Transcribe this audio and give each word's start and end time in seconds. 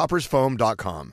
coffeetoppersfoam.com. 0.00 1.12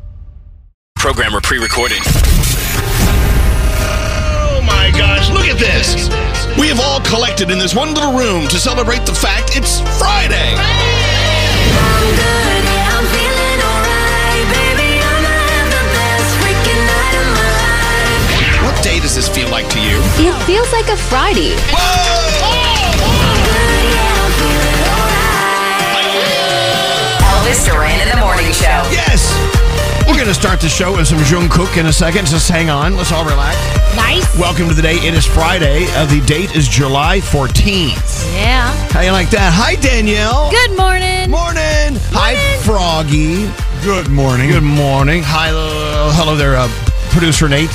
Program 1.01 1.35
or 1.35 1.41
pre-recorded. 1.41 1.97
Oh 3.81 4.61
my 4.63 4.91
gosh, 4.95 5.31
look 5.31 5.47
at 5.47 5.57
this! 5.57 6.07
We 6.59 6.67
have 6.67 6.79
all 6.79 7.01
collected 7.01 7.49
in 7.49 7.57
this 7.57 7.73
one 7.73 7.95
little 7.95 8.13
room 8.13 8.47
to 8.49 8.59
celebrate 8.59 9.03
the 9.07 9.15
fact 9.15 9.57
it's 9.57 9.81
Friday! 9.97 10.53
What 18.61 18.83
day 18.83 18.99
does 18.99 19.15
this 19.15 19.27
feel 19.27 19.49
like 19.49 19.67
to 19.69 19.79
you? 19.81 19.97
It 20.21 20.37
feels 20.45 20.71
like 20.71 20.87
a 20.87 20.97
Friday. 21.09 21.55
Elvis 27.25 27.65
Duran 27.65 27.99
in 27.99 28.07
the 28.07 28.17
morning 28.21 28.53
show. 28.53 28.85
Yes! 28.93 29.60
We're 30.07 30.15
going 30.17 30.27
to 30.27 30.33
start 30.33 30.59
the 30.59 30.67
show 30.69 30.95
with 30.97 31.07
some 31.07 31.19
Jungkook 31.19 31.77
in 31.77 31.85
a 31.85 31.93
second. 31.93 32.27
Just 32.27 32.49
hang 32.49 32.69
on. 32.69 32.97
Let's 32.97 33.11
all 33.11 33.23
relax. 33.23 33.57
Nice. 33.95 34.25
Welcome 34.37 34.67
to 34.67 34.73
the 34.73 34.81
day. 34.81 34.95
It 34.95 35.13
is 35.13 35.25
Friday. 35.25 35.85
Uh, 35.91 36.05
the 36.05 36.21
date 36.25 36.55
is 36.55 36.67
July 36.67 37.19
14th. 37.19 38.33
Yeah. 38.33 38.71
How 38.89 39.01
you 39.01 39.11
like 39.11 39.29
that? 39.29 39.51
Hi, 39.53 39.75
Danielle. 39.75 40.49
Good 40.51 40.75
morning. 40.77 41.29
Morning. 41.29 41.99
Hi, 42.11 42.35
Froggy. 42.63 43.49
Good 43.83 44.09
morning. 44.09 44.49
Good 44.49 44.63
morning. 44.63 45.23
Hi, 45.25 45.49
uh, 45.49 46.11
hello 46.15 46.35
there, 46.35 46.55
uh, 46.55 46.67
producer 47.11 47.47
Nate. 47.47 47.71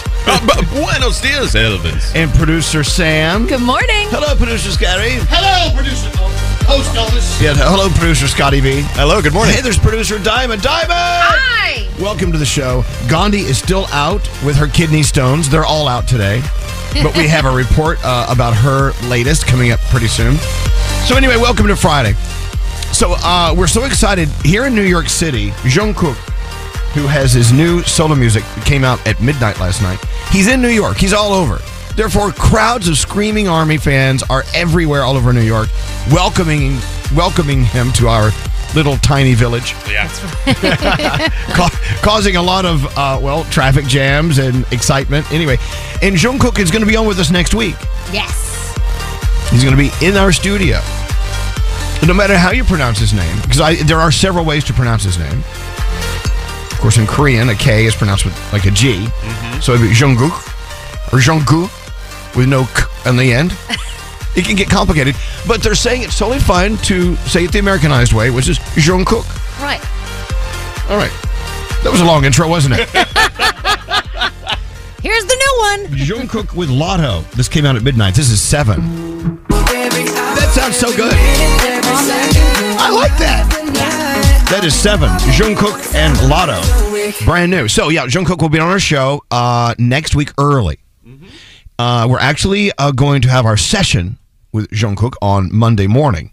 Buenos 0.70 1.20
dias, 1.20 1.54
Elvis. 1.54 2.14
And 2.14 2.30
producer 2.34 2.84
Sam. 2.84 3.46
Good 3.46 3.62
morning. 3.62 4.08
Hello, 4.10 4.34
producer 4.36 4.70
Scotty. 4.70 5.18
Hello, 5.30 5.74
producer. 5.74 6.10
Host 6.66 6.90
Elvis. 6.94 7.40
Yeah, 7.40 7.54
hello, 7.54 7.88
producer 7.90 8.26
Scotty 8.26 8.60
B. 8.60 8.82
Hello, 8.94 9.22
good 9.22 9.32
morning. 9.32 9.54
Hey, 9.54 9.60
there's 9.60 9.78
producer 9.78 10.18
Diamond. 10.18 10.62
Diamond! 10.62 10.90
Hi. 10.92 11.86
Welcome 12.02 12.32
to 12.32 12.38
the 12.38 12.44
show. 12.44 12.84
Gandhi 13.08 13.40
is 13.40 13.56
still 13.56 13.86
out 13.92 14.28
with 14.44 14.56
her 14.56 14.66
kidney 14.66 15.04
stones. 15.04 15.48
They're 15.48 15.64
all 15.64 15.86
out 15.86 16.08
today. 16.08 16.42
But 17.02 17.16
we 17.16 17.28
have 17.28 17.44
a 17.44 17.50
report 17.54 17.98
uh, 18.04 18.26
about 18.28 18.54
her 18.54 18.92
latest 19.08 19.46
coming 19.46 19.70
up 19.70 19.78
pretty 19.90 20.08
soon. 20.08 20.36
So, 21.06 21.16
anyway, 21.16 21.36
welcome 21.36 21.68
to 21.68 21.76
Friday. 21.76 22.14
So, 22.92 23.14
uh, 23.18 23.54
we're 23.56 23.68
so 23.68 23.84
excited. 23.84 24.28
Here 24.44 24.66
in 24.66 24.74
New 24.74 24.82
York 24.82 25.08
City, 25.08 25.50
Jungkook, 25.62 26.16
who 26.94 27.06
has 27.06 27.32
his 27.32 27.52
new 27.52 27.82
solo 27.82 28.16
music, 28.16 28.42
came 28.64 28.82
out 28.82 29.06
at 29.06 29.20
midnight 29.20 29.60
last 29.60 29.82
night. 29.82 29.98
He's 30.30 30.48
in 30.48 30.60
New 30.60 30.68
York, 30.68 30.96
he's 30.96 31.12
all 31.12 31.32
over. 31.32 31.60
Therefore, 31.96 32.30
crowds 32.30 32.88
of 32.88 32.98
screaming 32.98 33.48
Army 33.48 33.78
fans 33.78 34.22
are 34.28 34.44
everywhere 34.54 35.02
all 35.02 35.16
over 35.16 35.32
New 35.32 35.40
York, 35.40 35.70
welcoming 36.12 36.78
welcoming 37.14 37.64
him 37.64 37.92
to 37.92 38.08
our 38.08 38.30
little 38.74 38.98
tiny 38.98 39.32
village. 39.32 39.74
Yeah. 39.88 40.08
Ca- 41.54 42.00
causing 42.02 42.36
a 42.36 42.42
lot 42.42 42.66
of 42.66 42.84
uh, 42.98 43.18
well 43.22 43.44
traffic 43.44 43.86
jams 43.86 44.36
and 44.38 44.70
excitement. 44.72 45.30
Anyway, 45.32 45.56
and 46.02 46.16
Jungkook 46.16 46.58
is 46.58 46.70
going 46.70 46.82
to 46.82 46.86
be 46.86 46.96
on 46.96 47.06
with 47.06 47.18
us 47.18 47.30
next 47.30 47.54
week. 47.54 47.76
Yes. 48.12 48.76
He's 49.50 49.64
going 49.64 49.74
to 49.76 49.82
be 49.82 49.90
in 50.06 50.16
our 50.18 50.32
studio. 50.32 50.80
No 52.06 52.12
matter 52.12 52.36
how 52.36 52.50
you 52.50 52.62
pronounce 52.62 52.98
his 52.98 53.14
name, 53.14 53.36
because 53.40 53.86
there 53.86 53.98
are 53.98 54.12
several 54.12 54.44
ways 54.44 54.64
to 54.64 54.74
pronounce 54.74 55.02
his 55.02 55.18
name. 55.18 55.38
Of 55.38 56.78
course, 56.78 56.98
in 56.98 57.06
Korean, 57.06 57.48
a 57.48 57.54
K 57.54 57.86
is 57.86 57.96
pronounced 57.96 58.26
with 58.26 58.52
like 58.52 58.66
a 58.66 58.70
G. 58.70 59.06
So 59.62 59.72
it'd 59.72 59.88
be 59.88 59.94
Jungkook 59.94 60.52
or 61.10 61.18
Jungkook 61.20 61.85
with 62.36 62.48
no 62.48 62.64
k 62.66 62.82
on 63.06 63.16
the 63.16 63.32
end. 63.32 63.52
it 64.36 64.44
can 64.44 64.56
get 64.56 64.68
complicated, 64.68 65.16
but 65.46 65.62
they're 65.62 65.74
saying 65.74 66.02
it's 66.02 66.18
totally 66.18 66.38
fine 66.40 66.76
to 66.78 67.16
say 67.16 67.44
it 67.44 67.52
the 67.52 67.58
Americanized 67.58 68.12
way, 68.12 68.30
which 68.30 68.48
is 68.48 68.58
Jungkook. 68.58 69.24
Right. 69.60 69.80
All 70.90 70.96
right. 70.96 71.12
That 71.82 71.90
was 71.92 72.00
a 72.00 72.04
long 72.04 72.24
intro, 72.24 72.48
wasn't 72.48 72.74
it? 72.78 72.88
Here's 75.02 75.24
the 75.24 75.36
new 75.36 75.58
one. 75.58 75.86
Jungkook 75.98 76.54
with 76.54 76.68
Latto. 76.68 77.28
This 77.32 77.48
came 77.48 77.64
out 77.64 77.76
at 77.76 77.82
midnight. 77.82 78.14
This 78.14 78.30
is 78.30 78.40
seven. 78.40 79.40
That 79.48 80.50
sounds 80.52 80.76
so 80.76 80.94
good. 80.96 81.12
I 82.78 82.90
like 82.90 83.16
that. 83.18 83.46
That 84.50 84.64
is 84.64 84.74
seven. 84.74 85.08
Jungkook 85.34 85.94
and 85.94 86.16
Latto. 86.30 86.60
Brand 87.24 87.50
new. 87.50 87.68
So, 87.68 87.88
yeah, 87.88 88.06
Jungkook 88.06 88.40
will 88.42 88.48
be 88.48 88.58
on 88.58 88.68
our 88.68 88.80
show 88.80 89.22
uh, 89.30 89.74
next 89.78 90.14
week 90.16 90.32
early. 90.38 90.78
Uh, 91.78 92.06
we're 92.08 92.18
actually 92.18 92.70
uh, 92.78 92.90
going 92.92 93.20
to 93.22 93.28
have 93.28 93.44
our 93.44 93.56
session 93.56 94.18
with 94.52 94.68
Jungkook 94.70 95.12
on 95.20 95.50
Monday 95.54 95.86
morning 95.86 96.32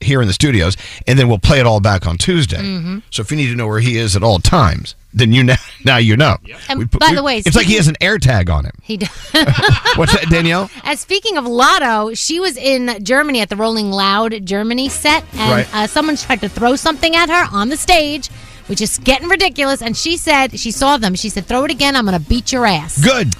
here 0.00 0.20
in 0.20 0.26
the 0.26 0.34
studios, 0.34 0.76
and 1.06 1.18
then 1.18 1.28
we'll 1.28 1.38
play 1.38 1.60
it 1.60 1.66
all 1.66 1.80
back 1.80 2.06
on 2.06 2.18
Tuesday. 2.18 2.58
Mm-hmm. 2.58 2.98
So 3.10 3.22
if 3.22 3.30
you 3.30 3.36
need 3.38 3.48
to 3.48 3.54
know 3.54 3.66
where 3.66 3.80
he 3.80 3.96
is 3.96 4.14
at 4.16 4.22
all 4.22 4.38
times, 4.38 4.94
then 5.14 5.32
you 5.32 5.42
now, 5.42 5.54
now 5.84 5.96
you 5.96 6.14
know. 6.18 6.36
And 6.68 6.78
We 6.80 6.84
put- 6.86 7.00
by 7.00 7.10
we- 7.10 7.16
the 7.16 7.22
way, 7.22 7.38
it's 7.38 7.56
like 7.56 7.64
he 7.66 7.76
has 7.76 7.88
an 7.88 7.96
air 8.02 8.18
tag 8.18 8.50
on 8.50 8.66
him. 8.66 8.72
He 8.82 8.98
does. 8.98 9.08
What's 9.96 10.12
that, 10.12 10.26
Danielle? 10.30 10.68
And 10.84 10.98
speaking 10.98 11.38
of 11.38 11.44
Latto, 11.44 12.18
she 12.18 12.38
was 12.38 12.58
in 12.58 13.02
Germany 13.02 13.40
at 13.40 13.48
the 13.48 13.56
Rolling 13.56 13.90
Loud 13.90 14.44
Germany 14.44 14.90
set, 14.90 15.24
and 15.32 15.50
Right. 15.50 15.74
uh, 15.74 15.86
someone 15.86 16.16
tried 16.16 16.42
to 16.42 16.50
throw 16.50 16.76
something 16.76 17.16
at 17.16 17.30
her 17.30 17.48
on 17.56 17.70
the 17.70 17.76
stage. 17.78 18.28
Which 18.66 18.80
is 18.80 18.98
getting 18.98 19.28
ridiculous. 19.28 19.82
And 19.82 19.96
she 19.96 20.16
said 20.16 20.58
she 20.58 20.70
saw 20.70 20.96
them. 20.96 21.14
She 21.14 21.28
said, 21.28 21.46
"Throw 21.46 21.64
it 21.64 21.70
again. 21.70 21.96
I'm 21.96 22.06
going 22.06 22.18
to 22.20 22.28
beat 22.28 22.52
your 22.52 22.66
ass." 22.66 23.02
Good. 23.02 23.34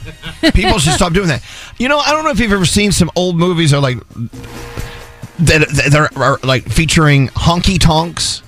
People 0.55 0.79
should 0.79 0.93
stop 0.95 1.13
doing 1.13 1.29
that. 1.29 1.43
You 1.79 1.89
know, 1.89 1.99
I 1.99 2.13
don't 2.13 2.25
know 2.25 2.31
if 2.31 2.41
you've 2.41 2.53
ever 2.53 2.67
seen 2.67 2.93
some 2.93 3.11
old 3.17 3.37
movies 3.37 3.71
that 3.71 3.79
are 3.79 3.81
like 3.81 3.99
that 5.41 5.67
that 5.91 6.17
are, 6.17 6.39
like 6.43 6.65
featuring 6.69 7.29
honky 7.29 7.79
tonks 7.81 8.43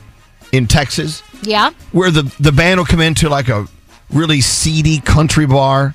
in 0.52 0.66
Texas, 0.66 1.22
Yeah. 1.42 1.70
where 1.92 2.10
the 2.10 2.22
the 2.38 2.52
band 2.52 2.78
will 2.78 2.86
come 2.86 3.00
into 3.00 3.28
like 3.28 3.48
a 3.48 3.66
really 4.10 4.40
seedy 4.40 5.00
country 5.00 5.46
bar 5.46 5.94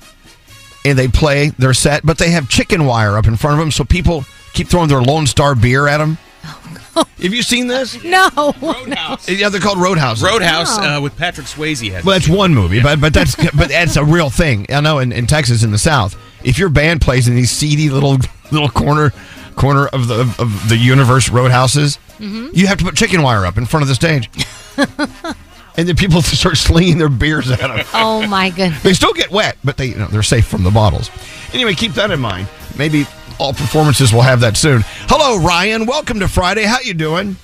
and 0.84 0.98
they 0.98 1.08
play 1.08 1.48
their 1.58 1.72
set, 1.72 2.04
but 2.04 2.18
they 2.18 2.30
have 2.30 2.48
chicken 2.48 2.84
wire 2.84 3.16
up 3.16 3.26
in 3.26 3.36
front 3.36 3.54
of 3.54 3.60
them, 3.60 3.70
so 3.70 3.84
people 3.84 4.24
keep 4.52 4.68
throwing 4.68 4.88
their 4.88 5.00
Lone 5.00 5.26
Star 5.26 5.54
beer 5.54 5.86
at 5.88 5.98
them. 5.98 6.18
Oh, 6.44 6.60
Have 6.94 7.34
you 7.34 7.42
seen 7.42 7.66
this? 7.66 8.02
No. 8.04 8.28
Roadhouse. 8.60 9.28
Yeah, 9.28 9.48
they're 9.48 9.60
called 9.60 9.78
Roadhouse. 9.78 10.22
Roadhouse 10.22 10.78
uh, 10.78 11.00
with 11.02 11.16
Patrick 11.16 11.46
Swayze. 11.46 11.90
Has 11.90 12.04
Well, 12.04 12.18
that's 12.18 12.28
one 12.28 12.54
movie, 12.54 12.80
but 12.82 13.00
but 13.00 13.14
that's 13.14 13.34
but 13.56 13.68
that's 13.68 13.96
a 13.96 14.04
real 14.04 14.30
thing. 14.30 14.66
I 14.68 14.80
know 14.80 14.98
in, 14.98 15.12
in 15.12 15.26
Texas 15.26 15.62
in 15.62 15.70
the 15.70 15.78
South, 15.78 16.16
if 16.44 16.58
your 16.58 16.68
band 16.68 17.00
plays 17.00 17.28
in 17.28 17.34
these 17.34 17.50
seedy 17.50 17.88
little 17.90 18.18
little 18.50 18.68
corner 18.68 19.12
corner 19.56 19.86
of 19.86 20.08
the 20.08 20.20
of 20.38 20.68
the 20.68 20.76
universe 20.76 21.28
roadhouses, 21.28 21.98
you 22.18 22.66
have 22.66 22.78
to 22.78 22.84
put 22.84 22.96
chicken 22.96 23.22
wire 23.22 23.46
up 23.46 23.56
in 23.56 23.66
front 23.66 23.82
of 23.82 23.88
the 23.88 23.94
stage, 23.94 24.28
and 25.76 25.88
then 25.88 25.96
people 25.96 26.20
start 26.22 26.56
slinging 26.56 26.98
their 26.98 27.08
beers 27.08 27.50
at 27.50 27.58
them. 27.58 27.86
Oh 27.94 28.26
my 28.26 28.50
goodness. 28.50 28.82
They 28.82 28.92
still 28.92 29.12
get 29.14 29.30
wet, 29.30 29.56
but 29.64 29.76
they 29.76 29.86
you 29.86 29.96
know 29.96 30.08
they're 30.08 30.22
safe 30.22 30.46
from 30.46 30.62
the 30.64 30.70
bottles. 30.70 31.10
Anyway, 31.54 31.74
keep 31.74 31.92
that 31.92 32.10
in 32.10 32.20
mind. 32.20 32.48
Maybe 32.76 33.06
all 33.38 33.52
performances 33.52 34.12
will 34.12 34.22
have 34.22 34.40
that 34.40 34.56
soon. 34.56 34.82
Hello, 35.08 35.38
Ryan. 35.44 35.86
Welcome 35.86 36.20
to 36.20 36.28
Friday. 36.28 36.64
How 36.64 36.80
you 36.80 36.94
doing? 36.94 37.36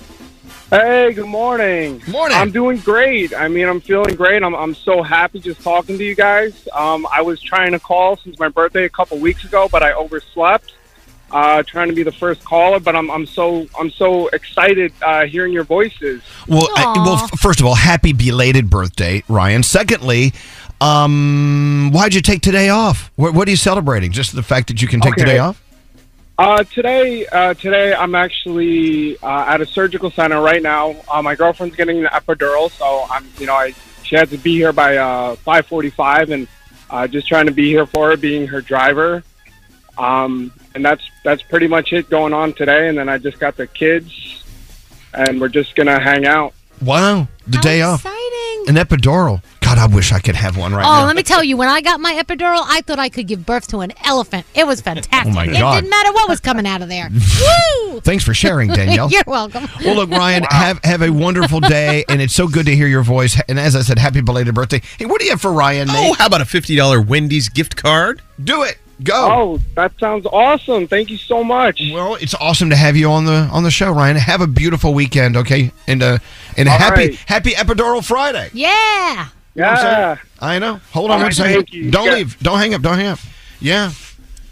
Hey, 0.69 1.13
good 1.13 1.25
morning. 1.25 2.01
Morning. 2.07 2.37
I'm 2.37 2.51
doing 2.51 2.77
great. 2.77 3.33
I 3.33 3.47
mean, 3.47 3.67
I'm 3.67 3.81
feeling 3.81 4.15
great. 4.15 4.43
I'm, 4.43 4.53
I'm 4.55 4.75
so 4.75 5.01
happy 5.01 5.39
just 5.39 5.61
talking 5.61 5.97
to 5.97 6.03
you 6.03 6.13
guys. 6.13 6.67
Um, 6.73 7.07
I 7.11 7.23
was 7.23 7.41
trying 7.41 7.71
to 7.71 7.79
call 7.79 8.17
since 8.17 8.37
my 8.37 8.49
birthday 8.49 8.85
a 8.85 8.89
couple 8.89 9.17
weeks 9.17 9.43
ago, 9.43 9.67
but 9.71 9.81
I 9.81 9.93
overslept. 9.93 10.73
Uh, 11.31 11.61
trying 11.61 11.87
to 11.89 11.93
be 11.93 12.01
the 12.01 12.11
first 12.11 12.43
caller, 12.43 12.79
but 12.79 12.95
I'm, 12.95 13.11
I'm 13.11 13.27
so 13.27 13.67
I'm 13.79 13.91
so 13.91 14.29
excited 14.29 14.91
uh, 15.03 15.25
hearing 15.27 15.53
your 15.53 15.63
voices. 15.63 16.23
Well, 16.47 16.67
I, 16.75 16.93
well, 17.05 17.27
first 17.37 17.59
of 17.59 17.67
all, 17.67 17.75
happy 17.75 18.13
belated 18.13 18.67
birthday, 18.67 19.23
Ryan. 19.27 19.61
Secondly, 19.61 20.33
um, 20.81 21.91
why'd 21.93 22.15
you 22.15 22.21
take 22.21 22.41
today 22.41 22.69
off? 22.69 23.11
What, 23.15 23.35
what 23.35 23.47
are 23.47 23.51
you 23.51 23.57
celebrating? 23.57 24.11
Just 24.11 24.35
the 24.35 24.41
fact 24.41 24.69
that 24.69 24.81
you 24.81 24.87
can 24.87 25.01
take 25.01 25.13
Okay. 25.13 25.21
today 25.21 25.37
off? 25.37 25.61
Uh, 26.39 26.63
today, 26.63 27.27
uh, 27.27 27.53
today 27.53 27.93
I'm 27.93 28.15
actually 28.15 29.17
uh, 29.17 29.43
at 29.45 29.59
a 29.59 29.65
surgical 29.65 30.09
center 30.09 30.41
right 30.41 30.63
now. 30.63 30.95
Uh, 31.11 31.21
my 31.21 31.35
girlfriend's 31.35 31.75
getting 31.75 31.99
an 31.99 32.05
epidural, 32.05 32.71
so 32.71 33.05
I'm, 33.11 33.27
you 33.39 33.45
know, 33.45 33.55
I 33.55 33.73
she 34.03 34.15
had 34.15 34.29
to 34.29 34.37
be 34.37 34.53
here 34.53 34.71
by 34.71 34.95
uh, 34.95 35.35
5:45, 35.45 36.31
and 36.31 36.47
uh, 36.89 37.07
just 37.09 37.27
trying 37.27 37.47
to 37.47 37.51
be 37.51 37.67
here 37.67 37.85
for 37.85 38.11
her, 38.11 38.15
being 38.15 38.47
her 38.47 38.61
driver. 38.61 39.21
Um, 39.97 40.53
and 40.75 40.85
that's 40.85 41.03
that's 41.25 41.41
pretty 41.41 41.67
much 41.67 41.91
it 41.91 42.09
going 42.09 42.31
on 42.31 42.53
today. 42.53 42.87
And 42.87 42.97
then 42.97 43.09
I 43.09 43.17
just 43.17 43.37
got 43.37 43.57
the 43.57 43.67
kids, 43.67 44.45
and 45.13 45.41
we're 45.41 45.49
just 45.49 45.75
gonna 45.75 45.99
hang 45.99 46.25
out. 46.25 46.53
Wow, 46.81 47.27
the 47.47 47.57
How 47.57 47.63
day 47.63 47.81
off. 47.81 48.05
exciting. 48.05 48.69
An 48.69 48.75
epidural. 48.75 49.43
God, 49.69 49.77
I 49.77 49.85
wish 49.85 50.11
I 50.11 50.19
could 50.19 50.35
have 50.35 50.57
one 50.57 50.73
right 50.73 50.81
now. 50.81 50.89
Oh, 50.89 51.01
now. 51.01 51.05
let 51.05 51.15
me 51.15 51.21
tell 51.21 51.43
you, 51.43 51.55
when 51.55 51.67
I 51.69 51.81
got 51.81 51.99
my 51.99 52.13
epidural, 52.15 52.63
I 52.65 52.81
thought 52.81 52.97
I 52.97 53.07
could 53.07 53.27
give 53.27 53.45
birth 53.45 53.67
to 53.67 53.81
an 53.81 53.93
elephant. 54.03 54.47
It 54.55 54.65
was 54.65 54.81
fantastic. 54.81 55.31
Oh, 55.31 55.35
my 55.35 55.45
God. 55.45 55.77
It 55.77 55.81
didn't 55.81 55.91
matter 55.91 56.11
what 56.11 56.27
was 56.27 56.39
coming 56.39 56.65
out 56.65 56.81
of 56.81 56.89
there. 56.89 57.07
Woo! 57.91 57.99
Thanks 57.99 58.23
for 58.23 58.33
sharing, 58.33 58.69
Danielle. 58.73 59.11
You're 59.11 59.21
welcome. 59.27 59.67
well, 59.85 59.95
look, 59.95 60.09
Ryan, 60.09 60.41
have 60.49 60.83
have 60.83 61.03
a 61.03 61.11
wonderful 61.11 61.59
day, 61.59 62.03
and 62.09 62.19
it's 62.19 62.33
so 62.33 62.47
good 62.47 62.65
to 62.65 62.75
hear 62.75 62.87
your 62.87 63.03
voice. 63.03 63.39
And 63.47 63.59
as 63.59 63.75
I 63.75 63.81
said, 63.81 63.99
happy 63.99 64.21
belated 64.21 64.55
birthday. 64.55 64.81
Hey, 64.97 65.05
what 65.05 65.19
do 65.19 65.25
you 65.25 65.31
have 65.31 65.41
for 65.41 65.53
Ryan? 65.53 65.87
Oh, 65.91 65.93
Nate? 65.93 66.17
how 66.17 66.25
about 66.25 66.41
a 66.41 66.45
fifty 66.45 66.75
dollar 66.75 66.99
Wendy's 66.99 67.47
gift 67.47 67.75
card? 67.75 68.23
do 68.43 68.63
it. 68.63 68.79
Go. 69.03 69.13
Oh, 69.31 69.59
that 69.75 69.93
sounds 69.99 70.25
awesome! 70.25 70.87
Thank 70.87 71.09
you 71.11 71.17
so 71.17 71.43
much. 71.43 71.81
Well, 71.93 72.15
it's 72.15 72.33
awesome 72.35 72.71
to 72.71 72.75
have 72.75 72.97
you 72.97 73.09
on 73.11 73.25
the 73.25 73.47
on 73.51 73.63
the 73.63 73.71
show, 73.71 73.91
Ryan. 73.91 74.17
Have 74.17 74.41
a 74.41 74.47
beautiful 74.47 74.93
weekend, 74.95 75.37
okay? 75.37 75.71
And 75.87 76.01
uh, 76.01 76.17
and 76.57 76.67
All 76.67 76.77
happy 76.77 77.09
right. 77.09 77.15
happy 77.27 77.51
epidural 77.51 78.03
Friday. 78.03 78.49
Yeah. 78.51 79.27
You 79.59 79.65
know 79.65 79.71
what 79.71 79.79
I'm? 79.85 79.85
Yeah. 79.91 80.17
I 80.39 80.59
know. 80.59 80.79
Hold 80.91 81.11
on 81.11 81.11
All 81.11 81.17
one 81.17 81.23
right, 81.25 81.33
second. 81.33 81.53
thank 81.53 81.73
you. 81.73 81.91
Don't 81.91 82.05
Yeah. 82.07 82.13
leave. 82.15 82.39
Don't 82.39 82.57
hang 82.59 82.73
up. 82.73 82.81
Don't 82.81 82.97
hang 82.97 83.07
up. 83.07 83.19
Yeah. 83.59 83.91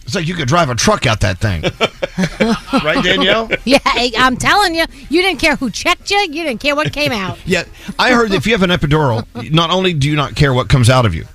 It's 0.03 0.15
like 0.15 0.25
you 0.27 0.35
could 0.35 0.47
drive 0.47 0.69
a 0.69 0.75
truck 0.75 1.05
out 1.05 1.19
that 1.21 1.37
thing. 1.39 1.63
right, 2.83 3.03
Danielle? 3.03 3.49
Yeah, 3.65 3.79
I- 3.85 4.13
I'm 4.17 4.37
telling 4.37 4.73
you, 4.75 4.85
you 5.09 5.21
didn't 5.21 5.39
care 5.39 5.55
who 5.57 5.69
checked 5.69 6.09
you. 6.09 6.17
You 6.17 6.43
didn't 6.43 6.59
care 6.61 6.75
what 6.75 6.93
came 6.93 7.11
out. 7.11 7.37
Yeah. 7.45 7.63
I 7.99 8.11
heard 8.13 8.31
if 8.31 8.45
you 8.47 8.53
have 8.53 8.63
an 8.63 8.69
epidural, 8.69 9.25
not 9.51 9.69
only 9.69 9.93
do 9.93 10.09
you 10.09 10.15
not 10.15 10.35
care 10.35 10.53
what 10.53 10.69
comes 10.69 10.89
out 10.89 11.05
of 11.05 11.13
you, 11.13 11.25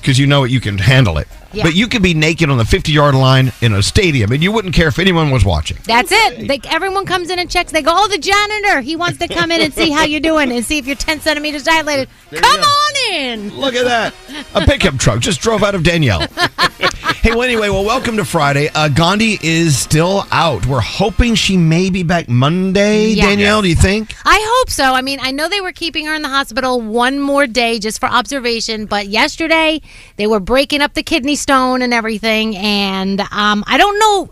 because 0.00 0.18
you 0.18 0.26
know 0.26 0.44
it, 0.44 0.50
you 0.50 0.60
can 0.60 0.78
handle 0.78 1.18
it, 1.18 1.28
Yeah. 1.52 1.62
but 1.64 1.74
you 1.74 1.88
could 1.88 2.02
be 2.02 2.14
naked 2.14 2.50
on 2.50 2.58
the 2.58 2.64
50 2.64 2.92
yard 2.92 3.14
line 3.14 3.52
in 3.60 3.72
a 3.74 3.82
stadium 3.82 4.32
and 4.32 4.42
you 4.42 4.50
wouldn't 4.52 4.74
care 4.74 4.88
if 4.88 4.98
anyone 4.98 5.30
was 5.30 5.44
watching. 5.44 5.76
That's 5.84 6.10
it. 6.12 6.48
They, 6.48 6.60
everyone 6.68 7.04
comes 7.06 7.30
in 7.30 7.38
and 7.38 7.50
checks. 7.50 7.72
They 7.72 7.82
go, 7.82 7.92
"Oh, 7.94 8.08
the 8.08 8.18
janitor. 8.18 8.80
He 8.80 8.96
wants 8.96 9.18
to 9.18 9.28
come 9.28 9.50
in 9.52 9.60
and 9.60 9.72
see 9.74 9.90
how 9.90 10.04
you're 10.04 10.20
doing 10.20 10.50
and 10.52 10.64
see 10.64 10.78
if 10.78 10.86
you're 10.86 10.96
10 10.96 11.20
centimeters 11.20 11.62
dilated. 11.64 12.08
you 12.30 12.38
Come 12.40 12.60
on 12.60 13.14
in." 13.14 13.54
Look 13.56 13.74
at 13.74 13.84
that. 13.84 14.14
A 14.54 14.60
pickup 14.66 14.98
truck 14.98 15.20
just 15.20 15.40
drove 15.40 15.62
out 15.62 15.74
of 15.74 15.82
Danielle. 15.82 16.26
hey, 17.22 17.30
well, 17.30 17.42
anyway, 17.42 17.68
well, 17.68 17.84
welcome 17.84 18.16
to 18.16 18.24
Friday. 18.24 18.68
Uh, 18.74 18.88
Gandhi 18.88 19.38
is 19.42 19.78
still 19.78 20.24
out. 20.30 20.66
We're 20.66 20.80
hoping 20.80 21.34
she 21.34 21.56
may 21.56 21.90
be 21.90 22.02
back 22.02 22.28
Monday, 22.28 23.08
Yeah. 23.08 23.26
Danielle, 23.26 23.62
do 23.62 23.68
you 23.68 23.74
think? 23.74 24.14
I 24.24 24.40
hope 24.58 24.70
so. 24.70 24.94
I 24.94 25.02
mean, 25.02 25.18
I 25.20 25.30
know 25.30 25.48
they 25.48 25.60
were 25.60 25.72
keeping 25.72 26.06
her 26.06 26.14
in 26.14 26.22
the 26.22 26.28
hospital 26.28 26.80
one 26.80 27.18
more 27.20 27.46
day 27.46 27.78
just 27.78 28.00
for 28.00 28.06
observation, 28.06 28.86
but 28.86 29.08
yesterday 29.08 29.80
they 30.16 30.26
were 30.26 30.40
breaking 30.40 30.80
up 30.80 30.94
the 30.94 31.02
kidney 31.02 31.36
stone 31.36 31.82
and 31.82 31.92
everything. 31.92 32.56
And 32.56 33.20
um, 33.20 33.64
I 33.66 33.76
don't 33.78 33.98
know, 33.98 34.30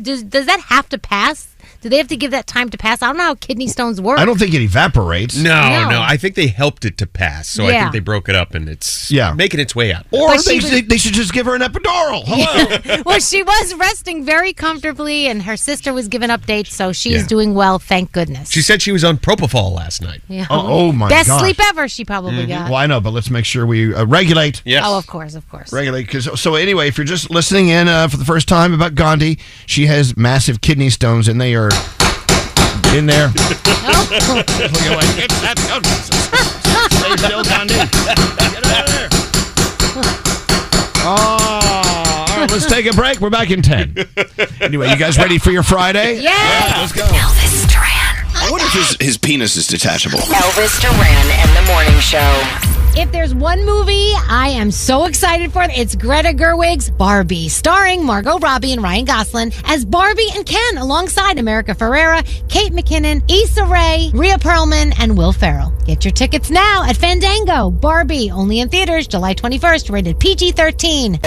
does, 0.00 0.22
does 0.22 0.46
that 0.46 0.60
have 0.60 0.88
to 0.90 0.98
pass? 0.98 1.51
Do 1.82 1.88
they 1.88 1.98
have 1.98 2.08
to 2.08 2.16
give 2.16 2.30
that 2.30 2.46
time 2.46 2.70
to 2.70 2.78
pass? 2.78 3.02
I 3.02 3.08
don't 3.08 3.16
know 3.16 3.24
how 3.24 3.34
kidney 3.34 3.66
stones 3.68 4.00
work. 4.00 4.18
I 4.18 4.24
don't 4.24 4.38
think 4.38 4.54
it 4.54 4.62
evaporates. 4.62 5.36
No, 5.36 5.50
No. 5.68 5.90
no, 5.90 6.02
I 6.02 6.16
think 6.16 6.36
they 6.36 6.46
helped 6.46 6.84
it 6.84 6.96
to 6.98 7.06
pass. 7.06 7.48
So 7.48 7.64
I 7.64 7.70
Yeah. 7.70 7.80
think 7.82 7.92
they 7.94 7.98
broke 7.98 8.28
it 8.28 8.36
up 8.36 8.54
and 8.54 8.68
it's 8.68 9.10
Yeah. 9.10 9.32
making 9.34 9.58
its 9.60 9.74
way 9.74 9.92
out. 9.92 10.06
Or 10.12 10.28
But 10.28 10.44
they, 10.44 10.58
she 10.58 10.62
was- 10.64 10.70
they, 10.70 10.80
they 10.82 10.96
should 10.96 11.12
just 11.14 11.32
give 11.32 11.46
her 11.46 11.54
an 11.56 11.60
epidural. 11.62 12.22
Hello. 12.24 13.02
well, 13.06 13.18
she 13.20 13.42
was 13.42 13.74
resting 13.74 14.24
very 14.24 14.52
comfortably, 14.52 15.26
and 15.26 15.42
her 15.42 15.56
sister 15.56 15.92
was 15.92 16.06
giving 16.08 16.28
updates, 16.30 16.68
so 16.72 16.92
she's 16.92 17.22
Yeah. 17.22 17.26
doing 17.26 17.54
well, 17.54 17.78
thank 17.80 18.12
goodness. 18.12 18.50
She 18.50 18.62
said 18.62 18.80
she 18.80 18.92
was 18.92 19.02
on 19.02 19.18
propofol 19.18 19.74
last 19.74 20.02
night. 20.02 20.22
Yeah. 20.28 20.46
Oh, 20.50 20.88
oh, 20.88 20.92
my 20.92 21.08
Best 21.08 21.28
gosh. 21.28 21.40
sleep 21.40 21.56
ever, 21.64 21.88
she 21.88 22.04
probably 22.04 22.46
got. 22.46 22.66
well, 22.70 22.76
I 22.76 22.86
know, 22.86 23.00
but 23.00 23.12
let's 23.12 23.28
make 23.30 23.44
sure 23.44 23.66
we 23.66 23.92
uh, 23.92 24.04
regulate. 24.06 24.62
Yes. 24.64 24.84
Oh, 24.86 24.96
of 24.98 25.06
course, 25.08 25.34
of 25.34 25.48
course. 25.50 25.72
Regulate. 25.72 26.08
Cause, 26.08 26.40
so, 26.40 26.54
anyway, 26.54 26.86
if 26.88 26.96
you're 26.96 27.04
just 27.04 27.28
listening 27.30 27.68
in 27.68 27.88
uh, 27.88 28.06
for 28.06 28.16
the 28.18 28.24
first 28.24 28.46
time 28.46 28.72
about 28.72 28.94
Gandhi, 28.94 29.38
she 29.66 29.86
has 29.86 30.16
massive 30.16 30.60
kidney 30.60 30.88
stones, 30.90 31.26
and 31.26 31.40
they 31.40 31.54
are 31.56 31.70
in 32.94 33.06
there. 33.06 33.32
Oh. 33.84 34.06
Look 34.10 34.86
away. 34.86 35.06
Get 35.16 35.30
that 35.40 35.58
stone. 35.58 35.82
Stay 36.92 37.16
still, 37.16 37.42
Gandhi. 37.44 37.74
Get 37.74 38.66
out 38.66 38.86
of 38.86 38.94
there. 38.94 39.08
Oh, 41.04 42.28
all 42.30 42.38
right, 42.38 42.50
let's 42.50 42.66
take 42.66 42.86
a 42.86 42.92
break. 42.92 43.20
We're 43.20 43.30
back 43.30 43.50
in 43.50 43.60
10. 43.62 43.96
Anyway, 44.60 44.88
you 44.88 44.96
guys 44.96 45.18
ready 45.18 45.38
for 45.38 45.50
your 45.50 45.64
Friday? 45.64 46.20
Yeah. 46.20 46.76
Let's 46.76 46.92
go. 46.92 47.02
Elvis 47.02 47.66
Duran. 47.66 48.26
I 48.34 48.48
wonder 48.50 48.66
if 48.66 48.72
his, 48.72 48.96
his 49.00 49.18
penis 49.18 49.56
is 49.56 49.66
detachable. 49.66 50.20
Elvis 50.20 50.80
Duran 50.80 51.30
and 51.40 51.56
the 51.56 51.62
Morning 51.72 51.98
Show. 51.98 52.81
If 52.94 53.10
there's 53.10 53.34
one 53.34 53.64
movie 53.64 54.12
I 54.28 54.48
am 54.54 54.70
so 54.70 55.06
excited 55.06 55.50
for, 55.50 55.62
it's 55.62 55.96
Greta 55.96 56.28
Gerwig's 56.28 56.90
Barbie, 56.90 57.48
starring 57.48 58.04
Margot 58.04 58.38
Robbie 58.38 58.72
and 58.72 58.82
Ryan 58.82 59.06
Gosling 59.06 59.50
as 59.64 59.86
Barbie 59.86 60.28
and 60.34 60.44
Ken, 60.44 60.76
alongside 60.76 61.38
America 61.38 61.74
Ferrera, 61.74 62.22
Kate 62.50 62.70
McKinnon, 62.72 63.22
Issa 63.30 63.64
Rae, 63.64 64.10
Rhea 64.12 64.36
Perlman, 64.36 64.94
and 64.98 65.16
Will 65.16 65.32
Ferrell. 65.32 65.72
Get 65.86 66.04
your 66.04 66.12
tickets 66.12 66.50
now 66.50 66.84
at 66.84 66.98
Fandango. 66.98 67.70
Barbie, 67.70 68.30
only 68.30 68.60
in 68.60 68.68
theaters 68.68 69.06
July 69.06 69.32
21st, 69.32 69.90
rated 69.90 70.20
PG-13. 70.20 71.24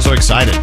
So 0.00 0.12
excited. 0.12 0.54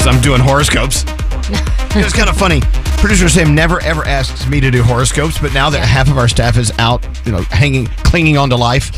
So 0.00 0.10
I'm 0.10 0.20
doing 0.20 0.40
horoscopes. 0.40 1.04
It's 1.50 2.12
kind 2.14 2.28
of 2.28 2.36
funny. 2.36 2.60
Producer 2.98 3.28
Sam 3.28 3.54
never 3.54 3.80
ever 3.82 4.04
asks 4.06 4.46
me 4.46 4.60
to 4.60 4.70
do 4.70 4.82
horoscopes, 4.82 5.38
but 5.38 5.52
now 5.52 5.68
that 5.70 5.80
half 5.80 6.08
of 6.10 6.16
our 6.16 6.28
staff 6.28 6.56
is 6.56 6.72
out, 6.78 7.06
you 7.26 7.32
know, 7.32 7.42
hanging, 7.42 7.86
clinging 7.86 8.38
on 8.38 8.48
to 8.50 8.56
life. 8.56 8.90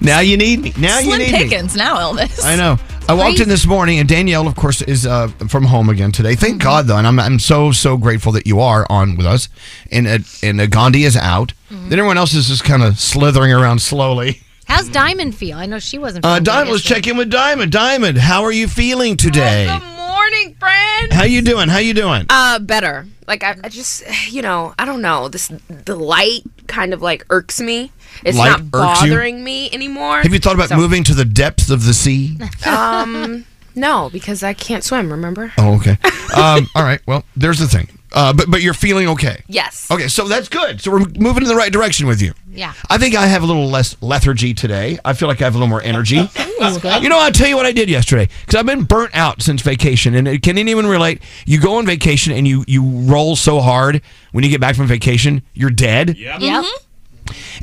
now 0.00 0.20
you 0.20 0.36
need 0.36 0.60
me. 0.60 0.72
Now 0.78 0.98
you 0.98 1.06
Slim 1.06 1.18
need 1.18 1.32
me. 1.32 1.38
Pickens 1.48 1.74
now, 1.74 1.96
Elvis. 1.96 2.44
I 2.44 2.56
know. 2.56 2.78
I 3.08 3.14
walked 3.14 3.40
in 3.40 3.48
this 3.48 3.66
morning, 3.66 3.98
and 3.98 4.08
Danielle, 4.08 4.46
of 4.46 4.54
course, 4.54 4.82
is 4.82 5.04
uh, 5.04 5.28
from 5.48 5.64
home 5.64 5.88
again 5.88 6.12
today. 6.12 6.36
Thank 6.36 6.62
God, 6.62 6.86
though, 6.86 6.96
and 6.96 7.06
I'm, 7.06 7.18
I'm 7.18 7.38
so 7.40 7.72
so 7.72 7.96
grateful 7.96 8.30
that 8.32 8.46
you 8.46 8.60
are 8.60 8.86
on 8.88 9.16
with 9.16 9.26
us. 9.26 9.48
And 9.90 10.06
uh, 10.06 10.18
and 10.42 10.60
uh, 10.60 10.66
Gandhi 10.66 11.04
is 11.04 11.16
out. 11.16 11.52
Then 11.70 11.98
everyone 11.98 12.18
else 12.18 12.34
is 12.34 12.48
just 12.48 12.62
kind 12.62 12.82
of 12.82 12.98
slithering 12.98 13.52
around 13.52 13.80
slowly. 13.80 14.42
How's 14.66 14.88
Diamond 14.88 15.34
feel? 15.34 15.58
I 15.58 15.66
know 15.66 15.80
she 15.80 15.98
wasn't. 15.98 16.24
Uh, 16.24 16.38
Diamond, 16.38 16.70
let's 16.70 16.84
check 16.84 17.06
in 17.06 17.16
with 17.16 17.30
Diamond. 17.30 17.72
Diamond, 17.72 18.18
how 18.18 18.44
are 18.44 18.52
you 18.52 18.68
feeling 18.68 19.16
today? 19.16 19.66
Good 19.66 19.99
morning, 20.20 20.54
friend. 20.56 21.12
How 21.12 21.24
you 21.24 21.40
doing? 21.40 21.68
How 21.70 21.78
you 21.78 21.94
doing? 21.94 22.26
Uh, 22.28 22.58
better. 22.58 23.06
Like 23.26 23.42
I, 23.42 23.56
I 23.64 23.68
just, 23.70 24.02
you 24.30 24.42
know, 24.42 24.74
I 24.78 24.84
don't 24.84 25.00
know. 25.00 25.28
This 25.28 25.48
the 25.68 25.96
light 25.96 26.42
kind 26.66 26.92
of 26.92 27.00
like 27.00 27.24
irks 27.30 27.60
me. 27.60 27.90
It's 28.24 28.36
Light 28.36 28.50
not 28.50 28.60
irks 28.60 29.02
you? 29.02 29.10
bothering 29.10 29.42
me 29.42 29.70
anymore. 29.70 30.20
Have 30.20 30.32
you 30.32 30.38
thought 30.38 30.54
about 30.54 30.68
So- 30.68 30.76
moving 30.76 31.04
to 31.04 31.14
the 31.14 31.24
depths 31.24 31.70
of 31.70 31.86
the 31.86 31.94
sea? 31.94 32.36
Um, 32.66 33.46
no, 33.74 34.10
because 34.12 34.42
I 34.42 34.52
can't 34.52 34.84
swim. 34.84 35.10
Remember? 35.10 35.52
Oh, 35.56 35.76
okay. 35.76 35.96
Um, 36.36 36.68
all 36.74 36.82
right. 36.82 37.00
Well, 37.06 37.24
there's 37.36 37.58
the 37.60 37.66
thing. 37.66 37.88
Uh, 38.12 38.32
but 38.32 38.50
but 38.50 38.62
you're 38.62 38.74
feeling 38.74 39.08
okay. 39.08 39.42
Yes. 39.46 39.88
Okay, 39.90 40.08
so 40.08 40.26
that's 40.26 40.48
good. 40.48 40.80
So 40.80 40.90
we're 40.90 41.06
moving 41.18 41.42
in 41.42 41.48
the 41.48 41.54
right 41.56 41.72
direction 41.72 42.06
with 42.06 42.20
you. 42.20 42.32
Yeah. 42.52 42.72
I 42.88 42.98
think 42.98 43.14
I 43.14 43.26
have 43.26 43.42
a 43.42 43.46
little 43.46 43.68
less 43.68 43.96
lethargy 44.02 44.54
today. 44.54 44.98
I 45.04 45.12
feel 45.12 45.28
like 45.28 45.40
I 45.40 45.44
have 45.44 45.54
a 45.54 45.58
little 45.58 45.68
more 45.68 45.82
energy. 45.82 46.16
That's 46.58 46.78
good. 46.78 47.02
You 47.02 47.08
know, 47.08 47.18
I'll 47.20 47.30
tell 47.30 47.46
you 47.48 47.56
what 47.56 47.64
I 47.66 47.72
did 47.72 47.88
yesterday 47.88 48.28
because 48.40 48.56
I've 48.58 48.66
been 48.66 48.82
burnt 48.82 49.14
out 49.14 49.40
since 49.40 49.62
vacation. 49.62 50.14
And 50.14 50.42
can 50.42 50.58
anyone 50.58 50.86
relate? 50.86 51.22
You 51.46 51.60
go 51.60 51.76
on 51.76 51.86
vacation 51.86 52.32
and 52.32 52.46
you 52.48 52.64
you 52.66 52.82
roll 52.82 53.36
so 53.36 53.60
hard 53.60 54.02
when 54.32 54.42
you 54.44 54.50
get 54.50 54.60
back 54.60 54.74
from 54.76 54.86
vacation, 54.86 55.42
you're 55.54 55.70
dead. 55.70 56.16
Yeah. 56.18 56.38
Yep. 56.38 56.64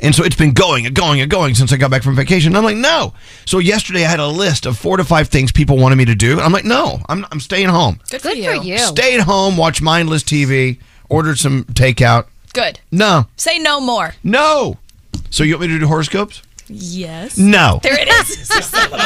And 0.00 0.14
so 0.14 0.24
it's 0.24 0.36
been 0.36 0.52
going 0.52 0.86
and 0.86 0.94
going 0.94 1.20
and 1.20 1.30
going 1.30 1.54
since 1.54 1.72
I 1.72 1.76
got 1.76 1.90
back 1.90 2.02
from 2.02 2.14
vacation. 2.16 2.54
I'm 2.56 2.64
like, 2.64 2.76
no. 2.76 3.14
So 3.46 3.58
yesterday 3.58 4.04
I 4.04 4.08
had 4.08 4.20
a 4.20 4.26
list 4.28 4.66
of 4.66 4.78
four 4.78 4.96
to 4.96 5.04
five 5.04 5.28
things 5.28 5.52
people 5.52 5.76
wanted 5.76 5.96
me 5.96 6.04
to 6.06 6.14
do. 6.14 6.40
I'm 6.40 6.52
like, 6.52 6.64
no, 6.64 7.00
I'm, 7.08 7.26
I'm 7.32 7.40
staying 7.40 7.68
home. 7.68 8.00
Good, 8.10 8.22
Good 8.22 8.44
for 8.44 8.64
you. 8.64 8.78
Stayed 8.78 9.20
home, 9.20 9.56
watch 9.56 9.80
mindless 9.82 10.22
TV, 10.22 10.78
ordered 11.08 11.38
some 11.38 11.64
takeout. 11.64 12.26
Good. 12.52 12.80
No, 12.90 13.26
Say 13.36 13.58
no 13.58 13.80
more. 13.80 14.14
no. 14.22 14.78
So 15.30 15.44
you 15.44 15.54
want 15.54 15.62
me 15.62 15.68
to 15.74 15.78
do 15.80 15.86
horoscopes? 15.86 16.42
Yes. 16.68 17.36
No. 17.38 17.80
There 17.82 17.98
it 17.98 18.08
is. 18.08 18.48
Son 18.66 18.84
of. 18.92 19.00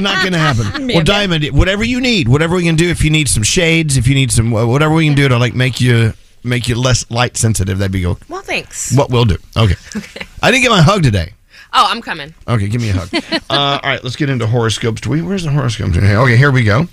Not 0.00 0.20
going 0.22 0.32
to 0.32 0.38
happen. 0.38 0.86
Man, 0.86 0.96
well. 0.96 1.04
Diamond, 1.04 1.44
whatever 1.50 1.84
you 1.84 2.00
need, 2.00 2.28
whatever 2.28 2.56
we 2.56 2.64
can 2.64 2.76
do, 2.76 2.88
if 2.88 3.04
you 3.04 3.10
need 3.10 3.28
some 3.28 3.42
shades, 3.42 3.96
if 3.96 4.06
you 4.08 4.14
need 4.14 4.32
some, 4.32 4.50
whatever 4.50 4.94
we 4.94 5.06
can 5.06 5.14
do 5.14 5.28
to 5.28 5.38
like 5.38 5.54
make 5.54 5.80
you 5.80 6.12
make 6.44 6.68
you 6.68 6.74
less 6.74 7.10
light 7.10 7.36
sensitive, 7.36 7.78
that'd 7.78 7.92
be 7.92 8.02
good. 8.02 8.16
Well, 8.28 8.42
thanks. 8.42 8.94
What 8.96 9.10
we'll 9.10 9.24
do. 9.24 9.38
Okay. 9.56 9.74
okay. 9.96 10.26
I 10.42 10.50
didn't 10.50 10.62
get 10.62 10.70
my 10.70 10.82
hug 10.82 11.02
today. 11.02 11.32
Oh, 11.72 11.88
I'm 11.90 12.00
coming. 12.00 12.32
Okay, 12.46 12.68
give 12.68 12.80
me 12.80 12.90
a 12.90 12.92
hug. 12.92 13.08
uh, 13.50 13.80
all 13.82 13.90
right, 13.90 14.02
let's 14.04 14.14
get 14.16 14.30
into 14.30 14.46
horoscopes. 14.46 15.00
Do 15.00 15.10
we? 15.10 15.22
Where's 15.22 15.42
the 15.42 15.50
horoscopes? 15.50 15.96
Okay, 15.96 16.36
here 16.36 16.52
we 16.52 16.62
go. 16.62 16.86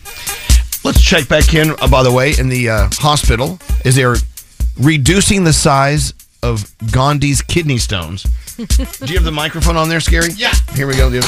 Let's 0.84 1.02
check 1.02 1.28
back 1.28 1.54
in. 1.54 1.72
Uh, 1.80 1.88
by 1.88 2.02
the 2.02 2.12
way, 2.12 2.34
in 2.38 2.50
the 2.50 2.70
uh, 2.70 2.90
hospital, 2.94 3.60
is 3.86 3.96
there 3.96 4.16
reducing 4.80 5.44
the 5.44 5.54
size 5.54 6.14
of 6.42 6.76
Gandhi's 6.92 7.44
kidney 7.44 7.78
stones? 7.78 8.24
Do 8.58 9.06
you 9.06 9.16
have 9.16 9.24
the 9.24 9.32
microphone 9.32 9.78
on 9.78 9.90
there, 9.90 10.00
Scary? 10.00 10.32
Yeah. 10.32 10.54
Here 10.74 10.88
we 10.88 10.96
go, 10.96 11.12
dude. 11.12 11.24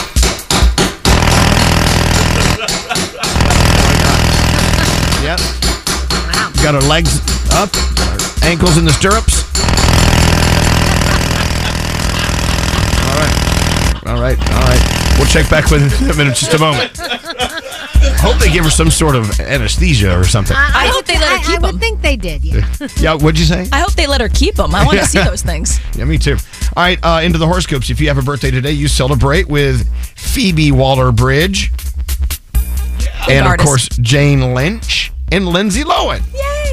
Yep. 5.24 5.39
Got 6.63 6.75
our 6.75 6.82
legs 6.82 7.22
up, 7.51 7.70
ankles 8.43 8.77
in 8.77 8.85
the 8.85 8.93
stirrups. 8.93 9.43
All 13.03 13.15
right. 13.19 14.07
All 14.07 14.21
right. 14.21 14.38
All 14.53 14.62
right. 14.67 15.15
We'll 15.17 15.27
check 15.27 15.50
back 15.50 15.69
with 15.69 15.81
him 16.00 16.19
in 16.19 16.27
just 16.33 16.53
a 16.53 16.59
moment. 16.59 16.97
Hope 18.19 18.38
they 18.39 18.51
give 18.51 18.63
her 18.63 18.69
some 18.71 18.89
sort 18.89 19.15
of 19.15 19.39
anesthesia 19.39 20.17
or 20.17 20.23
something. 20.23 20.55
I 20.57 20.88
hope 20.88 21.05
they 21.05 21.17
let 21.19 21.29
her 21.29 21.38
I, 21.38 21.43
keep 21.43 21.59
I 21.59 21.62
would 21.62 21.73
them. 21.75 21.79
think 21.79 22.01
they 22.01 22.15
did. 22.15 22.43
Yeah. 22.43 22.65
Yeah, 22.97 23.13
what'd 23.15 23.38
you 23.38 23.45
say? 23.45 23.67
I 23.71 23.79
hope 23.79 23.93
they 23.93 24.07
let 24.07 24.21
her 24.21 24.29
keep 24.29 24.55
them. 24.55 24.73
I 24.73 24.85
want 24.85 24.97
to 25.00 25.05
see 25.05 25.19
those 25.23 25.41
things. 25.41 25.79
Yeah, 25.95 26.05
me 26.05 26.17
too. 26.17 26.38
All 26.75 26.83
right, 26.83 26.97
uh, 27.03 27.21
into 27.23 27.38
the 27.38 27.45
horoscopes. 27.45 27.89
If 27.91 28.01
you 28.01 28.07
have 28.07 28.17
a 28.17 28.21
birthday 28.23 28.50
today, 28.50 28.71
you 28.71 28.88
celebrate 28.88 29.47
with 29.47 29.88
Phoebe 30.15 30.71
Waller 30.71 31.12
Bridge, 31.12 31.71
and 33.29 33.41
of 33.41 33.47
artist. 33.47 33.67
course 33.67 33.89
Jane 34.01 34.53
Lynch 34.55 35.12
and 35.31 35.47
Lindsay 35.47 35.83
Lohan. 35.83 36.21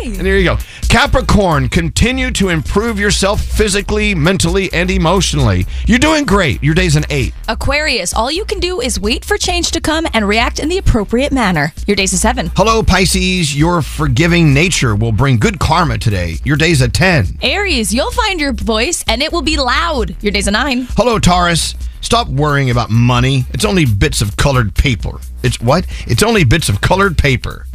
Yay. 0.03 0.17
And 0.17 0.27
there 0.27 0.39
you 0.39 0.45
go. 0.45 0.59
Capricorn, 0.89 1.69
continue 1.69 2.31
to 2.33 2.49
improve 2.49 2.99
yourself 2.99 3.41
physically, 3.43 4.15
mentally, 4.15 4.73
and 4.73 4.91
emotionally. 4.91 5.67
You're 5.87 5.99
doing 5.99 6.25
great. 6.25 6.63
Your 6.63 6.75
day's 6.75 6.97
an 6.97 7.05
eight. 7.11 7.33
Aquarius, 7.49 8.13
all 8.15 8.31
you 8.31 8.45
can 8.45 8.61
do 8.61 8.81
is 8.81 8.99
wait 8.99 9.25
for 9.25 9.37
change 9.37 9.71
to 9.73 9.81
come 9.81 10.07
and 10.13 10.27
react 10.27 10.59
in 10.59 10.69
the 10.69 10.79
appropriate 10.79 11.33
manner. 11.33 11.73
Your 11.87 11.97
day's 11.97 12.13
a 12.13 12.19
seven. 12.19 12.51
Hello, 12.57 12.83
Pisces. 12.83 13.57
Your 13.57 13.83
forgiving 13.83 14.53
nature 14.53 14.97
will 14.97 15.13
bring 15.13 15.37
good 15.37 15.59
karma 15.61 15.99
today. 15.99 16.37
Your 16.45 16.57
day's 16.57 16.81
a 16.81 16.89
10. 16.89 17.39
Aries, 17.43 17.95
you'll 17.95 18.11
find 18.11 18.41
your 18.41 18.53
voice 18.53 19.05
and 19.07 19.23
it 19.23 19.33
will 19.33 19.43
be 19.43 19.57
loud. 19.57 20.17
Your 20.23 20.33
day's 20.33 20.49
a 20.49 20.51
nine. 20.51 20.87
Hello, 20.97 21.19
Taurus. 21.19 21.75
Stop 22.01 22.29
worrying 22.29 22.71
about 22.71 22.91
money. 22.91 23.45
It's 23.51 23.65
only 23.65 23.85
bits 23.85 24.23
of 24.23 24.37
colored 24.37 24.75
paper. 24.75 25.21
It's 25.43 25.61
what? 25.61 25.87
It's 26.07 26.23
only 26.23 26.45
bits 26.45 26.69
of 26.69 26.81
colored 26.81 27.17
paper. 27.17 27.67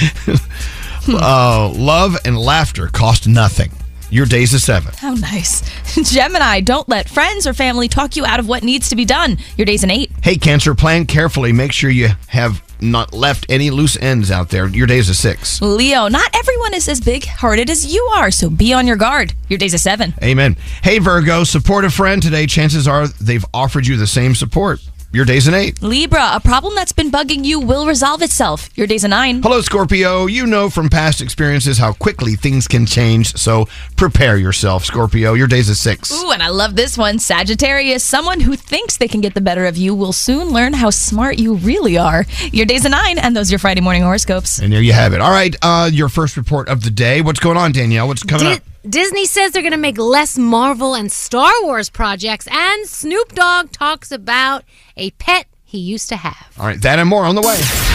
uh, 1.08 1.72
love 1.74 2.16
and 2.24 2.38
laughter 2.38 2.88
cost 2.88 3.26
nothing. 3.28 3.70
Your 4.10 4.26
day's 4.26 4.52
a 4.54 4.58
seven. 4.60 4.92
How 4.96 5.14
nice. 5.14 5.62
Gemini, 6.12 6.60
don't 6.60 6.88
let 6.88 7.08
friends 7.08 7.46
or 7.46 7.52
family 7.54 7.86
talk 7.86 8.16
you 8.16 8.26
out 8.26 8.40
of 8.40 8.48
what 8.48 8.64
needs 8.64 8.88
to 8.88 8.96
be 8.96 9.04
done. 9.04 9.38
Your 9.56 9.64
day's 9.66 9.84
an 9.84 9.90
eight. 9.90 10.10
Hey, 10.22 10.36
Cancer, 10.36 10.74
plan 10.74 11.06
carefully. 11.06 11.52
Make 11.52 11.70
sure 11.72 11.90
you 11.90 12.08
have 12.26 12.60
not 12.82 13.12
left 13.12 13.46
any 13.48 13.70
loose 13.70 13.96
ends 14.00 14.30
out 14.30 14.48
there. 14.48 14.66
Your 14.66 14.86
day's 14.88 15.08
a 15.08 15.14
six. 15.14 15.62
Leo, 15.62 16.08
not 16.08 16.34
everyone 16.34 16.74
is 16.74 16.88
as 16.88 17.00
big 17.00 17.24
hearted 17.24 17.70
as 17.70 17.92
you 17.92 18.02
are, 18.16 18.30
so 18.30 18.50
be 18.50 18.72
on 18.72 18.86
your 18.86 18.96
guard. 18.96 19.32
Your 19.48 19.58
day's 19.58 19.74
a 19.74 19.78
seven. 19.78 20.12
Amen. 20.22 20.56
Hey, 20.82 20.98
Virgo, 20.98 21.44
support 21.44 21.84
a 21.84 21.90
friend 21.90 22.20
today. 22.22 22.46
Chances 22.46 22.88
are 22.88 23.06
they've 23.06 23.44
offered 23.54 23.86
you 23.86 23.96
the 23.96 24.06
same 24.06 24.34
support. 24.34 24.80
Your 25.12 25.24
day's 25.24 25.48
an 25.48 25.54
eight. 25.54 25.82
Libra, 25.82 26.36
a 26.36 26.40
problem 26.40 26.76
that's 26.76 26.92
been 26.92 27.10
bugging 27.10 27.44
you 27.44 27.58
will 27.58 27.84
resolve 27.84 28.22
itself. 28.22 28.70
Your 28.76 28.86
day's 28.86 29.02
a 29.02 29.08
nine. 29.08 29.42
Hello, 29.42 29.60
Scorpio. 29.60 30.26
You 30.26 30.46
know 30.46 30.70
from 30.70 30.88
past 30.88 31.20
experiences 31.20 31.78
how 31.78 31.92
quickly 31.94 32.36
things 32.36 32.68
can 32.68 32.86
change, 32.86 33.36
so 33.36 33.66
prepare 33.96 34.36
yourself, 34.36 34.84
Scorpio. 34.84 35.34
Your 35.34 35.48
day's 35.48 35.68
a 35.68 35.74
six. 35.74 36.12
Ooh, 36.12 36.30
and 36.30 36.44
I 36.44 36.48
love 36.48 36.76
this 36.76 36.96
one. 36.96 37.18
Sagittarius, 37.18 38.04
someone 38.04 38.38
who 38.38 38.54
thinks 38.54 38.98
they 38.98 39.08
can 39.08 39.20
get 39.20 39.34
the 39.34 39.40
better 39.40 39.66
of 39.66 39.76
you 39.76 39.96
will 39.96 40.12
soon 40.12 40.50
learn 40.50 40.74
how 40.74 40.90
smart 40.90 41.40
you 41.40 41.54
really 41.54 41.98
are. 41.98 42.24
Your 42.52 42.66
day's 42.66 42.84
a 42.84 42.88
nine, 42.88 43.18
and 43.18 43.36
those 43.36 43.50
are 43.50 43.54
your 43.54 43.58
Friday 43.58 43.80
morning 43.80 44.02
horoscopes. 44.02 44.60
And 44.60 44.72
there 44.72 44.80
you 44.80 44.92
have 44.92 45.12
it. 45.12 45.20
All 45.20 45.32
right, 45.32 45.56
uh, 45.60 45.90
your 45.92 46.08
first 46.08 46.36
report 46.36 46.68
of 46.68 46.84
the 46.84 46.90
day. 46.90 47.20
What's 47.20 47.40
going 47.40 47.56
on, 47.56 47.72
Danielle? 47.72 48.06
What's 48.06 48.22
coming 48.22 48.46
Di- 48.46 48.54
up? 48.54 48.62
Disney 48.88 49.26
says 49.26 49.52
they're 49.52 49.62
going 49.62 49.72
to 49.72 49.78
make 49.78 49.98
less 49.98 50.38
Marvel 50.38 50.94
and 50.94 51.12
Star 51.12 51.52
Wars 51.62 51.90
projects, 51.90 52.48
and 52.50 52.86
Snoop 52.86 53.34
Dogg 53.34 53.72
talks 53.72 54.10
about 54.10 54.64
a 54.96 55.10
pet 55.12 55.46
he 55.64 55.78
used 55.78 56.08
to 56.08 56.16
have. 56.16 56.54
All 56.58 56.66
right, 56.66 56.80
that 56.80 56.98
and 56.98 57.08
more 57.08 57.24
on 57.24 57.34
the 57.34 57.42
way. 57.42 57.89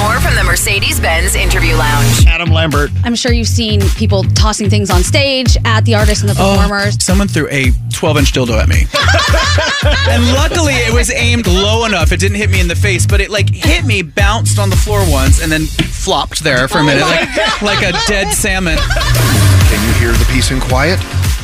More 0.00 0.18
from 0.18 0.34
the 0.34 0.42
Mercedes 0.44 0.98
Benz 0.98 1.34
Interview 1.34 1.74
Lounge. 1.74 2.24
Adam 2.26 2.48
Lambert. 2.50 2.90
I'm 3.04 3.14
sure 3.14 3.32
you've 3.32 3.46
seen 3.46 3.82
people 3.96 4.24
tossing 4.24 4.70
things 4.70 4.90
on 4.90 5.02
stage 5.02 5.58
at 5.66 5.84
the 5.84 5.94
artists 5.94 6.22
and 6.22 6.30
the 6.30 6.36
oh, 6.40 6.56
performers. 6.56 7.04
Someone 7.04 7.28
threw 7.28 7.46
a 7.50 7.70
12 7.92 8.16
inch 8.16 8.32
dildo 8.32 8.58
at 8.58 8.66
me. 8.66 8.86
and 10.10 10.24
luckily 10.32 10.72
it 10.72 10.94
was 10.94 11.10
aimed 11.10 11.46
low 11.46 11.84
enough. 11.84 12.12
It 12.12 12.20
didn't 12.20 12.38
hit 12.38 12.48
me 12.48 12.60
in 12.60 12.68
the 12.68 12.74
face, 12.74 13.04
but 13.04 13.20
it 13.20 13.30
like 13.30 13.50
hit 13.50 13.84
me, 13.84 14.00
bounced 14.00 14.58
on 14.58 14.70
the 14.70 14.76
floor 14.76 15.04
once, 15.10 15.42
and 15.42 15.52
then 15.52 15.66
flopped 15.66 16.42
there 16.42 16.66
for 16.66 16.78
a 16.78 16.80
oh 16.80 16.84
minute 16.84 17.02
like, 17.02 17.60
like 17.60 17.82
a 17.82 17.92
dead 18.06 18.32
salmon. 18.32 18.78
Can 18.78 19.86
you 19.86 19.92
hear 20.00 20.12
the 20.12 20.26
peace 20.32 20.50
and 20.50 20.62
quiet? 20.62 20.98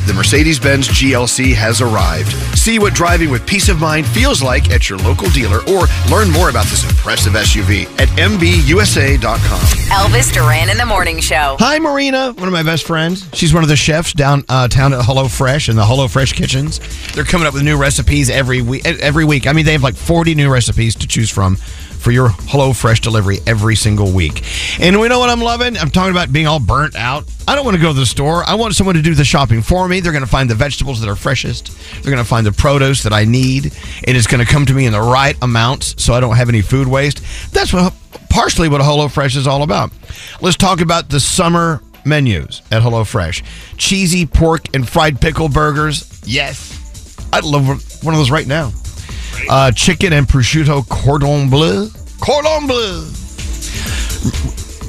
The 0.06 0.14
Mercedes 0.14 0.60
Benz 0.60 0.86
GLC 0.86 1.52
has 1.54 1.80
arrived. 1.80 2.30
See 2.56 2.78
what 2.78 2.94
driving 2.94 3.28
with 3.28 3.44
peace 3.44 3.68
of 3.68 3.80
mind 3.80 4.06
feels 4.06 4.40
like 4.40 4.70
at 4.70 4.88
your 4.88 5.00
local 5.00 5.28
dealer 5.30 5.58
or 5.68 5.86
learn 6.08 6.30
more 6.30 6.48
about 6.48 6.66
this 6.66 6.84
impressive 6.84 7.32
SUV 7.32 7.86
at 7.98 8.08
MBUSA.com. 8.10 9.60
Elvis 9.90 10.32
Duran 10.32 10.70
in 10.70 10.76
the 10.76 10.86
Morning 10.86 11.18
Show. 11.18 11.56
Hi, 11.58 11.80
Marina, 11.80 12.32
one 12.34 12.46
of 12.46 12.52
my 12.52 12.62
best 12.62 12.86
friends. 12.86 13.28
She's 13.32 13.52
one 13.52 13.64
of 13.64 13.68
the 13.68 13.74
chefs 13.74 14.12
downtown 14.12 14.92
uh, 14.92 14.98
at 14.98 15.04
Hello 15.04 15.26
Fresh 15.26 15.68
and 15.68 15.76
the 15.76 15.84
Hello 15.84 16.06
Fresh 16.06 16.34
kitchens. 16.34 16.78
They're 17.12 17.24
coming 17.24 17.48
up 17.48 17.54
with 17.54 17.64
new 17.64 17.76
recipes 17.76 18.30
every 18.30 18.62
week. 18.62 18.86
Every 18.86 19.24
week, 19.24 19.48
I 19.48 19.52
mean, 19.52 19.64
they 19.64 19.72
have 19.72 19.82
like 19.82 19.96
forty 19.96 20.36
new 20.36 20.52
recipes 20.52 20.94
to 20.96 21.08
choose 21.08 21.30
from 21.30 21.58
for 21.96 22.10
your 22.10 22.28
Hello 22.28 22.72
Fresh 22.72 23.00
delivery 23.00 23.38
every 23.46 23.76
single 23.76 24.12
week. 24.12 24.42
And 24.80 25.00
we 25.00 25.08
know 25.08 25.18
what 25.18 25.30
I'm 25.30 25.40
loving. 25.40 25.76
I'm 25.76 25.90
talking 25.90 26.12
about 26.12 26.32
being 26.32 26.46
all 26.46 26.60
burnt 26.60 26.94
out. 26.96 27.24
I 27.48 27.54
don't 27.54 27.64
want 27.64 27.76
to 27.76 27.82
go 27.82 27.92
to 27.92 27.98
the 27.98 28.06
store. 28.06 28.42
I 28.44 28.54
want 28.54 28.74
someone 28.74 28.96
to 28.96 29.02
do 29.02 29.14
the 29.14 29.24
shopping 29.24 29.62
for 29.62 29.88
me. 29.88 30.00
They're 30.00 30.12
going 30.12 30.24
to 30.24 30.30
find 30.30 30.50
the 30.50 30.54
vegetables 30.54 31.00
that 31.00 31.08
are 31.08 31.16
freshest. 31.16 31.76
They're 32.02 32.12
going 32.12 32.22
to 32.22 32.28
find 32.28 32.46
the 32.46 32.52
produce 32.52 33.02
that 33.04 33.12
I 33.12 33.24
need, 33.24 33.66
and 34.06 34.16
it's 34.16 34.26
going 34.26 34.44
to 34.44 34.50
come 34.50 34.66
to 34.66 34.74
me 34.74 34.86
in 34.86 34.92
the 34.92 35.00
right 35.00 35.36
amounts, 35.42 36.02
so 36.02 36.14
I 36.14 36.20
don't 36.20 36.36
have 36.36 36.48
any 36.48 36.62
food 36.62 36.88
waste. 36.88 37.22
That's 37.52 37.72
what 37.72 37.94
partially 38.30 38.68
what 38.68 38.80
HelloFresh 38.80 39.36
is 39.36 39.46
all 39.46 39.62
about. 39.62 39.92
Let's 40.40 40.56
talk 40.56 40.80
about 40.80 41.08
the 41.08 41.20
summer 41.20 41.82
menus 42.04 42.62
at 42.70 42.82
HelloFresh. 42.82 43.42
Cheesy 43.76 44.26
pork 44.26 44.74
and 44.74 44.88
fried 44.88 45.20
pickle 45.20 45.48
burgers. 45.48 46.22
Yes. 46.24 46.72
I'd 47.32 47.44
love 47.44 47.66
one 48.04 48.14
of 48.14 48.18
those 48.18 48.30
right 48.30 48.46
now. 48.46 48.72
Uh, 49.48 49.70
chicken 49.72 50.12
and 50.12 50.26
prosciutto 50.26 50.86
cordon 50.88 51.48
bleu. 51.50 51.88
Cordon 52.20 52.66
bleu. 52.66 53.04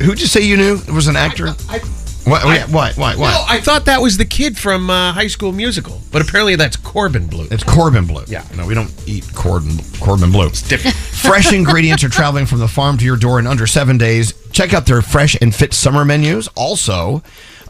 Who'd 0.04 0.20
you 0.22 0.28
say 0.28 0.42
you 0.42 0.58
knew? 0.58 0.76
It 0.76 0.92
was 0.92 1.08
an 1.08 1.16
actor? 1.16 1.50
I, 1.70 1.80
What? 2.26 2.44
What? 2.46 2.70
What? 2.70 2.98
What? 2.98 3.18
No, 3.20 3.44
I 3.48 3.60
thought 3.62 3.86
that 3.86 4.02
was 4.02 4.18
the 4.18 4.26
kid 4.26 4.58
from 4.58 4.90
uh, 4.90 5.12
High 5.14 5.28
School 5.28 5.52
Musical, 5.52 6.02
but 6.12 6.22
apparently 6.22 6.56
that's 6.56 6.76
Corbin 6.76 7.28
Bleu. 7.28 7.48
It's 7.50 7.64
Corbin 7.64 8.06
Bleu. 8.06 8.24
Yeah. 8.28 8.44
No, 8.56 8.66
we 8.68 8.74
don't 8.74 8.94
eat 9.08 9.26
Corbin 9.34 9.78
Corbin 10.00 10.32
Bleu. 10.32 10.48
It's 10.48 10.62
different. 10.62 10.96
Fresh 11.28 11.52
ingredients 11.54 12.04
are 12.04 12.10
traveling 12.10 12.46
from 12.46 12.60
the 12.60 12.68
farm 12.68 12.98
to 13.00 13.06
your 13.06 13.18
door 13.18 13.40
in 13.40 13.48
under 13.48 13.66
seven 13.66 13.98
days. 13.98 14.34
Check 14.52 14.74
out 14.74 14.86
their 14.86 15.02
fresh 15.02 15.36
and 15.42 15.54
fit 15.54 15.74
summer 15.74 16.06
menus. 16.06 16.48
Also, 16.56 17.22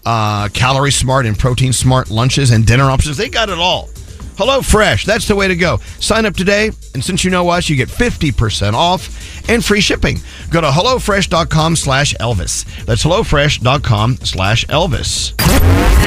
uh, 0.06 0.48
calorie 0.54 0.92
smart 0.92 1.26
and 1.26 1.38
protein 1.38 1.74
smart 1.74 2.10
lunches 2.10 2.52
and 2.52 2.66
dinner 2.66 2.86
options. 2.92 3.18
They 3.18 3.30
got 3.30 3.50
it 3.50 3.58
all. 3.58 3.90
Hello 4.38 4.62
Fresh, 4.62 5.06
that's 5.06 5.28
the 5.28 5.36
way 5.36 5.48
to 5.48 5.56
go. 5.56 5.78
Sign 6.00 6.24
up 6.28 6.36
today, 6.36 6.68
and 6.94 7.04
since 7.04 7.24
you 7.24 7.32
know 7.32 7.50
us, 7.50 7.70
you 7.70 7.76
get 7.76 7.90
50% 7.90 8.74
off 8.74 9.50
and 9.50 9.66
free 9.66 9.82
shipping. 9.82 10.20
Go 10.52 10.62
to 10.62 10.68
HelloFresh.com 10.68 11.76
slash 11.76 12.14
Elvis. 12.20 12.64
That's 12.86 13.04
HelloFresh.com 13.04 14.18
slash 14.18 14.64
Elvis. 14.68 15.36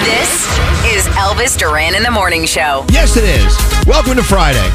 This 0.05 0.47
is 0.95 1.07
Elvis 1.17 1.59
Duran 1.59 1.97
in 1.97 2.05
the 2.05 2.11
Morning 2.13 2.47
Show. 2.47 2.87
Yes, 2.93 3.17
it 3.17 3.25
is. 3.25 3.59
Welcome 3.85 4.15
to 4.15 4.23
Friday. 4.23 4.71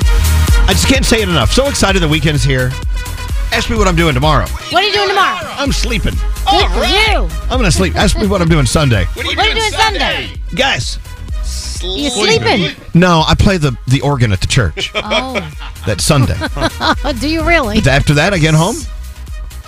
I 0.67 0.71
just 0.71 0.89
can't 0.89 1.05
say 1.05 1.21
it 1.21 1.29
enough. 1.29 1.53
So 1.53 1.69
excited 1.69 2.01
the 2.01 2.09
weekend's 2.09 2.43
here. 2.43 2.71
Ask 3.53 3.69
me 3.69 3.77
what 3.77 3.87
I'm 3.87 3.95
doing 3.95 4.15
tomorrow. 4.15 4.47
What 4.47 4.83
are 4.83 4.87
you 4.87 4.91
doing 4.91 5.07
tomorrow? 5.07 5.47
I'm 5.51 5.71
sleeping. 5.71 6.15
Good 6.51 6.69
for 6.71 6.83
you. 6.83 7.29
I'm 7.43 7.57
going 7.57 7.63
to 7.63 7.71
sleep. 7.71 7.95
Ask 7.95 8.17
me 8.17 8.27
what 8.27 8.41
I'm 8.41 8.49
doing 8.49 8.65
Sunday. 8.65 9.05
What 9.13 9.25
are 9.25 9.29
you 9.29 9.55
doing 9.55 9.71
Sunday? 9.71 10.33
Guys. 10.53 10.99
You 11.83 12.09
sleeping? 12.09 12.75
No, 12.93 13.23
I 13.27 13.35
play 13.35 13.57
the, 13.57 13.77
the 13.87 14.01
organ 14.01 14.31
at 14.31 14.41
the 14.41 14.47
church. 14.47 14.91
Oh. 15.07 15.33
That 15.85 16.01
Sunday. 16.01 16.35
Do 17.19 17.29
you 17.29 17.43
really? 17.47 17.77
After 17.87 18.15
that, 18.15 18.33
I 18.33 18.39
get 18.39 18.55
home. 18.55 18.75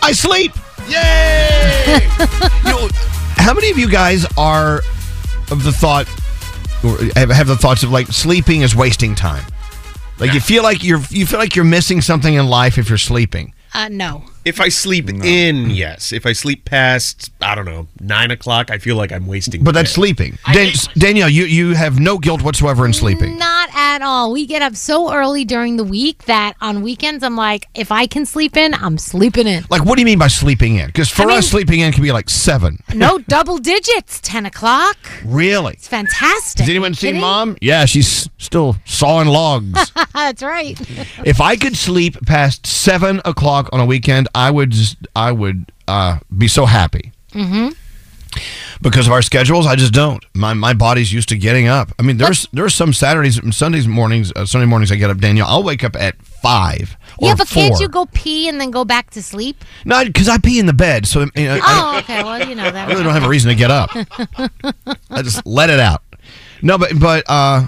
I 0.01 0.11
sleep. 0.11 0.51
Yay! 0.87 1.99
you 2.65 2.71
know, 2.71 2.89
how 3.35 3.53
many 3.53 3.69
of 3.69 3.77
you 3.77 3.89
guys 3.89 4.25
are 4.35 4.77
of 5.51 5.63
the 5.63 5.71
thought, 5.71 6.07
or 6.83 6.97
have, 7.15 7.29
have 7.29 7.47
the 7.47 7.55
thoughts 7.55 7.83
of 7.83 7.91
like 7.91 8.07
sleeping 8.07 8.61
is 8.61 8.75
wasting 8.75 9.13
time? 9.13 9.43
Like 10.19 10.33
you 10.33 10.39
feel 10.39 10.63
like 10.63 10.83
you're 10.83 11.01
you 11.09 11.25
feel 11.27 11.39
like 11.39 11.55
you're 11.55 11.65
missing 11.65 12.01
something 12.01 12.33
in 12.33 12.47
life 12.47 12.77
if 12.79 12.89
you're 12.89 12.97
sleeping. 12.97 13.53
Uh, 13.73 13.89
no. 13.89 14.23
If 14.47 14.61
I 14.61 14.69
sleep 14.69 15.09
in, 15.09 15.69
yes. 15.71 16.13
If 16.13 16.25
I 16.25 16.31
sleep 16.31 16.63
past, 16.63 17.31
I 17.41 17.53
don't 17.53 17.65
know, 17.65 17.87
nine 17.99 18.31
o'clock, 18.31 18.71
I 18.71 18.77
feel 18.77 18.95
like 18.95 19.11
I'm 19.11 19.27
wasting. 19.27 19.61
But 19.61 19.73
that's 19.73 19.91
sleeping. 19.91 20.37
Dan- 20.53 20.71
Danielle, 20.97 21.27
you, 21.27 21.43
you 21.43 21.73
have 21.75 21.99
no 21.99 22.17
guilt 22.17 22.41
whatsoever 22.41 22.85
in 22.85 22.93
sleeping. 22.93 23.37
Not 23.37 23.69
at 23.75 24.01
all. 24.01 24.31
We 24.31 24.45
get 24.45 24.61
up 24.61 24.75
so 24.77 25.13
early 25.13 25.43
during 25.43 25.75
the 25.75 25.83
week 25.83 26.23
that 26.25 26.53
on 26.61 26.81
weekends 26.81 27.25
I'm 27.25 27.35
like, 27.35 27.67
if 27.75 27.91
I 27.91 28.07
can 28.07 28.25
sleep 28.25 28.55
in, 28.55 28.73
I'm 28.73 28.97
sleeping 28.97 29.47
in. 29.47 29.65
Like, 29.69 29.83
what 29.83 29.95
do 29.95 30.01
you 30.01 30.05
mean 30.05 30.17
by 30.19 30.27
sleeping 30.27 30.77
in? 30.77 30.87
Because 30.87 31.09
for 31.09 31.23
I 31.23 31.25
mean- 31.25 31.37
us, 31.39 31.49
sleeping 31.49 31.81
in 31.81 31.91
can 31.91 32.01
be 32.03 32.13
like 32.13 32.29
seven. 32.29 32.81
No 32.95 33.17
double 33.17 33.57
digits. 33.57 34.21
Ten 34.21 34.45
o'clock. 34.45 34.95
Really? 35.25 35.73
It's 35.73 35.89
fantastic. 35.89 36.61
Has 36.61 36.69
anyone 36.69 36.93
seen 36.93 37.19
mom? 37.19 37.57
Yeah, 37.61 37.83
she's 37.83 38.29
still 38.37 38.77
sawing 38.85 39.27
logs. 39.27 39.91
That's 40.13 40.41
right. 40.41 40.79
if 41.25 41.41
I 41.41 41.57
could 41.57 41.75
sleep 41.75 42.15
past 42.25 42.65
seven 42.65 43.19
o'clock 43.25 43.67
on 43.73 43.79
a 43.81 43.85
weekend, 43.85 44.29
I 44.37 44.51
would 44.51 44.69
just, 44.71 44.97
I 45.15 45.31
would 45.31 45.71
uh, 45.87 46.19
be 46.37 46.47
so 46.47 46.65
happy. 46.65 47.11
Mm-hmm. 47.33 47.69
Because 48.81 49.07
of 49.07 49.13
our 49.13 49.23
schedules, 49.23 49.65
I 49.65 49.75
just 49.75 49.93
don't. 49.93 50.23
My 50.35 50.53
my 50.53 50.73
body's 50.73 51.11
used 51.11 51.29
to 51.29 51.37
getting 51.37 51.67
up. 51.67 51.91
I 51.97 52.03
mean, 52.03 52.17
there's 52.17 52.47
there's 52.53 52.75
some 52.75 52.93
Saturdays 52.93 53.39
and 53.39 53.53
Sundays 53.55 53.87
mornings, 53.87 54.31
uh, 54.35 54.45
Sunday 54.45 54.67
mornings 54.67 54.91
I 54.91 54.95
get 54.95 55.09
up, 55.09 55.17
Danielle. 55.17 55.47
I'll 55.47 55.63
wake 55.63 55.83
up 55.83 55.95
at 55.95 56.21
five 56.21 56.95
or 57.17 57.29
Yeah, 57.29 57.35
but 57.35 57.47
four. 57.47 57.63
can't 57.63 57.79
you 57.79 57.87
go 57.89 58.05
pee 58.13 58.47
and 58.47 58.61
then 58.61 58.69
go 58.69 58.85
back 58.85 59.09
to 59.11 59.23
sleep? 59.23 59.63
No, 59.85 60.05
because 60.05 60.29
I 60.29 60.37
pee 60.37 60.59
in 60.59 60.67
the 60.67 60.73
bed, 60.73 61.07
so 61.07 61.21
you 61.21 61.45
know, 61.47 61.59
I, 61.63 61.93
Oh, 61.95 61.97
okay. 61.99 62.21
Well, 62.23 62.47
you 62.47 62.53
know 62.53 62.69
that. 62.69 62.87
I 62.87 62.91
really 62.91 63.03
don't 63.03 63.13
have 63.13 63.23
a 63.23 63.29
reason 63.29 63.49
to 63.49 63.55
get 63.55 63.71
up. 63.71 63.89
I 65.09 65.21
just 65.23 65.43
let 65.47 65.71
it 65.71 65.79
out. 65.79 66.03
No, 66.61 66.77
but 66.77 66.91
but 66.99 67.23
uh, 67.27 67.65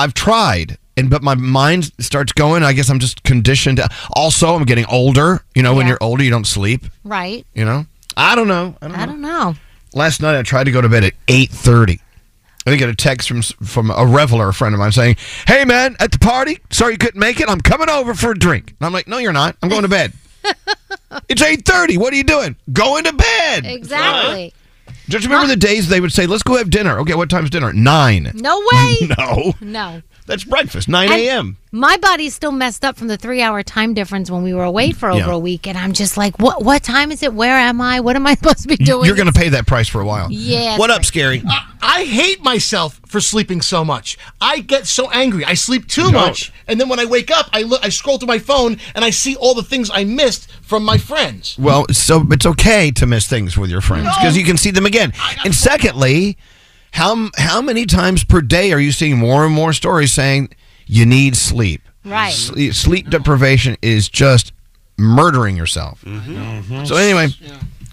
I've 0.00 0.14
tried, 0.14 0.78
and 0.96 1.08
but 1.10 1.22
my 1.22 1.34
mind 1.34 1.92
starts 1.98 2.32
going. 2.32 2.62
I 2.62 2.72
guess 2.72 2.90
I'm 2.90 2.98
just 2.98 3.22
conditioned. 3.22 3.80
Also, 4.12 4.54
I'm 4.54 4.64
getting 4.64 4.86
older. 4.86 5.42
You 5.54 5.62
know, 5.62 5.74
when 5.74 5.86
Yeah. 5.86 5.92
you're 5.92 6.02
older, 6.02 6.22
you 6.24 6.30
don't 6.30 6.46
sleep. 6.46 6.84
Right. 7.04 7.46
You 7.54 7.64
know, 7.64 7.86
I 8.16 8.34
don't 8.34 8.48
know. 8.48 8.76
I 8.82 8.88
don't 8.88 8.96
I 8.96 9.00
know. 9.04 9.06
don't 9.12 9.20
know. 9.20 9.54
Last 9.94 10.20
night 10.22 10.38
I 10.38 10.42
tried 10.42 10.64
to 10.64 10.70
go 10.72 10.80
to 10.80 10.88
bed 10.88 11.04
at 11.04 11.12
eight 11.28 11.50
thirty. 11.50 12.00
I 12.66 12.70
did 12.70 12.78
get 12.78 12.88
a 12.88 12.94
text 12.94 13.28
from 13.28 13.42
from 13.42 13.90
a 13.90 14.06
reveler, 14.06 14.48
a 14.48 14.54
friend 14.54 14.74
of 14.74 14.78
mine, 14.78 14.92
saying, 14.92 15.16
"Hey 15.46 15.64
man, 15.64 15.96
at 15.98 16.12
the 16.12 16.18
party, 16.18 16.60
sorry 16.70 16.92
you 16.92 16.98
couldn't 16.98 17.18
make 17.20 17.40
it. 17.40 17.48
I'm 17.48 17.60
coming 17.60 17.90
over 17.90 18.14
for 18.14 18.30
a 18.30 18.38
drink." 18.38 18.68
And 18.78 18.86
I'm 18.86 18.92
like, 18.92 19.08
"No, 19.08 19.18
you're 19.18 19.32
not. 19.32 19.56
I'm 19.62 19.68
going 19.68 19.82
to 19.82 19.88
bed." 19.88 20.12
it's 21.28 21.42
eight 21.42 21.64
thirty. 21.64 21.98
What 21.98 22.12
are 22.12 22.16
you 22.16 22.24
doing? 22.24 22.56
Going 22.72 23.04
to 23.04 23.12
bed. 23.12 23.64
Exactly. 23.66 24.52
Just 25.08 25.24
remember 25.26 25.48
the 25.48 25.56
days 25.56 25.88
they 25.88 26.00
would 26.00 26.12
say, 26.12 26.26
"Let's 26.26 26.42
go 26.44 26.56
have 26.56 26.70
dinner." 26.70 26.98
Okay, 27.00 27.14
what 27.14 27.28
time's 27.28 27.50
dinner? 27.50 27.72
Nine. 27.72 28.30
No 28.34 28.62
way. 28.72 28.96
No, 29.18 29.52
No. 29.60 30.02
That's 30.26 30.44
breakfast. 30.44 30.88
Nine 30.88 31.10
a.m. 31.10 31.56
My 31.74 31.96
body's 31.96 32.34
still 32.34 32.52
messed 32.52 32.84
up 32.84 32.96
from 32.98 33.08
the 33.08 33.16
three-hour 33.16 33.62
time 33.62 33.94
difference 33.94 34.30
when 34.30 34.42
we 34.42 34.52
were 34.52 34.62
away 34.64 34.92
for 34.92 35.08
over 35.10 35.18
Yeah. 35.30 35.32
a 35.32 35.38
week, 35.38 35.66
and 35.66 35.76
I'm 35.78 35.92
just 35.94 36.16
like, 36.18 36.38
what? 36.38 36.62
What 36.62 36.82
time 36.82 37.10
is 37.10 37.22
it? 37.22 37.32
Where 37.32 37.56
am 37.56 37.80
I? 37.80 38.00
What 38.00 38.14
am 38.16 38.26
I 38.26 38.34
supposed 38.36 38.60
to 38.62 38.68
be 38.68 38.76
doing? 38.76 39.06
You're 39.06 39.16
going 39.16 39.32
to 39.32 39.38
pay 39.38 39.48
that 39.50 39.66
price 39.66 39.88
for 39.88 40.00
a 40.00 40.04
while. 40.04 40.28
Yeah, 40.30 40.76
What 40.78 40.88
that's 40.88 40.98
up, 40.98 41.04
Scary? 41.06 41.42
I 41.84 42.04
hate 42.04 42.42
myself 42.44 43.00
for 43.06 43.20
sleeping 43.20 43.60
so 43.62 43.84
much. 43.84 44.16
I 44.40 44.60
get 44.60 44.86
so 44.86 45.10
angry. 45.10 45.44
I 45.44 45.54
sleep 45.54 45.88
too 45.88 46.02
Don't. 46.02 46.12
much, 46.12 46.52
and 46.68 46.78
then 46.80 46.88
when 46.88 47.00
I 47.00 47.04
wake 47.06 47.30
up, 47.30 47.48
I 47.52 47.62
look, 47.62 47.84
I 47.84 47.88
scroll 47.88 48.18
through 48.18 48.28
my 48.28 48.38
phone, 48.38 48.76
and 48.94 49.04
I 49.04 49.10
see 49.10 49.34
all 49.36 49.54
the 49.54 49.62
things 49.62 49.90
I 49.92 50.04
missed 50.04 50.50
from 50.62 50.84
my 50.84 50.98
friends. 50.98 51.56
Well, 51.58 51.86
so 51.90 52.24
it's 52.30 52.44
okay 52.46 52.90
to 52.92 53.06
miss 53.06 53.26
things 53.26 53.56
with 53.56 53.70
your 53.70 53.80
friends 53.80 54.08
because 54.18 54.36
you 54.36 54.44
can 54.44 54.56
see 54.58 54.70
them 54.70 54.84
again. 54.86 55.12
And 55.44 55.54
secondly, 55.54 56.36
how 56.92 57.30
how 57.36 57.60
many 57.60 57.84
times 57.84 58.24
per 58.24 58.40
day 58.40 58.72
are 58.72 58.80
you 58.80 58.92
seeing 58.92 59.18
more 59.18 59.44
and 59.44 59.52
more 59.52 59.72
stories 59.72 60.12
saying 60.12 60.54
you 60.86 61.04
need 61.04 61.36
sleep? 61.36 61.82
Right. 62.04 62.32
Sleep, 62.32 62.74
sleep 62.74 63.10
deprivation 63.10 63.76
is 63.82 64.08
just 64.08 64.52
murdering 64.96 65.56
yourself. 65.56 66.02
Mm-hmm. 66.04 66.34
Mm-hmm. 66.34 66.74
Mm-hmm. 66.74 66.84
So 66.84 66.96
anyway, 66.96 67.28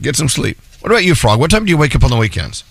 get 0.02 0.16
some 0.16 0.30
sleep. 0.30 0.58
What 0.82 0.92
about 0.92 1.04
you, 1.04 1.16
Frog? 1.16 1.40
What 1.40 1.52
time 1.52 1.66
do 1.66 1.70
you 1.70 1.78
wake 1.78 1.96
up 1.96 2.04
on 2.04 2.10
the 2.10 2.18
weekends? 2.18 2.64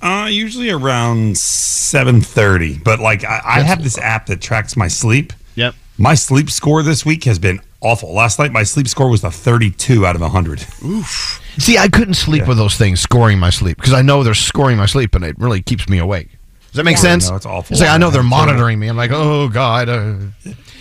Uh, 0.00 0.28
usually 0.30 0.70
around 0.70 1.36
seven 1.36 2.20
thirty. 2.20 2.78
But 2.78 3.00
like, 3.00 3.24
I, 3.24 3.40
I 3.44 3.60
have 3.60 3.82
this 3.82 3.98
app 3.98 4.26
that 4.26 4.40
tracks 4.40 4.76
my 4.76 4.88
sleep. 4.88 5.32
Yep. 5.54 5.74
My 5.96 6.14
sleep 6.14 6.50
score 6.50 6.82
this 6.84 7.04
week 7.04 7.24
has 7.24 7.38
been 7.38 7.60
awful. 7.80 8.12
Last 8.14 8.38
night, 8.38 8.52
my 8.52 8.62
sleep 8.62 8.86
score 8.86 9.10
was 9.10 9.24
a 9.24 9.30
thirty-two 9.30 10.06
out 10.06 10.14
of 10.14 10.22
hundred. 10.22 10.64
Oof. 10.84 11.42
See, 11.56 11.78
I 11.78 11.88
couldn't 11.88 12.14
sleep 12.14 12.46
with 12.46 12.58
those 12.58 12.76
things 12.76 13.00
scoring 13.00 13.38
my 13.38 13.50
sleep 13.50 13.76
because 13.78 13.92
I 13.94 14.02
know 14.02 14.22
they're 14.22 14.34
scoring 14.34 14.76
my 14.76 14.86
sleep 14.86 15.14
and 15.14 15.24
it 15.24 15.36
really 15.38 15.62
keeps 15.62 15.88
me 15.88 15.98
awake. 15.98 16.28
Does 16.66 16.76
that 16.76 16.84
make 16.84 16.96
Yeah. 16.96 17.02
sense? 17.02 17.30
No, 17.30 17.36
it's 17.36 17.46
awful. 17.46 17.74
It's 17.74 17.80
like 17.80 17.90
I 17.90 17.96
know 17.96 18.10
they're 18.10 18.22
monitoring 18.22 18.78
me. 18.78 18.88
I'm 18.88 18.96
like, 18.96 19.10
oh 19.12 19.48
god. 19.48 19.88
Uh. 19.88 20.14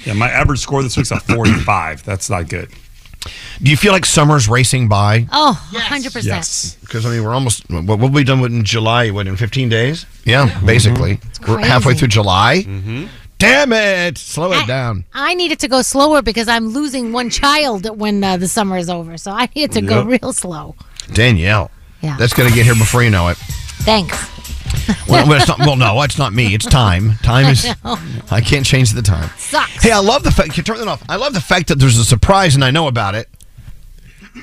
Yeah, 0.06 0.14
my 0.14 0.30
average 0.30 0.60
score 0.60 0.84
this 0.84 0.96
week's 0.98 1.12
a 1.12 1.20
forty-five. 1.22 2.04
That's 2.04 2.30
not 2.30 2.50
good. 2.50 2.70
Do 3.62 3.72
you 3.72 3.76
feel 3.76 3.92
like 3.92 4.06
summer's 4.06 4.48
racing 4.48 4.88
by? 4.88 5.28
Oh, 5.34 5.60
100%. 5.74 6.80
Because 6.82 7.06
I 7.06 7.10
mean, 7.10 7.24
we're 7.24 7.34
almost. 7.34 7.68
What 7.70 8.00
will 8.00 8.10
we 8.10 8.24
done 8.24 8.40
with 8.40 8.54
in 8.54 8.64
July? 8.64 9.10
What 9.10 9.28
in 9.28 9.36
15 9.36 9.68
days? 9.70 10.06
Yeah, 10.24 10.58
basically. 10.66 11.20
We're 11.48 11.60
halfway 11.60 11.94
through 11.96 12.10
July. 12.10 12.66
Damn 13.38 13.72
it! 13.72 14.18
Slow 14.18 14.52
it 14.52 14.66
down. 14.68 15.06
I 15.14 15.36
need 15.36 15.52
it 15.52 15.60
to 15.60 15.68
go 15.68 15.82
slower 15.84 16.22
because 16.22 16.48
I'm 16.48 16.70
losing 16.70 17.12
one 17.12 17.30
child 17.30 17.88
when 17.98 18.24
uh, 18.24 18.38
the 18.38 18.48
summer 18.48 18.78
is 18.78 18.90
over. 18.90 19.18
So 19.18 19.32
I 19.32 19.48
need 19.56 19.64
it 19.64 19.72
to 19.74 19.82
go 19.82 20.04
real 20.04 20.34
slow. 20.34 20.76
Danielle. 21.14 21.70
Yeah. 22.02 22.18
That's 22.18 22.34
gonna 22.34 22.50
get 22.52 22.66
here 22.66 22.76
before 22.76 23.04
you 23.04 23.10
know 23.10 23.28
it. 23.30 23.38
Thanks. 23.38 24.18
Well, 25.08 25.28
well, 25.28 25.38
it's 25.40 25.48
not, 25.48 25.60
well, 25.60 25.76
no, 25.78 26.02
it's 26.02 26.18
not 26.18 26.34
me. 26.34 26.54
It's 26.54 26.66
time. 26.66 27.14
Time 27.24 27.46
is. 27.52 27.66
I. 27.84 28.22
I 28.32 28.42
can't 28.42 28.66
change 28.66 28.92
the 28.92 29.02
time. 29.02 29.30
Sucks. 29.38 29.82
Hey, 29.84 29.92
I 29.92 30.00
love 30.00 30.24
the 30.24 30.32
fact. 30.32 30.54
Can 30.54 30.64
turn 30.66 30.78
that 30.78 30.88
off? 30.88 31.04
I 31.10 31.16
love 31.16 31.34
the 31.34 31.42
fact 31.42 31.68
that 31.70 31.80
there's 31.80 31.98
a 31.98 32.04
surprise 32.06 32.56
and 32.56 32.64
I 32.64 32.72
know 32.72 32.88
about 32.88 33.16
it. 33.16 33.28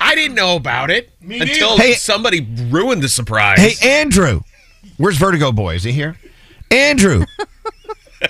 I 0.01 0.13
didn't 0.15 0.35
know 0.35 0.55
about 0.55 0.89
it 0.91 1.11
until. 1.21 1.77
Hey- 1.77 1.93
somebody 1.93 2.47
ruined 2.69 3.01
the 3.03 3.09
surprise. 3.09 3.59
Hey, 3.59 3.99
Andrew. 4.01 4.41
Where's 4.97 5.17
Vertigo 5.17 5.51
Boy? 5.51 5.75
Is 5.75 5.83
he 5.83 5.91
here? 5.91 6.17
Andrew. 6.71 7.25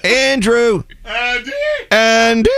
Andrew. 0.03 0.83
Andy. 1.05 1.51
Andy. 1.91 2.49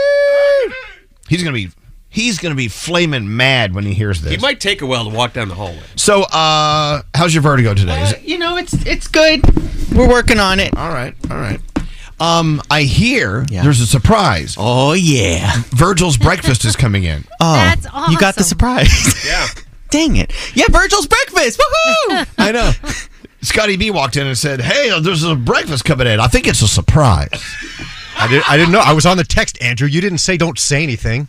He's 1.30 1.44
gonna 1.44 1.54
be. 1.54 1.70
He's 2.10 2.40
gonna 2.40 2.56
be 2.56 2.68
flaming 2.68 3.36
mad 3.38 3.76
when 3.76 3.86
he 3.86 3.94
hears 3.94 4.22
this. 4.22 4.32
He 4.32 4.38
might 4.38 4.60
take 4.60 4.82
a 4.82 4.86
while 4.86 5.04
to 5.04 5.10
walk 5.16 5.34
down 5.34 5.50
the 5.50 5.56
hallway. 5.56 5.80
So, 5.98 6.24
uh, 6.24 7.02
how's 7.14 7.34
your 7.34 7.44
vertigo 7.44 7.74
today? 7.74 8.02
Is 8.02 8.12
it- 8.14 8.24
You 8.24 8.38
know, 8.40 8.58
it's 8.58 8.74
it's 8.86 9.08
good. 9.08 9.42
We're 9.94 10.08
working 10.10 10.40
on 10.40 10.60
it. 10.60 10.76
all 10.76 10.90
right, 10.90 11.14
all 11.30 11.38
right. 11.38 11.60
Um, 12.20 12.62
I 12.72 12.82
hear 12.84 13.46
there's 13.52 13.80
a 13.82 13.86
surprise. 13.86 14.56
Oh 14.58 14.94
yeah. 14.94 15.52
Virgil's 15.70 16.18
breakfast 16.18 16.66
is 16.66 16.76
coming 16.76 17.04
in. 17.04 17.24
Oh, 17.40 17.54
That's 17.54 17.86
you 18.10 18.18
got 18.18 18.34
the 18.36 18.42
awesome. 18.42 18.44
surprise. 18.46 19.26
Yeah. 19.26 19.46
Dang 19.92 20.16
it. 20.16 20.34
Yeah, 20.56 20.66
Virgil's 20.72 21.06
breakfast. 21.08 21.60
Woohoo! 21.60 22.28
I 22.40 22.52
know. 22.52 22.72
Scotty 23.42 23.78
B 23.78 23.92
walked 23.92 24.18
in 24.18 24.26
and 24.28 24.38
said, 24.38 24.62
"Hey, 24.62 25.00
there's 25.00 25.24
a 25.24 25.36
breakfast 25.36 25.86
coming 25.86 26.08
in. 26.08 26.20
I 26.20 26.28
think 26.28 26.48
it's 26.48 26.62
a 26.62 26.68
surprise." 26.68 27.30
I, 28.20 28.28
did, 28.28 28.44
I 28.48 28.58
didn't 28.58 28.72
know. 28.72 28.80
I 28.80 28.94
was 28.94 29.06
on 29.06 29.18
the 29.18 29.24
text, 29.24 29.62
Andrew. 29.62 29.88
You 29.88 30.02
didn't 30.02 30.18
say 30.20 30.38
don't 30.38 30.58
say 30.58 30.82
anything. 30.84 31.28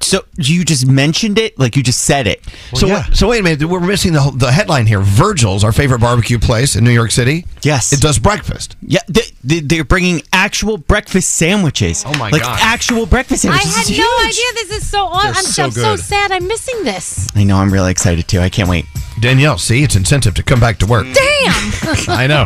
So 0.00 0.20
you 0.36 0.64
just 0.66 0.86
mentioned 0.86 1.38
it, 1.38 1.58
like 1.58 1.76
you 1.76 1.82
just 1.82 2.02
said 2.02 2.26
it. 2.26 2.42
So, 2.74 2.88
what- 2.88 3.16
so 3.16 3.28
wait 3.28 3.40
a 3.40 3.42
minute. 3.42 3.66
We're 3.66 3.80
missing 3.80 4.12
the 4.12 4.30
the 4.34 4.52
headline 4.52 4.86
here. 4.86 5.00
Virgil's, 5.00 5.64
our 5.64 5.72
favorite 5.72 6.00
barbecue 6.00 6.38
place 6.38 6.76
in 6.76 6.84
New 6.84 6.90
York 6.90 7.10
City. 7.10 7.46
Yes, 7.62 7.90
it 7.92 8.00
does 8.00 8.18
breakfast. 8.18 8.76
Yeah, 8.82 9.00
they, 9.08 9.22
they, 9.42 9.60
they're 9.60 9.84
bringing 9.84 10.20
actual 10.32 10.76
breakfast 10.76 11.32
sandwiches. 11.34 12.04
Oh 12.06 12.10
my 12.18 12.30
God. 12.30 12.32
like 12.32 12.42
gosh. 12.42 12.60
actual 12.62 13.06
breakfast 13.06 13.42
sandwiches. 13.42 13.66
I 13.66 13.82
sandwiches. 13.82 13.96
had 13.96 14.02
no 14.04 14.18
huge. 14.24 14.34
idea 14.34 14.44
this 14.66 14.82
is 14.82 14.90
so 14.90 15.06
awesome. 15.06 15.28
I'm 15.36 15.44
so 15.44 15.70
so, 15.70 15.70
so 15.70 15.96
good. 15.96 16.00
sad. 16.04 16.32
I'm 16.32 16.46
missing 16.46 16.84
this. 16.84 17.26
I 17.34 17.44
know. 17.44 17.56
I'm 17.56 17.72
really 17.72 17.90
excited 17.90 18.28
too. 18.28 18.40
I 18.40 18.50
can't 18.50 18.68
wait. 18.68 18.84
Danielle, 19.20 19.58
see, 19.58 19.82
it's 19.82 19.96
incentive 19.96 20.34
to 20.34 20.42
come 20.42 20.60
back 20.60 20.78
to 20.78 20.86
work. 20.86 21.04
Damn. 21.04 21.14
I 22.08 22.26
know. 22.28 22.44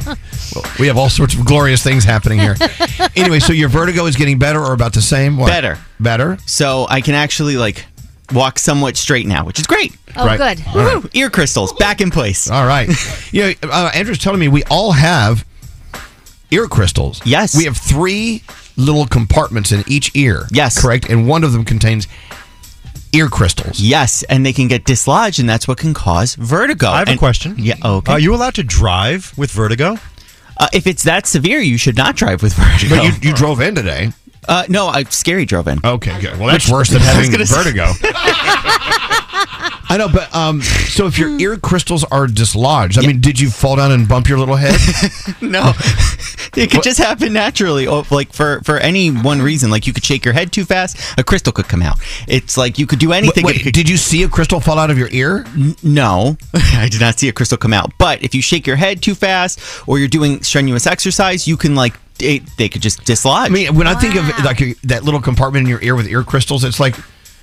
Well, 0.54 0.64
we 0.78 0.86
have 0.86 0.96
all 0.96 1.08
sorts 1.08 1.34
of 1.34 1.44
glorious 1.44 1.82
things 1.82 2.04
happening 2.04 2.38
here. 2.38 2.56
anyway, 3.16 3.40
so 3.40 3.52
your 3.52 3.68
vertigo 3.68 4.06
is 4.06 4.16
getting 4.16 4.38
better 4.38 4.60
or 4.60 4.72
about 4.72 4.92
the 4.92 5.02
same? 5.02 5.36
What? 5.36 5.48
Better. 5.48 5.78
Better. 5.98 6.38
So 6.46 6.86
I 6.88 7.00
can 7.00 7.14
actually 7.14 7.56
like 7.56 7.86
walk 8.32 8.58
somewhat 8.58 8.96
straight 8.96 9.26
now, 9.26 9.44
which 9.44 9.58
is 9.58 9.66
great. 9.66 9.96
Oh, 10.16 10.24
Right. 10.26 10.38
good. 10.38 10.64
All 10.68 10.76
right. 10.84 11.02
Woo! 11.02 11.10
Ear 11.14 11.30
crystals 11.30 11.72
back 11.74 12.00
in 12.00 12.10
place. 12.10 12.48
All 12.50 12.66
right. 12.66 12.88
you 13.32 13.42
know, 13.42 13.52
uh, 13.64 13.90
Andrew's 13.94 14.18
telling 14.18 14.38
me 14.40 14.48
we 14.48 14.62
all 14.70 14.92
have 14.92 15.44
ear 16.52 16.66
crystals. 16.68 17.20
Yes. 17.24 17.56
We 17.56 17.64
have 17.64 17.76
three 17.76 18.42
little 18.76 19.06
compartments 19.06 19.72
in 19.72 19.82
each 19.86 20.10
ear. 20.14 20.46
Yes. 20.50 20.80
Correct. 20.80 21.08
And 21.10 21.26
one 21.28 21.42
of 21.44 21.52
them 21.52 21.64
contains 21.64 22.06
ear 23.12 23.28
crystals. 23.28 23.80
Yes, 23.80 24.22
and 24.24 24.44
they 24.44 24.52
can 24.52 24.68
get 24.68 24.84
dislodged, 24.84 25.38
and 25.38 25.48
that's 25.48 25.66
what 25.68 25.78
can 25.78 25.94
cause 25.94 26.34
vertigo. 26.34 26.88
I 26.88 26.98
have 27.00 27.08
a 27.08 27.16
question. 27.16 27.54
Yeah. 27.58 27.74
Okay. 27.84 28.12
Are 28.12 28.18
you 28.18 28.34
allowed 28.34 28.54
to 28.54 28.62
drive 28.62 29.32
with 29.36 29.50
vertigo? 29.50 29.96
Uh, 30.56 30.68
if 30.72 30.86
it's 30.86 31.02
that 31.04 31.26
severe, 31.26 31.58
you 31.60 31.78
should 31.78 31.96
not 31.96 32.16
drive 32.16 32.42
with 32.42 32.52
vertigo. 32.56 32.96
But 32.96 33.04
you, 33.24 33.30
you 33.30 33.34
drove 33.36 33.60
in 33.60 33.74
today. 33.74 34.12
Uh, 34.48 34.64
no, 34.68 34.86
I 34.88 35.04
scary 35.04 35.44
drove 35.44 35.68
in. 35.68 35.80
Okay, 35.84 36.18
good. 36.20 36.38
Well, 36.38 36.48
that's 36.48 36.66
Which- 36.66 36.72
worse 36.72 36.90
than 36.90 37.00
having 37.02 37.30
vertigo. 37.30 37.92
I 39.90 39.96
know, 39.96 40.08
but 40.08 40.32
um, 40.32 40.62
so 40.62 41.06
if 41.06 41.18
your 41.18 41.36
ear 41.40 41.56
crystals 41.56 42.04
are 42.04 42.28
dislodged, 42.28 42.96
I 42.96 43.02
mean, 43.02 43.20
did 43.20 43.40
you 43.40 43.50
fall 43.50 43.74
down 43.74 43.90
and 43.90 44.08
bump 44.08 44.28
your 44.28 44.38
little 44.38 44.54
head? 44.54 44.78
no, 45.40 45.72
it 46.56 46.70
could 46.70 46.84
just 46.84 46.98
happen 46.98 47.32
naturally. 47.32 47.88
Oh, 47.88 48.04
like 48.08 48.32
for 48.32 48.60
for 48.62 48.78
any 48.78 49.08
one 49.08 49.42
reason, 49.42 49.68
like 49.68 49.88
you 49.88 49.92
could 49.92 50.04
shake 50.04 50.24
your 50.24 50.32
head 50.32 50.52
too 50.52 50.64
fast, 50.64 51.18
a 51.18 51.24
crystal 51.24 51.52
could 51.52 51.66
come 51.66 51.82
out. 51.82 51.98
It's 52.28 52.56
like 52.56 52.78
you 52.78 52.86
could 52.86 53.00
do 53.00 53.12
anything. 53.12 53.44
Wait, 53.44 53.64
did 53.72 53.88
you 53.88 53.96
see 53.96 54.22
a 54.22 54.28
crystal 54.28 54.60
fall 54.60 54.78
out 54.78 54.92
of 54.92 54.98
your 54.98 55.08
ear? 55.10 55.44
no, 55.82 56.36
I 56.54 56.88
did 56.88 57.00
not 57.00 57.18
see 57.18 57.28
a 57.28 57.32
crystal 57.32 57.58
come 57.58 57.72
out. 57.72 57.92
But 57.98 58.22
if 58.22 58.32
you 58.32 58.42
shake 58.42 58.68
your 58.68 58.76
head 58.76 59.02
too 59.02 59.16
fast, 59.16 59.60
or 59.88 59.98
you're 59.98 60.06
doing 60.06 60.40
strenuous 60.44 60.86
exercise, 60.86 61.48
you 61.48 61.56
can 61.56 61.74
like 61.74 61.94
it, 62.20 62.42
they 62.58 62.68
could 62.68 62.82
just 62.82 63.04
dislodge. 63.04 63.46
I 63.46 63.52
mean, 63.52 63.74
when 63.74 63.88
I 63.88 63.94
think 63.94 64.14
of 64.14 64.28
like 64.44 64.80
that 64.82 65.02
little 65.02 65.20
compartment 65.20 65.64
in 65.64 65.68
your 65.68 65.82
ear 65.82 65.96
with 65.96 66.06
ear 66.06 66.22
crystals, 66.22 66.62
it's 66.62 66.78
like 66.78 66.94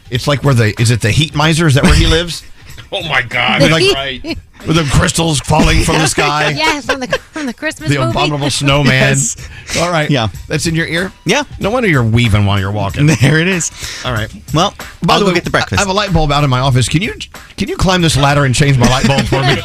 it's 0.10 0.28
like 0.28 0.44
where 0.44 0.54
the 0.54 0.80
is 0.82 0.92
it 0.92 1.02
the 1.02 1.12
heat 1.12 1.36
miser? 1.36 1.68
Is 1.68 1.76
that 1.76 1.84
where 1.84 1.96
he 1.96 2.06
lives? 2.18 2.44
Oh 2.92 3.02
my 3.08 3.22
God! 3.22 3.62
Like, 3.70 3.94
right. 3.94 4.38
With 4.66 4.76
the 4.78 4.90
crystals 4.98 5.40
falling 5.42 5.84
from 5.84 5.96
the 5.96 6.08
sky. 6.08 6.50
yeah, 6.50 6.80
from 6.82 7.00
the 7.00 7.08
from 7.08 7.46
the 7.46 7.54
Christmas 7.54 7.90
The 7.90 7.98
movie. 8.00 8.10
abominable 8.12 8.50
snowman. 8.50 8.88
Yes. 9.18 9.36
All 9.80 9.92
right. 9.92 10.10
Yeah. 10.10 10.30
That's 10.48 10.66
in 10.66 10.74
your 10.76 10.88
ear? 10.88 11.12
Yeah. 11.26 11.44
No 11.60 11.70
wonder 11.72 11.88
you're 11.90 12.04
weaving 12.04 12.46
while 12.46 12.60
you're 12.60 12.72
walking. 12.72 13.08
There 13.22 13.40
it 13.40 13.48
is. 13.48 13.72
All 14.06 14.14
right. 14.14 14.34
Well, 14.54 14.74
By 15.06 15.16
I'll 15.16 15.20
the 15.20 15.26
way, 15.28 15.34
get 15.34 15.44
the 15.44 15.50
breakfast. 15.50 15.80
I 15.80 15.82
have 15.82 15.90
a 15.90 15.94
light 15.94 16.14
bulb 16.14 16.32
out 16.32 16.44
in 16.44 16.50
my 16.50 16.60
office. 16.62 16.88
Can 16.90 17.02
you 17.02 17.14
can 17.58 17.68
you 17.68 17.76
climb 17.78 18.02
this 18.02 18.16
ladder 18.18 18.46
and 18.46 18.56
change 18.56 18.78
my 18.78 18.88
light 18.90 19.06
bulb 19.08 19.26
for 19.26 19.42
me? 19.42 19.58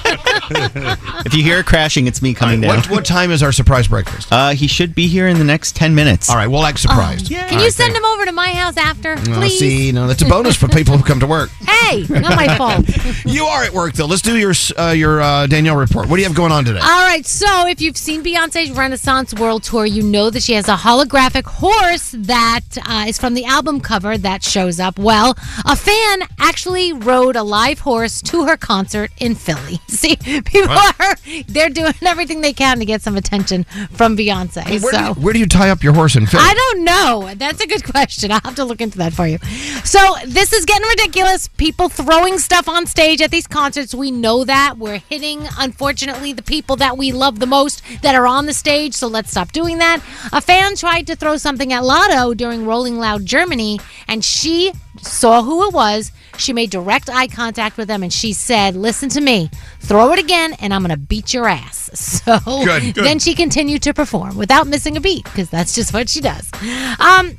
if 1.24 1.34
you 1.34 1.42
hear 1.42 1.58
it 1.60 1.66
crashing, 1.66 2.06
it's 2.06 2.20
me 2.22 2.34
coming 2.34 2.60
down. 2.60 2.76
what, 2.78 2.90
what 2.90 3.04
time 3.04 3.30
is 3.30 3.42
our 3.42 3.52
surprise 3.52 3.88
breakfast? 3.88 4.28
Uh, 4.32 4.50
he 4.50 4.66
should 4.66 4.94
be 4.94 5.06
here 5.06 5.28
in 5.28 5.38
the 5.38 5.44
next 5.44 5.76
ten 5.76 5.94
minutes. 5.94 6.28
All 6.28 6.36
right, 6.36 6.46
we'll 6.48 6.64
act 6.64 6.80
surprised. 6.80 7.28
Can 7.28 7.60
you 7.60 7.70
send 7.70 7.94
him 7.94 8.04
over 8.04 8.24
to 8.24 8.32
my 8.32 8.50
house 8.52 8.76
after, 8.76 9.16
No, 9.16 9.38
please? 9.38 9.58
see, 9.58 9.92
no, 9.92 10.06
that's 10.06 10.22
a 10.22 10.26
bonus 10.26 10.56
for 10.56 10.68
people 10.68 10.96
who 10.96 11.04
come 11.04 11.20
to 11.20 11.26
work. 11.26 11.50
Hey, 11.66 12.04
not 12.08 12.36
my 12.36 12.56
fault. 12.56 12.86
You 13.24 13.44
are 13.44 13.64
at 13.64 13.72
work 13.72 13.94
though. 13.94 14.06
Let's 14.06 14.22
do 14.22 14.36
your 14.36 14.52
uh, 14.76 14.81
your 14.90 15.20
uh, 15.20 15.46
Danielle 15.46 15.76
report. 15.76 16.08
What 16.08 16.16
do 16.16 16.22
you 16.22 16.28
have 16.28 16.36
going 16.36 16.52
on 16.52 16.64
today? 16.64 16.80
All 16.80 17.06
right, 17.06 17.24
so 17.24 17.66
if 17.66 17.80
you've 17.80 17.96
seen 17.96 18.22
Beyonce's 18.22 18.70
Renaissance 18.70 19.32
World 19.34 19.62
Tour, 19.62 19.86
you 19.86 20.02
know 20.02 20.30
that 20.30 20.42
she 20.42 20.54
has 20.54 20.68
a 20.68 20.76
holographic 20.76 21.44
horse 21.44 22.14
that 22.18 22.60
uh, 22.86 23.04
is 23.06 23.18
from 23.18 23.34
the 23.34 23.44
album 23.44 23.80
cover 23.80 24.18
that 24.18 24.42
shows 24.42 24.80
up. 24.80 24.98
Well, 24.98 25.36
a 25.64 25.76
fan 25.76 26.22
actually 26.38 26.92
rode 26.92 27.36
a 27.36 27.42
live 27.42 27.80
horse 27.80 28.20
to 28.22 28.44
her 28.46 28.56
concert 28.56 29.10
in 29.18 29.34
Philly. 29.34 29.78
See, 29.88 30.16
people 30.16 30.70
are 30.70 31.16
they're 31.48 31.70
doing 31.70 31.94
everything 32.02 32.40
they 32.40 32.52
can 32.52 32.78
to 32.78 32.84
get 32.84 33.02
some 33.02 33.16
attention 33.16 33.64
from 33.92 34.16
Beyonce. 34.16 34.64
where, 34.82 34.92
do 34.92 34.98
so 34.98 35.08
you, 35.08 35.14
where 35.14 35.32
do 35.32 35.38
you 35.38 35.46
tie 35.46 35.70
up 35.70 35.82
your 35.82 35.92
horse 35.92 36.16
in 36.16 36.26
Philly? 36.26 36.42
I 36.44 36.54
don't 36.54 36.84
know. 36.84 37.34
That's 37.36 37.60
a 37.60 37.66
good 37.66 37.84
question. 37.84 38.30
I'll 38.32 38.40
have 38.44 38.56
to 38.56 38.64
look 38.64 38.80
into 38.80 38.98
that 38.98 39.12
for 39.12 39.26
you. 39.26 39.38
So 39.84 39.98
this 40.26 40.52
is 40.52 40.64
getting 40.64 40.88
ridiculous. 40.88 41.48
People 41.48 41.88
throwing 41.88 42.38
stuff 42.38 42.68
on 42.68 42.86
stage 42.86 43.20
at 43.20 43.30
these 43.30 43.46
concerts. 43.46 43.94
We 43.94 44.10
know 44.10 44.44
that. 44.44 44.71
We're 44.78 44.98
hitting, 44.98 45.46
unfortunately, 45.58 46.32
the 46.32 46.42
people 46.42 46.76
that 46.76 46.96
we 46.98 47.12
love 47.12 47.38
the 47.38 47.46
most 47.46 47.82
that 48.02 48.14
are 48.14 48.26
on 48.26 48.46
the 48.46 48.52
stage. 48.52 48.94
So 48.94 49.06
let's 49.06 49.30
stop 49.30 49.52
doing 49.52 49.78
that. 49.78 50.00
A 50.32 50.40
fan 50.40 50.76
tried 50.76 51.06
to 51.08 51.16
throw 51.16 51.36
something 51.36 51.72
at 51.72 51.82
Latto 51.82 52.36
during 52.36 52.66
Rolling 52.66 52.98
Loud 52.98 53.24
Germany, 53.26 53.80
and 54.08 54.24
she 54.24 54.72
saw 55.00 55.42
who 55.42 55.66
it 55.68 55.72
was. 55.74 56.12
She 56.38 56.52
made 56.52 56.70
direct 56.70 57.10
eye 57.10 57.26
contact 57.28 57.76
with 57.76 57.88
them, 57.88 58.02
and 58.02 58.12
she 58.12 58.32
said, 58.32 58.74
"Listen 58.74 59.08
to 59.10 59.20
me. 59.20 59.50
Throw 59.80 60.12
it 60.12 60.18
again, 60.18 60.54
and 60.60 60.72
I'm 60.72 60.80
gonna 60.82 60.96
beat 60.96 61.32
your 61.34 61.46
ass." 61.48 61.90
So 62.22 62.38
Good, 62.64 62.94
good. 62.94 63.04
then 63.04 63.18
she 63.18 63.34
continued 63.34 63.82
to 63.82 63.92
perform 63.92 64.36
without 64.36 64.66
missing 64.66 64.96
a 64.96 65.00
beat 65.00 65.24
because 65.24 65.50
that's 65.50 65.74
just 65.74 65.92
what 65.92 66.08
she 66.08 66.20
does. 66.20 66.48
Um, 66.98 67.36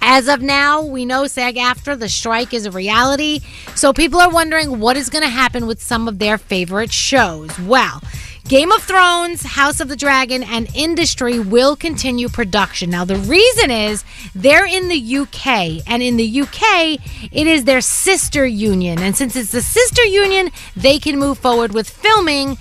as 0.00 0.28
of 0.28 0.40
now, 0.42 0.82
we 0.82 1.04
know 1.04 1.26
SAG-AFTRA 1.26 2.08
strike 2.08 2.54
is 2.54 2.66
a 2.66 2.70
reality. 2.70 3.40
So 3.74 3.92
people 3.92 4.20
are 4.20 4.30
wondering 4.30 4.78
what 4.80 4.96
is 4.96 5.10
going 5.10 5.24
to 5.24 5.28
happen 5.28 5.66
with 5.66 5.82
some 5.82 6.08
of 6.08 6.18
their 6.18 6.38
favorite 6.38 6.92
shows. 6.92 7.58
Well, 7.60 8.02
Game 8.48 8.70
of 8.70 8.80
Thrones, 8.84 9.42
House 9.42 9.80
of 9.80 9.88
the 9.88 9.96
Dragon, 9.96 10.44
and 10.44 10.68
Industry 10.72 11.40
will 11.40 11.74
continue 11.74 12.28
production. 12.28 12.90
Now, 12.90 13.04
the 13.04 13.16
reason 13.16 13.72
is 13.72 14.04
they're 14.36 14.64
in 14.66 14.86
the 14.86 15.16
UK, 15.16 15.82
and 15.84 16.00
in 16.00 16.16
the 16.16 16.42
UK, 16.42 17.00
it 17.32 17.46
is 17.48 17.64
their 17.64 17.80
sister 17.80 18.46
union. 18.46 19.00
And 19.00 19.16
since 19.16 19.34
it's 19.34 19.50
the 19.50 19.62
sister 19.62 20.04
union, 20.04 20.50
they 20.76 21.00
can 21.00 21.18
move 21.18 21.38
forward 21.38 21.74
with 21.74 21.90
filming 21.90 22.56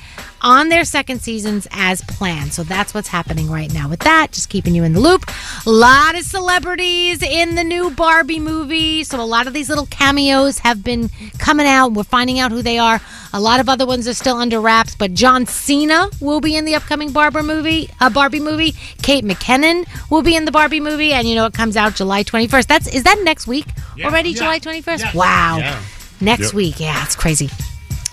on 0.46 0.70
their 0.70 0.86
second 0.86 1.20
seasons 1.22 1.68
as 1.72 2.02
planned. 2.04 2.54
So 2.54 2.64
that's 2.64 2.94
what's 2.94 3.08
happening 3.08 3.50
right 3.50 3.74
now 3.74 3.90
with 3.90 4.00
that. 4.02 4.32
Just 4.32 4.48
keeping 4.50 4.76
you 4.76 4.84
in 4.84 4.94
the 4.94 5.00
loop. 5.00 5.24
A 5.66 5.70
lot 5.72 6.16
of 6.16 6.22
celebrities 6.24 7.24
in 7.24 7.56
the 7.56 7.64
new 7.64 7.90
Barbie 7.90 8.40
movie. 8.40 9.04
So 9.04 9.20
a 9.20 9.26
lot 9.26 9.48
of 9.48 9.54
these 9.54 9.70
little 9.70 9.88
cameos 9.88 10.60
have 10.60 10.84
been 10.84 11.10
coming 11.40 11.66
out. 11.66 11.94
We're 11.94 12.04
finding 12.04 12.38
out 12.40 12.52
who 12.52 12.62
they 12.62 12.78
are. 12.78 13.02
A 13.34 13.40
lot 13.42 13.60
of 13.60 13.68
other 13.68 13.86
ones 13.88 14.08
are 14.08 14.14
still 14.14 14.38
under 14.38 14.62
wraps, 14.62 14.96
but 14.96 15.14
John 15.16 15.48
Cena 15.48 16.10
will 16.22 16.40
be 16.40 16.56
in 16.56 16.64
the 16.66 16.76
upcoming 16.76 17.12
Barbie 17.12 17.42
movie. 17.42 17.90
Uh, 18.00 18.10
Barbie 18.12 18.40
movie. 18.40 18.74
Kate 19.02 19.26
McKinnon 19.26 19.86
will 20.12 20.22
be 20.22 20.36
in 20.36 20.46
the 20.46 20.52
Barbie 20.52 20.80
movie, 20.80 21.12
and 21.12 21.28
you 21.28 21.34
know 21.36 21.46
it 21.48 21.54
comes 21.54 21.76
out 21.76 21.96
July 21.96 22.24
21st. 22.24 22.68
That's 22.68 22.88
is 22.94 23.04
that 23.04 23.20
next 23.24 23.48
week 23.48 23.66
already? 24.04 24.34
July 24.36 24.60
21st. 24.60 25.16
Wow. 25.16 25.58
Yeah. 25.58 25.82
Next 26.22 26.44
Yep. 26.46 26.54
week. 26.54 26.80
Yeah, 26.80 27.04
it's 27.04 27.16
crazy. 27.16 27.50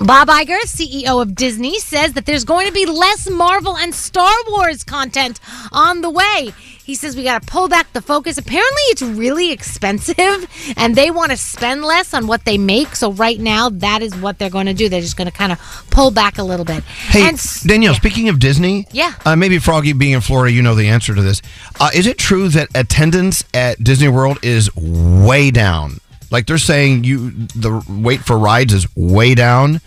Bob 0.04 0.28
Iger, 0.28 0.58
CEO 0.62 1.22
of 1.22 1.34
Disney, 1.34 1.78
says 1.78 2.14
that 2.14 2.26
there's 2.26 2.44
going 2.44 2.66
to 2.66 2.72
be 2.72 2.86
less 2.86 3.30
Marvel 3.30 3.76
and 3.76 3.94
Star 3.94 4.32
Wars 4.48 4.82
content 4.82 5.38
on 5.70 6.00
the 6.00 6.10
way. 6.10 6.52
He 6.84 6.96
says 6.96 7.16
we 7.16 7.22
got 7.22 7.42
to 7.42 7.46
pull 7.46 7.68
back 7.68 7.92
the 7.92 8.02
focus. 8.02 8.36
Apparently, 8.36 8.82
it's 8.86 9.02
really 9.02 9.52
expensive 9.52 10.74
and 10.76 10.96
they 10.96 11.12
want 11.12 11.30
to 11.30 11.36
spend 11.36 11.84
less 11.84 12.12
on 12.14 12.26
what 12.26 12.44
they 12.44 12.58
make. 12.58 12.96
So, 12.96 13.12
right 13.12 13.38
now, 13.38 13.68
that 13.68 14.02
is 14.02 14.16
what 14.16 14.38
they're 14.40 14.50
going 14.50 14.66
to 14.66 14.74
do. 14.74 14.88
They're 14.88 15.00
just 15.00 15.16
going 15.16 15.30
to 15.30 15.36
kind 15.36 15.52
of 15.52 15.86
pull 15.90 16.10
back 16.10 16.38
a 16.38 16.42
little 16.42 16.64
bit. 16.66 16.82
Hey, 16.82 17.28
and 17.28 17.38
Danielle, 17.64 17.94
speaking 17.94 18.28
of 18.28 18.40
Disney, 18.40 18.88
Yeah. 18.90 19.14
uh, 19.24 19.36
maybe 19.36 19.58
Froggy 19.58 19.92
being 19.92 20.12
in 20.12 20.20
Florida, 20.20 20.52
you 20.52 20.62
know 20.62 20.74
the 20.74 20.88
answer 20.88 21.14
to 21.14 21.22
this. 21.22 21.40
Uh, 21.78 21.90
is 21.94 22.06
it 22.08 22.18
true 22.18 22.48
that 22.48 22.68
attendance 22.74 23.44
at 23.54 23.82
Disney 23.84 24.08
World 24.08 24.38
is 24.42 24.74
way 24.76 25.52
down? 25.52 25.98
Like 26.32 26.46
they're 26.46 26.58
saying, 26.58 27.04
you 27.04 27.30
the 27.30 27.84
wait 27.88 28.20
for 28.22 28.36
rides 28.38 28.72
is 28.72 28.86
way 28.96 29.34
down 29.34 29.80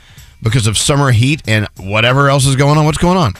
because 0.46 0.68
of 0.68 0.78
summer 0.78 1.12
heat 1.12 1.42
and 1.48 1.68
whatever 1.78 2.30
else 2.30 2.46
is 2.46 2.56
going 2.56 2.78
on. 2.78 2.86
What's 2.86 2.98
going 3.00 3.18
on? 3.18 3.34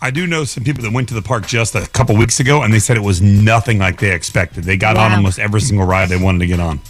I 0.00 0.10
do 0.12 0.26
know 0.28 0.44
some 0.44 0.62
people 0.64 0.84
that 0.84 0.92
went 0.92 1.08
to 1.08 1.14
the 1.14 1.22
park 1.22 1.46
just 1.46 1.74
a 1.74 1.86
couple 1.88 2.16
weeks 2.16 2.38
ago, 2.40 2.62
and 2.62 2.72
they 2.72 2.78
said 2.78 2.96
it 2.96 3.02
was 3.02 3.20
nothing 3.20 3.78
like 3.78 3.98
they 3.98 4.12
expected. 4.14 4.62
They 4.64 4.76
got 4.76 4.96
on 4.96 5.12
almost 5.12 5.38
every 5.40 5.60
single 5.60 5.86
ride 5.86 6.08
they 6.08 6.16
wanted 6.16 6.38
to 6.38 6.46
get 6.46 6.60
on. 6.60 6.80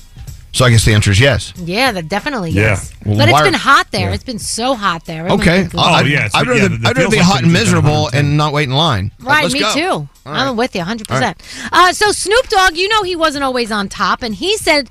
So 0.53 0.65
I 0.65 0.71
guess 0.71 0.85
the 0.85 0.93
answer 0.95 1.11
is 1.11 1.21
yes. 1.21 1.53
yeah, 1.57 1.93
that 1.93 2.09
definitely 2.09 2.51
Yeah. 2.51 2.73
is. 2.75 2.93
Well, 3.05 3.17
but 3.19 3.29
it's 3.29 3.33
why- 3.33 3.45
been 3.45 3.55
hot 3.55 3.91
there. 3.93 4.09
yeah. 4.09 4.15
It's 4.15 4.25
been 4.25 4.39
so 4.39 4.75
hot 4.75 5.05
there. 5.05 5.21
Everyone's 5.27 5.43
Okay. 5.43 5.63
been- 5.69 5.79
I'd, 5.81 6.07
yeah, 6.07 6.29
I'd 6.35 6.47
yeah, 6.47 6.53
rather, 6.53 6.69
the- 6.69 6.77
the 6.79 6.89
I'd 6.89 6.97
rather 6.97 7.11
be 7.11 7.17
like 7.17 7.27
hot 7.27 7.43
and 7.45 7.53
miserable 7.53 8.09
and 8.13 8.37
not 8.37 8.53
wait 8.53 8.65
in 8.69 8.75
line. 8.75 9.13
Right, 9.21 9.43
let's 9.43 9.55
me 9.55 9.61
go. 9.61 9.75
too. 9.75 9.89
All 10.27 10.33
right. 10.33 10.41
I'm 10.49 10.57
with 10.57 10.75
you 10.75 10.83
100%. 10.83 11.11
All 11.11 11.21
right. 11.21 11.37
Uh, 11.73 11.93
so 11.93 12.13
Snoop 12.13 12.49
Dogg, 12.49 12.77
you 12.77 12.89
know 12.89 13.03
he 13.05 13.15
wasn't 13.15 13.45
always 13.45 13.71
on 13.71 13.89
top, 13.89 14.23
and 14.23 14.35
he 14.35 14.57
said 14.57 14.89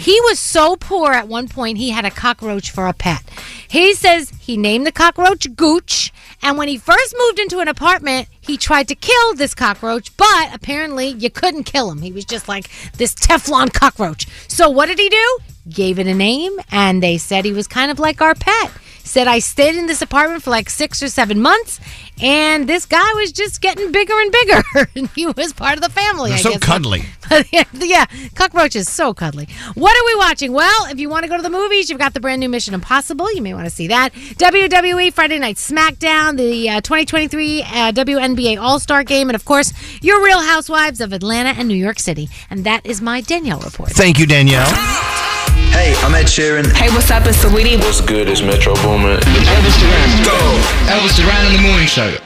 He 0.00 0.18
was 0.22 0.38
so 0.38 0.76
poor 0.76 1.12
at 1.12 1.28
one 1.28 1.46
point, 1.46 1.76
he 1.76 1.90
had 1.90 2.06
a 2.06 2.10
cockroach 2.10 2.70
for 2.70 2.86
a 2.86 2.94
pet. 2.94 3.22
He 3.68 3.92
says 3.92 4.30
he 4.40 4.56
named 4.56 4.86
the 4.86 4.92
cockroach 4.92 5.54
Gooch, 5.54 6.10
and 6.42 6.56
when 6.56 6.68
he 6.68 6.78
first 6.78 7.14
moved 7.18 7.38
into 7.38 7.58
an 7.58 7.68
apartment, 7.68 8.26
he 8.40 8.56
tried 8.56 8.88
to 8.88 8.94
kill 8.94 9.34
this 9.34 9.54
cockroach, 9.54 10.16
but 10.16 10.54
apparently 10.54 11.08
you 11.08 11.28
couldn't 11.28 11.64
kill 11.64 11.90
him. 11.90 12.00
He 12.00 12.12
was 12.12 12.24
just 12.24 12.48
like 12.48 12.70
this 12.94 13.14
Teflon 13.14 13.74
cockroach. 13.74 14.26
So 14.48 14.70
what 14.70 14.86
did 14.86 14.98
he 14.98 15.10
do? 15.10 15.38
Gave 15.68 15.98
it 15.98 16.06
a 16.06 16.14
name, 16.14 16.58
and 16.72 17.02
they 17.02 17.18
said 17.18 17.44
he 17.44 17.52
was 17.52 17.66
kind 17.66 17.90
of 17.90 17.98
like 17.98 18.22
our 18.22 18.34
pet. 18.34 18.70
Said 19.04 19.26
I 19.26 19.38
stayed 19.40 19.76
in 19.76 19.86
this 19.86 20.02
apartment 20.02 20.42
for 20.42 20.50
like 20.50 20.70
six 20.70 21.02
or 21.02 21.08
seven 21.08 21.40
months, 21.40 21.80
and 22.22 22.68
this 22.68 22.86
guy 22.86 23.12
was 23.14 23.32
just 23.32 23.60
getting 23.60 23.90
bigger 23.92 24.14
and 24.14 24.32
bigger. 24.32 24.62
and 24.96 25.08
he 25.10 25.26
was 25.26 25.52
part 25.52 25.74
of 25.74 25.82
the 25.82 25.88
family. 25.90 26.30
They're 26.30 26.38
I 26.38 26.42
so 26.42 26.50
guess. 26.50 26.60
cuddly. 26.60 27.04
yeah, 27.52 27.64
yeah, 27.72 28.06
cockroach 28.34 28.76
is 28.76 28.88
so 28.88 29.14
cuddly. 29.14 29.48
What 29.74 29.96
are 29.96 30.06
we 30.06 30.14
watching? 30.16 30.52
Well, 30.52 30.86
if 30.90 30.98
you 30.98 31.08
want 31.08 31.24
to 31.24 31.28
go 31.28 31.36
to 31.36 31.42
the 31.42 31.50
movies, 31.50 31.88
you've 31.88 31.98
got 31.98 32.14
the 32.14 32.20
brand 32.20 32.40
new 32.40 32.48
Mission 32.48 32.74
Impossible. 32.74 33.32
You 33.32 33.42
may 33.42 33.54
want 33.54 33.66
to 33.66 33.70
see 33.70 33.86
that. 33.88 34.12
WWE 34.12 35.12
Friday 35.12 35.38
Night 35.38 35.56
SmackDown, 35.56 36.36
the 36.36 36.68
uh, 36.68 36.80
2023 36.80 37.62
uh, 37.62 37.66
WNBA 37.92 38.60
All 38.60 38.78
Star 38.78 39.04
Game, 39.04 39.28
and 39.28 39.36
of 39.36 39.44
course, 39.44 39.72
your 40.02 40.22
Real 40.24 40.40
Housewives 40.40 41.00
of 41.00 41.12
Atlanta 41.12 41.50
and 41.50 41.68
New 41.68 41.74
York 41.74 41.98
City. 41.98 42.28
And 42.48 42.64
that 42.64 42.84
is 42.84 43.00
my 43.00 43.20
Danielle 43.20 43.60
report. 43.60 43.90
Thank 43.90 44.18
you, 44.18 44.26
Danielle. 44.26 45.29
Hey, 45.70 45.94
I'm 45.98 46.14
Ed 46.14 46.26
Sheeran. 46.26 46.70
Hey, 46.72 46.88
what's 46.88 47.10
up? 47.10 47.24
It's 47.26 47.38
Saweetie. 47.44 47.78
What's 47.78 48.00
good? 48.00 48.28
It's 48.28 48.42
Metro 48.42 48.74
Boomin. 48.76 49.18
Elvis 49.18 49.78
Duran. 49.80 50.24
Go. 50.24 50.36
Elvis 50.90 51.16
Duran 51.16 51.46
in 51.46 51.52
the 51.52 51.68
morning 51.68 51.86
show. 51.86 52.16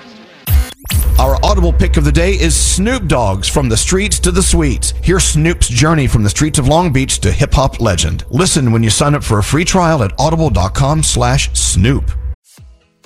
Our 1.19 1.39
audible 1.45 1.73
pick 1.73 1.97
of 1.97 2.05
the 2.05 2.11
day 2.11 2.33
is 2.33 2.57
Snoop 2.57 3.07
Dogg's 3.07 3.49
From 3.49 3.69
the 3.69 3.77
Streets 3.77 4.19
to 4.21 4.31
the 4.31 4.43
Suites. 4.43 4.93
Hear 5.03 5.21
Snoop's 5.21 5.69
journey 5.69 6.07
from 6.07 6.23
the 6.23 6.31
streets 6.31 6.59
of 6.59 6.67
Long 6.69 6.93
Beach 6.93 7.21
to 7.21 7.31
hip 7.31 7.53
hop 7.53 7.81
legend. 7.81 8.25
Listen 8.31 8.73
when 8.73 8.83
you 8.83 8.91
sign 8.91 9.15
up 9.15 9.23
for 9.23 9.39
a 9.39 9.43
free 9.43 9.65
trial 9.65 10.03
at 10.03 10.13
audible.com 10.19 11.03
slash 11.03 11.53
Snoop. 11.53 12.11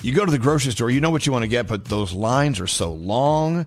You 0.03 0.14
go 0.14 0.24
to 0.24 0.31
the 0.31 0.38
grocery 0.38 0.72
store, 0.72 0.90
you 0.90 1.01
know 1.01 1.11
what 1.11 1.27
you 1.27 1.33
want 1.33 1.42
to 1.42 1.48
get, 1.48 1.66
but 1.66 1.85
those 1.85 2.12
lines 2.12 2.61
are 2.61 2.68
so 2.68 2.92
long. 2.92 3.66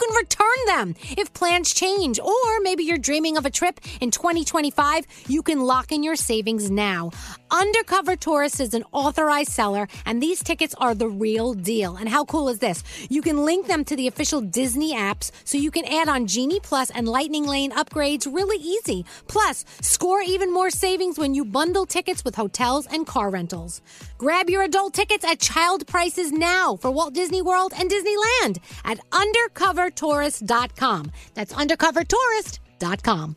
can 0.00 0.16
return 0.16 0.60
them. 0.66 0.94
If 1.16 1.32
plans 1.32 1.72
change, 1.74 2.18
or 2.18 2.60
maybe 2.62 2.84
you're 2.84 2.98
dreaming 2.98 3.36
of 3.36 3.46
a 3.46 3.50
trip 3.50 3.80
in 4.00 4.10
2025, 4.10 5.06
you 5.28 5.42
can 5.42 5.60
lock 5.60 5.92
in 5.92 6.02
your 6.02 6.16
savings 6.16 6.70
now. 6.70 7.10
Undercover 7.50 8.16
Tourist 8.16 8.60
is 8.60 8.74
an 8.74 8.84
authorized 8.92 9.50
seller, 9.50 9.88
and 10.06 10.22
these 10.22 10.42
tickets 10.42 10.74
are 10.78 10.94
the 10.94 11.08
real 11.08 11.54
deal. 11.54 11.96
And 11.96 12.08
how 12.08 12.24
cool 12.24 12.48
is 12.48 12.60
this? 12.60 12.82
You 13.08 13.22
can 13.22 13.44
link 13.44 13.66
them 13.66 13.84
to 13.86 13.96
the 13.96 14.06
official 14.06 14.40
Disney 14.40 14.94
apps 14.94 15.32
so 15.44 15.58
you 15.58 15.70
can 15.70 15.84
add 15.84 16.08
on 16.08 16.26
Genie 16.26 16.60
Plus 16.60 16.90
and 16.90 17.08
Lightning 17.08 17.46
Lane 17.46 17.72
upgrades 17.72 18.32
really 18.32 18.58
easy. 18.58 19.04
Plus, 19.26 19.64
score 19.80 20.22
even 20.22 20.52
more 20.52 20.70
savings 20.70 21.18
when 21.18 21.34
you 21.34 21.44
bundle 21.44 21.86
tickets 21.86 22.24
with 22.24 22.36
hotels 22.36 22.86
and 22.86 23.06
car 23.06 23.30
rentals. 23.30 23.80
Grab 24.18 24.48
your 24.48 24.62
adult 24.62 24.94
tickets 24.94 25.24
at 25.24 25.40
child 25.40 25.86
prices 25.86 26.30
now 26.30 26.76
for 26.76 26.90
Walt 26.90 27.14
Disney 27.14 27.42
World 27.42 27.72
and 27.76 27.90
Disneyland 27.90 28.58
at 28.84 29.00
undercovertourist.com. 29.10 31.12
That's 31.34 31.52
undercovertourist.com. 31.52 33.36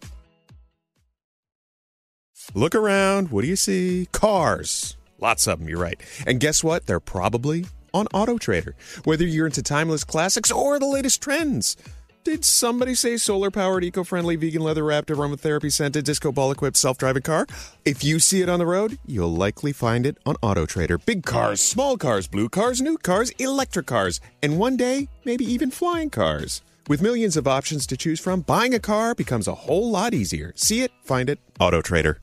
Look 2.53 2.75
around. 2.75 3.29
What 3.31 3.41
do 3.41 3.47
you 3.47 3.55
see? 3.55 4.07
Cars. 4.11 4.97
Lots 5.19 5.47
of 5.47 5.59
them, 5.59 5.69
you're 5.69 5.79
right. 5.79 5.99
And 6.27 6.39
guess 6.39 6.63
what? 6.63 6.85
They're 6.85 6.99
probably 6.99 7.65
on 7.93 8.07
Auto 8.13 8.37
Trader. 8.37 8.75
Whether 9.05 9.25
you're 9.25 9.45
into 9.45 9.63
timeless 9.63 10.03
classics 10.03 10.51
or 10.51 10.79
the 10.79 10.85
latest 10.87 11.21
trends. 11.21 11.77
Did 12.23 12.45
somebody 12.45 12.95
say 12.95 13.17
solar 13.17 13.51
powered, 13.51 13.83
eco 13.83 14.05
friendly, 14.05 14.37
vegan 14.37 14.61
leather 14.61 14.85
wrapped, 14.85 15.09
aromatherapy 15.09 15.69
scented, 15.69 16.05
disco 16.05 16.31
ball 16.31 16.51
equipped, 16.51 16.77
self 16.77 16.97
driving 16.97 17.21
car? 17.21 17.45
If 17.83 18.01
you 18.01 18.19
see 18.19 18.41
it 18.41 18.47
on 18.47 18.59
the 18.59 18.65
road, 18.65 18.97
you'll 19.05 19.33
likely 19.33 19.73
find 19.73 20.05
it 20.05 20.17
on 20.25 20.37
Auto 20.41 20.65
Trader. 20.65 20.97
Big 20.99 21.23
cars, 21.25 21.61
small 21.61 21.97
cars, 21.97 22.27
blue 22.27 22.47
cars, 22.47 22.81
new 22.81 22.97
cars, 22.97 23.31
electric 23.31 23.87
cars, 23.87 24.21
and 24.41 24.57
one 24.57 24.77
day, 24.77 25.09
maybe 25.25 25.43
even 25.43 25.69
flying 25.69 26.09
cars. 26.09 26.61
With 26.87 27.01
millions 27.01 27.35
of 27.35 27.45
options 27.45 27.85
to 27.87 27.97
choose 27.97 28.21
from, 28.21 28.39
buying 28.39 28.73
a 28.73 28.79
car 28.79 29.13
becomes 29.15 29.47
a 29.49 29.55
whole 29.55 29.91
lot 29.91 30.13
easier. 30.13 30.53
See 30.55 30.81
it, 30.81 30.91
find 31.03 31.29
it, 31.29 31.39
Auto 31.59 31.81
Trader. 31.81 32.22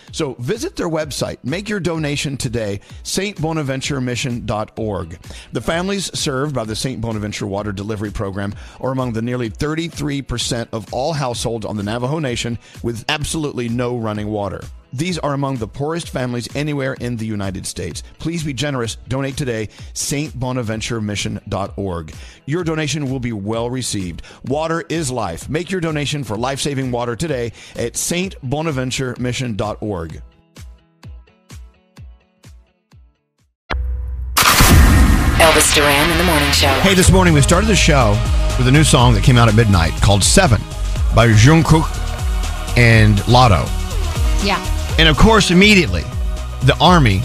So 0.11 0.33
visit 0.35 0.75
their 0.75 0.89
website, 0.89 1.37
make 1.43 1.69
your 1.69 1.79
donation 1.79 2.37
today, 2.37 2.81
stbonaventuremission.org. 3.03 5.19
The 5.51 5.61
families 5.61 6.19
served 6.19 6.55
by 6.55 6.65
the 6.65 6.75
St. 6.75 7.01
Bonaventure 7.01 7.47
Water 7.47 7.71
Delivery 7.71 8.11
Program 8.11 8.53
are 8.79 8.91
among 8.91 9.13
the 9.13 9.21
nearly 9.21 9.49
33% 9.49 10.67
of 10.73 10.93
all 10.93 11.13
households 11.13 11.65
on 11.65 11.77
the 11.77 11.83
Navajo 11.83 12.19
Nation 12.19 12.59
with 12.83 13.05
absolutely 13.09 13.69
no 13.69 13.97
running 13.97 14.27
water. 14.27 14.61
These 14.93 15.19
are 15.19 15.33
among 15.33 15.57
the 15.57 15.67
poorest 15.67 16.09
families 16.09 16.47
anywhere 16.55 16.93
in 16.95 17.17
the 17.17 17.25
United 17.25 17.65
States. 17.65 18.03
Please 18.19 18.43
be 18.43 18.53
generous. 18.53 18.97
Donate 19.07 19.37
today, 19.37 19.69
stbonaventuremission.org. 19.93 22.13
Your 22.45 22.63
donation 22.63 23.09
will 23.09 23.19
be 23.19 23.33
well 23.33 23.69
received. 23.69 24.21
Water 24.45 24.83
is 24.89 25.11
life. 25.11 25.49
Make 25.49 25.71
your 25.71 25.81
donation 25.81 26.23
for 26.23 26.37
life 26.37 26.59
saving 26.59 26.91
water 26.91 27.15
today 27.15 27.53
at 27.75 27.93
stbonaventuremission.org. 27.93 30.21
Elvis 35.41 35.73
Duran 35.73 36.09
in 36.11 36.17
the 36.17 36.23
morning 36.23 36.51
show. 36.51 36.67
Hey, 36.81 36.93
this 36.93 37.11
morning 37.11 37.33
we 37.33 37.41
started 37.41 37.65
the 37.67 37.75
show 37.75 38.11
with 38.57 38.67
a 38.67 38.71
new 38.71 38.83
song 38.83 39.13
that 39.15 39.23
came 39.23 39.37
out 39.37 39.49
at 39.49 39.55
midnight 39.55 39.91
called 40.01 40.23
Seven 40.23 40.61
by 41.15 41.29
Jungkook 41.29 41.89
and 42.77 43.17
Latto. 43.21 43.65
Yeah. 44.45 44.63
And 45.01 45.09
of 45.09 45.17
course, 45.17 45.49
immediately, 45.49 46.03
the 46.61 46.77
army, 46.79 47.21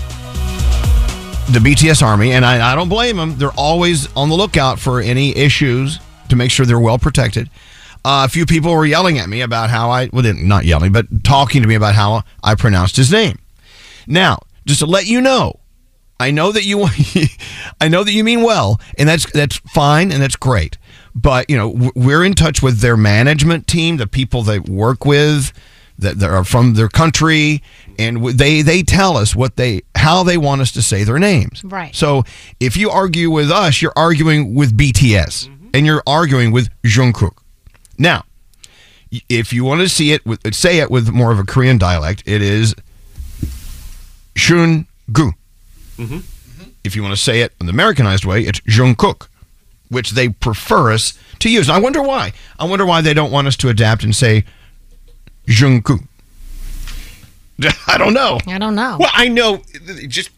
the 1.53 1.59
BTS 1.59 2.03
army, 2.03 2.33
and 2.33 2.43
I, 2.43 2.73
I 2.73 2.75
don't 2.75 2.89
blame 2.89 3.19
them, 3.19 3.37
they're 3.37 3.51
always 3.51 4.11
on 4.17 4.31
the 4.31 4.35
lookout 4.35 4.79
for 4.79 5.03
any 5.03 5.37
issues 5.37 6.01
to 6.31 6.37
make 6.37 6.51
sure 6.51 6.65
they're 6.65 6.81
well 6.81 6.99
protected. 6.99 7.51
Uh, 8.03 8.25
a 8.25 8.31
few 8.31 8.47
people 8.47 8.73
were 8.73 8.87
yelling 8.87 9.19
at 9.19 9.29
me 9.29 9.43
about 9.43 9.69
how 9.69 9.91
I, 9.91 10.09
well, 10.11 10.25
not 10.37 10.65
yelling, 10.65 10.91
but 10.91 11.23
talking 11.23 11.61
to 11.61 11.69
me 11.69 11.75
about 11.75 11.95
how 11.95 12.23
I 12.43 12.55
pronounced 12.55 12.97
his 12.97 13.13
name. 13.13 13.39
Now, 14.07 14.39
just 14.65 14.81
to 14.81 14.87
let 14.87 15.07
you 15.07 15.21
know, 15.21 15.61
I 16.19 16.31
know 16.31 16.53
that 16.53 16.65
you, 16.65 16.87
I 17.83 17.89
know 17.89 18.05
that 18.05 18.13
you 18.13 18.25
mean 18.25 18.43
well, 18.43 18.81
and 18.97 19.07
that's 19.07 19.31
that's 19.33 19.57
fine 19.57 20.13
and 20.13 20.23
that's 20.23 20.37
great. 20.37 20.79
But 21.15 21.51
you 21.51 21.59
know, 21.59 21.93
we're 21.95 22.25
in 22.25 22.33
touch 22.33 22.63
with 22.63 22.79
their 22.79 22.97
management 22.97 23.67
team, 23.67 23.99
the 23.99 24.07
people 24.07 24.43
they 24.43 24.61
work 24.61 25.05
with, 25.05 25.53
that, 25.99 26.23
are 26.23 26.45
from 26.45 26.75
their 26.75 26.89
country, 26.89 27.63
and 27.99 28.25
they 28.25 28.63
they 28.63 28.83
tell 28.83 29.17
us 29.17 29.35
what 29.35 29.57
they 29.57 29.83
how 29.95 30.23
they 30.23 30.37
want 30.39 30.61
us 30.61 30.73
to 30.73 30.83
say 30.83 31.05
their 31.05 31.19
names. 31.19 31.63
Right. 31.65 31.95
So 31.95 32.25
if 32.61 32.77
you 32.77 32.91
argue 32.91 33.31
with 33.31 33.51
us, 33.51 33.81
you're 33.83 33.93
arguing 33.97 34.55
with 34.55 34.77
BTS, 34.77 35.49
Mm-hmm. 35.49 35.69
and 35.75 35.87
you're 35.87 36.03
arguing 36.07 36.53
with 36.53 36.69
Jungkook. 36.83 37.39
Now, 37.99 38.25
if 39.29 39.53
you 39.53 39.65
want 39.65 39.81
to 39.81 39.89
see 39.89 40.13
it 40.13 40.25
with 40.27 40.55
say 40.55 40.79
it 40.79 40.91
with 40.91 41.09
more 41.11 41.33
of 41.33 41.39
a 41.39 41.45
Korean 41.45 41.79
dialect, 41.79 42.23
it 42.27 42.43
is 42.43 42.75
Shun 44.35 44.87
Gu. 45.13 45.33
Mm-hmm. 45.99 46.19
If 46.85 46.95
you 46.95 47.03
want 47.03 47.17
to 47.17 47.21
say 47.21 47.41
it 47.41 47.53
in 47.61 47.67
the 47.67 47.73
Americanized 47.73 48.25
way, 48.25 48.43
it's 48.43 48.61
Jungkook, 48.61 49.29
which 49.89 50.11
they 50.11 50.29
prefer 50.29 50.93
us 50.93 51.19
to 51.41 51.51
use. 51.51 51.69
I 51.69 51.79
wonder 51.79 52.03
why. 52.03 52.33
I 52.59 52.65
wonder 52.67 52.87
why 52.87 53.01
they 53.01 53.15
don't 53.15 53.33
want 53.33 53.49
us 53.49 53.57
to 53.59 53.69
adapt 53.69 54.05
and 54.05 54.15
say 54.15 54.45
Jungkook. 55.47 56.07
I 57.87 57.99
don't 57.99 58.13
know. 58.13 58.39
I 58.47 58.59
don't 58.59 58.75
know. 58.75 58.97
Well, 59.01 59.11
I 59.13 59.29
know 59.29 59.63
just 60.09 60.31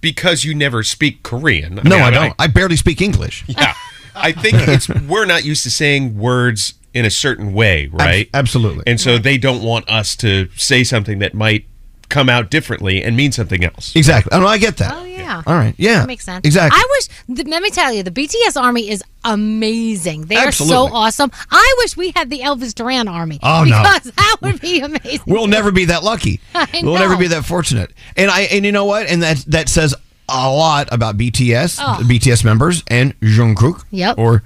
because 0.00 0.44
you 0.44 0.54
never 0.54 0.82
speak 0.82 1.22
Korean. 1.22 1.80
No, 1.84 1.96
I 1.98 2.10
don't. 2.10 2.34
I 2.38 2.46
barely 2.46 2.76
speak 2.76 3.00
English. 3.00 3.44
yeah, 3.48 3.74
I 4.14 4.32
think 4.32 4.56
it's 4.68 4.88
we're 4.88 5.26
not 5.26 5.44
used 5.44 5.62
to 5.64 5.70
saying 5.70 6.18
words 6.18 6.74
in 6.94 7.04
a 7.04 7.10
certain 7.10 7.54
way, 7.54 7.88
right? 7.88 8.28
absolutely. 8.34 8.84
And 8.86 9.00
so 9.00 9.16
they 9.18 9.38
don't 9.38 9.62
want 9.62 9.88
us 9.88 10.14
to 10.16 10.48
say 10.56 10.84
something 10.84 11.20
that 11.20 11.32
might 11.34 11.64
come 12.10 12.28
out 12.28 12.50
differently 12.50 13.02
and 13.02 13.16
mean 13.16 13.32
something 13.32 13.64
else. 13.64 13.96
Exactly. 13.96 14.30
Oh, 14.32 14.40
no, 14.40 14.46
I 14.46 14.58
get 14.58 14.76
that. 14.76 14.92
Oh 14.94 15.04
yeah. 15.04 15.11
All 15.46 15.54
right. 15.54 15.74
Yeah. 15.78 16.00
That 16.00 16.06
makes 16.08 16.24
sense. 16.24 16.44
Exactly. 16.46 16.78
I 16.80 16.86
wish. 16.90 17.36
th- 17.36 17.48
Let 17.48 17.62
me 17.62 17.70
tell 17.70 17.92
you, 17.92 18.02
the 18.02 18.10
BTS 18.10 18.60
army 18.60 18.90
is 18.90 19.02
amazing. 19.24 20.26
They 20.26 20.36
are 20.36 20.52
so 20.52 20.88
awesome. 20.92 21.30
I 21.50 21.74
wish 21.78 21.96
we 21.96 22.10
had 22.14 22.28
the 22.30 22.40
Elvis 22.40 22.74
Duran 22.74 23.08
army. 23.08 23.38
Oh, 23.42 23.64
no. 23.64 23.82
because 23.82 24.02
that 24.16 24.36
would 24.42 24.60
be 24.60 24.80
amazing. 24.80 25.20
We'll 25.26 25.46
never 25.46 25.70
be 25.72 25.86
that 25.86 26.02
lucky. 26.02 26.40
We'll 26.82 26.94
never 26.98 27.16
be 27.16 27.28
that 27.28 27.44
fortunate. 27.44 27.90
And 28.16 28.30
I 28.30 28.42
and 28.42 28.64
you 28.64 28.72
know 28.72 28.84
what? 28.84 29.06
And 29.06 29.22
that 29.22 29.38
that 29.48 29.68
says 29.68 29.94
a 30.28 30.50
lot 30.50 30.88
about 30.92 31.16
BTS, 31.18 31.78
Oh. 31.80 32.02
the 32.02 32.18
BTS 32.18 32.44
members, 32.44 32.82
and 32.88 33.18
Jungkook. 33.20 33.84
Yep. 33.90 34.18
Or 34.18 34.42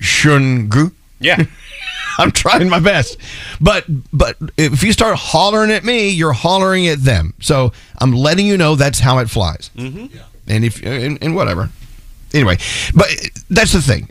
Shungu. 0.00 0.92
Yeah. 1.20 1.42
I'm 2.18 2.30
trying 2.30 2.68
my 2.68 2.78
best. 2.78 3.16
But 3.60 3.84
but 4.12 4.36
if 4.56 4.82
you 4.82 4.92
start 4.92 5.16
hollering 5.16 5.70
at 5.72 5.84
me, 5.84 6.10
you're 6.10 6.32
hollering 6.32 6.86
at 6.86 7.00
them. 7.00 7.34
So 7.40 7.72
I'm 7.98 8.12
letting 8.12 8.46
you 8.46 8.56
know 8.56 8.76
that's 8.76 9.00
how 9.00 9.18
it 9.18 9.28
flies. 9.28 9.70
Mm-hmm. 9.76 10.16
And 10.46 10.64
if 10.64 10.84
and, 10.84 11.18
and 11.22 11.34
whatever. 11.34 11.70
Anyway, 12.32 12.58
but 12.94 13.08
that's 13.50 13.72
the 13.72 13.80
thing. 13.82 14.10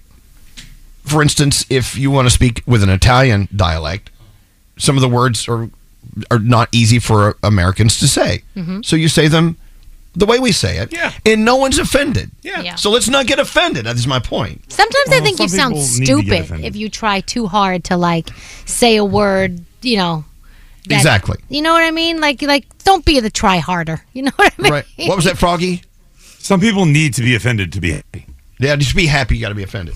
For 1.03 1.21
instance, 1.21 1.65
if 1.69 1.97
you 1.97 2.11
want 2.11 2.27
to 2.27 2.29
speak 2.29 2.61
with 2.65 2.83
an 2.83 2.89
Italian 2.89 3.47
dialect, 3.55 4.09
some 4.77 4.97
of 4.97 5.01
the 5.01 5.09
words 5.09 5.47
are 5.47 5.69
are 6.29 6.39
not 6.39 6.67
easy 6.73 6.99
for 6.99 7.37
Americans 7.41 7.99
to 7.99 8.07
say. 8.07 8.43
Mhm. 8.57 8.83
So 8.85 8.95
you 8.95 9.07
say 9.07 9.27
them 9.27 9.57
the 10.15 10.25
way 10.25 10.39
we 10.39 10.51
say 10.51 10.77
it. 10.77 10.91
Yeah. 10.93 11.11
And 11.25 11.43
no 11.45 11.55
one's 11.57 11.79
offended. 11.79 12.31
Yeah. 12.41 12.61
Yeah. 12.61 12.75
So 12.75 12.89
let's 12.91 13.09
not 13.09 13.25
get 13.27 13.39
offended. 13.39 13.85
That 13.85 13.95
is 13.95 14.05
my 14.07 14.19
point. 14.19 14.71
Sometimes 14.71 15.07
I 15.09 15.15
Well, 15.15 15.23
think 15.23 15.39
you 15.39 15.47
sound 15.49 15.73
people 15.73 15.87
need 15.99 16.05
to 16.05 16.21
get 16.29 16.45
stupid 16.45 16.65
if 16.65 16.75
you 16.75 16.89
try 16.89 17.21
too 17.21 17.47
hard 17.47 17.83
to 17.85 17.97
like 17.97 18.29
say 18.65 18.95
a 18.97 19.05
word. 19.05 19.63
You 19.81 19.97
know. 19.97 20.25
that- 20.87 20.95
Exactly. 20.95 21.37
You 21.49 21.61
know 21.61 21.73
what 21.73 21.83
I 21.83 21.91
mean? 21.91 22.19
Like 22.21 22.41
like 22.41 22.65
don't 22.83 23.03
be 23.05 23.19
the 23.19 23.29
try 23.29 23.57
harder. 23.57 24.01
You 24.13 24.23
know 24.23 24.31
what 24.35 24.53
I 24.57 24.61
mean? 24.61 24.71
Right. 24.73 24.85
What 25.07 25.15
was 25.15 25.25
that, 25.25 25.37
Froggy? 25.37 25.81
Some 26.39 26.59
people 26.59 26.85
need 26.85 27.13
to 27.15 27.21
be 27.21 27.35
offended 27.35 27.71
to 27.73 27.79
be 27.81 27.91
happy. 27.93 28.25
Yeah, 28.59 28.75
just 28.75 28.95
be 28.95 29.07
happy. 29.07 29.35
You 29.35 29.41
got 29.41 29.49
to 29.49 29.55
be 29.55 29.63
offended. 29.63 29.95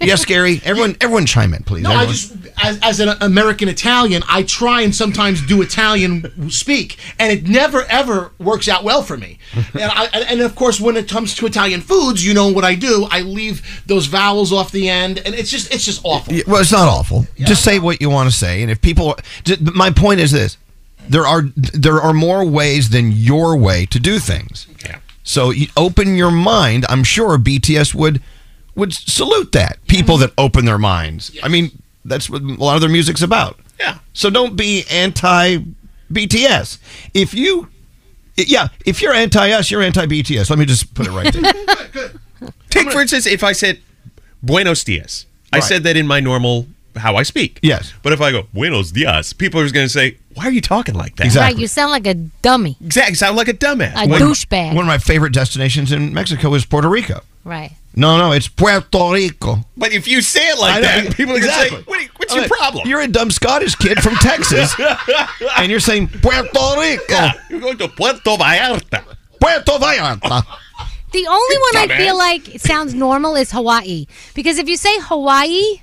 yes, 0.00 0.24
Gary. 0.24 0.60
Everyone, 0.64 0.96
everyone, 1.00 1.24
chime 1.26 1.54
in, 1.54 1.62
please. 1.62 1.82
No, 1.82 1.92
I 1.92 2.06
just 2.06 2.34
as, 2.62 2.78
as 2.82 3.00
an 3.00 3.08
American 3.20 3.68
Italian, 3.68 4.22
I 4.28 4.42
try 4.42 4.82
and 4.82 4.94
sometimes 4.94 5.44
do 5.46 5.62
Italian 5.62 6.50
speak, 6.50 6.98
and 7.18 7.32
it 7.32 7.48
never 7.48 7.82
ever 7.84 8.32
works 8.38 8.68
out 8.68 8.84
well 8.84 9.02
for 9.02 9.16
me. 9.16 9.38
and 9.54 9.84
I, 9.84 10.06
and 10.28 10.40
of 10.40 10.54
course, 10.54 10.78
when 10.78 10.96
it 10.96 11.08
comes 11.08 11.34
to 11.36 11.46
Italian 11.46 11.80
foods, 11.80 12.24
you 12.24 12.34
know 12.34 12.48
what 12.48 12.64
I 12.64 12.74
do? 12.74 13.08
I 13.10 13.22
leave 13.22 13.82
those 13.86 14.06
vowels 14.06 14.52
off 14.52 14.70
the 14.72 14.88
end, 14.88 15.18
and 15.24 15.34
it's 15.34 15.50
just 15.50 15.72
it's 15.74 15.84
just 15.84 16.02
awful. 16.04 16.34
Yeah, 16.34 16.42
Well, 16.46 16.60
it's 16.60 16.72
not 16.72 16.88
awful. 16.88 17.26
Just 17.38 17.64
say 17.64 17.78
what 17.78 18.00
you 18.00 18.10
want 18.10 18.30
to 18.30 18.36
say, 18.36 18.62
and 18.62 18.70
if 18.70 18.80
people, 18.80 19.16
my 19.74 19.90
point 19.90 20.20
is 20.20 20.30
this: 20.32 20.58
there 21.08 21.26
are 21.26 21.42
there 21.54 22.00
are 22.00 22.12
more 22.12 22.44
ways 22.44 22.90
than 22.90 23.12
your 23.12 23.56
way 23.56 23.86
to 23.86 23.98
do 23.98 24.18
things. 24.18 24.66
Yeah. 24.84 24.98
So 25.26 25.50
you 25.50 25.66
open 25.76 26.16
your 26.16 26.30
mind. 26.30 26.86
I'm 26.88 27.02
sure 27.02 27.36
BTS 27.36 27.94
would 27.94 28.22
would 28.76 28.94
salute 28.94 29.50
that. 29.52 29.84
People 29.88 30.16
that 30.18 30.32
open 30.38 30.64
their 30.66 30.78
minds. 30.78 31.36
I 31.42 31.48
mean, 31.48 31.82
that's 32.04 32.30
what 32.30 32.42
a 32.42 32.44
lot 32.44 32.76
of 32.76 32.80
their 32.80 32.90
music's 32.90 33.22
about. 33.22 33.58
Yeah. 33.80 33.98
So 34.12 34.30
don't 34.30 34.54
be 34.56 34.84
anti 34.90 35.58
BTS. 36.12 36.78
If 37.12 37.34
you, 37.34 37.68
yeah, 38.36 38.68
if 38.84 39.02
you're 39.02 39.12
anti 39.14 39.50
us, 39.50 39.70
you're 39.70 39.82
anti 39.82 40.06
BTS. 40.06 40.48
Let 40.48 40.58
me 40.60 40.64
just 40.64 40.94
put 40.94 41.06
it 41.06 41.10
right 41.10 41.32
there. 41.34 42.52
Take 42.70 42.92
for 42.92 43.00
instance, 43.00 43.26
if 43.26 43.42
I 43.42 43.52
said 43.52 43.80
Buenos 44.42 44.84
dias, 44.84 45.26
I 45.52 45.56
Right. 45.58 45.64
said 45.64 45.82
that 45.84 45.96
in 45.96 46.06
my 46.06 46.20
normal 46.20 46.66
how 46.96 47.16
I 47.16 47.24
speak. 47.24 47.58
Yes. 47.62 47.92
But 48.02 48.12
if 48.12 48.20
I 48.20 48.30
go 48.30 48.46
Buenos 48.54 48.92
dias, 48.92 49.32
people 49.32 49.60
are 49.60 49.64
just 49.64 49.74
going 49.74 49.86
to 49.86 49.92
say, 49.92 50.18
"Why 50.36 50.44
are 50.46 50.50
you 50.52 50.60
talking 50.60 50.94
like 50.94 51.16
that?" 51.16 51.34
Right. 51.34 51.56
You 51.56 51.66
sound 51.66 51.90
like 51.90 52.06
a 52.06 52.14
dummy. 52.14 52.76
Exactly. 52.84 53.14
Sound 53.14 53.36
like 53.36 53.48
a 53.48 53.54
dumbass. 53.54 53.94
A 53.96 54.06
One- 54.08 54.20
douchebag. 54.20 54.74
One 54.74 54.84
of 54.84 54.86
my 54.86 54.98
favorite 54.98 55.32
destinations 55.32 55.92
in 55.92 56.14
Mexico 56.14 56.54
is 56.54 56.64
Puerto 56.64 56.88
Rico. 56.88 57.20
Right. 57.44 57.72
No, 57.94 58.18
no, 58.18 58.32
it's 58.32 58.46
Puerto 58.48 59.12
Rico. 59.12 59.64
But 59.76 59.92
if 59.92 60.06
you 60.06 60.20
say 60.20 60.46
it 60.48 60.58
like 60.58 60.74
I 60.76 60.80
know, 60.80 60.86
that, 61.04 61.16
people 61.16 61.34
are 61.34 61.40
going 61.40 61.42
to 61.42 61.46
exactly. 61.48 61.78
say, 61.78 61.84
what, 61.86 62.08
"What's 62.18 62.32
All 62.32 62.38
your 62.38 62.48
right, 62.48 62.58
problem?" 62.58 62.88
You're 62.88 63.00
a 63.00 63.08
dumb 63.08 63.30
Scottish 63.30 63.74
kid 63.76 64.02
from 64.02 64.14
Texas, 64.16 64.74
and 65.58 65.70
you're 65.70 65.80
saying 65.80 66.08
Puerto 66.08 66.42
Rico. 66.78 67.04
Yeah, 67.08 67.32
you're 67.48 67.60
going 67.60 67.78
to 67.78 67.88
Puerto 67.88 68.20
Vallarta. 68.36 69.02
Puerto 69.40 69.72
Vallarta. 69.78 70.44
The 71.12 71.26
only 71.26 71.56
one 71.58 71.76
I 71.76 71.96
feel 71.96 72.18
like 72.18 72.60
sounds 72.60 72.92
normal 72.92 73.36
is 73.36 73.50
Hawaii. 73.52 74.06
Because 74.34 74.58
if 74.58 74.68
you 74.68 74.76
say 74.76 74.98
Hawaii, 75.00 75.80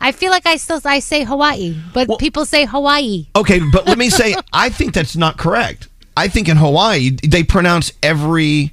I 0.00 0.12
feel 0.12 0.30
like 0.30 0.46
I 0.46 0.56
still 0.56 0.80
I 0.84 0.98
say 1.00 1.24
Hawaii, 1.24 1.76
but 1.92 2.08
people 2.18 2.44
say 2.46 2.64
Hawaii. 2.64 3.26
Okay, 3.36 3.60
but 3.72 3.86
let 3.86 3.98
me 3.98 4.08
say, 4.10 4.34
I 4.52 4.70
think 4.70 4.94
that's 4.94 5.16
not 5.16 5.36
correct. 5.36 5.88
I 6.16 6.28
think 6.28 6.48
in 6.48 6.56
Hawaii 6.56 7.10
they 7.10 7.42
pronounce 7.44 7.92
every 8.02 8.72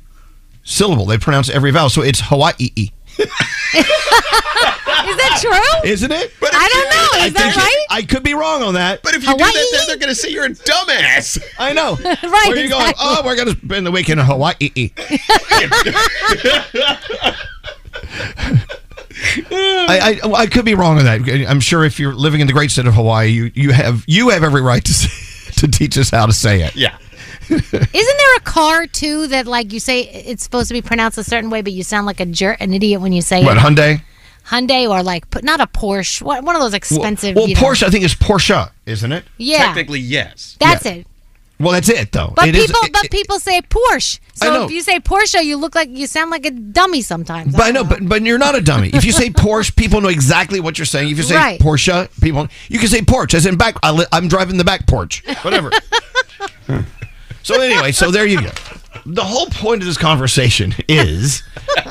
syllable. 0.63 1.05
They 1.05 1.17
pronounce 1.17 1.49
every 1.49 1.71
vowel, 1.71 1.89
so 1.89 2.01
it's 2.01 2.21
Hawaii. 2.23 2.69
Is 5.07 5.15
that 5.15 5.37
true? 5.41 5.89
Isn't 5.89 6.11
it? 6.11 6.31
I 6.41 6.69
don't 6.73 6.89
know. 6.89 7.25
Is 7.25 7.33
that 7.33 7.41
think 7.53 7.55
it- 7.55 7.59
right? 7.59 7.85
I 7.89 8.01
could 8.03 8.23
be 8.23 8.33
wrong 8.33 8.61
on 8.63 8.73
that. 8.73 9.01
But 9.03 9.15
if 9.15 9.23
you 9.23 9.31
do 9.31 9.37
that, 9.37 9.67
then 9.71 9.87
they're 9.87 9.97
going 9.97 10.09
to 10.09 10.15
say 10.15 10.29
you're 10.29 10.45
a 10.45 10.49
dumbass. 10.49 11.41
I 11.59 11.71
know. 11.73 11.95
right. 11.95 12.21
Where 12.23 12.51
are 12.51 12.55
you 12.55 12.69
going? 12.69 12.93
Oh, 12.99 13.21
we're 13.23 13.35
going 13.37 13.53
to 13.53 13.57
spend 13.65 13.85
the 13.85 13.91
weekend 13.91 14.19
in 14.19 14.25
Hawaii. 14.25 14.91
I, 19.51 20.19
I 20.23 20.31
I 20.31 20.47
could 20.47 20.65
be 20.65 20.75
wrong 20.75 20.97
on 20.99 21.05
that. 21.05 21.45
I'm 21.49 21.59
sure 21.59 21.83
if 21.83 21.99
you're 21.99 22.13
living 22.13 22.41
in 22.41 22.47
the 22.47 22.53
great 22.53 22.71
state 22.71 22.87
of 22.87 22.93
Hawaii, 22.93 23.27
you 23.27 23.51
you 23.53 23.71
have 23.71 24.03
you 24.07 24.29
have 24.29 24.43
every 24.43 24.61
right 24.61 24.83
to 24.83 24.93
say, 24.93 25.51
to 25.57 25.67
teach 25.67 25.97
us 25.97 26.09
how 26.09 26.25
to 26.25 26.33
say 26.33 26.61
it. 26.61 26.75
Yeah. 26.75 26.97
Isn't 27.49 27.71
there 27.71 28.35
a 28.37 28.41
car 28.41 28.87
too 28.87 29.27
that 29.27 29.47
like 29.47 29.71
you 29.71 29.79
say 29.79 30.01
it's 30.01 30.43
supposed 30.43 30.67
to 30.67 30.73
be 30.73 30.81
pronounced 30.81 31.17
a 31.17 31.23
certain 31.23 31.49
way, 31.49 31.61
but 31.61 31.71
you 31.71 31.83
sound 31.83 32.05
like 32.05 32.19
a 32.19 32.25
jerk, 32.25 32.57
an 32.59 32.73
idiot 32.73 32.99
when 33.01 33.13
you 33.13 33.21
say 33.21 33.43
What 33.43 33.57
it? 33.57 33.63
What 33.63 33.73
Hyundai? 33.73 34.01
Hyundai 34.45 34.89
or 34.89 35.03
like 35.03 35.25
not 35.43 35.59
a 35.59 35.67
Porsche, 35.67 36.21
what, 36.21 36.43
one 36.43 36.55
of 36.55 36.61
those 36.61 36.73
expensive. 36.73 37.35
Well, 37.35 37.47
you 37.47 37.55
know- 37.55 37.61
Porsche, 37.61 37.83
I 37.83 37.89
think 37.89 38.03
is 38.03 38.15
Porsche, 38.15 38.69
isn't 38.85 39.11
it? 39.11 39.25
Yeah, 39.37 39.59
Technically, 39.65 39.99
yes. 39.99 40.57
that's 40.59 40.85
yeah. 40.85 40.91
it. 40.93 41.07
Well, 41.59 41.71
that's 41.73 41.89
it 41.89 42.11
though. 42.11 42.33
But 42.35 42.49
It 42.49 42.55
is- 42.55 42.67
people, 42.67 42.81
it- 42.83 42.93
but 42.93 43.09
people 43.11 43.39
say 43.39 43.61
Porsche. 43.61 44.19
I 44.41 44.45
So 44.45 44.53
know. 44.53 44.65
if 44.65 44.71
you 44.71 44.81
say 44.81 44.99
Porsche, 44.99 45.43
you 45.43 45.57
look 45.57 45.73
like 45.73 45.89
you 45.91 46.05
sound 46.05 46.29
like 46.29 46.45
a 46.45 46.51
dummy 46.51 47.01
sometimes. 47.01 47.53
But 47.55 47.63
I 47.65 47.71
know, 47.71 47.83
but 47.83 48.07
but 48.07 48.21
you're 48.21 48.37
not 48.37 48.53
a 48.55 48.61
dummy. 48.61 48.89
If 48.93 49.03
you 49.05 49.11
say 49.11 49.29
Porsche, 49.43 49.75
people 49.75 49.99
know 50.01 50.09
exactly 50.09 50.59
what 50.59 50.77
you're 50.77 50.85
saying. 50.85 51.09
If 51.09 51.17
you 51.17 51.23
say 51.23 51.35
Right. 51.35 51.59
Porsche, 51.59 52.07
people 52.21 52.47
you 52.69 52.77
can 52.77 52.87
say 52.89 53.01
porch 53.01 53.33
as 53.33 53.45
in 53.47 53.57
back. 53.57 53.77
I 53.81 53.89
li- 53.91 54.05
I'm 54.11 54.27
driving 54.27 54.57
the 54.57 54.63
back 54.63 54.85
porch, 54.87 55.23
whatever. 55.41 55.71
so 57.43 57.59
anyway, 57.61 57.91
so 57.91 58.11
there 58.11 58.25
you 58.27 58.41
go. 58.41 58.51
The 59.05 59.23
whole 59.23 59.47
point 59.47 59.81
of 59.81 59.87
this 59.87 59.97
conversation 59.97 60.75
is 60.87 61.41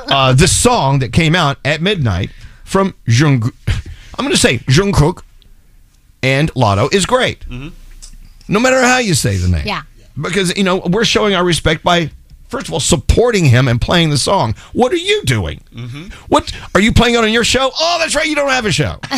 uh, 0.09 0.33
the 0.33 0.47
song 0.49 0.99
that 1.01 1.13
came 1.13 1.35
out 1.35 1.59
at 1.65 1.81
midnight 1.81 2.31
from 2.65 2.95
Jung. 3.07 3.51
I'm 3.67 4.25
going 4.25 4.31
to 4.31 4.37
say 4.37 4.59
Jungkook 4.59 5.23
and 6.23 6.53
Latto 6.55 6.93
is 6.93 7.07
great. 7.07 7.45
No 8.49 8.61
matter 8.61 8.81
how 8.81 8.99
you 8.99 9.15
say 9.15 9.37
the 9.37 9.49
name. 9.49 9.67
Yeah. 9.67 9.83
Because 10.21 10.57
you 10.57 10.65
know 10.65 10.79
we're 10.79 11.05
showing 11.05 11.35
our 11.35 11.45
respect 11.45 11.83
by 11.83 12.11
First 12.49 12.69
of 12.69 12.75
all, 12.75 12.81
supporting 12.81 13.47
him 13.47 13.67
and 13.67 13.81
playing 13.81 14.11
the 14.11 14.19
song. 14.19 14.55
What 14.73 14.93
are 14.93 14.97
you 14.97 15.25
doing? 15.25 15.61
What 16.29 16.53
are 16.75 16.81
you 16.81 16.93
playing 16.93 17.17
on 17.17 17.33
your 17.33 17.43
show? 17.43 17.71
Oh, 17.79 17.97
that's 17.99 18.15
right. 18.15 18.27
You 18.27 18.37
don't 18.37 18.51
have 18.51 18.67
a 18.67 18.73
show. 18.73 19.01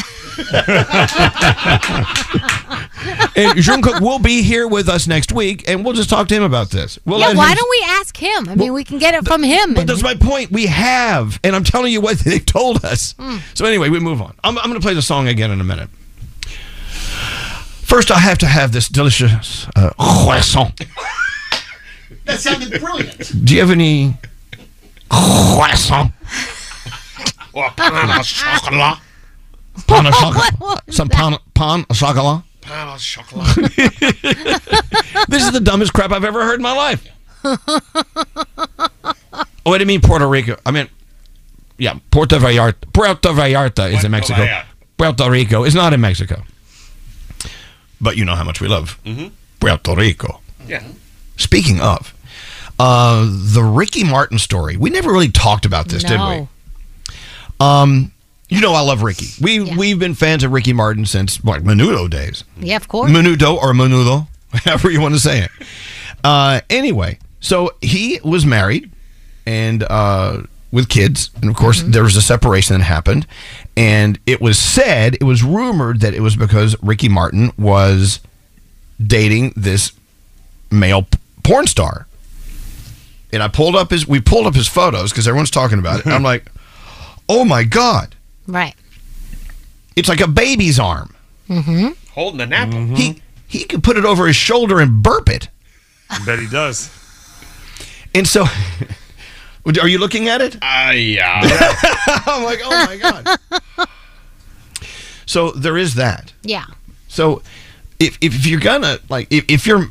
and 3.36 3.58
Jungkook 3.58 4.00
will 4.00 4.18
be 4.18 4.42
here 4.42 4.66
with 4.66 4.88
us 4.88 5.06
next 5.06 5.30
week, 5.32 5.68
and 5.68 5.84
we'll 5.84 5.92
just 5.92 6.08
talk 6.08 6.28
to 6.28 6.34
him 6.34 6.42
about 6.42 6.70
this. 6.70 6.98
We'll 7.04 7.18
yeah, 7.18 7.34
why 7.34 7.50
him- 7.50 7.56
don't 7.56 7.70
we 7.70 7.84
ask 7.86 8.16
him? 8.16 8.48
I 8.48 8.54
mean, 8.54 8.72
we 8.72 8.82
can 8.82 8.98
get 8.98 9.14
it 9.14 9.26
from 9.26 9.42
him. 9.42 9.74
But 9.74 9.86
that's 9.86 10.02
my 10.02 10.14
point. 10.14 10.50
We 10.50 10.66
have, 10.66 11.38
and 11.44 11.54
I'm 11.54 11.64
telling 11.64 11.92
you 11.92 12.00
what 12.00 12.18
they've 12.24 12.44
told 12.44 12.82
us. 12.84 13.14
Hmm. 13.18 13.38
So 13.52 13.66
anyway, 13.66 13.90
we 13.90 14.00
move 14.00 14.22
on. 14.22 14.34
I'm, 14.42 14.56
I'm 14.58 14.64
going 14.64 14.80
to 14.80 14.84
play 14.84 14.94
the 14.94 15.02
song 15.02 15.28
again 15.28 15.50
in 15.50 15.60
a 15.60 15.64
minute. 15.64 15.90
First, 17.88 18.10
I 18.10 18.18
have 18.18 18.36
to 18.38 18.46
have 18.46 18.72
this 18.72 18.86
delicious 18.88 19.66
uh, 19.74 19.90
croissant. 19.98 20.78
That 22.26 22.38
sounded 22.38 22.78
brilliant. 22.78 23.32
Do 23.46 23.54
you 23.54 23.60
have 23.60 23.70
any 23.70 24.14
croissant? 25.08 26.12
Pain 27.54 28.10
au 28.10 28.22
chocolat. 28.22 29.00
Pain 29.86 30.06
au 30.06 30.10
chocolat? 30.10 30.82
Some 30.90 31.08
pain, 31.08 31.38
pain 31.54 31.86
au 31.88 31.94
chocolat? 31.94 32.42
Pain 32.60 32.88
au 32.88 32.98
chocolat. 32.98 33.54
This 35.28 35.44
is 35.44 35.52
the 35.52 35.60
dumbest 35.60 35.94
crap 35.94 36.12
I've 36.12 36.24
ever 36.24 36.44
heard 36.44 36.56
in 36.56 36.62
my 36.62 36.72
life. 36.76 37.08
Oh, 39.64 39.72
I 39.72 39.78
didn't 39.78 39.88
mean 39.88 40.02
Puerto 40.02 40.26
Rico. 40.28 40.56
I 40.66 40.72
mean, 40.72 40.88
yeah, 41.78 41.98
Puerto 42.10 42.36
Vallarta. 42.38 42.92
Puerto 42.92 43.30
Vallarta 43.32 43.90
is 43.90 44.04
in 44.04 44.10
Mexico. 44.10 44.42
Vallarta. 44.44 44.66
Puerto 44.98 45.30
Rico 45.30 45.64
is 45.64 45.74
not 45.74 45.94
in 45.94 46.02
Mexico. 46.02 46.42
But 48.00 48.16
you 48.16 48.24
know 48.24 48.34
how 48.34 48.44
much 48.44 48.60
we 48.60 48.68
love 48.68 48.98
Mhm. 49.04 49.30
Puerto 49.60 49.94
Rico. 49.94 50.40
Yeah. 50.66 50.82
Speaking 51.36 51.80
of, 51.80 52.14
uh, 52.78 53.26
the 53.28 53.62
Ricky 53.62 54.04
Martin 54.04 54.38
story. 54.38 54.76
We 54.76 54.90
never 54.90 55.10
really 55.12 55.30
talked 55.30 55.64
about 55.66 55.88
this, 55.88 56.04
did 56.04 56.20
we? 56.20 56.46
Um, 57.60 58.12
you 58.48 58.60
know 58.60 58.72
I 58.72 58.80
love 58.80 59.02
Ricky. 59.02 59.26
We 59.40 59.60
we've 59.60 59.98
been 59.98 60.14
fans 60.14 60.42
of 60.44 60.52
Ricky 60.52 60.72
Martin 60.72 61.04
since 61.06 61.42
like 61.44 61.62
Menudo 61.64 62.08
days. 62.08 62.44
Yeah, 62.58 62.76
of 62.76 62.88
course. 62.88 63.10
Menudo 63.10 63.56
or 63.56 63.72
Menudo, 63.72 64.28
however 64.64 64.90
you 64.90 65.00
want 65.00 65.14
to 65.14 65.20
say 65.20 65.40
it. 65.42 65.50
Uh, 66.24 66.60
anyway, 66.70 67.18
so 67.40 67.72
he 67.82 68.20
was 68.24 68.46
married 68.46 68.90
and 69.44 69.82
uh, 69.82 70.42
with 70.70 70.88
kids, 70.88 71.30
and 71.40 71.48
of 71.50 71.56
course 71.56 71.82
there 71.82 72.02
was 72.02 72.16
a 72.16 72.22
separation 72.22 72.76
that 72.78 72.84
happened, 72.84 73.26
and 73.76 74.18
it 74.26 74.40
was 74.40 74.58
said, 74.58 75.14
it 75.14 75.24
was 75.24 75.42
rumored 75.42 76.00
that 76.00 76.14
it 76.14 76.20
was 76.20 76.36
because 76.36 76.76
Ricky 76.82 77.08
Martin 77.08 77.52
was 77.58 78.20
dating 79.04 79.52
this 79.56 79.92
male 80.70 81.02
p- 81.04 81.18
porn 81.42 81.66
star. 81.66 82.06
And 83.32 83.42
I 83.42 83.48
pulled 83.48 83.76
up 83.76 83.90
his, 83.90 84.06
we 84.08 84.20
pulled 84.20 84.46
up 84.46 84.54
his 84.54 84.66
photos 84.68 85.10
because 85.12 85.28
everyone's 85.28 85.50
talking 85.50 85.78
about 85.78 86.00
it. 86.00 86.06
And 86.06 86.14
I'm 86.14 86.22
like, 86.34 86.50
oh 87.28 87.44
my 87.44 87.64
god, 87.64 88.14
Right. 88.46 88.74
it's 89.96 90.08
like 90.08 90.20
a 90.20 90.28
baby's 90.28 90.78
arm. 90.78 91.14
Mm-hmm. 91.48 91.88
Holding 92.12 92.40
an 92.40 92.52
apple. 92.52 92.86
He 92.96 93.22
he 93.46 93.64
could 93.64 93.82
put 93.82 93.96
it 93.96 94.04
over 94.04 94.26
his 94.26 94.36
shoulder 94.36 94.80
and 94.80 95.02
burp 95.02 95.28
it. 95.30 95.48
I 96.10 96.22
bet 96.26 96.38
he 96.38 96.46
does. 96.48 96.90
And 98.14 98.26
so, 98.26 98.44
are 99.66 99.88
you 99.88 99.98
looking 99.98 100.28
at 100.28 100.40
it? 100.40 100.56
Uh, 100.56 100.92
yeah. 100.94 101.40
I'm 102.26 102.44
like, 102.44 102.60
oh 102.62 102.86
my 102.86 102.96
god. 102.96 103.88
so 105.26 105.50
there 105.52 105.76
is 105.76 105.94
that. 105.94 106.32
Yeah. 106.42 106.64
So 107.08 107.42
if 107.98 108.18
if 108.20 108.46
you're 108.46 108.60
gonna 108.60 108.98
like 109.08 109.32
if, 109.32 109.44
if 109.48 109.66
your 109.66 109.86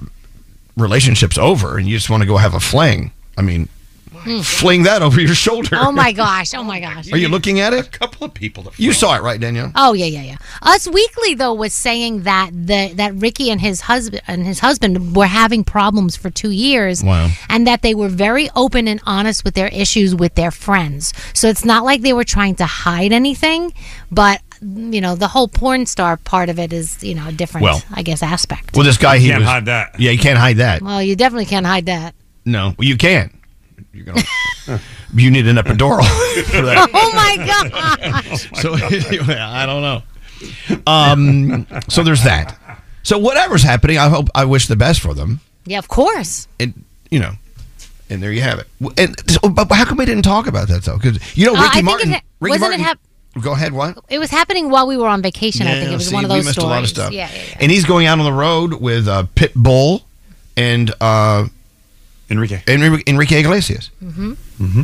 relationship's 0.76 1.38
over 1.38 1.78
and 1.78 1.88
you 1.88 1.96
just 1.98 2.10
want 2.10 2.22
to 2.24 2.28
go 2.28 2.38
have 2.38 2.54
a 2.54 2.60
fling, 2.60 3.12
I 3.38 3.42
mean. 3.42 3.70
Fling 4.44 4.84
that 4.84 5.02
over 5.02 5.20
your 5.22 5.36
shoulder. 5.36 5.78
Oh 5.80 5.92
my 5.92 6.12
gosh. 6.12 6.54
Oh 6.54 6.64
my 6.64 6.80
gosh. 6.80 7.12
Are 7.12 7.18
you 7.18 7.30
looking 7.30 7.60
at 7.60 7.74
it? 7.74 7.88
A 7.88 7.90
couple 7.90 8.26
of 8.26 8.34
people. 8.34 8.64
To 8.64 8.72
you 8.78 8.94
saw 8.94 9.16
it, 9.16 9.22
right, 9.22 9.40
Danielle? 9.40 9.72
Oh 9.76 9.94
yeah, 9.94 10.06
yeah, 10.06 10.22
yeah. 10.24 10.38
Us 10.62 10.88
Weekly 10.88 11.34
though 11.36 11.54
was 11.54 11.74
saying 11.74 12.24
that 12.24 12.52
the 12.54 12.94
that 12.96 13.14
Ricky 13.16 13.50
and 13.50 13.62
his 13.62 13.82
husband 13.82 14.22
and 14.28 14.46
his 14.46 14.60
husband 14.60 15.16
were 15.16 15.28
having 15.28 15.64
problems 15.64 16.16
for 16.16 16.30
two 16.30 16.52
years. 16.52 17.04
Wow. 17.04 17.30
And 17.50 17.68
that 17.68 17.82
they 17.82 17.94
were 17.96 18.10
very 18.10 18.50
open 18.56 18.88
and 18.88 19.02
honest 19.06 19.44
with 19.44 19.54
their 19.54 19.68
issues 19.68 20.16
with 20.16 20.36
their 20.36 20.52
friends. 20.52 21.14
So 21.34 21.48
it's 21.48 21.66
not 21.66 21.84
like 21.84 22.02
they 22.02 22.14
were 22.14 22.24
trying 22.24 22.56
to 22.56 22.66
hide 22.66 23.12
anything, 23.12 23.74
but 24.12 24.42
you 24.62 25.02
know 25.02 25.16
the 25.16 25.28
whole 25.28 25.48
porn 25.48 25.86
star 25.86 26.18
part 26.18 26.50
of 26.50 26.58
it 26.60 26.74
is 26.74 27.04
you 27.04 27.16
know 27.16 27.28
a 27.28 27.32
different, 27.32 27.64
Well- 27.64 27.84
I 27.92 28.02
guess, 28.04 28.24
aspect. 28.24 28.76
Well, 28.76 28.86
this 28.86 28.98
guy 28.98 29.18
he 29.20 29.28
can't 29.30 29.40
was, 29.42 29.48
hide 29.48 29.66
that. 29.66 30.00
Yeah, 30.00 30.12
you 30.12 30.20
can't 30.20 30.38
hide 30.38 30.58
that. 30.58 30.82
Well, 30.82 31.02
you 31.02 31.16
definitely 31.16 31.46
can't 31.46 31.66
hide 31.66 31.86
that. 31.88 32.16
No, 32.46 32.74
well, 32.78 32.88
you 32.88 32.98
can. 32.98 33.32
You're 33.98 34.06
gonna. 34.06 34.80
you 35.16 35.32
need 35.32 35.48
an 35.48 35.56
epidural 35.58 36.04
for 36.46 36.62
that. 36.62 36.90
oh 36.94 37.12
my 37.16 37.38
god! 37.46 38.38
So 38.62 38.74
anyway, 38.76 39.36
I 39.36 39.66
don't 39.66 39.82
know. 39.82 40.04
Um, 40.86 41.66
so 41.90 42.04
there's 42.04 42.24
that. 42.24 42.58
So 43.04 43.18
whatever's 43.18 43.64
happening, 43.64 43.98
I 43.98 44.10
hope 44.10 44.28
I 44.36 44.46
wish 44.46 44.68
the 44.68 44.76
best 44.76 45.02
for 45.02 45.14
them. 45.14 45.40
Yeah, 45.66 45.80
of 45.80 45.88
course. 45.88 46.48
And 46.60 46.84
you 47.10 47.20
know, 47.20 47.32
and 48.10 48.22
there 48.22 48.32
you 48.32 48.42
have 48.42 48.60
it. 48.60 48.68
And 48.98 49.16
so, 49.32 49.50
but 49.50 49.72
how 49.72 49.86
come 49.86 49.98
we 49.98 50.06
didn't 50.06 50.24
talk 50.24 50.48
about 50.48 50.68
that 50.68 50.84
though? 50.84 50.98
Because 50.98 51.38
you 51.38 51.46
know, 51.46 51.54
Uh, 51.56 51.60
I 51.60 51.62
Ricky 51.64 51.74
think 51.76 51.86
Martin. 51.86 52.14
it 52.14 52.22
Ricky 52.40 52.52
wasn't 52.52 52.62
Martin. 52.72 52.80
it 52.82 52.84
hap- 52.84 53.00
go 53.42 53.52
ahead. 53.54 53.74
What? 53.74 53.98
It 54.10 54.20
was 54.20 54.30
happening 54.30 54.70
while 54.70 54.88
we 54.88 54.98
were 54.98 55.08
on 55.08 55.22
vacation. 55.22 55.66
I 55.68 55.80
think 55.80 55.92
it 55.92 55.96
was 55.96 56.08
see, 56.10 56.14
one 56.16 56.26
of 56.26 56.30
we 56.32 56.38
those 56.38 56.46
missed 56.46 56.60
stories. 56.60 56.72
a 56.72 56.76
lot 56.76 56.84
of 56.84 56.90
stuff. 56.90 57.12
Yeah, 57.14 57.30
yeah, 57.34 57.42
yeah. 57.50 57.58
And 57.62 57.72
he's 57.72 57.86
going 57.86 58.06
out 58.06 58.20
on 58.20 58.26
the 58.26 58.32
road 58.34 58.74
with 58.76 59.08
uh, 59.08 59.26
Pitbull 59.36 60.04
and 60.58 60.94
uh, 61.02 61.48
Enrique 62.30 62.62
Enrique, 62.68 63.04
Enrique 63.08 63.40
Iglesias. 63.40 63.90
hmm 64.00 64.34
Mm-hmm. 64.60 64.84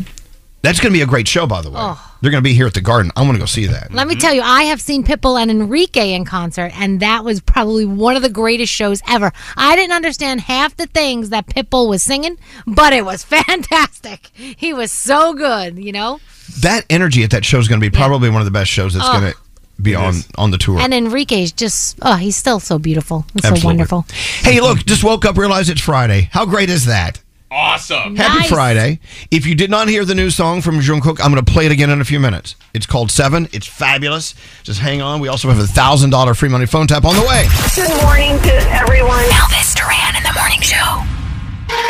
That's 0.61 0.79
going 0.79 0.93
to 0.93 0.97
be 0.97 1.01
a 1.01 1.05
great 1.05 1.27
show, 1.27 1.45
by 1.45 1.61
the 1.61 1.69
way. 1.69 1.75
Oh. 1.77 2.15
They're 2.21 2.31
going 2.31 2.41
to 2.41 2.47
be 2.49 2.53
here 2.53 2.65
at 2.67 2.73
the 2.73 2.79
Garden. 2.79 3.11
I 3.17 3.23
want 3.23 3.33
to 3.33 3.39
go 3.39 3.45
see 3.45 3.65
that. 3.65 3.91
Let 3.93 4.07
me 4.07 4.15
tell 4.15 4.33
you, 4.33 4.41
I 4.41 4.63
have 4.63 4.79
seen 4.79 5.03
Pitbull 5.03 5.37
and 5.41 5.51
Enrique 5.51 6.13
in 6.13 6.23
concert, 6.23 6.71
and 6.79 7.01
that 7.01 7.25
was 7.25 7.41
probably 7.41 7.85
one 7.85 8.15
of 8.15 8.21
the 8.21 8.29
greatest 8.29 8.71
shows 8.71 9.01
ever. 9.05 9.33
I 9.57 9.75
didn't 9.75 9.91
understand 9.91 10.39
half 10.39 10.77
the 10.77 10.87
things 10.87 11.31
that 11.31 11.47
Pitbull 11.47 11.89
was 11.89 12.01
singing, 12.01 12.37
but 12.65 12.93
it 12.93 13.03
was 13.03 13.23
fantastic. 13.67 14.27
He 14.33 14.73
was 14.73 14.89
so 14.93 15.33
good, 15.33 15.77
you 15.77 15.91
know? 15.91 16.21
That 16.61 16.85
energy 16.89 17.23
at 17.25 17.31
that 17.31 17.43
show 17.43 17.59
is 17.59 17.67
going 17.67 17.81
to 17.81 17.85
be 17.85 17.93
probably 17.93 18.29
one 18.29 18.39
of 18.39 18.45
the 18.45 18.51
best 18.51 18.71
shows 18.71 18.93
that's 18.93 19.05
Oh. 19.05 19.19
going 19.19 19.33
to 19.33 19.37
be 19.81 19.95
on 19.95 20.13
on 20.37 20.51
the 20.51 20.57
tour. 20.57 20.79
And 20.79 20.93
Enrique's 20.93 21.51
just, 21.51 21.97
oh, 22.03 22.15
he's 22.15 22.37
still 22.37 22.61
so 22.61 22.79
beautiful. 22.79 23.25
He's 23.33 23.43
so 23.59 23.67
wonderful. 23.67 24.05
Hey, 24.41 24.61
look, 24.61 24.77
just 24.85 25.03
woke 25.03 25.25
up, 25.25 25.35
realized 25.35 25.69
it's 25.69 25.81
Friday. 25.81 26.29
How 26.31 26.45
great 26.45 26.69
is 26.69 26.85
that? 26.85 27.19
Awesome. 27.55 28.15
Happy 28.15 28.39
Nice. 28.39 28.49
Friday. 28.49 28.99
If 29.29 29.45
you 29.45 29.53
did 29.53 29.69
not 29.69 29.87
hear 29.87 30.03
the 30.05 30.15
new 30.15 30.31
song 30.31 30.61
from 30.63 30.79
Jungkook, 30.79 31.19
I'm 31.23 31.31
going 31.31 31.45
to 31.45 31.51
play 31.51 31.67
it 31.67 31.71
again 31.71 31.91
in 31.91 32.01
a 32.01 32.05
few 32.05 32.19
minutes. 32.19 32.55
It's 32.73 32.87
called 32.87 33.11
Seven. 33.11 33.47
It's 33.53 33.67
fabulous. 33.67 34.33
Just 34.63 34.79
hang 34.79 35.03
on. 35.03 35.19
We 35.19 35.27
also 35.27 35.49
have 35.49 35.59
a 35.59 35.63
$1,000 35.63 36.35
free 36.35 36.49
money 36.49 36.65
phone 36.65 36.87
tap 36.87 37.05
on 37.05 37.15
the 37.15 37.21
way. 37.21 37.45
Good 37.75 37.95
morning 38.01 38.39
to 38.41 38.53
everyone. 38.73 39.23
Elvis 39.25 39.75
Duran 39.75 40.15
in 40.17 40.23
the 40.23 40.33
morning 40.33 40.61
show. 40.61 41.03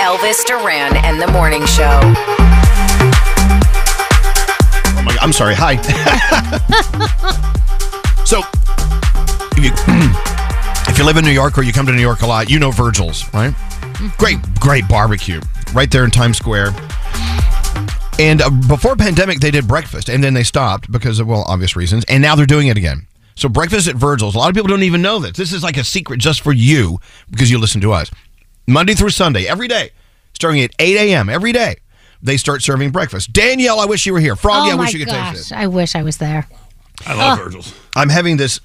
Elvis 0.03 0.43
Duran 0.45 0.97
and 0.97 1.21
the 1.21 1.27
morning 1.27 1.65
show. 1.65 2.01
Oh 4.95 5.01
my 5.05 5.15
I'm 5.21 5.31
sorry. 5.31 5.55
Hi. 5.57 5.77
so, 8.25 8.41
if 9.55 9.63
you, 9.63 9.71
if 10.91 10.97
you 10.97 11.05
live 11.05 11.15
in 11.15 11.23
New 11.23 11.31
York 11.31 11.57
or 11.57 11.61
you 11.63 11.71
come 11.71 11.85
to 11.85 11.93
New 11.93 12.01
York 12.01 12.21
a 12.21 12.27
lot, 12.27 12.49
you 12.49 12.59
know 12.59 12.71
Virgil's, 12.71 13.33
right? 13.33 13.55
Great, 14.17 14.37
great 14.59 14.87
barbecue 14.87 15.39
right 15.73 15.89
there 15.89 16.03
in 16.03 16.11
Times 16.11 16.37
Square. 16.37 16.71
And 18.19 18.41
uh, 18.41 18.49
before 18.67 18.95
pandemic, 18.95 19.39
they 19.39 19.49
did 19.51 19.67
breakfast, 19.67 20.09
and 20.09 20.23
then 20.23 20.33
they 20.33 20.43
stopped 20.43 20.91
because 20.91 21.19
of 21.19 21.27
well, 21.27 21.43
obvious 21.47 21.75
reasons. 21.75 22.03
And 22.07 22.21
now 22.21 22.35
they're 22.35 22.45
doing 22.45 22.67
it 22.67 22.77
again. 22.77 23.07
So 23.35 23.49
breakfast 23.49 23.87
at 23.87 23.95
Virgil's. 23.95 24.35
A 24.35 24.37
lot 24.37 24.49
of 24.49 24.55
people 24.55 24.67
don't 24.67 24.83
even 24.83 25.01
know 25.01 25.19
this. 25.19 25.31
This 25.35 25.51
is 25.53 25.63
like 25.63 25.77
a 25.77 25.83
secret 25.83 26.19
just 26.19 26.41
for 26.41 26.53
you 26.53 26.99
because 27.31 27.49
you 27.49 27.57
listen 27.57 27.81
to 27.81 27.91
us. 27.91 28.11
Monday 28.67 28.93
through 28.93 29.09
Sunday, 29.09 29.47
every 29.47 29.67
day, 29.67 29.89
starting 30.33 30.61
at 30.61 30.71
8 30.77 30.95
a.m. 31.11 31.29
every 31.29 31.51
day, 31.51 31.77
they 32.21 32.37
start 32.37 32.61
serving 32.61 32.91
breakfast. 32.91 33.33
Danielle, 33.33 33.79
I 33.79 33.85
wish 33.85 34.05
you 34.05 34.13
were 34.13 34.19
here. 34.19 34.35
Froggy, 34.35 34.69
oh 34.69 34.73
I 34.73 34.75
wish 34.79 34.93
you 34.93 34.99
could 34.99 35.07
taste 35.09 35.17
gosh, 35.19 35.35
this. 35.35 35.51
I 35.51 35.67
wish 35.67 35.95
I 35.95 36.03
was 36.03 36.17
there. 36.17 36.47
I 37.07 37.15
love 37.15 37.39
Oh. 37.39 37.43
Virgil's. 37.43 37.73
I'm 37.95 38.09
having 38.09 38.37
this 38.37 38.59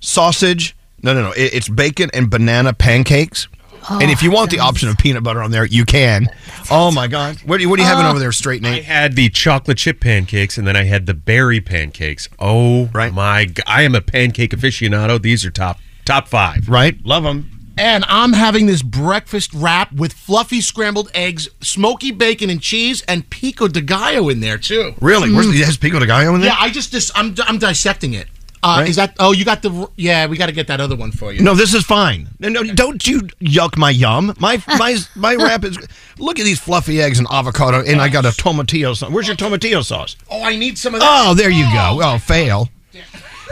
sausage. 0.00 0.76
No, 1.02 1.14
no, 1.14 1.22
no. 1.22 1.32
It- 1.32 1.54
it's 1.54 1.68
bacon 1.68 2.10
and 2.12 2.28
banana 2.30 2.72
pancakes. 2.74 3.48
And 3.88 4.10
if 4.10 4.22
you 4.22 4.30
oh, 4.30 4.34
want 4.34 4.50
the 4.50 4.58
option 4.60 4.88
of 4.88 4.98
peanut 4.98 5.22
butter 5.22 5.42
on 5.42 5.50
there, 5.50 5.64
you 5.64 5.84
can. 5.84 6.28
Oh 6.70 6.90
my 6.90 7.08
God! 7.08 7.36
What 7.44 7.58
are 7.58 7.62
you, 7.62 7.68
what 7.68 7.78
are 7.78 7.82
you 7.82 7.88
having 7.88 8.06
Oh. 8.06 8.10
over 8.10 8.18
there, 8.18 8.32
straight 8.32 8.62
Nate? 8.62 8.80
I 8.80 8.82
had 8.82 9.16
the 9.16 9.28
chocolate 9.30 9.78
chip 9.78 10.00
pancakes 10.00 10.58
and 10.58 10.66
then 10.66 10.76
I 10.76 10.84
had 10.84 11.06
the 11.06 11.14
berry 11.14 11.60
pancakes. 11.60 12.28
Oh 12.38 12.86
right. 12.86 13.12
my! 13.12 13.48
I 13.66 13.82
am 13.82 13.94
a 13.94 14.00
pancake 14.00 14.52
aficionado. 14.52 15.20
These 15.20 15.44
are 15.44 15.50
top 15.50 15.78
top 16.04 16.28
five. 16.28 16.68
Right? 16.68 17.04
Love 17.04 17.24
them. 17.24 17.60
And 17.78 18.04
I'm 18.08 18.34
having 18.34 18.66
this 18.66 18.82
breakfast 18.82 19.54
wrap 19.54 19.90
with 19.92 20.12
fluffy 20.12 20.60
scrambled 20.60 21.10
eggs, 21.14 21.48
smoky 21.62 22.10
bacon 22.10 22.50
and 22.50 22.60
cheese, 22.60 23.02
and 23.08 23.28
pico 23.30 23.68
de 23.68 23.80
gallo 23.80 24.28
in 24.28 24.40
there 24.40 24.58
too. 24.58 24.94
Really? 25.00 25.32
Where's 25.32 25.46
mm. 25.46 25.52
the, 25.52 25.62
has 25.62 25.78
pico 25.78 25.98
de 25.98 26.06
gallo 26.06 26.34
in 26.34 26.42
there? 26.42 26.50
Yeah, 26.50 26.56
I 26.58 26.68
just, 26.68 26.92
dis 26.92 27.10
I'm, 27.14 27.34
I'm 27.46 27.58
dissecting 27.58 28.12
it. 28.12 28.28
Uh, 28.62 28.76
Right? 28.80 28.88
Is 28.90 28.96
that? 28.96 29.16
Oh, 29.18 29.32
you 29.32 29.44
got 29.44 29.62
the. 29.62 29.88
Yeah, 29.96 30.26
we 30.26 30.36
got 30.36 30.46
to 30.46 30.52
get 30.52 30.66
that 30.66 30.80
other 30.80 30.96
one 30.96 31.12
for 31.12 31.32
you. 31.32 31.42
No, 31.42 31.54
this 31.54 31.72
is 31.72 31.84
fine. 31.84 32.28
No, 32.38 32.50
no, 32.50 32.62
don't 32.62 33.06
you 33.06 33.20
yuck 33.40 33.78
my 33.78 33.90
yum. 33.90 34.34
My 34.38 34.62
my 34.78 34.98
my 35.16 35.34
wrap 35.36 35.64
is. 35.64 35.78
Look 36.18 36.38
at 36.38 36.44
these 36.44 36.60
fluffy 36.60 37.00
eggs 37.00 37.18
and 37.18 37.26
avocado, 37.30 37.82
and 37.82 38.00
I 38.00 38.10
got 38.10 38.26
a 38.26 38.30
tomatillo 38.30 38.94
sauce. 38.94 39.10
Where's 39.10 39.26
your 39.26 39.36
tomatillo 39.36 39.82
sauce? 39.82 40.16
Oh, 40.30 40.42
I 40.42 40.56
need 40.56 40.76
some 40.76 40.94
of 40.94 41.00
that. 41.00 41.26
Oh, 41.28 41.34
there 41.34 41.50
you 41.50 41.64
go. 41.72 42.00
Oh, 42.02 42.18
fail. 42.18 42.68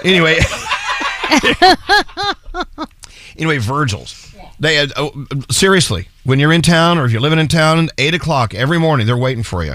Anyway, 0.04 0.38
anyway, 3.36 3.58
Virgil's. 3.58 4.34
They 4.60 4.74
had, 4.74 4.92
oh, 4.96 5.26
seriously, 5.50 6.08
when 6.24 6.40
you're 6.40 6.52
in 6.52 6.62
town 6.62 6.98
or 6.98 7.04
if 7.04 7.12
you're 7.12 7.20
living 7.20 7.38
in 7.38 7.48
town, 7.48 7.88
eight 7.98 8.14
o'clock 8.14 8.54
every 8.54 8.78
morning, 8.78 9.06
they're 9.06 9.16
waiting 9.16 9.44
for 9.44 9.64
you. 9.64 9.74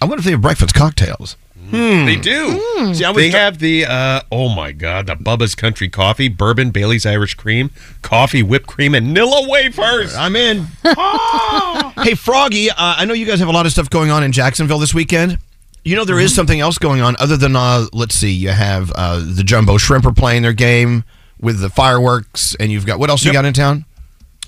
I 0.00 0.04
wonder 0.04 0.18
if 0.18 0.24
they 0.24 0.32
have 0.32 0.42
breakfast 0.42 0.74
cocktails. 0.74 1.36
Hmm. 1.70 2.04
They 2.04 2.16
do. 2.16 2.94
See, 2.94 3.04
I 3.04 3.12
they 3.12 3.30
tr- 3.30 3.36
have 3.36 3.58
the 3.58 3.86
uh, 3.86 4.22
oh 4.32 4.48
my 4.48 4.72
god, 4.72 5.06
the 5.06 5.14
Bubba's 5.14 5.54
Country 5.54 5.88
Coffee, 5.88 6.28
bourbon, 6.28 6.70
Bailey's 6.70 7.06
Irish 7.06 7.34
Cream, 7.34 7.70
coffee, 8.02 8.42
whipped 8.42 8.66
cream, 8.66 8.94
and 8.94 9.16
Nilla 9.16 9.48
wafers. 9.48 10.14
I'm 10.14 10.34
in. 10.36 10.66
hey, 12.04 12.14
Froggy, 12.14 12.70
uh, 12.70 12.74
I 12.78 13.04
know 13.04 13.14
you 13.14 13.26
guys 13.26 13.38
have 13.38 13.48
a 13.48 13.52
lot 13.52 13.66
of 13.66 13.72
stuff 13.72 13.88
going 13.90 14.10
on 14.10 14.22
in 14.22 14.32
Jacksonville 14.32 14.78
this 14.78 14.94
weekend. 14.94 15.38
You 15.84 15.96
know, 15.96 16.04
there 16.04 16.20
is 16.20 16.34
something 16.34 16.60
else 16.60 16.76
going 16.76 17.00
on 17.00 17.16
other 17.18 17.36
than, 17.38 17.56
uh, 17.56 17.86
let's 17.92 18.14
see, 18.14 18.30
you 18.32 18.50
have 18.50 18.92
uh, 18.94 19.18
the 19.24 19.42
Jumbo 19.42 19.78
Shrimp 19.78 20.04
are 20.04 20.12
playing 20.12 20.42
their 20.42 20.52
game 20.52 21.04
with 21.40 21.60
the 21.60 21.70
fireworks, 21.70 22.54
and 22.60 22.70
you've 22.70 22.84
got, 22.84 22.98
what 22.98 23.08
else 23.08 23.24
you 23.24 23.32
got 23.32 23.46
in 23.46 23.54
town? 23.54 23.86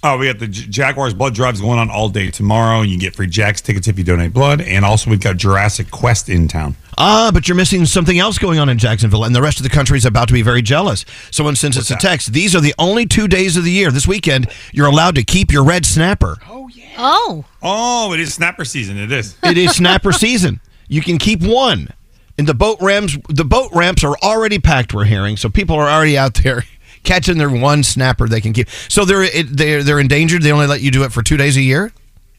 Oh, 0.05 0.19
we 0.19 0.27
got 0.27 0.41
the 0.41 0.49
Jaguars 0.49 1.15
blood 1.15 1.33
drives 1.33 1.61
going 1.61 1.79
on 1.79 1.89
all 1.89 2.09
day 2.09 2.29
tomorrow. 2.33 2.83
You 2.83 2.99
get 2.99 3.15
free 3.15 3.29
Jack's 3.29 3.61
tickets 3.61 3.87
if 3.87 3.99
you 3.99 4.03
donate 4.05 4.33
blood, 4.33 4.61
and 4.61 4.85
also 4.85 5.09
we've 5.09 5.21
got 5.21 5.37
Jurassic 5.37 5.93
Quest 5.93 6.29
in 6.29 6.49
town. 6.49 6.75
Ah, 6.99 7.31
but 7.33 7.47
you're 7.47 7.57
missing 7.57 7.87
something 7.87 8.19
else 8.19 8.37
going 8.37 8.59
on 8.59 8.69
in 8.69 8.79
Jacksonville, 8.79 9.23
and 9.23 9.33
the 9.33 9.41
rest 9.41 9.59
of 9.59 9.63
the 9.63 9.71
country 9.71 9.97
is 9.97 10.05
about 10.05 10.27
to 10.27 10.35
be 10.35 10.43
very 10.43 10.61
jealous. 10.61 11.05
Someone 11.31 11.55
sends 11.55 11.79
us 11.79 11.89
a 11.93 11.97
text. 11.97 12.33
These 12.33 12.57
are 12.57 12.61
the 12.61 12.75
only 12.81 13.07
two 13.07 13.29
days 13.29 13.57
of 13.57 13.63
the 13.63 13.71
year, 13.71 13.93
this 13.93 14.07
weekend, 14.09 14.51
you're 14.73 14.89
allowed 14.89 15.15
to 15.15 15.23
keep 15.23 15.53
your 15.53 15.63
red 15.63 15.87
snapper. 15.87 16.37
Oh 16.49 16.69
yeah. 16.75 16.95
Oh. 16.99 17.45
Oh, 17.63 18.13
it 18.13 18.19
is 18.19 18.35
snapper 18.35 18.65
season. 18.65 18.99
It 18.99 19.13
is. 19.13 19.37
It 19.45 19.57
is 19.57 19.77
snapper 19.77 20.11
season. 20.13 20.61
You 20.89 21.01
can 21.01 21.17
keep 21.17 21.43
one. 21.43 21.89
And 22.39 22.49
the 22.49 22.55
boat 22.55 22.79
ramps 22.81 23.17
the 23.29 23.45
boat 23.45 23.71
ramps 23.73 24.03
are 24.03 24.17
already 24.21 24.59
packed, 24.59 24.95
we're 24.95 25.05
hearing. 25.05 25.37
So 25.37 25.49
people 25.49 25.77
are 25.77 25.89
already 25.89 26.19
out 26.19 26.35
there 26.43 26.65
catching 27.05 27.39
their 27.39 27.51
one 27.51 27.83
snapper 27.83 28.29
they 28.29 28.41
can 28.41 28.53
keep. 28.53 28.69
So 28.89 29.05
they're 29.05 29.29
they're 29.45 29.83
they're 29.83 30.01
endangered. 30.01 30.43
They 30.43 30.53
only 30.53 30.67
let 30.67 30.81
you 30.81 30.91
do 30.91 31.05
it 31.05 31.13
for 31.13 31.23
2 31.23 31.37
days 31.37 31.57
a 31.57 31.63
year? 31.63 31.93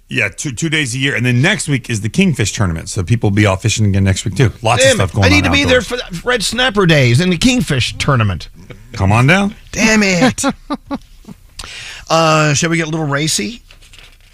Yeah, 0.09 0.30
two 0.30 0.51
two 0.51 0.70
days 0.70 0.93
a 0.93 0.99
year, 0.99 1.16
and 1.16 1.26
then 1.26 1.41
next 1.41 1.68
week 1.68 1.89
is 1.89 2.01
the 2.01 2.09
Kingfish 2.09 2.51
tournament. 2.53 2.89
So 2.89 3.03
people 3.03 3.30
will 3.30 3.36
be 3.36 3.47
out 3.47 3.61
fishing 3.61 3.88
again 3.88 4.03
next 4.03 4.26
week 4.26 4.36
too. 4.36 4.51
Lots 4.61 4.84
Damn 4.84 4.91
of 4.91 5.09
stuff 5.09 5.14
going 5.14 5.26
I 5.26 5.30
need 5.30 5.45
on. 5.45 5.51
to 5.51 5.51
be 5.51 5.64
there 5.64 5.82
for 5.82 5.97
the 5.97 6.22
red 6.24 6.43
snapper 6.43 6.86
days 6.86 7.20
and 7.20 7.32
the 7.32 7.38
kingfish 7.38 7.97
tournament. 7.97 8.49
Come 8.91 9.11
on 9.11 9.26
down. 9.26 9.55
Damn 9.72 10.03
it. 10.03 10.43
uh, 12.09 12.53
shall 12.53 12.70
we 12.70 12.78
get 12.78 12.88
a 12.88 12.91
little 12.91 13.07
racy? 13.07 13.64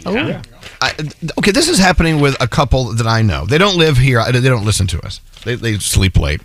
Oh. 0.05 0.41
I, 0.81 0.93
okay, 1.37 1.51
this 1.51 1.67
is 1.67 1.77
happening 1.77 2.19
with 2.19 2.35
a 2.41 2.47
couple 2.47 2.85
that 2.93 3.07
I 3.07 3.21
know. 3.21 3.45
They 3.45 3.57
don't 3.57 3.77
live 3.77 3.97
here. 3.97 4.23
They 4.31 4.41
don't 4.41 4.65
listen 4.65 4.87
to 4.87 5.05
us. 5.05 5.21
They, 5.43 5.55
they 5.55 5.77
sleep 5.77 6.17
late. 6.17 6.41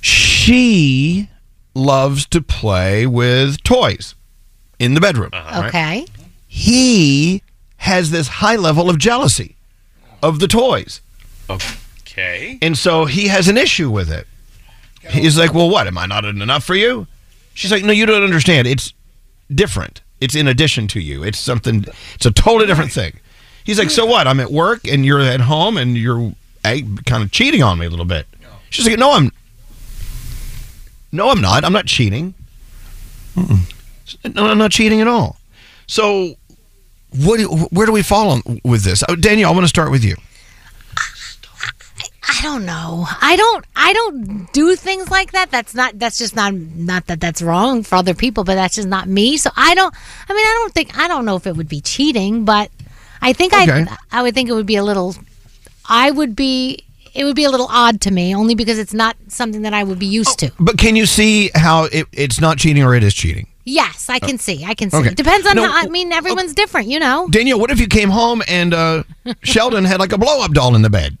She 0.00 1.28
loves 1.78 2.26
to 2.26 2.42
play 2.42 3.06
with 3.06 3.62
toys 3.62 4.14
in 4.78 4.94
the 4.94 5.00
bedroom. 5.00 5.30
right? 5.32 5.68
Okay. 5.68 6.06
He 6.46 7.42
has 7.78 8.10
this 8.10 8.28
high 8.28 8.56
level 8.56 8.90
of 8.90 8.98
jealousy 8.98 9.56
of 10.22 10.40
the 10.40 10.48
toys. 10.48 11.00
Okay. 11.48 12.58
And 12.60 12.76
so 12.76 13.04
he 13.04 13.28
has 13.28 13.48
an 13.48 13.56
issue 13.56 13.90
with 13.90 14.10
it. 14.10 14.26
He's 15.08 15.38
like, 15.38 15.54
Well, 15.54 15.70
what? 15.70 15.86
Am 15.86 15.96
I 15.96 16.06
not 16.06 16.24
enough 16.24 16.64
for 16.64 16.74
you? 16.74 17.06
She's 17.54 17.70
like, 17.70 17.84
No, 17.84 17.92
you 17.92 18.04
don't 18.06 18.22
understand. 18.22 18.66
It's 18.66 18.92
different. 19.54 20.02
It's 20.20 20.34
in 20.34 20.48
addition 20.48 20.88
to 20.88 21.00
you. 21.00 21.22
It's 21.22 21.38
something, 21.38 21.84
it's 22.14 22.26
a 22.26 22.32
totally 22.32 22.66
different 22.66 22.92
thing. 22.92 23.18
He's 23.64 23.78
like, 23.78 23.90
So 23.90 24.04
what? 24.04 24.26
I'm 24.26 24.40
at 24.40 24.50
work 24.50 24.86
and 24.86 25.06
you're 25.06 25.20
at 25.20 25.40
home 25.40 25.76
and 25.76 25.96
you're 25.96 26.32
eh, 26.64 26.82
kind 27.06 27.22
of 27.22 27.30
cheating 27.30 27.62
on 27.62 27.78
me 27.78 27.86
a 27.86 27.90
little 27.90 28.04
bit. 28.04 28.26
She's 28.70 28.86
like, 28.86 28.98
No, 28.98 29.12
I'm, 29.12 29.30
no, 31.12 31.30
I'm 31.30 31.40
not. 31.40 31.64
I'm 31.64 31.72
not 31.72 31.86
cheating. 31.86 32.34
No, 33.36 34.46
I'm 34.46 34.58
not 34.58 34.70
cheating 34.70 35.00
at 35.00 35.06
all. 35.08 35.36
So, 35.86 36.34
what? 37.24 37.38
do- 37.38 37.48
Where 37.70 37.86
do 37.86 37.92
we 37.92 38.02
fall 38.02 38.30
on 38.30 38.60
with 38.64 38.82
this? 38.82 39.02
Oh, 39.08 39.14
Danielle, 39.16 39.50
I 39.50 39.54
want 39.54 39.64
to 39.64 39.68
start 39.68 39.90
with 39.90 40.04
you. 40.04 40.16
I 42.30 42.40
don't 42.42 42.66
know. 42.66 43.06
I 43.20 43.36
don't. 43.36 43.64
I 43.74 43.92
don't 43.94 44.52
do 44.52 44.76
things 44.76 45.10
like 45.10 45.32
that. 45.32 45.50
That's 45.50 45.74
not. 45.74 45.98
That's 45.98 46.18
just 46.18 46.36
not. 46.36 46.52
Not 46.54 47.06
that 47.06 47.20
that's 47.20 47.40
wrong 47.42 47.82
for 47.82 47.96
other 47.96 48.14
people, 48.14 48.44
but 48.44 48.54
that's 48.54 48.74
just 48.76 48.86
not 48.88 49.08
me. 49.08 49.36
So 49.38 49.50
I 49.56 49.74
don't. 49.74 49.92
I 50.28 50.32
mean, 50.34 50.44
I 50.44 50.54
don't 50.62 50.74
think. 50.74 50.96
I 50.98 51.08
don't 51.08 51.24
know 51.24 51.36
if 51.36 51.46
it 51.46 51.56
would 51.56 51.68
be 51.68 51.80
cheating, 51.80 52.44
but 52.44 52.70
I 53.22 53.32
think 53.32 53.54
Okay. 53.54 53.86
I. 53.88 53.96
I 54.12 54.22
would 54.22 54.34
think 54.34 54.48
it 54.48 54.52
would 54.52 54.66
be 54.66 54.76
a 54.76 54.84
little. 54.84 55.14
I 55.88 56.10
would 56.10 56.36
be. 56.36 56.84
It 57.18 57.24
would 57.24 57.34
be 57.34 57.42
a 57.42 57.50
little 57.50 57.66
odd 57.68 58.00
to 58.02 58.12
me, 58.12 58.32
only 58.32 58.54
because 58.54 58.78
it's 58.78 58.94
not 58.94 59.16
something 59.26 59.62
that 59.62 59.74
I 59.74 59.82
would 59.82 59.98
be 59.98 60.06
used 60.06 60.38
to. 60.38 60.52
But 60.60 60.78
can 60.78 60.94
you 60.94 61.04
see 61.04 61.50
how 61.52 61.84
it, 61.84 62.06
it's 62.12 62.40
not 62.40 62.58
cheating 62.58 62.84
or 62.84 62.94
it 62.94 63.02
is 63.02 63.12
cheating? 63.12 63.48
Yes, 63.64 64.08
I 64.08 64.20
can 64.20 64.38
see. 64.38 64.64
I 64.64 64.72
can 64.74 64.88
see. 64.88 64.96
Okay. 64.98 65.08
It 65.10 65.16
depends 65.16 65.44
on 65.46 65.56
No, 65.56 65.68
how. 65.68 65.84
I 65.84 65.88
mean, 65.88 66.12
everyone's 66.12 66.54
different, 66.54 66.86
you 66.86 67.00
know. 67.00 67.26
Danielle, 67.28 67.58
what 67.58 67.72
if 67.72 67.80
you 67.80 67.88
came 67.88 68.08
home 68.08 68.40
and 68.48 68.72
uh, 68.72 69.02
Sheldon 69.42 69.84
had 69.84 69.98
like 69.98 70.12
a 70.12 70.18
blow 70.18 70.42
up 70.42 70.52
doll 70.52 70.76
in 70.76 70.82
the 70.82 70.88
bed? 70.90 71.18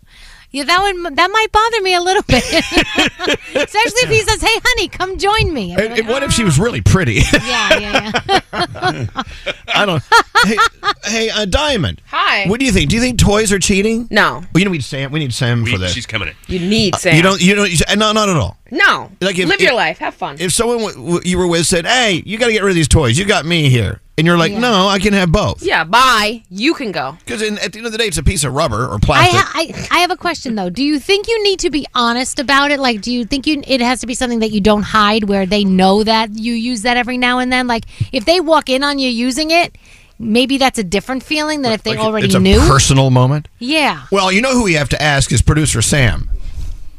Yeah, 0.50 0.64
that 0.64 0.80
would 0.82 1.16
that 1.16 1.30
might 1.30 1.52
bother 1.52 1.82
me 1.82 1.94
a 1.94 2.00
little 2.00 2.22
bit, 2.22 2.42
especially 3.54 4.02
if 4.02 4.08
he 4.08 4.20
says, 4.22 4.40
"Hey, 4.40 4.58
honey, 4.64 4.88
come 4.88 5.18
join 5.18 5.52
me." 5.52 5.72
And, 5.72 5.90
like, 5.90 5.98
and 5.98 6.08
what 6.08 6.22
if 6.22 6.32
she 6.32 6.42
was 6.42 6.58
really 6.58 6.80
pretty? 6.80 7.14
yeah, 7.44 7.78
yeah, 7.78 8.10
yeah. 8.52 9.06
I 9.74 9.84
don't. 9.84 10.02
Hey, 10.44 10.56
hey 11.04 11.30
uh, 11.30 11.44
Diamond. 11.44 12.00
Hi. 12.06 12.46
What 12.48 12.60
do 12.60 12.66
you 12.66 12.72
think? 12.72 12.88
Do 12.88 12.96
you 12.96 13.02
think 13.02 13.18
toys 13.18 13.52
are 13.52 13.58
cheating? 13.58 14.08
No. 14.10 14.40
Well, 14.52 14.60
you 14.60 14.64
know, 14.64 14.70
we 14.70 14.78
need 14.78 14.84
Sam. 14.84 15.12
We 15.12 15.18
need 15.18 15.34
Sam 15.34 15.66
for 15.66 15.76
this. 15.76 15.92
She's 15.92 16.06
coming 16.06 16.28
in. 16.28 16.34
You 16.46 16.60
need 16.66 16.94
Uh, 16.94 16.98
Sam. 16.98 17.16
You 17.16 17.22
don't. 17.22 17.40
You 17.42 17.54
don't. 17.54 17.70
You, 17.70 17.76
no, 17.96 18.12
not 18.12 18.30
at 18.30 18.36
all. 18.36 18.56
No. 18.70 19.10
Like 19.20 19.38
if- 19.38 19.46
Live 19.48 19.56
if- 19.56 19.60
your 19.66 19.74
life. 19.74 19.98
Have 19.98 20.14
fun. 20.14 20.36
If 20.38 20.52
someone 20.52 20.78
w- 20.78 20.96
w- 20.96 21.20
you 21.24 21.36
were 21.36 21.46
with 21.46 21.66
said, 21.66 21.84
"Hey, 21.86 22.22
you 22.24 22.38
got 22.38 22.46
to 22.46 22.52
get 22.52 22.62
rid 22.62 22.70
of 22.70 22.76
these 22.76 22.88
toys. 22.88 23.18
You 23.18 23.26
got 23.26 23.44
me 23.44 23.68
here," 23.68 24.00
and 24.18 24.26
you're 24.26 24.36
like, 24.36 24.52
Yeah. 24.52 24.58
"No, 24.58 24.88
I 24.88 24.98
can 24.98 25.14
have 25.14 25.32
both." 25.32 25.62
yeah. 25.62 25.84
Bye. 25.84 26.42
You 26.50 26.74
can 26.74 26.92
go. 26.92 27.16
Because 27.24 27.40
at 27.40 27.72
the 27.72 27.78
end 27.78 27.86
of 27.86 27.92
the 27.92 27.98
day, 27.98 28.04
it's 28.06 28.18
a 28.18 28.22
piece 28.22 28.44
of 28.44 28.52
rubber 28.52 28.84
or 28.86 28.96
I, 28.96 28.98
plastic. 28.98 29.40
ha- 29.40 29.52
I 29.54 29.88
I 29.90 29.98
have 30.00 30.10
a 30.10 30.16
question 30.16 30.54
though. 30.56 30.68
Do 30.68 30.84
you 30.84 30.98
think 30.98 31.26
you 31.28 31.42
need 31.42 31.60
to 31.60 31.70
be 31.70 31.86
honest 31.94 32.38
about 32.38 32.70
it? 32.70 32.78
Like, 32.80 33.00
do 33.00 33.10
you 33.12 33.24
think 33.24 33.46
you 33.46 33.62
it 33.66 33.80
has 33.80 34.00
to 34.00 34.06
be 34.06 34.14
something 34.14 34.40
that 34.40 34.50
you 34.50 34.60
don't 34.60 34.82
hide, 34.82 35.24
where 35.24 35.46
they 35.46 35.64
know 35.64 36.04
that 36.04 36.30
you 36.36 36.52
use 36.52 36.82
that 36.82 36.96
every 36.98 37.16
now 37.16 37.38
and 37.38 37.50
then? 37.50 37.66
Like, 37.66 37.84
if 38.12 38.24
they 38.26 38.40
walk 38.40 38.68
in 38.68 38.82
on 38.84 38.98
you 38.98 39.08
using 39.08 39.50
it, 39.50 39.78
maybe 40.18 40.58
that's 40.58 40.78
a 40.78 40.84
different 40.84 41.22
feeling 41.22 41.62
than 41.62 41.72
if 41.72 41.82
they 41.84 41.92
Like, 41.96 42.00
already 42.04 42.26
it's 42.26 42.34
a 42.34 42.40
knew. 42.40 42.58
personal 42.66 43.10
moment. 43.10 43.46
yeah. 43.60 44.02
Well, 44.10 44.32
you 44.32 44.42
know 44.42 44.52
who 44.52 44.64
we 44.64 44.74
have 44.74 44.88
to 44.90 45.00
ask 45.00 45.30
is 45.32 45.42
producer 45.42 45.80
Sam, 45.80 46.28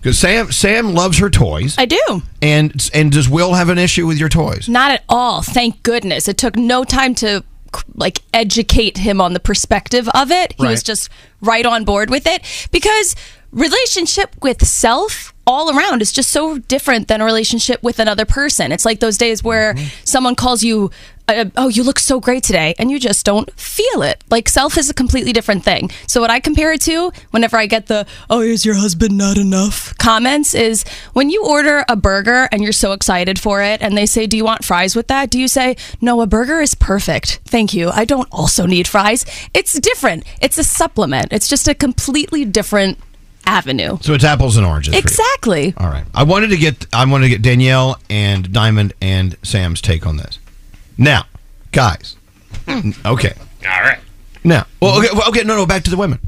because 0.02 0.18
Sam 0.18 0.52
Sam 0.52 0.94
loves 0.94 1.18
her 1.20 1.30
toys. 1.30 1.76
I 1.78 1.86
do. 1.86 2.22
And 2.42 2.90
and 2.94 3.12
does 3.12 3.30
Will 3.30 3.54
have 3.54 3.70
an 3.70 3.78
issue 3.78 4.08
with 4.08 4.18
your 4.18 4.30
toys? 4.30 4.70
Not 4.70 4.92
at 4.92 5.04
all. 5.10 5.42
Thank 5.42 5.84
goodness. 5.84 6.28
It 6.28 6.38
took 6.38 6.56
no 6.56 6.84
time 6.84 7.16
to 7.16 7.44
like 7.96 8.20
educate 8.34 8.98
him 8.98 9.22
on 9.22 9.34
the 9.34 9.40
perspective 9.40 10.10
of 10.10 10.32
it. 10.32 10.54
He 10.58 10.66
was 10.66 10.84
just 10.84 11.10
right 11.42 11.66
on 11.66 11.86
board 11.86 12.10
with 12.10 12.26
it 12.26 12.42
because 12.72 13.16
relationship 13.52 14.36
with 14.42 14.66
self 14.66 15.34
all 15.50 15.76
around 15.76 16.02
is 16.04 16.12
just 16.12 16.30
so 16.30 16.60
different 16.60 17.08
than 17.08 17.22
a 17.22 17.26
relationship 17.26 17.82
with 17.82 17.98
another 18.00 18.24
person. 18.24 18.72
It's 18.72 18.86
like 18.86 19.00
those 19.00 19.18
days 19.18 19.44
where 19.44 19.76
someone 20.06 20.36
calls 20.36 20.64
you 20.64 20.92
uh, 21.28 21.46
oh 21.58 21.68
you 21.68 21.84
look 21.84 22.00
so 22.00 22.20
great 22.20 22.44
today 22.44 22.74
and 22.80 22.90
you 22.90 23.00
just 23.00 23.26
don't 23.26 23.52
feel 23.60 24.02
it. 24.04 24.24
Like 24.30 24.48
self 24.50 24.78
is 24.78 24.90
a 24.90 24.94
completely 24.94 25.34
different 25.34 25.64
thing. 25.64 25.90
So 26.08 26.22
what 26.22 26.30
I 26.30 26.40
compare 26.40 26.72
it 26.72 26.82
to 26.82 27.12
whenever 27.32 27.58
I 27.58 27.66
get 27.66 27.88
the 27.88 28.06
oh 28.30 28.42
is 28.42 28.66
your 28.66 28.76
husband 28.76 29.18
not 29.18 29.38
enough 29.38 29.96
comments 29.98 30.54
is 30.54 30.84
when 31.14 31.30
you 31.30 31.44
order 31.46 31.84
a 31.88 31.96
burger 31.96 32.48
and 32.52 32.64
you're 32.64 32.72
so 32.72 32.92
excited 32.92 33.40
for 33.40 33.62
it 33.62 33.82
and 33.82 33.98
they 33.98 34.06
say 34.06 34.28
do 34.28 34.38
you 34.38 34.46
want 34.46 34.64
fries 34.64 34.96
with 34.96 35.08
that? 35.08 35.30
Do 35.30 35.40
you 35.40 35.48
say 35.48 35.76
no 36.00 36.22
a 36.22 36.28
burger 36.28 36.62
is 36.62 36.76
perfect. 36.76 37.42
Thank 37.46 37.74
you. 37.74 37.90
I 37.90 38.06
don't 38.06 38.28
also 38.32 38.66
need 38.66 38.88
fries. 38.88 39.26
It's 39.54 39.80
different. 39.80 40.26
It's 40.42 40.58
a 40.58 40.64
supplement. 40.64 41.32
It's 41.32 41.48
just 41.48 41.68
a 41.68 41.74
completely 41.74 42.46
different 42.46 43.00
avenue. 43.50 43.98
So 44.02 44.14
it's 44.14 44.24
apples 44.24 44.58
and 44.58 44.66
oranges. 44.66 44.94
for 44.94 44.98
you. 44.98 45.00
Exactly. 45.00 45.74
All 45.78 45.90
right. 45.90 46.06
I 46.14 46.24
wanted 46.24 46.50
to 46.52 46.58
get 46.58 46.86
I 46.94 47.06
wanted 47.06 47.26
to 47.26 47.30
get 47.30 47.42
Danielle 47.42 48.00
and 48.10 48.52
Diamond 48.54 48.94
and 49.02 49.36
Sam's 49.44 49.82
take 49.82 50.06
on 50.06 50.18
this. 50.18 50.38
Now, 50.98 51.26
guys. 51.72 52.16
Hmm. 52.68 52.92
Okay. 53.06 53.34
All 53.66 53.82
right. 53.82 54.00
Now, 54.44 54.66
well, 54.82 54.98
okay, 55.00 55.10
well, 55.14 55.28
okay, 55.30 55.44
no, 55.44 55.56
no, 55.56 55.66
back 55.66 55.84
to 55.84 55.90
the 55.90 55.98
women. 55.98 56.20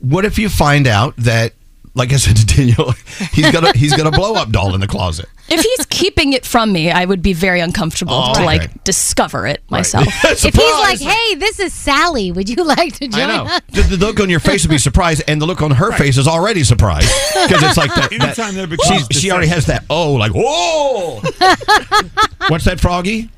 What 0.00 0.24
if 0.24 0.38
you 0.38 0.48
find 0.48 0.86
out 0.86 1.14
that 1.18 1.52
like 1.98 2.12
I 2.12 2.16
said 2.16 2.36
to 2.36 2.46
Danielle, 2.46 2.92
he's 3.32 3.50
got 3.50 3.64
a 3.74 3.76
he's 3.78 3.94
got 3.94 4.06
a 4.06 4.10
blow 4.10 4.34
up 4.34 4.50
doll 4.50 4.74
in 4.74 4.80
the 4.80 4.86
closet. 4.86 5.26
If 5.50 5.60
he's 5.60 5.86
keeping 5.86 6.32
it 6.34 6.44
from 6.46 6.72
me, 6.72 6.90
I 6.90 7.04
would 7.04 7.22
be 7.22 7.32
very 7.32 7.60
uncomfortable 7.60 8.14
Oh, 8.14 8.26
to 8.34 8.40
okay. 8.40 8.44
like 8.44 8.84
discover 8.84 9.46
it 9.46 9.62
myself. 9.70 10.06
if 10.24 10.42
he's 10.42 10.54
like, 10.54 11.00
"Hey, 11.00 11.34
this 11.34 11.58
is 11.60 11.72
Sally. 11.74 12.30
Would 12.32 12.48
you 12.48 12.64
like 12.64 12.94
to 12.98 13.08
join 13.08 13.20
I 13.30 13.36
know. 13.36 13.44
us?" 13.44 13.60
The, 13.70 13.82
the 13.82 14.06
look 14.06 14.20
on 14.20 14.30
your 14.30 14.40
face 14.40 14.62
would 14.64 14.70
be 14.70 14.78
surprised, 14.78 15.22
and 15.28 15.40
the 15.42 15.46
look 15.46 15.60
on 15.62 15.72
her 15.72 15.92
face 15.92 16.16
is 16.16 16.28
already 16.28 16.64
surprised 16.64 17.08
because 17.46 17.62
it's 17.62 17.76
like 17.76 17.94
that. 17.94 18.12
Anytime 18.12 18.54
there 18.54 18.66
that 18.66 18.76
becomes 18.76 19.06
she's- 19.08 19.20
she 19.20 19.30
already 19.30 19.48
has 19.48 19.66
that. 19.66 19.84
Oh, 19.90 20.12
like 20.14 20.32
whoa! 20.34 21.20
What's 22.48 22.64
that, 22.64 22.78
Froggy? 22.80 23.30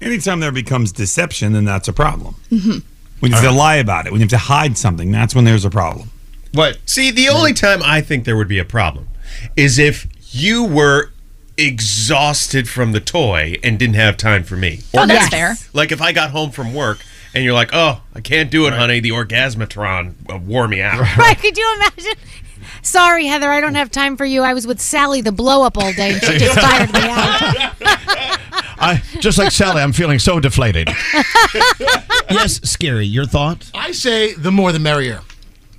Anytime 0.00 0.40
there 0.40 0.52
becomes 0.52 0.92
deception, 0.92 1.52
then 1.52 1.64
that's 1.64 1.88
a 1.88 1.92
problem. 1.92 2.34
Mm-hmm. 2.50 2.78
When 3.20 3.30
you 3.30 3.36
have 3.36 3.44
to 3.44 3.52
lie 3.52 3.76
about 3.76 4.06
it, 4.06 4.12
when 4.12 4.20
you 4.20 4.24
have 4.24 4.30
to 4.30 4.36
hide 4.38 4.76
something, 4.76 5.12
that's 5.12 5.32
when 5.34 5.44
there's 5.44 5.64
a 5.64 5.70
problem. 5.70 6.10
What? 6.52 6.78
See, 6.86 7.10
the 7.10 7.28
only 7.28 7.52
time 7.52 7.80
I 7.82 8.00
think 8.00 8.24
there 8.24 8.36
would 8.36 8.48
be 8.48 8.58
a 8.58 8.64
problem 8.64 9.08
is 9.56 9.78
if 9.78 10.06
you 10.34 10.64
were 10.64 11.10
exhausted 11.56 12.68
from 12.68 12.92
the 12.92 13.00
toy 13.00 13.56
and 13.62 13.78
didn't 13.78 13.94
have 13.96 14.16
time 14.16 14.44
for 14.44 14.56
me. 14.56 14.80
Oh, 14.94 15.06
that's 15.06 15.28
fair. 15.28 15.54
Like 15.72 15.92
if 15.92 16.00
I 16.00 16.12
got 16.12 16.30
home 16.30 16.50
from 16.50 16.74
work 16.74 17.04
and 17.34 17.44
you're 17.44 17.54
like, 17.54 17.70
"Oh, 17.72 18.02
I 18.14 18.20
can't 18.20 18.50
do 18.50 18.66
it, 18.66 18.72
honey. 18.72 19.00
The 19.00 19.10
orgasmatron 19.10 20.14
uh, 20.30 20.38
wore 20.38 20.68
me 20.68 20.82
out." 20.82 21.00
Right? 21.18 21.38
Could 21.38 21.56
you 21.56 21.74
imagine? 21.76 22.14
Sorry, 22.82 23.26
Heather, 23.26 23.50
I 23.50 23.60
don't 23.60 23.74
have 23.74 23.90
time 23.90 24.16
for 24.16 24.24
you. 24.24 24.42
I 24.42 24.54
was 24.54 24.66
with 24.66 24.80
Sally 24.80 25.20
the 25.20 25.32
blow 25.32 25.62
up 25.62 25.78
all 25.78 25.92
day, 25.92 26.12
and 26.14 26.22
she 26.22 26.38
just 26.38 26.58
tired 26.58 26.92
me 26.92 27.00
out. 27.00 27.74
I 28.84 29.02
just 29.20 29.38
like 29.38 29.52
Sally. 29.52 29.80
I'm 29.80 29.92
feeling 29.92 30.18
so 30.18 30.40
deflated. 30.40 30.88
yes, 32.30 32.60
scary. 32.68 33.06
Your 33.06 33.24
thought? 33.24 33.70
I 33.74 33.92
say 33.92 34.34
the 34.34 34.50
more 34.50 34.72
the 34.72 34.80
merrier. 34.80 35.20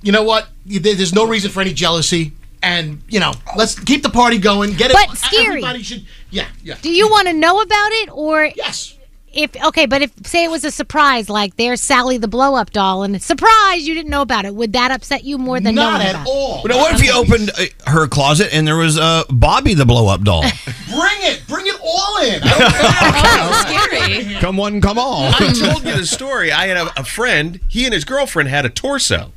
You 0.04 0.12
know 0.12 0.22
what? 0.22 0.48
There's 0.66 1.14
no 1.14 1.26
reason 1.26 1.50
for 1.50 1.62
any 1.62 1.72
jealousy, 1.72 2.32
and 2.62 3.02
you 3.08 3.20
know, 3.20 3.32
let's 3.56 3.78
keep 3.78 4.02
the 4.02 4.10
party 4.10 4.38
going. 4.38 4.74
Get 4.74 4.90
it? 4.90 4.94
But 4.94 5.16
scary. 5.16 5.46
Everybody 5.46 5.82
should. 5.82 6.04
Yeah, 6.30 6.46
yeah. 6.62 6.76
Do 6.82 6.90
you 6.90 7.08
want 7.08 7.26
to 7.28 7.32
know 7.32 7.60
about 7.60 7.92
it, 7.92 8.10
or 8.12 8.44
yes? 8.44 8.98
If 9.32 9.56
okay, 9.64 9.86
but 9.86 10.00
if 10.02 10.12
say 10.26 10.44
it 10.44 10.50
was 10.50 10.62
a 10.64 10.70
surprise, 10.70 11.28
like 11.28 11.56
there's 11.56 11.80
Sally 11.80 12.18
the 12.18 12.28
blow 12.28 12.54
up 12.54 12.70
doll, 12.70 13.02
and 13.02 13.20
surprise 13.20 13.88
you 13.88 13.94
didn't 13.94 14.10
know 14.10 14.22
about 14.22 14.44
it, 14.44 14.54
would 14.54 14.74
that 14.74 14.92
upset 14.92 15.24
you 15.24 15.38
more 15.38 15.58
than 15.58 15.74
Not 15.74 15.94
knowing 15.94 16.06
at 16.06 16.14
about 16.14 16.26
all. 16.28 16.62
But 16.62 16.70
now, 16.70 16.78
what 16.78 16.94
if 16.94 17.04
you 17.04 17.12
opened 17.12 17.50
uh, 17.58 17.90
her 17.90 18.06
closet 18.06 18.54
and 18.54 18.68
there 18.68 18.76
was 18.76 18.96
uh, 18.96 19.24
Bobby 19.30 19.74
the 19.74 19.86
blow 19.86 20.06
up 20.06 20.22
doll? 20.22 20.42
Bring 20.86 21.18
it. 21.22 21.42
Bring 21.48 21.66
it 21.66 21.74
all 21.82 22.22
in. 22.22 22.42
scary. 24.22 24.40
come 24.40 24.56
one, 24.56 24.80
come 24.80 24.98
all. 25.00 25.24
I 25.24 25.52
told 25.52 25.84
you 25.84 25.96
the 25.96 26.06
story. 26.06 26.52
I 26.52 26.66
had 26.68 26.76
a, 26.76 27.00
a 27.00 27.04
friend. 27.04 27.58
He 27.68 27.86
and 27.86 27.94
his 27.94 28.04
girlfriend 28.04 28.50
had 28.50 28.64
a 28.64 28.70
torso, 28.70 29.32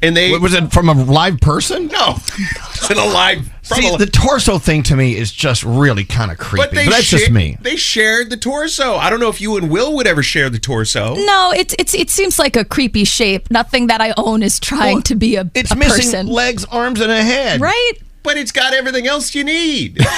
and 0.00 0.16
they 0.16 0.36
was 0.38 0.54
it 0.54 0.72
from 0.72 0.88
a 0.88 0.92
live 0.94 1.40
person? 1.40 1.88
No, 1.88 2.14
it's 2.16 2.90
in 2.90 2.96
a 2.98 3.04
live. 3.04 3.46
from 3.62 3.78
See, 3.82 3.94
a- 3.94 3.98
the 3.98 4.06
torso 4.06 4.58
thing 4.58 4.82
to 4.84 4.96
me 4.96 5.16
is 5.16 5.30
just 5.32 5.64
really 5.64 6.04
kind 6.04 6.30
of 6.30 6.38
creepy. 6.38 6.66
But, 6.66 6.74
they 6.74 6.88
that's 6.88 7.06
just 7.08 7.30
me. 7.30 7.56
They 7.60 7.76
shared 7.76 8.30
the 8.30 8.36
torso. 8.36 8.96
I 8.96 9.10
don't 9.10 9.20
know 9.20 9.28
if 9.28 9.40
you 9.40 9.56
and 9.56 9.70
Will 9.70 9.94
would 9.96 10.06
ever 10.06 10.22
share 10.22 10.48
the 10.50 10.58
torso. 10.58 11.14
No, 11.14 11.52
it's 11.54 11.74
it's 11.78 11.94
it 11.94 12.10
seems 12.10 12.38
like 12.38 12.56
a 12.56 12.64
creepy 12.64 13.04
shape. 13.04 13.50
Nothing 13.50 13.88
that 13.88 14.00
I 14.00 14.14
own 14.16 14.42
is 14.42 14.58
trying 14.60 15.02
to 15.02 15.14
be 15.14 15.36
a, 15.36 15.50
It's 15.54 15.70
a 15.72 15.76
missing 15.76 15.96
person. 16.12 16.26
legs, 16.26 16.64
arms, 16.66 17.00
and 17.00 17.10
a 17.10 17.22
head. 17.22 17.60
Right? 17.60 17.92
But 18.24 18.36
it's 18.36 18.52
got 18.52 18.72
everything 18.72 19.08
else 19.08 19.34
you 19.34 19.42
need. 19.42 19.98
well, 19.98 20.06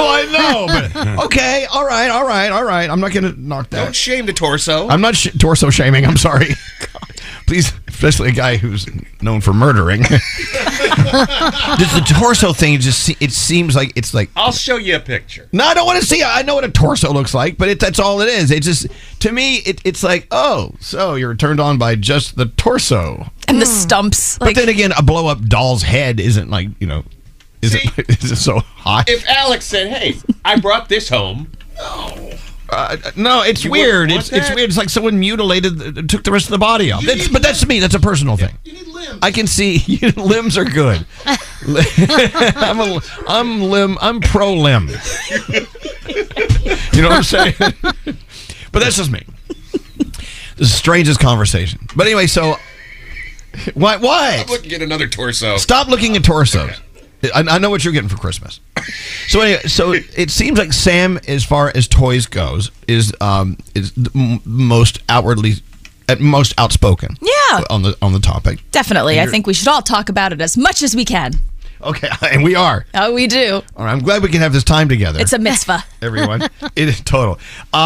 oh, 0.00 0.26
I 0.26 0.32
know, 0.32 0.66
but 0.66 1.18
okay, 1.26 1.66
all 1.70 1.84
right, 1.84 2.08
all 2.08 2.26
right, 2.26 2.48
all 2.50 2.64
right. 2.64 2.88
I'm 2.88 3.00
not 3.00 3.12
going 3.12 3.30
to 3.30 3.38
knock 3.38 3.68
that. 3.68 3.84
Don't 3.84 3.94
shame 3.94 4.24
the 4.24 4.32
torso. 4.32 4.88
I'm 4.88 5.02
not 5.02 5.14
sh- 5.14 5.28
torso 5.38 5.68
shaming. 5.68 6.06
I'm 6.06 6.16
sorry. 6.16 6.54
Please, 7.46 7.72
especially 7.88 8.30
a 8.30 8.32
guy 8.32 8.56
who's 8.56 8.86
known 9.20 9.40
for 9.40 9.52
murdering. 9.52 10.02
Just 10.04 11.94
the 11.94 12.14
torso 12.18 12.52
thing 12.52 12.80
just 12.80 13.10
it 13.20 13.32
seems 13.32 13.76
like 13.76 13.92
it's 13.96 14.14
like 14.14 14.30
I'll 14.36 14.52
show 14.52 14.76
you 14.76 14.96
a 14.96 15.00
picture. 15.00 15.48
no, 15.52 15.64
I 15.64 15.74
don't 15.74 15.86
want 15.86 16.00
to 16.00 16.06
see. 16.06 16.20
it. 16.20 16.26
I 16.26 16.42
know 16.42 16.54
what 16.54 16.64
a 16.64 16.70
torso 16.70 17.12
looks 17.12 17.34
like, 17.34 17.56
but 17.58 17.68
it, 17.68 17.80
that's 17.80 17.98
all 17.98 18.20
it 18.20 18.28
is. 18.28 18.50
It 18.50 18.62
just 18.62 18.86
to 19.20 19.32
me, 19.32 19.56
it, 19.58 19.80
it's 19.84 20.02
like, 20.02 20.26
oh, 20.30 20.72
so 20.80 21.14
you're 21.14 21.34
turned 21.34 21.60
on 21.60 21.78
by 21.78 21.94
just 21.96 22.36
the 22.36 22.46
torso. 22.46 23.30
and 23.48 23.60
the 23.60 23.66
hmm. 23.66 23.72
stumps. 23.72 24.38
But 24.38 24.54
then 24.54 24.68
again, 24.68 24.92
a 24.96 25.02
blow 25.02 25.26
up 25.26 25.42
doll's 25.42 25.82
head 25.82 26.20
isn't 26.20 26.50
like 26.50 26.68
you 26.80 26.86
know, 26.86 27.04
isn't 27.62 27.98
is 28.08 28.32
it 28.32 28.36
so 28.36 28.60
hot? 28.60 29.08
If 29.08 29.26
Alex 29.28 29.64
said, 29.66 29.88
"Hey, 29.92 30.16
I 30.44 30.58
brought 30.58 30.88
this 30.88 31.08
home," 31.08 31.50
Uh, 32.74 32.96
no, 33.16 33.42
it's 33.42 33.64
You 33.64 33.70
weird. 33.70 34.10
It's 34.10 34.32
want 34.32 34.42
it's 34.42 34.54
weird. 34.54 34.68
It's 34.68 34.76
like 34.76 34.90
someone 34.90 35.18
mutilated, 35.18 35.98
uh, 35.98 36.02
took 36.02 36.24
the 36.24 36.32
rest 36.32 36.46
of 36.46 36.50
the 36.50 36.58
body 36.58 36.90
off. 36.90 37.04
That's, 37.04 37.28
but 37.28 37.42
that's 37.42 37.66
me. 37.66 37.78
That's 37.78 37.94
a 37.94 38.00
personal 38.00 38.36
thing. 38.36 38.56
I 39.22 39.30
can 39.30 39.46
see 39.46 39.78
limbs 40.16 40.58
are 40.58 40.64
good. 40.64 41.06
I'm 41.26 42.80
a, 42.80 43.00
I'm 43.28 43.62
limb. 43.62 43.96
I'm 44.00 44.20
pro 44.20 44.54
limb. 44.54 44.88
you 44.88 47.02
know 47.02 47.08
what 47.08 47.12
I'm 47.12 47.22
saying? 47.22 47.54
but 47.58 48.80
that's 48.80 48.96
just 48.96 49.10
me. 49.10 49.24
The 50.56 50.66
strangest 50.66 51.20
conversation. 51.20 51.80
But 51.96 52.06
anyway, 52.06 52.26
so 52.26 52.56
why? 53.74 53.96
Why? 53.96 54.38
I'm 54.40 54.46
looking 54.48 54.72
at 54.72 54.82
another 54.82 55.08
torso. 55.08 55.56
Stop 55.56 55.88
looking 55.88 56.16
at 56.16 56.24
torsos. 56.24 56.80
I, 57.32 57.40
I 57.40 57.58
know 57.58 57.70
what 57.70 57.84
you're 57.84 57.92
getting 57.92 58.08
for 58.08 58.16
Christmas. 58.16 58.60
So 59.28 59.40
anyway, 59.40 59.62
so 59.62 59.92
it 59.92 60.30
seems 60.30 60.58
like 60.58 60.72
Sam, 60.72 61.18
as 61.28 61.44
far 61.44 61.72
as 61.74 61.88
toys 61.88 62.26
goes, 62.26 62.70
is 62.88 63.12
um 63.20 63.56
is 63.74 63.92
the 63.92 64.10
m- 64.14 64.40
most 64.44 64.98
outwardly, 65.08 65.54
at 66.08 66.20
most 66.20 66.54
outspoken. 66.58 67.16
Yeah. 67.20 67.62
On 67.70 67.82
the 67.82 67.96
on 68.02 68.12
the 68.12 68.20
topic. 68.20 68.58
Definitely. 68.70 69.20
I 69.20 69.26
think 69.26 69.46
we 69.46 69.54
should 69.54 69.68
all 69.68 69.82
talk 69.82 70.08
about 70.08 70.32
it 70.32 70.40
as 70.40 70.56
much 70.56 70.82
as 70.82 70.94
we 70.94 71.04
can. 71.04 71.32
Okay, 71.84 72.08
and 72.32 72.42
we 72.42 72.54
are. 72.54 72.86
Oh, 72.94 73.12
we 73.12 73.26
do. 73.26 73.62
All 73.76 73.84
right, 73.84 73.92
I'm 73.92 74.00
glad 74.00 74.22
we 74.22 74.28
can 74.28 74.40
have 74.40 74.52
this 74.52 74.64
time 74.64 74.88
together. 74.88 75.20
It's 75.20 75.32
a 75.32 75.38
mitzvah. 75.38 75.84
everyone. 76.02 76.42
it 76.76 76.88
is 76.88 77.00
total. 77.00 77.38
Uh, 77.72 77.76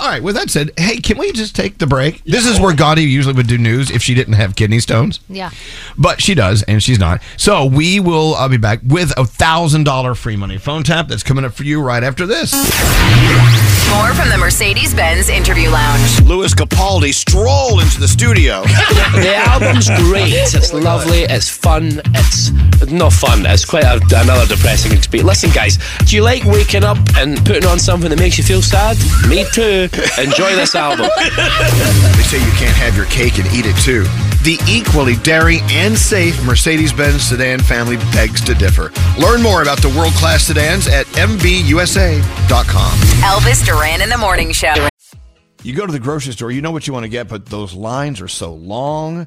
all 0.00 0.08
right. 0.08 0.22
With 0.22 0.34
that 0.36 0.50
said, 0.50 0.70
hey, 0.76 0.98
can 0.98 1.18
we 1.18 1.32
just 1.32 1.54
take 1.54 1.78
the 1.78 1.86
break? 1.86 2.22
This 2.24 2.46
is 2.46 2.60
where 2.60 2.74
Gandhi 2.74 3.04
usually 3.04 3.34
would 3.34 3.46
do 3.46 3.58
news 3.58 3.90
if 3.90 4.02
she 4.02 4.14
didn't 4.14 4.34
have 4.34 4.56
kidney 4.56 4.80
stones. 4.80 5.20
Yeah. 5.28 5.50
But 5.96 6.20
she 6.20 6.34
does, 6.34 6.62
and 6.64 6.82
she's 6.82 6.98
not. 6.98 7.22
So 7.36 7.64
we 7.64 8.00
will 8.00 8.34
uh, 8.34 8.48
be 8.48 8.56
back 8.56 8.80
with 8.84 9.16
a 9.18 9.24
thousand 9.24 9.84
dollar 9.84 10.14
free 10.14 10.36
money 10.36 10.58
phone 10.58 10.82
tap 10.82 11.08
that's 11.08 11.22
coming 11.22 11.44
up 11.44 11.52
for 11.52 11.64
you 11.64 11.80
right 11.80 12.02
after 12.02 12.26
this. 12.26 12.52
More 13.90 14.12
from 14.14 14.28
the 14.28 14.36
Mercedes 14.38 14.94
Benz 14.94 15.28
Interview 15.28 15.70
Lounge. 15.70 16.20
Lewis 16.22 16.54
Capaldi 16.54 17.12
stroll 17.14 17.80
into 17.80 18.00
the 18.00 18.08
studio. 18.08 18.62
the 19.14 19.34
album's 19.36 19.88
great. 20.08 20.32
It's 20.32 20.72
lovely. 20.72 21.20
It's 21.22 21.48
fun. 21.48 22.00
It's 22.14 22.50
not 22.90 23.12
fun. 23.12 23.46
It's 23.46 23.64
quite 23.64 23.84
a, 23.84 24.00
another 24.16 24.46
depressing 24.46 24.92
experience. 24.92 25.26
Listen, 25.28 25.50
guys, 25.50 25.78
do 26.04 26.16
you 26.16 26.22
like 26.22 26.44
waking 26.44 26.84
up 26.84 26.98
and 27.16 27.38
putting 27.44 27.66
on 27.66 27.78
something 27.78 28.10
that 28.10 28.18
makes 28.18 28.38
you 28.38 28.44
feel 28.44 28.62
sad? 28.62 28.96
Me 29.28 29.44
too. 29.52 29.88
Enjoy 30.18 30.54
this 30.56 30.74
album. 30.74 31.08
They 32.16 32.22
say 32.22 32.38
you 32.38 32.52
can't 32.52 32.76
have 32.76 32.96
your 32.96 33.06
cake 33.06 33.38
and 33.38 33.46
eat 33.52 33.66
it 33.66 33.76
too. 33.82 34.04
The 34.46 34.62
equally 34.68 35.16
daring 35.16 35.58
and 35.70 35.98
safe 35.98 36.40
Mercedes 36.44 36.92
Benz 36.92 37.22
sedan 37.22 37.58
family 37.58 37.96
begs 38.12 38.40
to 38.44 38.54
differ. 38.54 38.92
Learn 39.18 39.42
more 39.42 39.62
about 39.62 39.82
the 39.82 39.88
world 39.88 40.12
class 40.12 40.44
sedans 40.44 40.86
at 40.86 41.04
MBUSA.com. 41.06 42.92
Elvis 43.24 43.66
Duran 43.66 44.02
in 44.02 44.08
the 44.08 44.16
Morning 44.16 44.52
Show. 44.52 44.86
You 45.64 45.74
go 45.74 45.84
to 45.84 45.90
the 45.90 45.98
grocery 45.98 46.32
store, 46.32 46.52
you 46.52 46.62
know 46.62 46.70
what 46.70 46.86
you 46.86 46.92
want 46.92 47.02
to 47.02 47.08
get, 47.08 47.26
but 47.26 47.46
those 47.46 47.74
lines 47.74 48.20
are 48.20 48.28
so 48.28 48.54
long. 48.54 49.26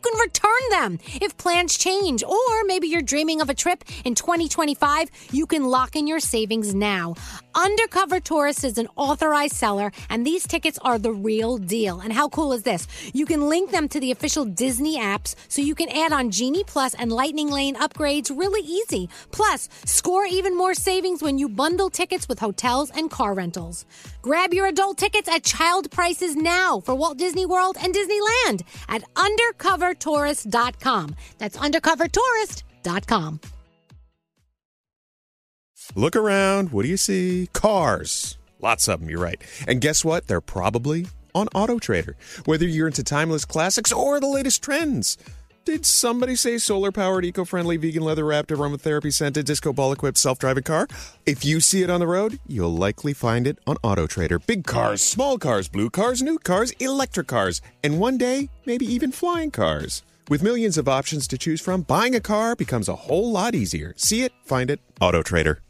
can 0.01 0.19
return 0.19 0.63
them. 0.71 0.99
If 1.21 1.37
plans 1.37 1.77
change, 1.77 2.23
or 2.23 2.63
maybe 2.65 2.87
you're 2.87 3.01
dreaming 3.01 3.41
of 3.41 3.49
a 3.49 3.53
trip 3.53 3.83
in 4.03 4.15
2025, 4.15 5.09
you 5.31 5.45
can 5.45 5.65
lock 5.65 5.95
in 5.95 6.07
your 6.07 6.19
savings 6.19 6.75
now. 6.75 7.15
Undercover 7.53 8.19
Tourist 8.19 8.63
is 8.63 8.77
an 8.77 8.87
authorized 8.95 9.55
seller, 9.55 9.91
and 10.09 10.25
these 10.25 10.47
tickets 10.47 10.79
are 10.81 10.97
the 10.97 11.11
real 11.11 11.57
deal. 11.57 11.99
And 11.99 12.13
how 12.13 12.29
cool 12.29 12.53
is 12.53 12.63
this? 12.63 12.87
You 13.13 13.25
can 13.25 13.49
link 13.49 13.71
them 13.71 13.89
to 13.89 13.99
the 13.99 14.11
official 14.11 14.45
Disney 14.45 14.97
apps 14.97 15.35
so 15.47 15.61
you 15.61 15.75
can 15.75 15.89
add 15.89 16.13
on 16.13 16.31
Genie 16.31 16.63
Plus 16.63 16.93
and 16.93 17.11
Lightning 17.11 17.49
Lane 17.49 17.75
upgrades 17.75 18.29
really 18.35 18.61
easy. 18.61 19.09
Plus, 19.31 19.67
score 19.85 20.25
even 20.25 20.57
more 20.57 20.73
savings 20.73 21.21
when 21.21 21.37
you 21.37 21.49
bundle 21.49 21.89
tickets 21.89 22.29
with 22.29 22.39
hotels 22.39 22.89
and 22.91 23.11
car 23.11 23.33
rentals. 23.33 23.85
Grab 24.21 24.53
your 24.53 24.67
adult 24.67 24.97
tickets 24.97 25.27
at 25.27 25.43
child 25.43 25.91
prices 25.91 26.35
now 26.35 26.79
for 26.79 26.95
Walt 26.95 27.17
Disney 27.17 27.45
World 27.45 27.75
and 27.81 27.93
Disneyland 27.93 28.61
at 28.87 29.03
undercovertourist.com. 29.15 31.15
That's 31.37 31.57
undercovertourist.com. 31.57 33.39
Look 35.95 36.15
around. 36.15 36.71
What 36.71 36.83
do 36.83 36.89
you 36.89 36.97
see? 36.97 37.49
Cars. 37.53 38.37
Lots 38.61 38.87
of 38.87 38.99
them, 38.99 39.09
you're 39.09 39.19
right. 39.19 39.41
And 39.67 39.81
guess 39.81 40.05
what? 40.05 40.27
They're 40.27 40.41
probably 40.41 41.07
on 41.35 41.47
Auto 41.53 41.79
Trader. 41.79 42.15
Whether 42.45 42.65
you're 42.65 42.87
into 42.87 43.03
timeless 43.03 43.45
classics 43.45 43.91
or 43.91 44.19
the 44.19 44.27
latest 44.27 44.63
trends. 44.63 45.17
Did 45.63 45.85
somebody 45.85 46.35
say 46.35 46.57
solar 46.57 46.91
powered, 46.91 47.23
eco 47.23 47.45
friendly, 47.45 47.77
vegan 47.77 48.03
leather 48.03 48.25
wrapped, 48.25 48.49
aromatherapy 48.49 49.13
scented, 49.13 49.45
disco 49.45 49.71
ball 49.71 49.91
equipped, 49.91 50.17
self 50.17 50.39
driving 50.39 50.63
car? 50.63 50.87
If 51.25 51.45
you 51.45 51.59
see 51.59 51.83
it 51.83 51.89
on 51.89 51.99
the 51.99 52.07
road, 52.07 52.39
you'll 52.47 52.73
likely 52.73 53.13
find 53.13 53.45
it 53.45 53.59
on 53.67 53.77
Auto 53.83 54.07
Trader. 54.07 54.39
Big 54.39 54.65
cars, 54.65 55.03
small 55.03 55.37
cars, 55.37 55.67
blue 55.67 55.91
cars, 55.91 56.23
new 56.23 56.39
cars, 56.39 56.71
electric 56.79 57.27
cars, 57.27 57.61
and 57.83 57.99
one 57.99 58.17
day, 58.17 58.49
maybe 58.65 58.85
even 58.85 59.11
flying 59.11 59.51
cars. 59.51 60.01
With 60.29 60.41
millions 60.41 60.79
of 60.79 60.87
options 60.87 61.27
to 61.27 61.37
choose 61.37 61.61
from, 61.61 61.83
buying 61.83 62.15
a 62.15 62.21
car 62.21 62.55
becomes 62.55 62.89
a 62.89 62.95
whole 62.95 63.31
lot 63.31 63.53
easier. 63.53 63.93
See 63.97 64.23
it, 64.23 64.31
find 64.45 64.71
it, 64.71 64.79
Auto 64.99 65.21
Trader. 65.21 65.61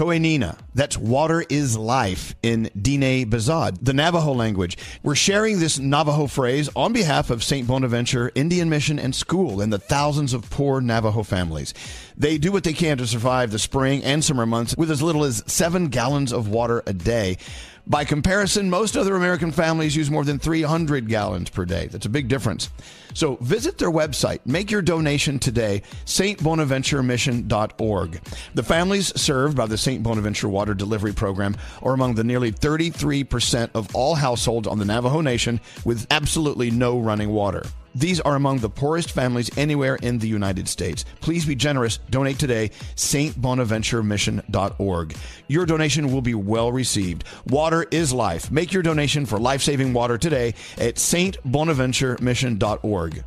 Toenina. 0.00 0.56
That's 0.74 0.96
water 0.96 1.44
is 1.50 1.76
life 1.76 2.34
in 2.42 2.70
Diné 2.74 3.26
Bizaad, 3.26 3.76
the 3.82 3.92
Navajo 3.92 4.32
language. 4.32 4.78
We're 5.02 5.14
sharing 5.14 5.60
this 5.60 5.78
Navajo 5.78 6.26
phrase 6.26 6.70
on 6.74 6.94
behalf 6.94 7.28
of 7.28 7.44
St. 7.44 7.66
Bonaventure 7.66 8.32
Indian 8.34 8.70
Mission 8.70 8.98
and 8.98 9.14
School 9.14 9.60
and 9.60 9.70
the 9.70 9.78
thousands 9.78 10.32
of 10.32 10.48
poor 10.48 10.80
Navajo 10.80 11.22
families. 11.22 11.74
They 12.20 12.36
do 12.36 12.52
what 12.52 12.64
they 12.64 12.74
can 12.74 12.98
to 12.98 13.06
survive 13.06 13.50
the 13.50 13.58
spring 13.58 14.04
and 14.04 14.22
summer 14.22 14.44
months 14.44 14.76
with 14.76 14.90
as 14.90 15.00
little 15.00 15.24
as 15.24 15.42
seven 15.46 15.86
gallons 15.86 16.34
of 16.34 16.48
water 16.48 16.82
a 16.84 16.92
day. 16.92 17.38
By 17.86 18.04
comparison, 18.04 18.68
most 18.68 18.94
other 18.94 19.16
American 19.16 19.52
families 19.52 19.96
use 19.96 20.10
more 20.10 20.22
than 20.22 20.38
300 20.38 21.08
gallons 21.08 21.48
per 21.48 21.64
day. 21.64 21.86
That's 21.86 22.04
a 22.04 22.10
big 22.10 22.28
difference. 22.28 22.68
So 23.14 23.36
visit 23.36 23.78
their 23.78 23.90
website, 23.90 24.40
make 24.44 24.70
your 24.70 24.82
donation 24.82 25.38
today, 25.38 25.80
stbonaventuremission.org. 26.04 28.20
The 28.52 28.64
families 28.64 29.18
served 29.18 29.56
by 29.56 29.64
the 29.64 29.78
St. 29.78 30.02
Bonaventure 30.02 30.50
Water 30.50 30.74
Delivery 30.74 31.14
Program 31.14 31.56
are 31.80 31.94
among 31.94 32.16
the 32.16 32.24
nearly 32.24 32.52
33% 32.52 33.70
of 33.74 33.96
all 33.96 34.14
households 34.14 34.68
on 34.68 34.78
the 34.78 34.84
Navajo 34.84 35.22
Nation 35.22 35.58
with 35.86 36.06
absolutely 36.10 36.70
no 36.70 36.98
running 36.98 37.30
water. 37.30 37.62
These 37.94 38.20
are 38.20 38.36
among 38.36 38.58
the 38.58 38.68
poorest 38.70 39.10
families 39.10 39.50
anywhere 39.58 39.96
in 39.96 40.18
the 40.18 40.28
United 40.28 40.68
States. 40.68 41.04
Please 41.20 41.44
be 41.44 41.54
generous. 41.54 41.98
Donate 42.10 42.38
today, 42.38 42.70
stbonaventuremission.org. 42.96 45.16
Your 45.48 45.66
donation 45.66 46.12
will 46.12 46.22
be 46.22 46.34
well 46.34 46.70
received. 46.70 47.24
Water 47.46 47.86
is 47.90 48.12
life. 48.12 48.50
Make 48.50 48.72
your 48.72 48.82
donation 48.82 49.26
for 49.26 49.38
life 49.38 49.62
saving 49.62 49.92
water 49.92 50.16
today 50.18 50.54
at 50.78 50.96
stbonaventuremission.org. 50.96 53.24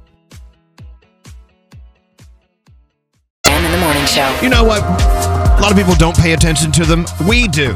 Dan 3.43 3.65
in 3.65 3.71
the 3.71 3.77
morning 3.77 4.05
show. 4.05 4.39
You 4.41 4.49
know 4.49 4.63
what? 4.63 4.81
A 4.81 5.59
lot 5.61 5.71
of 5.71 5.77
people 5.77 5.93
don't 5.95 6.17
pay 6.17 6.33
attention 6.33 6.71
to 6.73 6.85
them. 6.85 7.05
We 7.27 7.47
do. 7.47 7.73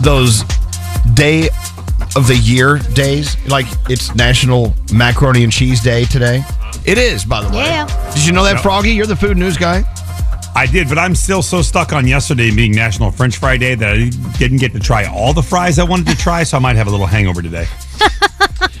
Those 0.00 0.44
day 1.14 1.48
of 2.16 2.26
the 2.26 2.36
year 2.36 2.78
days, 2.94 3.36
like 3.48 3.66
it's 3.88 4.14
National 4.14 4.74
Macaroni 4.92 5.44
and 5.44 5.52
Cheese 5.52 5.80
Day 5.82 6.04
today. 6.04 6.42
It 6.84 6.98
is, 6.98 7.24
by 7.24 7.42
the 7.42 7.48
way. 7.50 7.64
Yeah. 7.64 8.12
Did 8.14 8.26
you 8.26 8.32
know 8.32 8.44
that, 8.44 8.60
Froggy? 8.60 8.90
You're 8.90 9.06
the 9.06 9.16
food 9.16 9.36
news 9.36 9.56
guy. 9.56 9.82
I 10.54 10.66
did, 10.66 10.88
but 10.88 10.98
I'm 10.98 11.14
still 11.14 11.40
so 11.40 11.62
stuck 11.62 11.92
on 11.94 12.06
yesterday 12.06 12.54
being 12.54 12.72
National 12.72 13.10
French 13.10 13.38
Fry 13.38 13.56
Day 13.56 13.74
that 13.74 13.94
I 13.96 14.10
didn't 14.38 14.58
get 14.58 14.72
to 14.74 14.80
try 14.80 15.06
all 15.06 15.32
the 15.32 15.42
fries 15.42 15.78
I 15.78 15.84
wanted 15.84 16.08
to 16.08 16.16
try, 16.16 16.42
so 16.42 16.58
I 16.58 16.60
might 16.60 16.76
have 16.76 16.88
a 16.88 16.90
little 16.90 17.06
hangover 17.06 17.40
today. 17.40 17.66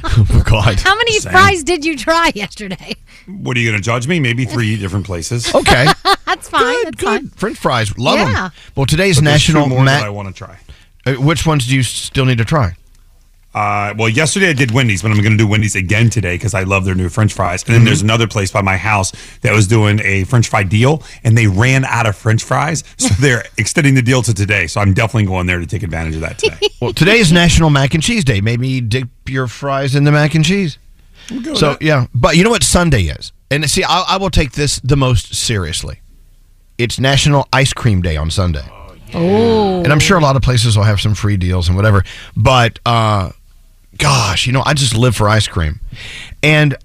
oh, 0.04 0.42
God. 0.44 0.78
How 0.80 0.94
many 0.96 1.18
Same. 1.18 1.32
fries 1.32 1.62
did 1.64 1.84
you 1.84 1.96
try 1.96 2.30
yesterday? 2.34 2.94
What 3.26 3.56
are 3.56 3.60
you 3.60 3.70
going 3.70 3.80
to 3.80 3.84
judge 3.84 4.06
me? 4.06 4.20
Maybe 4.20 4.44
three 4.44 4.76
different 4.76 5.06
places. 5.06 5.50
Okay. 5.62 5.86
That's 6.26 6.48
fine. 6.48 6.84
that's 6.84 7.02
fine. 7.02 7.28
French 7.28 7.58
fries. 7.58 7.96
Love 7.98 8.16
Yeah. 8.18 8.32
them. 8.32 8.52
Well, 8.74 8.86
today's 8.86 9.16
But 9.18 9.24
National 9.24 9.64
two 9.64 9.68
more 9.68 9.78
Ma- 9.80 9.98
that 9.98 10.04
I 10.04 10.08
want 10.10 10.28
to 10.28 10.34
try. 10.34 10.58
Uh, 11.06 11.12
Which 11.14 11.46
ones 11.46 11.66
do 11.68 11.76
you 11.76 11.82
still 11.82 12.24
need 12.24 12.38
to 12.38 12.44
try? 12.44 12.74
Uh, 13.54 13.92
well, 13.98 14.08
yesterday 14.08 14.48
I 14.48 14.52
did 14.54 14.70
Wendy's, 14.70 15.02
but 15.02 15.10
I'm 15.10 15.18
going 15.20 15.32
to 15.32 15.36
do 15.36 15.46
Wendy's 15.46 15.74
again 15.76 16.08
today 16.08 16.36
because 16.36 16.54
I 16.54 16.62
love 16.62 16.84
their 16.86 16.94
new 16.94 17.08
French 17.10 17.34
fries. 17.34 17.62
And 17.64 17.74
then 17.74 17.80
Mm-hmm. 17.80 17.86
there's 17.86 18.00
another 18.02 18.26
place 18.26 18.50
by 18.50 18.62
my 18.62 18.76
house 18.78 19.12
that 19.42 19.52
was 19.52 19.66
doing 19.66 20.00
a 20.04 20.24
French 20.24 20.48
fry 20.48 20.62
deal, 20.62 21.02
and 21.22 21.36
they 21.36 21.46
ran 21.46 21.84
out 21.84 22.06
of 22.06 22.16
French 22.16 22.42
fries, 22.42 22.82
so 22.96 23.08
they're 23.20 23.44
extending 23.58 23.94
the 23.94 24.00
deal 24.02 24.22
to 24.22 24.32
today. 24.32 24.66
So 24.66 24.80
I'm 24.80 24.94
definitely 24.94 25.26
going 25.26 25.46
there 25.46 25.58
to 25.60 25.66
take 25.66 25.82
advantage 25.82 26.14
of 26.14 26.22
that 26.22 26.38
today. 26.38 26.58
Well, 26.80 26.92
today 26.92 27.18
is 27.20 27.30
National 27.30 27.70
Mac 27.70 27.94
and 27.94 28.02
Cheese 28.02 28.24
Day. 28.24 28.40
Maybe 28.40 28.80
dip 28.80 29.08
your 29.28 29.46
fries 29.46 29.94
in 29.94 30.02
the 30.02 30.10
mac 30.10 30.34
and 30.34 30.44
cheese. 30.44 30.78
with 31.30 31.56
So 31.56 31.72
that. 31.74 31.82
yeah, 31.82 32.06
but 32.12 32.36
you 32.36 32.42
know 32.42 32.50
what 32.50 32.64
Sunday 32.64 33.02
is, 33.02 33.30
and 33.52 33.70
see, 33.70 33.84
I, 33.84 34.04
I 34.08 34.16
will 34.16 34.30
take 34.30 34.52
this 34.52 34.80
the 34.80 34.96
most 34.96 35.32
seriously. 35.34 36.00
It's 36.78 36.98
National 36.98 37.46
Ice 37.52 37.72
Cream 37.72 38.02
Day 38.02 38.16
on 38.16 38.30
Sunday. 38.30 38.64
Oh. 39.14 39.82
And 39.84 39.92
I'm 39.92 40.00
sure 40.00 40.16
a 40.18 40.20
lot 40.22 40.34
of 40.36 40.42
places 40.42 40.76
will 40.76 40.84
have 40.84 41.00
some 41.00 41.14
free 41.14 41.36
deals 41.36 41.68
and 41.68 41.76
whatever. 41.76 42.02
But 42.34 42.78
uh, 42.86 43.30
gosh, 43.98 44.46
you 44.46 44.52
know, 44.52 44.62
I 44.64 44.74
just 44.74 44.94
live 44.96 45.16
for 45.16 45.28
ice 45.28 45.46
cream. 45.48 45.80
And 46.42 46.76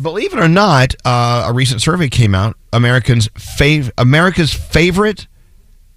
believe 0.00 0.32
it 0.32 0.38
or 0.38 0.48
not, 0.48 0.94
uh, 1.04 1.44
a 1.46 1.52
recent 1.52 1.80
survey 1.82 2.08
came 2.08 2.34
out. 2.34 2.56
Americans 2.72 3.28
fav- 3.28 3.90
America's 3.98 4.52
favorite, 4.52 5.26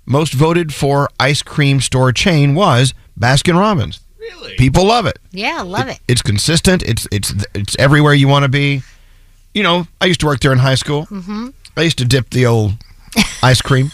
most 0.06 0.34
voted 0.34 0.74
for 0.74 1.10
ice 1.20 1.42
cream 1.42 1.82
store 1.82 2.12
chain 2.12 2.56
was 2.56 2.94
Baskin 3.20 3.58
Robbins. 3.60 4.00
Really? 4.20 4.56
People 4.56 4.86
love 4.86 5.06
it. 5.06 5.18
Yeah, 5.32 5.62
love 5.62 5.88
it. 5.88 6.00
It's 6.08 6.22
consistent. 6.22 6.84
It's 6.84 7.08
it's 7.12 7.34
it's 7.56 7.76
everywhere 7.80 8.14
you 8.14 8.28
want 8.28 8.44
to 8.44 8.50
be. 8.50 8.82
You 9.54 9.64
know, 9.64 9.88
I 10.00 10.06
used 10.06 10.20
to 10.20 10.26
work 10.28 10.40
there 10.42 10.52
in 10.54 10.60
high 10.60 10.76
school. 10.76 11.06
hmm 11.06 11.50
I 11.76 11.82
used 11.84 11.98
to 12.00 12.06
dip 12.06 12.30
the 12.32 12.46
old 12.46 12.74
ice 13.44 13.62
cream, 13.62 13.92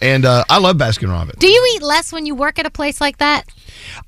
and 0.00 0.24
uh, 0.24 0.44
I 0.48 0.58
love 0.58 0.76
Baskin 0.76 1.08
Robbins. 1.08 1.38
Do 1.38 1.48
you 1.48 1.72
eat 1.74 1.82
less 1.82 2.12
when 2.12 2.26
you 2.26 2.34
work 2.34 2.58
at 2.58 2.66
a 2.66 2.70
place 2.70 3.00
like 3.00 3.18
that? 3.18 3.44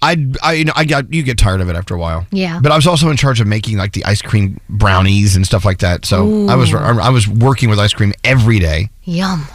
I, 0.03 0.26
I, 0.43 0.53
you 0.55 0.64
know, 0.64 0.72
I 0.76 0.84
got 0.84 1.12
you 1.12 1.22
get 1.22 1.39
tired 1.39 1.61
of 1.61 1.68
it 1.68 1.76
after 1.76 1.95
a 1.95 1.99
while. 1.99 2.26
Yeah. 2.30 2.61
But 2.62 2.72
I 2.72 2.76
was 2.76 2.86
also 2.86 3.11
in 3.11 3.16
charge 3.16 3.41
of 3.41 3.47
making 3.47 3.78
like 3.78 3.93
the 3.93 4.05
ice 4.05 4.22
cream 4.22 4.61
brownies 4.68 5.36
and 5.36 5.47
stuff 5.47 5.64
like 5.64 5.78
that. 5.78 6.05
So 6.05 6.49
I 6.49 6.55
was 6.55 6.74
I 6.74 7.11
was 7.11 7.28
working 7.28 7.70
with 7.70 7.78
ice 7.78 7.93
cream 7.93 8.12
every 8.24 8.59
day. 8.59 8.91
Yum. 9.05 9.47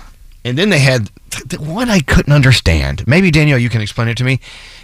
And 0.46 0.58
then 0.58 0.70
they 0.70 0.80
had 0.80 1.10
the 1.48 1.58
one 1.62 1.90
I 1.90 2.00
couldn't 2.00 2.34
understand. 2.34 3.08
Maybe 3.08 3.32
Danielle, 3.32 3.58
you 3.58 3.70
can 3.70 3.82
explain 3.82 4.08
it 4.10 4.18
to 4.18 4.24
me. 4.24 4.40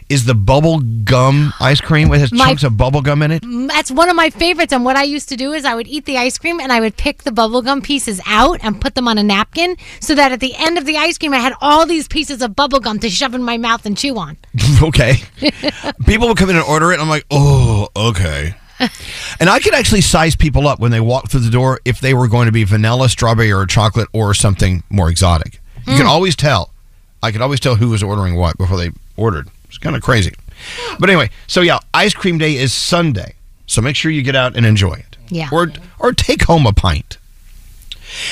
Is 0.09 0.25
the 0.25 0.33
bubble 0.33 0.79
gum 0.79 1.53
ice 1.59 1.81
cream? 1.81 2.09
with 2.09 2.19
has 2.21 2.31
My- 2.31 2.45
chunks 2.47 2.63
of 2.63 2.75
bubble 2.77 3.01
gum 3.03 3.21
in 3.21 3.29
it. 3.29 3.43
Mm, 3.43 3.67
That's 3.67 3.91
one 3.91 4.09
of 4.09 4.15
my 4.15 4.31
favorites. 4.31 4.73
And 4.73 4.83
what 4.83 4.95
I 4.95 5.03
used 5.03 5.29
to 5.29 5.35
do 5.35 5.51
is 5.53 5.65
I 5.65 5.75
would 5.75 5.87
eat 5.87 6.05
the 6.05 6.17
ice 6.17 6.39
cream 6.39 6.59
and 6.59 6.71
I 6.71 6.79
would 6.79 6.97
pick 6.97 7.21
the 7.23 7.31
bubble 7.31 7.61
gum 7.61 7.81
pieces 7.83 8.19
out 8.25 8.59
and 8.63 8.81
put 8.81 8.95
them 8.95 9.07
on 9.07 9.19
a 9.19 9.23
napkin 9.23 9.75
so 9.99 10.15
that 10.15 10.31
at 10.31 10.39
the 10.39 10.55
end 10.55 10.79
of 10.79 10.85
the 10.85 10.97
ice 10.97 11.19
cream 11.19 11.33
I 11.33 11.37
had 11.37 11.53
all 11.61 11.85
these 11.85 12.07
pieces 12.07 12.41
of 12.41 12.55
bubble 12.55 12.79
gum 12.79 12.97
to 12.99 13.09
shove 13.09 13.35
in 13.35 13.43
my 13.43 13.57
mouth 13.57 13.85
and 13.85 13.95
chew 13.95 14.17
on. 14.17 14.37
okay. 14.81 15.17
people 16.07 16.27
would 16.27 16.37
come 16.37 16.49
in 16.49 16.55
and 16.55 16.65
order 16.65 16.89
it. 16.91 16.95
And 16.95 17.03
I'm 17.03 17.09
like, 17.09 17.25
oh, 17.29 17.89
okay. 17.95 18.55
And 19.39 19.49
I 19.49 19.59
could 19.59 19.73
actually 19.73 20.01
size 20.01 20.35
people 20.35 20.67
up 20.67 20.79
when 20.79 20.91
they 20.91 20.99
walk 20.99 21.29
through 21.29 21.41
the 21.41 21.49
door 21.49 21.79
if 21.85 21.99
they 21.99 22.13
were 22.13 22.27
going 22.27 22.45
to 22.45 22.51
be 22.51 22.63
vanilla, 22.63 23.09
strawberry, 23.09 23.51
or 23.51 23.65
chocolate, 23.65 24.07
or 24.13 24.33
something 24.33 24.83
more 24.89 25.09
exotic. 25.09 25.59
You 25.87 25.95
can 25.97 26.05
Mm. 26.05 26.09
always 26.09 26.35
tell. 26.35 26.71
I 27.21 27.31
could 27.31 27.41
always 27.41 27.59
tell 27.59 27.75
who 27.75 27.89
was 27.89 28.01
ordering 28.03 28.35
what 28.35 28.57
before 28.57 28.77
they 28.77 28.91
ordered. 29.17 29.49
It's 29.67 29.77
kind 29.77 29.95
of 29.95 30.01
crazy. 30.01 30.33
But 30.99 31.09
anyway, 31.09 31.29
so 31.47 31.61
yeah, 31.61 31.79
ice 31.93 32.13
cream 32.13 32.37
day 32.37 32.55
is 32.55 32.73
Sunday. 32.73 33.33
So 33.65 33.81
make 33.81 33.95
sure 33.95 34.11
you 34.11 34.21
get 34.23 34.35
out 34.35 34.55
and 34.55 34.65
enjoy 34.65 34.93
it. 34.93 35.17
Yeah. 35.29 35.49
Or 35.51 35.71
or 35.99 36.11
take 36.13 36.43
home 36.43 36.65
a 36.65 36.73
pint. 36.73 37.17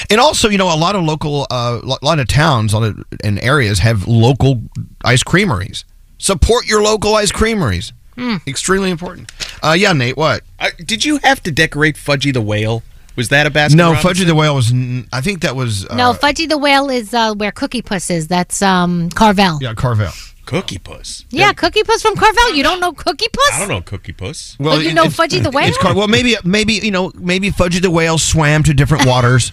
And 0.10 0.20
also, 0.20 0.50
you 0.50 0.58
know, 0.58 0.74
a 0.74 0.76
lot 0.76 0.96
of 0.96 1.04
local, 1.04 1.46
uh, 1.52 1.80
a 1.84 2.06
lot 2.06 2.18
of 2.20 2.28
towns 2.28 2.74
and 2.74 3.40
areas 3.44 3.80
have 3.80 4.08
local 4.08 4.64
ice 5.06 5.22
creameries. 5.22 5.86
Support 6.18 6.66
your 6.66 6.82
local 6.82 7.14
ice 7.14 7.32
creameries. 7.32 7.94
Hmm. 8.18 8.38
Extremely 8.48 8.90
important. 8.90 9.32
Uh, 9.62 9.76
yeah, 9.78 9.94
Nate, 9.94 10.18
what? 10.18 10.42
Uh, 10.60 10.70
did 10.84 11.06
you 11.06 11.18
have 11.24 11.42
to 11.44 11.52
decorate 11.52 11.96
Fudgy 11.96 12.34
the 12.34 12.42
Whale? 12.42 12.84
Was 13.16 13.30
that 13.30 13.48
a 13.48 13.50
basket? 13.50 13.78
No, 13.78 13.94
Fudgy 13.94 14.26
the 14.26 14.36
Whale 14.36 14.56
was. 14.56 14.72
n- 14.72 15.08
I 15.12 15.22
think 15.22 15.42
that 15.42 15.56
was. 15.56 15.86
Uh, 15.88 15.96
no, 15.96 16.14
Fudgy 16.14 16.48
the 16.48 16.58
Whale 16.58 16.90
is 16.90 17.14
uh, 17.14 17.34
where 17.34 17.52
Cookie 17.52 17.82
Puss 17.82 18.10
is. 18.10 18.28
That's 18.28 18.62
um, 18.62 19.10
Carvel. 19.10 19.58
Yeah, 19.62 19.74
Carvel. 19.74 20.12
Cookie 20.46 20.78
Puss. 20.78 21.26
Yeah, 21.30 21.52
Cookie 21.54 21.84
Puss 21.84 22.02
from 22.02 22.16
Carvel. 22.16 22.54
You 22.54 22.64
don't 22.64 22.80
know 22.80 22.94
Cookie 22.94 23.28
Puss? 23.34 23.52
I 23.54 23.60
don't 23.60 23.68
know 23.70 23.82
Cookie 23.82 24.14
Puss. 24.14 24.56
But 24.60 24.82
you 24.84 24.94
know 24.94 25.04
it's- 25.06 25.18
Fudgy 25.18 25.42
the 25.44 25.50
Whale? 25.50 25.68
It's 25.68 25.78
Car- 25.78 25.94
well, 25.96 26.08
maybe, 26.08 26.36
maybe 26.44 26.74
you 26.76 26.92
know, 26.92 27.12
maybe 27.16 27.50
Fudgy 27.52 27.82
the 27.82 27.92
Whale 27.92 28.18
swam 28.18 28.64
to 28.64 28.74
different 28.74 29.06
waters. 29.08 29.52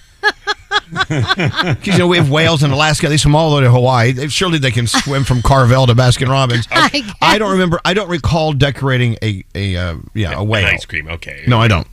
Because 0.91 1.87
you 1.87 1.99
know 1.99 2.07
we 2.07 2.17
have 2.17 2.31
whales 2.31 2.63
in 2.63 2.71
Alaska. 2.71 3.09
They 3.09 3.17
swim 3.17 3.35
all 3.35 3.51
the 3.51 3.57
way 3.57 3.63
to 3.63 3.71
Hawaii. 3.71 4.29
Surely 4.29 4.59
they 4.59 4.71
can 4.71 4.87
swim 4.87 5.25
from 5.25 5.43
Carvel 5.43 5.87
to 5.87 5.95
Baskin 5.95 6.29
Robbins. 6.29 6.67
I 6.71 7.03
I 7.21 7.39
don't 7.39 7.53
remember. 7.53 7.81
I 7.85 7.95
don't 7.95 8.09
recall 8.09 8.53
decorating 8.53 9.17
a 9.23 9.45
a 9.55 9.77
uh, 9.77 9.97
yeah 10.15 10.35
a 10.39 10.45
whale. 10.45 10.67
ice 10.67 10.85
cream. 10.85 11.09
Okay. 11.09 11.45
No, 11.47 11.61
I 11.61 11.69
don't. 11.69 11.87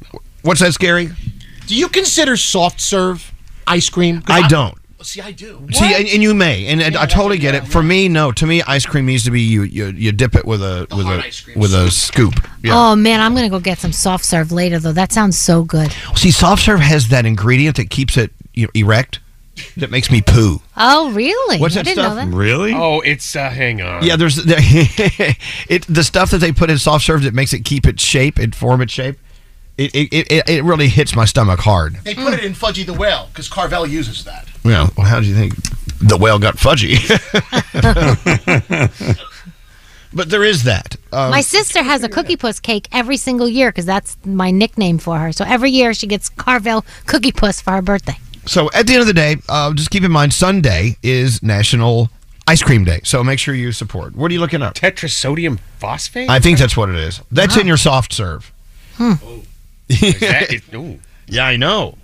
What's 0.44 0.60
that 0.62 0.74
scary? 0.74 1.10
Do 1.68 1.76
you 1.76 1.88
consider 1.88 2.36
soft 2.38 2.82
serve 2.82 3.32
ice 3.68 3.90
cream? 3.90 4.22
'Cause 4.22 4.44
I 4.44 4.48
don't. 4.48 4.78
See, 5.04 5.22
I 5.22 5.32
do. 5.32 5.66
See, 5.72 5.93
and, 5.93 6.08
and 6.08 6.22
you 6.24 6.34
may, 6.34 6.68
and, 6.68 6.82
and 6.82 6.95
I 6.95 7.06
totally 7.06 7.38
get 7.38 7.56
it. 7.56 7.68
For 7.68 7.82
me, 7.82 8.08
no. 8.08 8.32
To 8.32 8.45
me, 8.45 8.62
ice 8.64 8.86
cream 8.86 9.06
needs 9.06 9.24
to 9.26 9.32
be 9.32 9.41
you 9.41 9.64
you, 9.64 9.88
you 9.88 10.12
dip 10.12 10.36
it 10.36 10.45
with 10.45 10.62
a 10.62 10.88
with 10.91 11.06
a 11.08 11.54
with 11.56 11.74
a 11.74 11.89
scoop. 11.91 12.34
Yeah. 12.64 12.74
Oh 12.76 12.95
man, 12.95 13.20
I'm 13.22 13.34
gonna 13.34 13.49
go 13.49 13.60
get 13.60 13.80
some 13.80 13.91
soft 13.91 14.26
serve 14.26 14.52
later 14.52 14.80
though. 14.80 14.91
That 14.91 15.12
sounds 15.12 15.38
so 15.38 15.64
good. 15.64 15.91
See, 16.16 16.32
soft 16.32 16.64
serve 16.64 16.80
has 16.80 17.08
that 17.10 17.26
ingredient 17.26 17.78
that 17.78 17.89
keeps 17.89 18.18
it 18.18 18.32
you 18.54 18.66
know, 18.66 18.72
erect. 18.76 19.20
That 19.78 19.91
makes 19.91 20.10
me 20.10 20.22
poo. 20.22 20.62
Oh 20.78 21.12
really? 21.12 21.60
What's 21.60 21.76
I 21.76 21.80
that 21.80 21.86
didn't 21.86 22.04
stuff? 22.04 22.16
know 22.16 22.26
that. 22.32 22.36
Really? 22.36 22.74
Oh, 22.74 23.02
it's 23.02 23.36
uh, 23.36 23.49
hang 23.49 23.82
on. 23.82 24.04
Yeah, 24.04 24.16
there's 24.16 24.38
there, 24.38 24.58
it 24.60 25.86
the 25.88 26.04
stuff 26.04 26.32
that 26.32 26.38
they 26.38 26.52
put 26.52 26.70
in 26.70 26.78
soft 26.78 27.06
serve 27.06 27.24
that 27.24 27.34
makes 27.34 27.54
it 27.54 27.66
keep 27.66 27.86
its 27.86 28.04
shape 28.04 28.39
and 28.39 28.56
form 28.56 28.82
its 28.82 28.93
shape. 28.93 29.18
It 29.86 30.14
it, 30.14 30.32
it, 30.32 30.50
it 30.50 30.64
really 30.64 30.88
hits 30.88 31.16
my 31.16 31.26
stomach 31.26 31.60
hard. 31.60 31.96
They 32.04 32.16
put 32.16 32.34
it 32.34 32.44
in 32.44 32.54
Fudgy 32.54 32.86
the 32.86 32.94
Whale 32.94 33.28
because 33.32 33.50
Carvel 33.50 33.88
uses 33.88 34.24
that. 34.26 34.48
Yeah. 34.64 34.90
Well, 34.96 35.08
how 35.08 35.20
do 35.20 35.26
you 35.26 35.36
think 35.36 35.56
the 36.00 36.18
whale 36.18 36.40
got 36.40 36.58
fudgy? 36.58 36.98
but 40.14 40.30
there 40.30 40.44
is 40.44 40.64
that. 40.64 40.96
Um, 41.12 41.32
my 41.32 41.42
sister 41.42 41.82
has 41.82 42.04
a 42.04 42.10
Cookie 42.10 42.38
Puss 42.38 42.60
cake 42.60 42.88
every 42.92 43.18
single 43.18 43.50
year 43.50 43.72
because 43.72 43.86
that's 43.86 44.18
my 44.26 44.52
nickname 44.52 44.98
for 44.98 45.18
her. 45.18 45.32
So 45.32 45.46
every 45.46 45.72
year 45.72 45.94
she 45.94 46.08
gets 46.08 46.30
Carvel 46.30 46.86
Cookie 47.08 47.32
Puss 47.32 47.62
for 47.62 47.72
her 47.72 47.82
birthday. 47.82 48.18
So 48.46 48.70
at 48.74 48.88
the 48.88 48.94
end 48.94 49.02
of 49.02 49.08
the 49.08 49.14
day, 49.14 49.38
uh, 49.50 49.74
just 49.74 49.92
keep 49.92 50.04
in 50.04 50.12
mind 50.12 50.34
Sunday 50.34 50.98
is 51.04 51.44
National 51.44 52.10
Ice 52.48 52.64
Cream 52.64 52.84
Day. 52.84 53.02
So 53.04 53.24
make 53.24 53.40
sure 53.40 53.54
you 53.54 53.72
support. 53.72 54.16
What 54.16 54.32
are 54.32 54.34
you 54.34 54.40
looking 54.40 54.62
up? 54.62 54.74
Tetrasodium 54.74 55.60
phosphate. 55.78 56.30
I 56.30 56.40
think 56.40 56.58
that's 56.58 56.76
what 56.76 56.90
it 56.90 56.96
is. 56.96 57.22
That's 57.32 57.58
in 57.58 57.68
your 57.68 57.78
soft 57.78 58.14
serve. 58.14 58.52
Hmm. 58.96 59.14
Is 59.90 60.20
that. 60.20 61.00
Yeah, 61.28 61.46
I 61.46 61.58
know. 61.58 61.98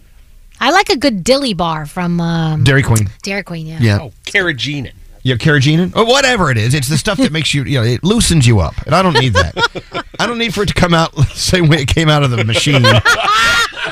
I 0.59 0.71
like 0.71 0.89
a 0.89 0.97
good 0.97 1.23
dilly 1.23 1.53
bar 1.53 1.85
from 1.85 2.19
um, 2.19 2.63
Dairy 2.63 2.81
Queen. 2.83 3.09
Dairy 3.21 3.43
Queen. 3.43 3.67
Yeah. 3.67 3.79
Yeah. 3.79 3.99
Oh, 4.01 4.11
carrageenan. 4.25 4.93
Yeah, 5.23 5.35
carrageenan 5.35 5.95
or 5.95 6.05
whatever 6.05 6.49
it 6.51 6.57
is. 6.57 6.73
It's 6.73 6.87
the 6.87 6.97
stuff 6.97 7.17
that 7.17 7.31
makes 7.33 7.53
you, 7.53 7.63
you 7.65 7.79
know, 7.79 7.85
it 7.85 8.03
loosens 8.03 8.47
you 8.47 8.59
up, 8.59 8.73
and 8.85 8.95
I 8.95 9.01
don't 9.03 9.13
need 9.19 9.33
that. 9.33 10.03
I 10.19 10.25
don't 10.25 10.37
need 10.37 10.53
for 10.53 10.63
it 10.63 10.67
to 10.67 10.73
come 10.73 10.93
out 10.93 11.13
the 11.15 11.23
same 11.25 11.67
way 11.67 11.77
it 11.81 11.87
came 11.89 12.07
out 12.09 12.23
of 12.23 12.31
the 12.31 12.43
machine. 12.43 12.83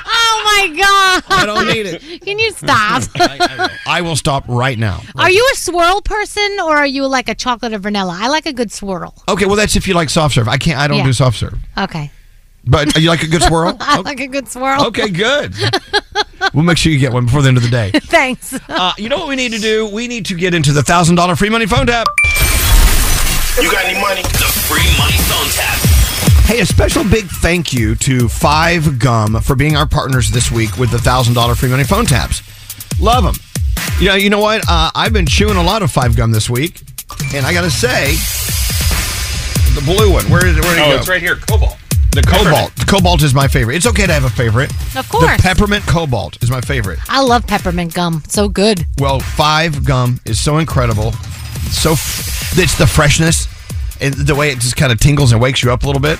Oh 0.08 0.58
my 0.70 0.76
god! 0.78 1.24
I 1.42 1.46
don't 1.46 1.68
need 1.68 1.86
it. 1.86 2.22
Can 2.22 2.40
you 2.40 2.52
stop? 2.52 3.04
I 3.88 4.02
will 4.02 4.16
stop 4.16 4.46
right 4.48 4.78
now. 4.78 5.02
Are 5.16 5.30
you 5.30 5.46
a 5.54 5.58
swirl 5.58 6.02
person 6.02 6.58
or 6.64 6.76
are 6.78 6.86
you 6.86 7.06
like 7.08 7.28
a 7.30 7.36
chocolate 7.36 7.74
or 7.74 7.78
vanilla? 7.80 8.18
I 8.20 8.30
like 8.30 8.46
a 8.46 8.54
good 8.54 8.72
swirl. 8.72 9.14
Okay, 9.28 9.46
well 9.46 9.56
that's 9.56 9.76
if 9.76 9.88
you 9.88 9.94
like 9.94 10.10
soft 10.10 10.36
serve. 10.36 10.48
I 10.48 10.58
can't. 10.58 10.80
I 10.80 10.88
don't 10.88 11.00
Yeah. 11.00 11.04
do 11.06 11.14
soft 11.14 11.38
serve. 11.38 11.58
Okay. 11.78 12.12
But 12.68 12.96
you 12.98 13.10
like 13.10 13.24
a 13.24 13.28
good 13.28 13.44
swirl? 13.44 13.78
I 13.80 14.00
like 14.00 14.20
a 14.20 14.28
good 14.28 14.48
swirl. 14.48 14.86
Okay, 14.88 15.10
good. 15.10 15.54
We'll 16.54 16.64
make 16.64 16.78
sure 16.78 16.92
you 16.92 17.00
get 17.00 17.14
one 17.14 17.26
before 17.26 17.42
the 17.42 17.48
end 17.50 17.58
of 17.58 17.64
the 17.64 17.70
day. 17.70 17.92
Thanks. 17.96 18.58
Uh, 18.70 18.94
you 18.98 19.10
know 19.10 19.18
what 19.18 19.28
we 19.28 19.36
need 19.36 19.52
to 19.54 19.60
do? 19.60 19.88
We 19.88 20.08
need 20.08 20.26
to 20.28 20.36
get 20.36 20.54
into 20.54 20.72
the 20.74 20.82
thousand 20.84 21.16
dollar 21.16 21.36
free 21.36 21.50
money 21.50 21.66
phone 21.66 21.86
tap. 21.88 22.08
You 23.62 23.72
got 23.72 23.86
any 23.86 24.00
money? 24.02 24.22
The 24.24 24.52
free 24.68 24.86
money 24.98 25.18
phone 25.30 25.48
tap. 25.52 25.80
Hey, 26.48 26.60
a 26.62 26.66
special 26.66 27.04
big 27.04 27.26
thank 27.26 27.74
you 27.74 27.96
to 27.96 28.28
Five 28.30 29.00
Gum 29.00 29.40
for 29.42 29.56
being 29.56 29.76
our 29.76 29.88
partners 29.88 30.30
this 30.32 30.52
week 30.52 30.78
with 30.78 30.92
the 30.92 31.00
thousand 31.00 31.34
dollar 31.36 31.56
free 31.56 31.70
money 31.70 31.84
phone 31.84 32.06
taps. 32.06 32.42
Love 33.00 33.24
them. 33.24 33.36
You 34.00 34.10
know, 34.10 34.16
you 34.16 34.30
know 34.30 34.40
what? 34.40 34.64
Uh, 34.70 34.92
I've 34.94 35.14
been 35.14 35.26
chewing 35.26 35.58
a 35.58 35.64
lot 35.64 35.82
of 35.84 35.92
Five 35.92 36.16
Gum 36.16 36.32
this 36.32 36.50
week, 36.50 36.82
and 37.34 37.46
I 37.46 37.54
got 37.54 37.62
to 37.64 37.72
say, 37.72 38.14
the 39.76 39.82
blue 39.86 40.12
one. 40.12 40.26
Where 40.30 40.42
did, 40.42 40.56
where 40.56 40.76
did 40.76 40.82
it 40.82 40.88
Oh, 40.88 40.92
go? 40.92 40.98
it's 40.98 41.08
right 41.08 41.22
here. 41.22 41.36
Cobalt. 41.38 41.78
The 42.16 42.22
cobalt. 42.22 42.76
The 42.76 42.86
cobalt 42.86 43.24
is 43.24 43.34
my 43.34 43.48
favorite. 43.48 43.76
It's 43.76 43.86
okay 43.88 44.08
to 44.08 44.14
have 44.14 44.24
a 44.24 44.30
favorite. 44.30 44.72
Of 44.96 45.08
course. 45.10 45.36
The 45.38 45.44
peppermint 45.44 45.86
cobalt 45.86 46.42
is 46.42 46.50
my 46.50 46.62
favorite. 46.62 47.00
I 47.10 47.22
love 47.22 47.46
peppermint 47.46 47.94
gum. 47.94 48.24
So 48.30 48.48
good. 48.48 48.86
Well, 49.00 49.20
Five 49.20 49.84
Gum 49.86 50.20
is 50.26 50.40
so 50.40 50.58
incredible. 50.60 51.12
So 51.72 51.92
f- 51.92 52.58
it's 52.58 52.78
the 52.78 52.88
freshness 52.88 53.48
and 54.00 54.14
the 54.14 54.36
way 54.36 54.50
it 54.52 54.60
just 54.60 54.76
kind 54.78 54.92
of 54.92 55.00
tingles 55.00 55.32
and 55.34 55.42
wakes 55.42 55.62
you 55.64 55.72
up 55.72 55.84
a 55.84 55.88
little 55.88 56.02
bit. 56.02 56.20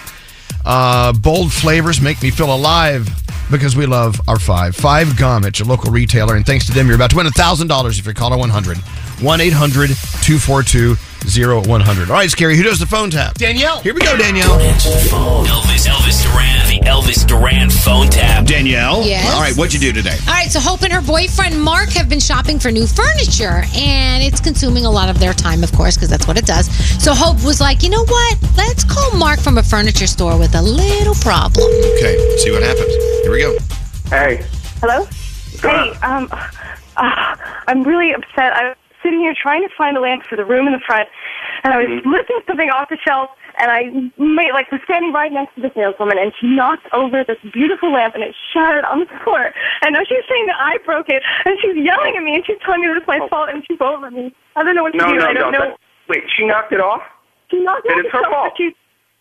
Uh, 0.66 1.14
bold 1.14 1.54
flavors 1.54 2.02
make 2.02 2.22
me 2.22 2.30
feel 2.32 2.54
alive 2.54 3.08
because 3.52 3.76
we 3.76 3.86
love 3.86 4.20
our 4.28 4.40
Five. 4.40 4.76
Five 4.76 5.16
Gum 5.18 5.46
at 5.46 5.60
your 5.60 5.68
local 5.68 5.92
retailer, 5.92 6.36
and 6.36 6.46
thanks 6.46 6.66
to 6.66 6.74
them, 6.74 6.88
you're 6.88 6.96
about 6.96 7.12
to 7.12 7.16
win 7.18 7.30
thousand 7.32 7.68
dollars 7.68 8.00
if 8.00 8.06
you 8.08 8.14
call 8.14 8.34
a 8.34 8.38
100 8.38 8.78
1 8.78 9.42
800 9.42 9.90
242 9.90 10.96
0100. 11.24 12.10
All 12.10 12.16
right, 12.16 12.30
Scary, 12.30 12.56
who 12.58 12.64
does 12.64 12.80
the 12.80 12.86
phone 12.86 13.10
tap? 13.10 13.36
Danielle. 13.36 13.80
Here 13.82 13.94
we 13.94 14.02
go, 14.02 14.18
Danielle. 14.18 14.60
Answer 14.60 14.90
the 14.90 15.08
phone. 15.10 15.46
Elvis, 15.46 15.88
Elvis 15.88 16.24
Duran, 16.24 16.68
the 16.68 16.80
Elvis 16.88 17.26
Duran 17.28 17.70
phone 17.70 18.08
tap. 18.08 18.46
Danielle? 18.46 19.04
Yes. 19.04 19.34
All 19.34 19.42
right, 19.42 19.56
what'd 19.56 19.74
you 19.74 19.80
do 19.80 19.92
today? 19.92 20.18
All 20.28 20.34
right, 20.34 20.52
so 20.52 20.60
Hope 20.60 20.84
and 20.84 20.94
her 20.94 21.02
boyfriend 21.02 21.62
Mark 21.62 21.90
have 21.90 22.10
been 22.10 22.20
shopping 22.20 22.60
for 22.60 22.72
new 22.72 22.88
furniture, 22.88 23.64
and 23.76 24.24
it's 24.24 24.40
consuming 24.40 24.86
a 24.86 24.92
lot 24.92 25.10
of 25.10 25.20
their 25.20 25.34
time, 25.34 25.64
of 25.64 25.72
course, 25.72 25.96
because 25.96 26.10
that's 26.10 26.28
what 26.28 26.38
it 26.38 26.46
does. 26.46 26.68
So 27.04 27.14
Hope 27.14 27.44
was 27.44 27.60
like, 27.62 27.84
you 27.84 27.90
know 27.90 28.06
what? 28.06 28.38
Let's 28.58 28.84
call 28.84 29.12
Mark 29.18 29.40
from 29.40 29.58
a 29.58 29.64
furniture 29.64 30.08
store 30.08 30.38
with 30.38 30.56
a 30.56 30.62
little 30.62 31.16
problem. 31.16 31.68
Okay, 31.96 32.38
see 32.38 32.52
what 32.52 32.64
happens. 32.64 32.94
Here 33.24 33.32
we 33.32 33.40
go. 33.42 33.58
Hey. 34.10 34.46
Hello? 34.82 35.06
Hey, 35.62 35.90
um, 36.04 36.28
uh, 36.98 37.36
I'm 37.68 37.84
really 37.84 38.12
upset. 38.14 38.54
I 38.54 38.70
was 38.70 38.78
sitting 39.06 39.22
here 39.22 39.38
trying 39.38 39.62
to 39.62 39.70
find 39.78 39.94
a 39.96 40.02
lamp 40.02 40.26
for 40.26 40.36
the 40.36 40.44
room 40.44 40.66
in 40.66 40.74
the 40.74 40.82
front, 40.82 41.06
and 41.62 41.70
I 41.70 41.78
was 41.78 41.86
mm-hmm. 41.86 42.10
lifting 42.10 42.42
something 42.50 42.74
off 42.74 42.90
the 42.90 42.98
shelf, 42.98 43.30
and 43.62 43.70
I 43.70 43.94
made, 44.18 44.50
like, 44.58 44.74
was 44.74 44.82
standing 44.90 45.14
right 45.14 45.30
next 45.30 45.54
to 45.56 45.62
the 45.62 45.70
saleswoman, 45.78 46.18
and 46.18 46.34
she 46.42 46.50
knocked 46.50 46.90
over 46.90 47.22
this 47.22 47.38
beautiful 47.54 47.94
lamp, 47.94 48.18
and 48.18 48.26
it 48.26 48.34
shattered 48.50 48.84
on 48.90 49.06
the 49.06 49.10
floor. 49.22 49.54
And 49.86 49.94
now 49.94 50.02
she's 50.10 50.26
saying 50.26 50.50
that 50.50 50.58
I 50.58 50.82
broke 50.82 51.08
it, 51.14 51.22
and 51.46 51.54
she's 51.62 51.78
yelling 51.78 52.18
at 52.18 52.24
me, 52.26 52.34
and 52.34 52.44
she's 52.44 52.58
telling 52.66 52.82
me 52.82 52.90
that 52.90 52.98
it's 52.98 53.08
my 53.08 53.22
oh. 53.22 53.30
fault, 53.30 53.54
and 53.54 53.62
she 53.70 53.78
won't 53.78 54.02
let 54.02 54.12
me. 54.12 54.34
I 54.58 54.66
don't 54.66 54.74
know 54.74 54.84
what 54.84 54.98
to 54.98 54.98
No, 54.98 55.14
do. 55.14 55.22
no, 55.22 55.30
I 55.30 55.34
don't 55.38 55.54
no. 55.54 55.60
know. 55.60 55.78
wait, 56.10 56.26
she 56.34 56.50
knocked 56.50 56.74
it 56.74 56.82
off? 56.82 57.06
She 57.54 57.62
knocked 57.62 57.86
it 57.86 57.94
it's 57.94 58.10
her 58.10 58.26
off 58.26 58.58
the 58.58 58.74
shelf, 58.74 58.74
fault. 58.74 58.74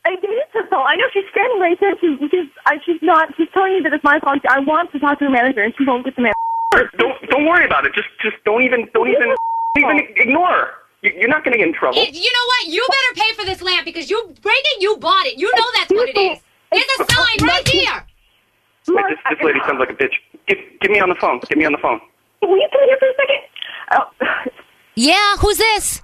I 0.04 0.16
think 0.16 0.32
it's 0.36 0.52
her 0.52 0.66
fault. 0.68 0.84
I 0.88 0.96
know 0.96 1.08
she's 1.12 1.28
standing 1.32 1.60
right 1.60 1.76
there. 1.80 1.92
She's, 2.00 2.16
she's, 2.32 2.48
I, 2.64 2.76
she's 2.84 3.00
not. 3.00 3.32
She's 3.36 3.48
telling 3.52 3.76
me 3.76 3.80
that 3.84 3.92
it's 3.92 4.04
my 4.04 4.20
fault. 4.20 4.40
I 4.48 4.60
want 4.60 4.92
to 4.92 4.98
talk 4.98 5.18
to 5.20 5.24
the 5.24 5.30
manager, 5.30 5.62
and 5.62 5.72
she 5.76 5.84
won't 5.84 6.04
get 6.04 6.16
the 6.16 6.22
manager. 6.28 6.90
Don't 6.98 7.14
don't 7.30 7.46
worry 7.46 7.64
about 7.64 7.86
it. 7.86 7.94
Just 7.94 8.08
just 8.20 8.36
don't 8.44 8.62
even 8.62 8.88
don't 8.92 9.08
even 9.08 9.34
even 9.76 9.98
ignore 10.16 10.48
her. 10.48 10.68
You- 11.02 11.12
You're 11.18 11.28
not 11.28 11.44
going 11.44 11.52
to 11.52 11.58
get 11.58 11.68
in 11.68 11.74
trouble. 11.74 11.98
you 11.98 12.04
know 12.32 12.46
what? 12.46 12.66
You 12.68 12.86
better 12.88 13.26
pay 13.26 13.34
for 13.34 13.44
this 13.44 13.60
lamp 13.60 13.84
because 13.84 14.08
you 14.08 14.34
break 14.40 14.56
it, 14.72 14.82
you 14.82 14.96
bought 14.96 15.26
it. 15.26 15.38
You 15.38 15.50
know 15.56 15.64
that's 15.74 15.90
what 15.90 16.08
it 16.08 16.16
is. 16.16 16.38
There's 16.72 16.84
a 17.00 17.12
sign 17.12 17.46
right 17.48 17.68
here. 17.68 18.04
Wait, 18.88 19.04
this, 19.08 19.18
this 19.30 19.44
lady 19.44 19.60
sounds 19.66 19.78
like 19.78 19.90
a 19.90 19.94
bitch. 19.94 20.12
Get, 20.46 20.58
get 20.80 20.90
me 20.90 21.00
on 21.00 21.08
the 21.08 21.14
phone. 21.16 21.40
Get 21.48 21.58
me 21.58 21.64
on 21.64 21.72
the 21.72 21.78
phone. 21.78 22.00
Will 22.42 22.56
you 22.56 22.68
come 22.72 22.80
here 22.84 22.96
for 22.98 23.08
a 23.08 23.14
second? 23.16 24.46
Oh, 24.46 24.50
Yeah, 24.94 25.36
who's 25.38 25.58
this? 25.58 26.02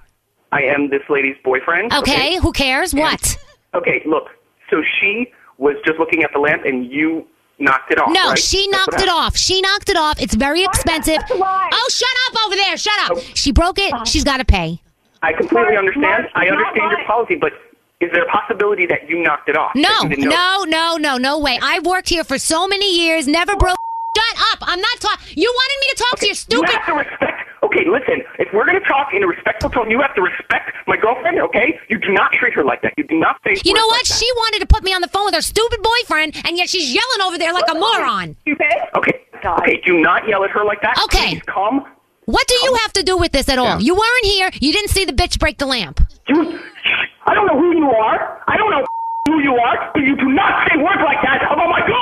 I 0.51 0.63
am 0.63 0.89
this 0.89 1.01
lady's 1.09 1.37
boyfriend. 1.43 1.93
Okay, 1.93 2.37
who 2.37 2.51
cares? 2.51 2.93
What? 2.93 3.37
Okay, 3.73 4.01
look. 4.05 4.27
So 4.69 4.81
she 4.99 5.31
was 5.57 5.75
just 5.85 5.97
looking 5.99 6.23
at 6.23 6.31
the 6.33 6.39
lamp, 6.39 6.63
and 6.65 6.91
you 6.91 7.25
knocked 7.61 7.91
it 7.91 7.99
off. 7.99 8.09
No, 8.11 8.29
right? 8.29 8.39
she 8.39 8.67
knocked 8.67 9.01
it 9.01 9.09
off. 9.09 9.37
She 9.37 9.61
knocked 9.61 9.89
it 9.89 9.95
off. 9.95 10.21
It's 10.21 10.35
very 10.35 10.63
expensive. 10.63 11.19
Oh, 11.29 11.87
shut 11.89 12.09
up 12.29 12.45
over 12.45 12.55
there. 12.55 12.77
Shut 12.77 12.99
up. 12.99 13.11
Oh. 13.15 13.19
She 13.35 13.51
broke 13.51 13.79
it. 13.79 13.93
She's 14.07 14.23
got 14.23 14.37
to 14.37 14.45
pay. 14.45 14.81
I 15.21 15.33
completely 15.33 15.77
understand. 15.77 16.27
I 16.33 16.47
understand 16.47 16.91
your 16.91 17.05
policy, 17.05 17.35
but 17.35 17.53
is 17.99 18.09
there 18.11 18.23
a 18.23 18.31
possibility 18.31 18.87
that 18.87 19.07
you 19.07 19.21
knocked 19.21 19.47
it 19.47 19.55
off? 19.55 19.71
No, 19.75 19.87
that 19.87 20.03
you 20.03 20.09
didn't 20.09 20.29
know? 20.29 20.63
no, 20.65 20.97
no, 20.97 20.97
no, 20.97 21.17
no 21.17 21.39
way. 21.39 21.59
I've 21.61 21.85
worked 21.85 22.09
here 22.09 22.23
for 22.23 22.39
so 22.39 22.67
many 22.67 22.97
years, 22.97 23.27
never 23.27 23.55
broke. 23.55 23.77
Shut 24.17 24.37
up. 24.51 24.59
I'm 24.63 24.81
not 24.81 24.99
talking. 24.99 25.33
You 25.37 25.53
wanted 25.55 25.79
me 25.79 25.87
to 25.89 26.03
talk 26.03 26.19
to 26.19 26.25
your 26.25 26.35
stupid. 26.35 26.69
You 26.69 26.77
have 26.77 26.85
to 26.87 26.93
respect. 26.93 27.40
Okay, 27.63 27.85
listen. 27.85 28.23
If 28.39 28.49
we're 28.53 28.65
gonna 28.65 28.79
talk 28.81 29.13
in 29.13 29.23
a 29.23 29.27
respectful 29.27 29.69
tone, 29.69 29.91
you 29.91 30.01
have 30.01 30.15
to 30.15 30.21
respect 30.21 30.71
my 30.87 30.97
girlfriend. 30.97 31.39
Okay? 31.39 31.79
You 31.89 31.99
do 31.99 32.09
not 32.09 32.31
treat 32.33 32.53
her 32.53 32.63
like 32.63 32.81
that. 32.81 32.93
You 32.97 33.03
do 33.03 33.19
not 33.19 33.39
say. 33.43 33.55
You 33.63 33.73
know 33.73 33.85
what? 33.85 34.01
like 34.01 34.07
that. 34.07 34.17
She 34.17 34.29
wanted 34.35 34.59
to 34.59 34.67
put 34.67 34.83
me 34.83 34.93
on 34.93 35.01
the 35.01 35.07
phone 35.07 35.25
with 35.25 35.35
her 35.35 35.41
stupid 35.41 35.79
boyfriend, 35.81 36.41
and 36.45 36.57
yet 36.57 36.69
she's 36.69 36.93
yelling 36.93 37.21
over 37.23 37.37
there 37.37 37.53
like 37.53 37.69
a 37.69 37.75
moron. 37.75 38.35
Okay. 38.47 39.25
Okay. 39.45 39.81
Do 39.85 39.99
not 39.99 40.27
yell 40.27 40.43
at 40.43 40.49
her 40.51 40.63
like 40.63 40.81
that. 40.81 40.97
Okay. 41.05 41.35
Please 41.35 41.43
calm. 41.45 41.85
What 42.25 42.47
do 42.47 42.55
you 42.63 42.75
have 42.81 42.93
to 42.93 43.03
do 43.03 43.17
with 43.17 43.31
this 43.31 43.49
at 43.49 43.57
all? 43.57 43.79
You 43.81 43.95
weren't 43.95 44.25
here. 44.25 44.49
You 44.59 44.71
didn't 44.71 44.89
see 44.89 45.05
the 45.05 45.13
bitch 45.13 45.39
break 45.39 45.57
the 45.57 45.65
lamp. 45.65 46.01
I 46.29 47.33
don't 47.35 47.45
know 47.47 47.59
who 47.59 47.75
you 47.75 47.89
are. 47.89 48.41
I 48.47 48.57
don't 48.57 48.71
know 48.71 48.85
who 49.27 49.39
you 49.41 49.55
are, 49.55 49.91
but 49.93 50.01
you 50.03 50.15
do 50.15 50.29
not 50.29 50.67
say 50.69 50.77
words 50.81 51.01
like 51.03 51.21
that 51.23 51.43
about 51.45 51.69
my 51.69 51.81
girlfriend. 51.85 52.00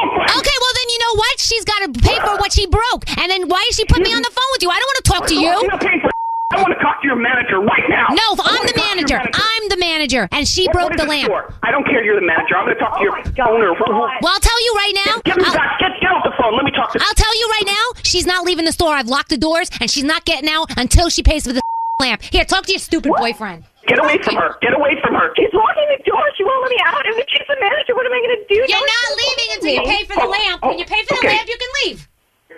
Okay, 1.40 1.56
well 1.56 1.64
then 1.64 1.64
you 1.64 1.64
know 1.64 1.64
what? 1.64 1.64
She's 1.64 1.66
got 1.66 1.80
to 1.86 2.00
pay 2.02 2.18
for 2.20 2.36
what 2.38 2.52
she 2.52 2.68
broke. 2.68 3.08
And 3.18 3.32
then 3.32 3.48
why 3.48 3.66
is 3.70 3.76
she 3.76 3.86
putting 3.86 4.04
me 4.04 4.14
on 4.14 4.22
the 4.22 4.32
phone 4.32 4.50
with 4.52 4.64
you? 4.64 4.70
I 4.70 4.80
don't 4.80 4.90
want 4.90 5.06
to 5.06 5.12
talk 5.12 5.28
to 5.28 5.36
you. 5.36 5.42
You're 5.42 5.68
not 5.68 5.82
paying 5.82 6.02
for 6.02 6.10
I 6.52 6.58
want 6.66 6.74
to 6.74 6.82
talk 6.82 7.00
to 7.02 7.08
your 7.08 7.16
manager 7.16 7.62
right 7.62 7.86
now. 7.90 8.08
No, 8.10 8.34
I 8.42 8.58
I'm 8.58 8.66
the 8.66 8.74
talk 8.74 8.90
to 8.90 8.98
your 8.98 9.20
manager. 9.22 9.22
I'm 9.22 9.70
the 9.70 9.78
manager, 9.78 10.28
and 10.32 10.48
she 10.48 10.66
What- 10.66 10.74
broke 10.74 10.90
what 10.90 11.00
is 11.00 11.02
the 11.06 11.08
lamp. 11.08 11.28
for? 11.30 11.54
I 11.62 11.70
don't 11.70 11.86
care 11.86 12.04
you're 12.04 12.20
the 12.20 12.26
manager. 12.26 12.58
I'm 12.58 12.66
going 12.66 12.74
to 12.76 12.82
talk 12.82 12.98
to 12.98 13.04
your 13.06 13.14
owner. 13.48 13.76
Who- 13.76 13.86
who- 13.86 13.94
Well, 14.02 14.34
I'll 14.34 14.40
tell 14.42 14.60
you 14.66 14.74
right 14.76 14.94
now. 15.06 15.22
Get, 15.24 15.38
me 15.38 15.44
I'll, 15.46 15.54
back. 15.54 15.80
Get, 15.80 15.92
get 16.02 16.10
off 16.12 16.24
the 16.24 16.34
phone. 16.42 16.56
Let 16.58 16.66
me 16.66 16.72
talk 16.72 16.92
to 16.94 17.00
I'll 17.00 17.14
tell 17.14 17.38
you 17.38 17.48
right 17.54 17.68
now. 17.68 18.02
She's 18.02 18.26
not 18.26 18.46
leaving 18.46 18.66
the 18.66 18.72
store. 18.72 18.96
I've 18.96 19.08
locked 19.08 19.30
the 19.30 19.38
doors, 19.38 19.70
and 19.80 19.92
she's 19.92 20.04
not 20.04 20.26
getting 20.26 20.50
out 20.50 20.72
until 20.76 21.10
she 21.10 21.22
pays 21.22 21.46
for 21.46 21.54
the 21.54 21.62
lamp. 22.00 22.24
Here, 22.24 22.46
talk 22.46 22.66
to 22.66 22.72
your 22.72 22.80
stupid 22.80 23.12
boyfriend. 23.16 23.64
Get 23.90 23.98
away 24.00 24.18
from 24.22 24.36
her. 24.38 24.56
Get 24.62 24.74
away 24.78 24.94
from 25.02 25.16
her. 25.18 25.34
She's 25.36 25.50
locking 25.54 25.88
the 25.98 26.02
door. 26.06 26.22
She 26.38 26.44
won't 26.46 26.62
let 26.62 26.70
me 26.72 26.78
out. 26.86 27.02
And 27.06 27.16
if 27.18 27.26
she's 27.28 27.48
the 27.50 27.58
manager, 27.60 27.96
what 27.98 28.06
am 28.06 28.14
I 28.14 28.22
going 28.22 28.38
to 28.38 28.46
do? 28.48 28.56
You're 28.62 28.70
Now 28.70 28.86
not 28.86 29.10
leaving 29.18 29.50
until 29.58 29.74
you 29.74 29.84
pay 29.90 30.02
for 30.06 30.14
the 30.16 30.28
Oh, 30.30 30.30
lamp. 30.30 30.60
oh, 30.62 30.68
When 30.70 30.80
you 30.80 30.86
pay 30.86 31.02
for 31.10 31.16
the 31.18 31.26
okay. 31.26 31.34
lamp, 31.36 31.50
you 31.50 31.58
can 31.58 31.72
leave. 31.86 32.00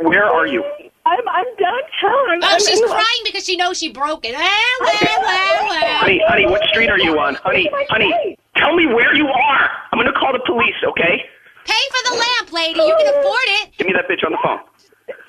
Where 0.02 0.26
are 0.26 0.46
you? 0.48 0.64
I'm, 1.06 1.24
I'm 1.28 1.46
downtown. 1.58 2.44
Oh, 2.44 2.48
I'm 2.52 2.60
she's 2.60 2.80
in- 2.80 2.88
crying 2.88 3.24
because 3.26 3.46
she 3.46 3.56
knows 3.56 3.78
she 3.80 3.90
broke 3.92 4.26
it. 4.26 4.36
Ah, 4.38 4.78
well, 4.82 4.92
well, 5.02 5.66
well. 5.70 5.98
Honey, 6.04 6.22
honey, 6.28 6.46
what 6.46 6.62
street 6.70 6.90
are 6.90 7.00
you 7.00 7.18
on? 7.20 7.36
Honey, 7.36 7.70
honey, 7.90 8.38
tell 8.58 8.76
me 8.76 8.86
where 8.88 9.16
you 9.16 9.28
are. 9.28 9.70
I'm 9.92 10.00
going 10.00 10.12
to 10.12 10.18
call 10.20 10.34
the 10.34 10.44
police, 10.46 10.76
okay? 10.86 11.24
Pay 11.66 11.84
for 11.94 12.12
the 12.12 12.16
lamp, 12.20 12.52
lady. 12.54 12.80
You 12.80 12.96
can 13.00 13.08
afford 13.20 13.48
it. 13.64 13.78
Give 13.78 13.88
me 13.88 13.94
that 13.94 14.08
bitch 14.10 14.24
on 14.26 14.32
the 14.32 14.38
phone. 14.44 14.60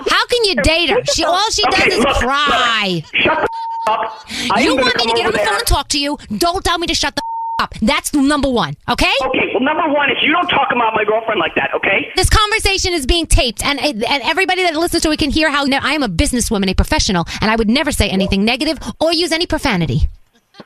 How 0.08 0.26
can 0.26 0.44
you 0.44 0.54
date 0.62 0.90
her? 0.90 1.00
She 1.14 1.24
all 1.24 1.50
she 1.50 1.62
does 1.62 1.74
Okay, 1.80 1.90
is 1.92 1.98
look, 1.98 2.16
cry. 2.16 3.02
Shut 3.14 3.38
the 3.40 3.48
up. 3.88 4.24
I 4.50 4.62
You 4.62 4.76
want 4.76 4.96
me 4.96 5.04
to 5.04 5.12
get 5.16 5.26
on 5.26 5.32
the 5.32 5.38
phone 5.38 5.54
and 5.54 5.66
talk 5.66 5.88
to 5.88 5.98
you? 5.98 6.18
Don't 6.36 6.64
tell 6.64 6.78
me 6.78 6.86
to 6.86 6.94
shut 6.94 7.16
the 7.16 7.22
up. 7.58 7.74
That's 7.80 8.12
number 8.12 8.48
one. 8.48 8.76
Okay? 8.88 9.12
Okay, 9.26 9.50
well, 9.52 9.62
number 9.62 9.88
one 9.92 10.10
is 10.10 10.16
you 10.22 10.32
don't 10.32 10.48
talk 10.48 10.68
about 10.72 10.94
my 10.94 11.04
girlfriend 11.04 11.38
like 11.38 11.54
that, 11.54 11.72
okay? 11.74 12.10
This 12.16 12.28
conversation 12.28 12.92
is 12.92 13.06
being 13.06 13.26
taped, 13.26 13.64
and 13.64 13.78
and 13.78 14.04
everybody 14.04 14.62
that 14.62 14.74
listens 14.74 15.02
to 15.02 15.10
it 15.10 15.18
can 15.18 15.30
hear 15.30 15.50
how 15.50 15.66
I 15.66 15.92
am 15.92 16.02
a 16.02 16.08
businesswoman, 16.08 16.70
a 16.70 16.74
professional, 16.74 17.24
and 17.40 17.50
I 17.50 17.56
would 17.56 17.68
never 17.68 17.92
say 17.92 18.08
anything 18.08 18.44
negative 18.44 18.78
or 19.00 19.12
use 19.12 19.32
any 19.32 19.46
profanity. 19.46 20.08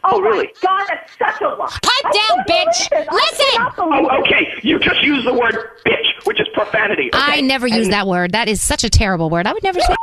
Oh, 0.04 0.20
really? 0.20 0.52
God, 0.62 0.86
that's 0.88 1.12
such 1.18 1.40
a 1.42 1.48
lie. 1.48 1.68
Pipe 1.82 2.12
down, 2.12 2.44
bitch. 2.48 2.90
Listen. 3.12 3.66
Oh, 3.78 4.20
okay. 4.20 4.54
You 4.62 4.78
just 4.78 5.02
used 5.02 5.26
the 5.26 5.32
word 5.32 5.70
bitch, 5.86 6.26
which 6.26 6.40
is 6.40 6.48
profanity. 6.54 7.08
Okay? 7.14 7.38
I 7.38 7.40
never 7.40 7.66
use 7.66 7.88
that 7.90 8.06
word. 8.06 8.32
That 8.32 8.48
is 8.48 8.60
such 8.60 8.84
a 8.84 8.90
terrible 8.90 9.30
word. 9.30 9.46
I 9.46 9.52
would 9.52 9.62
never 9.62 9.80
say. 9.80 9.94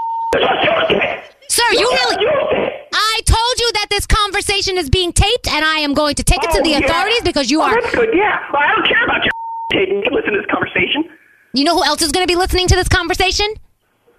Sir, 1.49 1.64
you 1.74 1.89
really. 1.91 2.73
I 2.94 3.22
told 3.26 3.60
you 3.60 3.72
that 3.74 3.88
this 3.89 4.06
conversation 4.06 4.78
is 4.78 4.89
being 4.89 5.12
taped, 5.14 5.48
and 5.48 5.66
I 5.66 5.80
am 5.80 5.94
going 5.94 6.16
to 6.16 6.24
take 6.24 6.44
it 6.44 6.52
to 6.52 6.60
Oh, 6.60 6.64
the 6.64 6.70
yeah. 6.72 6.80
authorities 6.80 7.22
because 7.24 7.50
you 7.52 7.62
Oh, 7.62 7.66
are. 7.66 7.82
That's 7.82 7.94
good, 7.96 8.10
yeah. 8.14 8.39
Well, 8.52 8.62
I 8.62 8.72
don't 8.76 8.88
care 8.88 9.04
about 9.06 9.24
your 9.24 9.32
taking. 9.72 10.04
You 10.04 10.12
listen 10.12 10.34
to 10.34 10.39
this 10.39 10.50
conversation. 10.52 11.10
You 11.54 11.64
know 11.64 11.76
who 11.76 11.84
else 11.84 12.02
is 12.02 12.12
going 12.12 12.26
to 12.26 12.32
be 12.32 12.38
listening 12.38 12.68
to 12.68 12.76
this 12.76 12.88
conversation? 12.88 13.48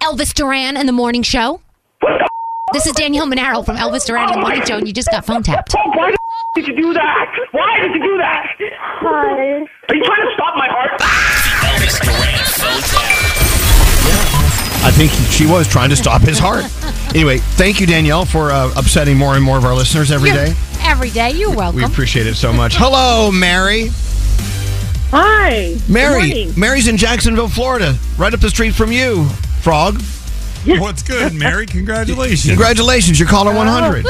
Elvis 0.01 0.33
Duran 0.33 0.77
and 0.77 0.87
the 0.87 0.93
Morning 0.93 1.23
Show. 1.23 1.61
What? 2.01 2.21
This 2.73 2.87
is 2.87 2.93
Danielle 2.93 3.27
Monaro 3.27 3.61
from 3.61 3.77
Elvis 3.77 4.05
Duran 4.07 4.23
and 4.25 4.33
the 4.37 4.41
Morning 4.41 4.65
Show, 4.65 4.77
and 4.77 4.87
you 4.87 4.91
just 4.93 5.11
got 5.11 5.23
phone 5.23 5.43
tapped. 5.43 5.75
Oh, 5.77 5.91
why 5.95 6.09
the 6.11 6.17
did 6.55 6.67
you 6.67 6.75
do 6.75 6.93
that? 6.93 7.31
Why 7.51 7.79
did 7.79 7.93
you 7.95 8.01
do 8.01 8.17
that? 8.17 8.47
Hi. 8.59 9.67
Are 9.87 9.95
you 9.95 10.03
trying 10.03 10.27
to 10.27 10.33
stop 10.33 10.55
my 10.57 10.67
heart? 10.67 10.99
Elvis 10.99 12.01
Duran 12.01 12.43
phone 12.57 12.81
tap. 12.89 14.83
I 14.83 14.91
think 14.91 15.11
she 15.31 15.45
was 15.45 15.67
trying 15.67 15.89
to 15.91 15.95
stop 15.95 16.21
his 16.23 16.39
heart. 16.39 16.65
Anyway, 17.15 17.37
thank 17.37 17.79
you, 17.79 17.87
Danielle, 17.87 18.25
for 18.25 18.51
uh, 18.51 18.73
upsetting 18.75 19.17
more 19.17 19.35
and 19.35 19.43
more 19.43 19.57
of 19.57 19.63
our 19.63 19.73
listeners 19.73 20.11
every 20.11 20.31
You're- 20.31 20.47
day. 20.49 20.55
Every 20.81 21.09
day. 21.09 21.31
You're 21.31 21.55
welcome. 21.55 21.77
We 21.77 21.85
appreciate 21.85 22.27
it 22.27 22.35
so 22.35 22.51
much. 22.51 22.75
Hello, 22.75 23.31
Mary. 23.31 23.87
Hi. 25.11 25.77
Mary. 25.87 26.51
Mary's 26.57 26.87
in 26.89 26.97
Jacksonville, 26.97 27.47
Florida, 27.47 27.95
right 28.17 28.33
up 28.33 28.41
the 28.41 28.49
street 28.49 28.75
from 28.75 28.91
you, 28.91 29.25
Frog. 29.61 30.01
What's 30.65 31.03
good, 31.03 31.33
Mary? 31.33 31.65
Congratulations. 31.67 32.47
Congratulations. 32.47 33.17
You're 33.17 33.29
caller 33.29 33.55
100. 33.55 34.03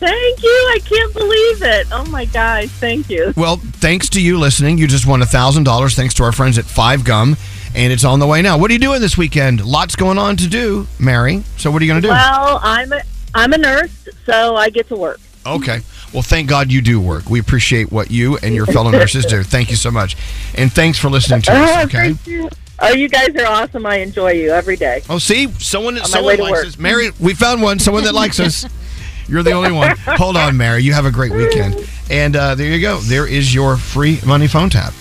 Thank 0.00 0.42
you. 0.42 0.48
I 0.50 0.80
can't 0.84 1.12
believe 1.12 1.62
it. 1.62 1.86
Oh 1.92 2.06
my 2.06 2.24
gosh. 2.24 2.68
Thank 2.68 3.10
you. 3.10 3.34
Well, 3.36 3.56
thanks 3.56 4.08
to 4.10 4.20
you 4.22 4.38
listening, 4.38 4.78
you 4.78 4.86
just 4.86 5.06
won 5.06 5.20
$1,000 5.20 5.94
thanks 5.94 6.14
to 6.14 6.24
our 6.24 6.32
friends 6.32 6.56
at 6.58 6.64
Five 6.64 7.04
Gum, 7.04 7.36
and 7.74 7.92
it's 7.92 8.04
on 8.04 8.18
the 8.18 8.26
way 8.26 8.42
now. 8.42 8.58
What 8.58 8.70
are 8.70 8.74
you 8.74 8.80
doing 8.80 9.00
this 9.00 9.16
weekend? 9.16 9.64
Lots 9.64 9.96
going 9.96 10.18
on 10.18 10.36
to 10.38 10.48
do, 10.48 10.86
Mary. 10.98 11.42
So, 11.56 11.70
what 11.70 11.82
are 11.82 11.84
you 11.84 11.90
going 11.92 12.02
to 12.02 12.06
do? 12.08 12.12
Well, 12.12 12.60
I'm 12.62 12.92
a 12.92 13.02
I'm 13.34 13.52
a 13.52 13.58
nurse, 13.58 14.08
so 14.26 14.56
I 14.56 14.70
get 14.70 14.88
to 14.88 14.96
work. 14.96 15.20
Okay. 15.46 15.80
Well, 16.12 16.22
thank 16.22 16.48
God 16.48 16.70
you 16.70 16.82
do 16.82 17.00
work. 17.00 17.30
We 17.30 17.40
appreciate 17.40 17.90
what 17.90 18.10
you 18.10 18.36
and 18.38 18.54
your 18.54 18.66
fellow 18.66 18.90
nurses 18.90 19.24
do. 19.24 19.42
Thank 19.42 19.70
you 19.70 19.76
so 19.76 19.90
much. 19.90 20.16
And 20.54 20.70
thanks 20.70 20.98
for 20.98 21.08
listening 21.08 21.40
to 21.42 21.52
Oh, 21.52 21.62
us, 21.62 21.84
okay? 21.86 22.12
thank 22.12 22.26
you. 22.26 22.50
Oh, 22.80 22.90
you 22.92 23.08
guys 23.08 23.30
are 23.36 23.46
awesome. 23.46 23.86
I 23.86 23.96
enjoy 23.96 24.32
you 24.32 24.50
every 24.50 24.76
day. 24.76 25.02
Oh, 25.08 25.18
see? 25.18 25.48
Someone, 25.58 25.98
On 25.98 26.04
someone 26.04 26.36
likes 26.38 26.50
work. 26.50 26.66
us. 26.66 26.78
Mary, 26.78 27.10
we 27.18 27.32
found 27.32 27.62
one. 27.62 27.78
Someone 27.78 28.04
that 28.04 28.14
likes 28.14 28.38
us. 28.40 28.66
You're 29.28 29.42
the 29.42 29.52
only 29.52 29.72
one. 29.72 29.96
Hold 29.98 30.36
on, 30.36 30.56
Mary. 30.56 30.82
You 30.82 30.92
have 30.92 31.06
a 31.06 31.10
great 31.10 31.32
weekend. 31.32 31.88
And 32.10 32.36
uh, 32.36 32.54
there 32.56 32.68
you 32.70 32.80
go. 32.80 32.98
There 32.98 33.26
is 33.26 33.54
your 33.54 33.76
free 33.78 34.18
money 34.26 34.48
phone 34.48 34.68
tap 34.68 34.92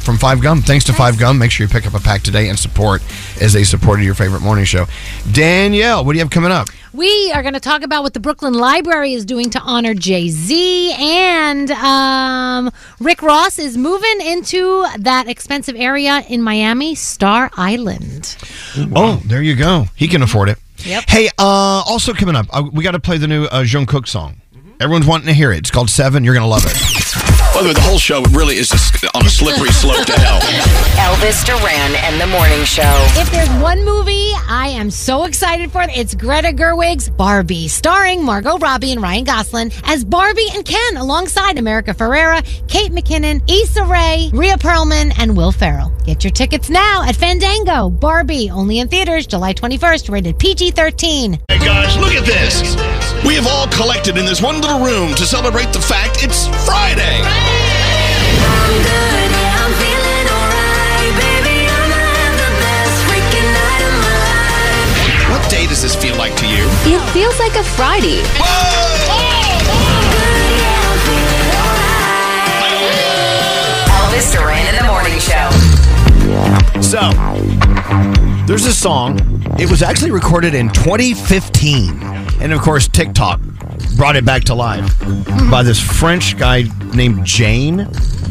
from 0.00 0.18
Five 0.18 0.40
Gum. 0.42 0.62
Thanks 0.62 0.84
to 0.86 0.92
Five 0.92 1.18
Gum. 1.18 1.38
Make 1.38 1.50
sure 1.50 1.66
you 1.66 1.72
pick 1.72 1.86
up 1.86 1.94
a 1.94 2.00
pack 2.00 2.22
today 2.22 2.48
and 2.48 2.58
support 2.58 3.02
as 3.40 3.52
they 3.52 3.64
supported 3.64 4.04
your 4.04 4.14
favorite 4.14 4.42
morning 4.42 4.64
show. 4.64 4.86
Danielle, 5.32 6.04
what 6.04 6.12
do 6.12 6.18
you 6.18 6.24
have 6.24 6.30
coming 6.30 6.50
up? 6.52 6.68
We 6.92 7.30
are 7.32 7.42
going 7.42 7.54
to 7.54 7.60
talk 7.60 7.82
about 7.82 8.02
what 8.02 8.14
the 8.14 8.20
Brooklyn 8.20 8.54
Library 8.54 9.12
is 9.12 9.24
doing 9.24 9.50
to 9.50 9.60
honor 9.60 9.94
Jay 9.94 10.28
Z, 10.28 10.92
and 10.98 11.70
um, 11.70 12.72
Rick 12.98 13.22
Ross 13.22 13.60
is 13.60 13.76
moving 13.76 14.20
into 14.20 14.84
that 14.98 15.28
expensive 15.28 15.76
area 15.76 16.24
in 16.28 16.42
Miami, 16.42 16.96
Star 16.96 17.48
Island. 17.56 18.36
Oh, 18.96 19.22
there 19.24 19.40
you 19.42 19.54
go. 19.54 19.86
He 19.94 20.08
can 20.08 20.22
afford 20.22 20.48
it. 20.48 20.58
Yep. 20.78 21.04
Hey, 21.08 21.28
uh, 21.38 21.82
also 21.86 22.12
coming 22.12 22.34
up, 22.34 22.46
uh, 22.50 22.68
we 22.72 22.82
got 22.82 22.92
to 22.92 23.00
play 23.00 23.18
the 23.18 23.28
new 23.28 23.44
uh, 23.44 23.62
Jungkook 23.62 24.08
song. 24.08 24.40
Everyone's 24.80 25.06
wanting 25.06 25.26
to 25.28 25.34
hear 25.34 25.52
it. 25.52 25.58
It's 25.58 25.70
called 25.70 25.90
Seven. 25.90 26.24
You're 26.24 26.34
going 26.34 26.42
to 26.42 26.48
love 26.48 26.64
it. 26.66 27.39
By 27.52 27.62
the 27.62 27.68
way, 27.68 27.74
the 27.74 27.80
whole 27.80 27.98
show 27.98 28.22
really 28.30 28.56
is 28.56 28.68
just 28.68 29.04
on 29.14 29.26
a 29.26 29.28
slippery 29.28 29.72
slope 29.72 30.06
to 30.06 30.12
hell. 30.12 30.40
Elvis 30.96 31.44
Duran 31.44 31.94
and 31.96 32.20
the 32.20 32.26
Morning 32.28 32.64
Show. 32.64 32.94
If 33.20 33.30
there's 33.32 33.50
one 33.60 33.84
movie 33.84 34.30
I 34.48 34.68
am 34.68 34.88
so 34.90 35.24
excited 35.24 35.72
for, 35.72 35.82
it's 35.82 36.14
Greta 36.14 36.52
Gerwig's 36.52 37.08
Barbie, 37.10 37.66
starring 37.66 38.24
Margot 38.24 38.56
Robbie 38.58 38.92
and 38.92 39.02
Ryan 39.02 39.24
Gosling 39.24 39.72
as 39.84 40.04
Barbie 40.04 40.46
and 40.54 40.64
Ken, 40.64 40.96
alongside 40.96 41.58
America 41.58 41.92
Ferrera, 41.92 42.42
Kate 42.68 42.92
McKinnon, 42.92 43.42
Issa 43.50 43.84
Rae, 43.84 44.30
Rhea 44.32 44.56
Perlman, 44.56 45.12
and 45.18 45.36
Will 45.36 45.52
Ferrell. 45.52 45.92
Get 46.04 46.22
your 46.22 46.32
tickets 46.32 46.70
now 46.70 47.02
at 47.02 47.16
Fandango. 47.16 47.90
Barbie, 47.90 48.48
only 48.50 48.78
in 48.78 48.88
theaters 48.88 49.26
July 49.26 49.54
21st, 49.54 50.10
rated 50.10 50.38
PG-13. 50.38 51.40
Hey 51.48 51.58
guys, 51.58 51.96
look 51.98 52.12
at 52.12 52.24
this. 52.24 52.74
We 53.26 53.34
have 53.34 53.46
all 53.46 53.66
collected 53.68 54.16
in 54.16 54.24
this 54.24 54.40
one 54.40 54.60
little 54.60 54.80
room 54.80 55.14
to 55.16 55.26
celebrate 55.26 55.72
the 55.72 55.80
fact 55.80 56.22
it's 56.22 56.46
Friday. 56.64 57.20
What 57.20 57.28
day 57.28 57.39
does 65.80 65.94
this 65.94 66.02
feel 66.02 66.16
like 66.16 66.36
to 66.36 66.46
you? 66.46 66.66
It 66.84 67.00
feels 67.12 67.38
like 67.38 67.54
a 67.54 67.62
Friday. 67.62 68.22
Elvis 73.88 74.32
Duran 74.32 74.66
in 74.66 74.76
the 74.76 74.84
Morning 74.86 75.18
Show. 75.20 75.48
So, 76.82 77.00
there's 78.46 78.66
a 78.66 78.74
song. 78.74 79.20
It 79.58 79.70
was 79.70 79.82
actually 79.82 80.10
recorded 80.10 80.54
in 80.54 80.68
2015. 80.70 82.02
And 82.42 82.52
of 82.52 82.60
course, 82.60 82.86
TikTok 82.88 83.40
brought 83.96 84.16
it 84.16 84.24
back 84.24 84.44
to 84.44 84.54
life 84.54 84.98
by 85.50 85.62
this 85.62 85.80
French 85.80 86.38
guy 86.38 86.64
named 86.94 87.24
Jain. 87.24 87.76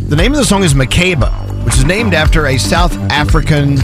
The 0.08 0.16
name 0.16 0.32
of 0.32 0.38
the 0.38 0.46
song 0.46 0.64
is 0.64 0.74
Makeba, 0.74 1.64
which 1.66 1.76
is 1.76 1.86
named 1.86 2.14
after 2.14 2.48
a 2.48 2.58
South 2.58 2.96
African, 3.12 3.78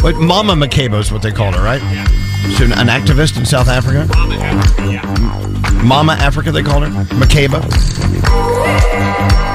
what 0.00 0.16
Mama 0.16 0.54
Makeba 0.54 0.98
is 1.00 1.12
what 1.12 1.22
they 1.22 1.32
called 1.32 1.54
her, 1.54 1.62
right? 1.62 1.80
She's 2.42 2.60
an, 2.60 2.72
an 2.72 2.88
activist 2.88 3.38
in 3.38 3.44
South 3.44 3.68
Africa. 3.68 4.06
Mama 5.84 6.12
Africa, 6.12 6.50
they 6.52 6.62
called 6.62 6.84
her 6.84 6.90
Makeba. 7.16 7.62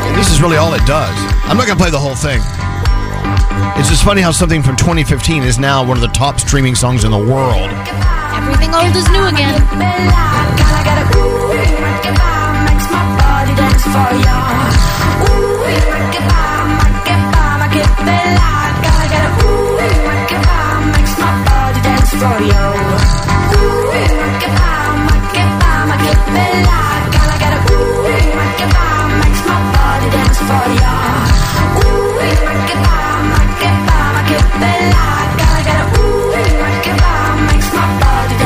And 0.08 0.16
this 0.18 0.30
is 0.32 0.42
really 0.42 0.58
all 0.58 0.74
it 0.74 0.86
does. 0.86 1.16
I'm 1.46 1.58
not 1.58 1.68
going 1.68 1.78
to 1.78 1.84
play 1.84 1.92
the 1.92 2.00
whole 2.00 2.16
thing. 2.16 2.42
It's 3.80 3.90
just 3.90 4.04
funny 4.04 4.22
how 4.22 4.32
something 4.32 4.62
from 4.62 4.76
2015 4.76 5.44
is 5.44 5.58
now 5.58 5.86
one 5.86 5.98
of 5.98 6.02
the 6.02 6.10
top 6.10 6.40
streaming 6.40 6.76
songs 6.76 7.04
in 7.04 7.12
the 7.12 7.18
world. 7.18 7.70
Everything 8.36 8.74
old 8.76 8.96
is 8.96 9.08
new 9.10 9.26
again. 9.26 9.62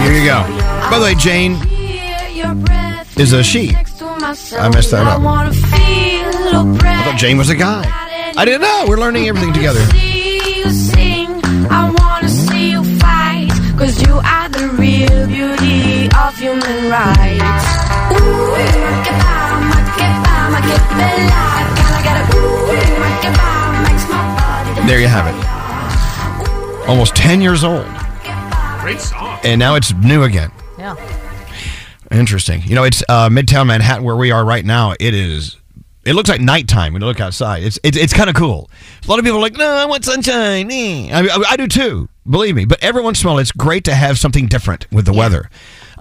Here 0.05 0.13
you 0.13 0.25
go. 0.25 0.43
By 0.91 0.99
the 0.99 1.05
way, 1.05 1.15
Jain 1.15 1.53
is 3.17 3.33
a 3.33 3.43
she. 3.43 3.84
I 4.35 4.67
messed 4.69 4.91
that 4.91 5.07
up. 5.07 5.21
I 5.21 5.51
thought 7.05 7.17
Jain 7.17 7.37
was 7.37 7.49
a 7.49 7.55
guy. 7.55 7.83
I 8.37 8.43
didn't 8.43 8.61
know. 8.61 8.85
We're 8.87 8.97
learning 8.97 9.27
everything 9.29 9.53
together. 9.53 9.79
I 11.71 11.89
wanna 11.97 12.27
see 12.27 12.71
you 12.71 12.83
fight, 12.99 13.49
cause 13.77 14.01
you 14.01 14.13
are 14.13 14.49
the 14.49 14.67
real 14.75 15.27
beauty 15.27 16.09
of 16.11 16.35
human 16.37 16.91
rights. 16.91 17.67
Ooh, 18.11 18.51
makeba, 18.91 19.35
makeba, 19.71 20.35
makebela, 20.51 21.43
gotta 21.79 22.03
get 22.03 22.15
a 22.19 22.23
ooh, 22.35 22.67
makes 23.87 24.05
my 24.09 24.19
body 24.35 24.87
There 24.87 24.99
you 24.99 25.07
have 25.07 25.27
it. 25.31 26.89
Almost 26.89 27.15
10 27.15 27.39
years 27.39 27.63
old. 27.63 27.87
Great 28.81 28.99
song. 28.99 29.39
And 29.45 29.59
now 29.59 29.75
it's 29.75 29.93
new 29.93 30.23
again. 30.23 30.51
Yeah. 32.15 32.19
Interesting. 32.21 32.61
You 32.63 32.75
know, 32.75 32.83
it's 32.83 33.03
uh, 33.09 33.29
Midtown 33.29 33.67
Manhattan 33.67 34.03
where 34.03 34.15
we 34.15 34.31
are 34.31 34.43
right 34.45 34.65
now. 34.65 34.93
It 34.99 35.13
is. 35.13 35.57
It 36.05 36.13
looks 36.13 36.29
like 36.29 36.39
nighttime 36.39 36.93
when 36.93 37.01
you 37.01 37.07
look 37.07 37.19
outside. 37.19 37.63
It's 37.63 37.79
it's, 37.83 37.97
it's 37.97 38.13
kind 38.13 38.29
of 38.29 38.35
cool. 38.35 38.69
A 39.03 39.07
lot 39.09 39.17
of 39.19 39.25
people 39.25 39.39
are 39.39 39.41
like, 39.41 39.53
no, 39.57 39.65
I 39.67 39.85
want 39.85 40.05
sunshine. 40.05 40.71
eh." 40.71 41.09
I, 41.11 41.21
I, 41.27 41.43
I 41.51 41.57
do 41.57 41.67
too. 41.67 42.09
Believe 42.29 42.55
me. 42.55 42.65
But 42.65 42.83
every 42.83 43.01
once 43.01 43.21
in 43.21 43.27
a 43.27 43.31
while, 43.31 43.39
it's 43.39 43.51
great 43.51 43.83
to 43.85 43.95
have 43.95 44.19
something 44.19 44.45
different 44.47 44.85
with 44.91 45.05
the 45.05 45.13
weather. 45.13 45.49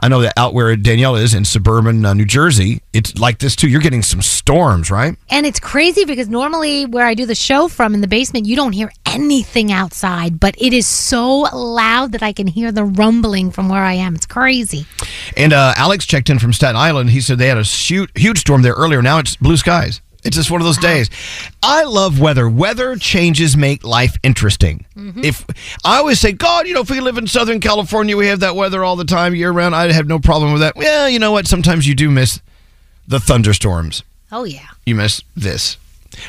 I 0.00 0.08
know 0.08 0.20
that 0.22 0.34
out 0.36 0.54
where 0.54 0.74
Danielle 0.76 1.16
is 1.16 1.34
in 1.34 1.44
suburban 1.44 2.04
uh, 2.04 2.14
New 2.14 2.24
Jersey, 2.24 2.82
it's 2.92 3.18
like 3.18 3.38
this 3.38 3.56
too. 3.56 3.68
You're 3.68 3.80
getting 3.80 4.02
some 4.02 4.22
storms, 4.22 4.90
right? 4.90 5.16
And 5.30 5.46
it's 5.46 5.60
crazy 5.60 6.04
because 6.04 6.28
normally 6.28 6.86
where 6.86 7.06
I 7.06 7.14
do 7.14 7.26
the 7.26 7.34
show 7.34 7.68
from 7.68 7.94
in 7.94 8.00
the 8.00 8.08
basement, 8.08 8.46
you 8.46 8.56
don't 8.56 8.72
hear 8.72 8.92
anything 9.06 9.72
outside, 9.72 10.40
but 10.40 10.54
it 10.58 10.72
is 10.72 10.86
so 10.86 11.40
loud 11.52 12.12
that 12.12 12.22
I 12.22 12.32
can 12.32 12.46
hear 12.46 12.72
the 12.72 12.84
rumbling 12.84 13.50
from 13.50 13.68
where 13.68 13.82
I 13.82 13.94
am. 13.94 14.14
It's 14.14 14.26
crazy. 14.26 14.86
And 15.36 15.52
uh, 15.52 15.74
Alex 15.76 16.06
checked 16.06 16.30
in 16.30 16.38
from 16.38 16.52
Staten 16.52 16.76
Island. 16.76 17.10
He 17.10 17.20
said 17.20 17.38
they 17.38 17.48
had 17.48 17.58
a 17.58 17.62
huge, 17.62 18.10
huge 18.14 18.38
storm 18.38 18.62
there 18.62 18.74
earlier. 18.74 19.02
Now 19.02 19.18
it's 19.18 19.36
blue 19.36 19.56
skies. 19.56 20.00
It's 20.24 20.36
just 20.36 20.50
one 20.50 20.60
of 20.60 20.64
those 20.64 20.78
days. 20.78 21.10
I 21.62 21.84
love 21.84 22.18
weather. 22.18 22.48
Weather 22.48 22.96
changes 22.96 23.56
make 23.56 23.84
life 23.84 24.16
interesting. 24.22 24.86
If 24.96 25.44
I 25.84 25.98
always 25.98 26.18
say, 26.18 26.32
God, 26.32 26.66
you 26.66 26.72
know, 26.74 26.80
if 26.80 26.90
we 26.90 27.00
live 27.00 27.18
in 27.18 27.26
Southern 27.26 27.60
California, 27.60 28.16
we 28.16 28.28
have 28.28 28.40
that 28.40 28.56
weather 28.56 28.82
all 28.82 28.96
the 28.96 29.04
time, 29.04 29.34
year 29.34 29.50
round. 29.52 29.74
I'd 29.74 29.90
have 29.92 30.06
no 30.06 30.18
problem 30.18 30.52
with 30.52 30.62
that. 30.62 30.76
Well, 30.76 31.08
you 31.10 31.18
know 31.18 31.32
what? 31.32 31.46
Sometimes 31.46 31.86
you 31.86 31.94
do 31.94 32.10
miss 32.10 32.40
the 33.06 33.20
thunderstorms. 33.20 34.02
Oh, 34.32 34.44
yeah. 34.44 34.66
You 34.86 34.94
miss 34.94 35.20
this. 35.36 35.76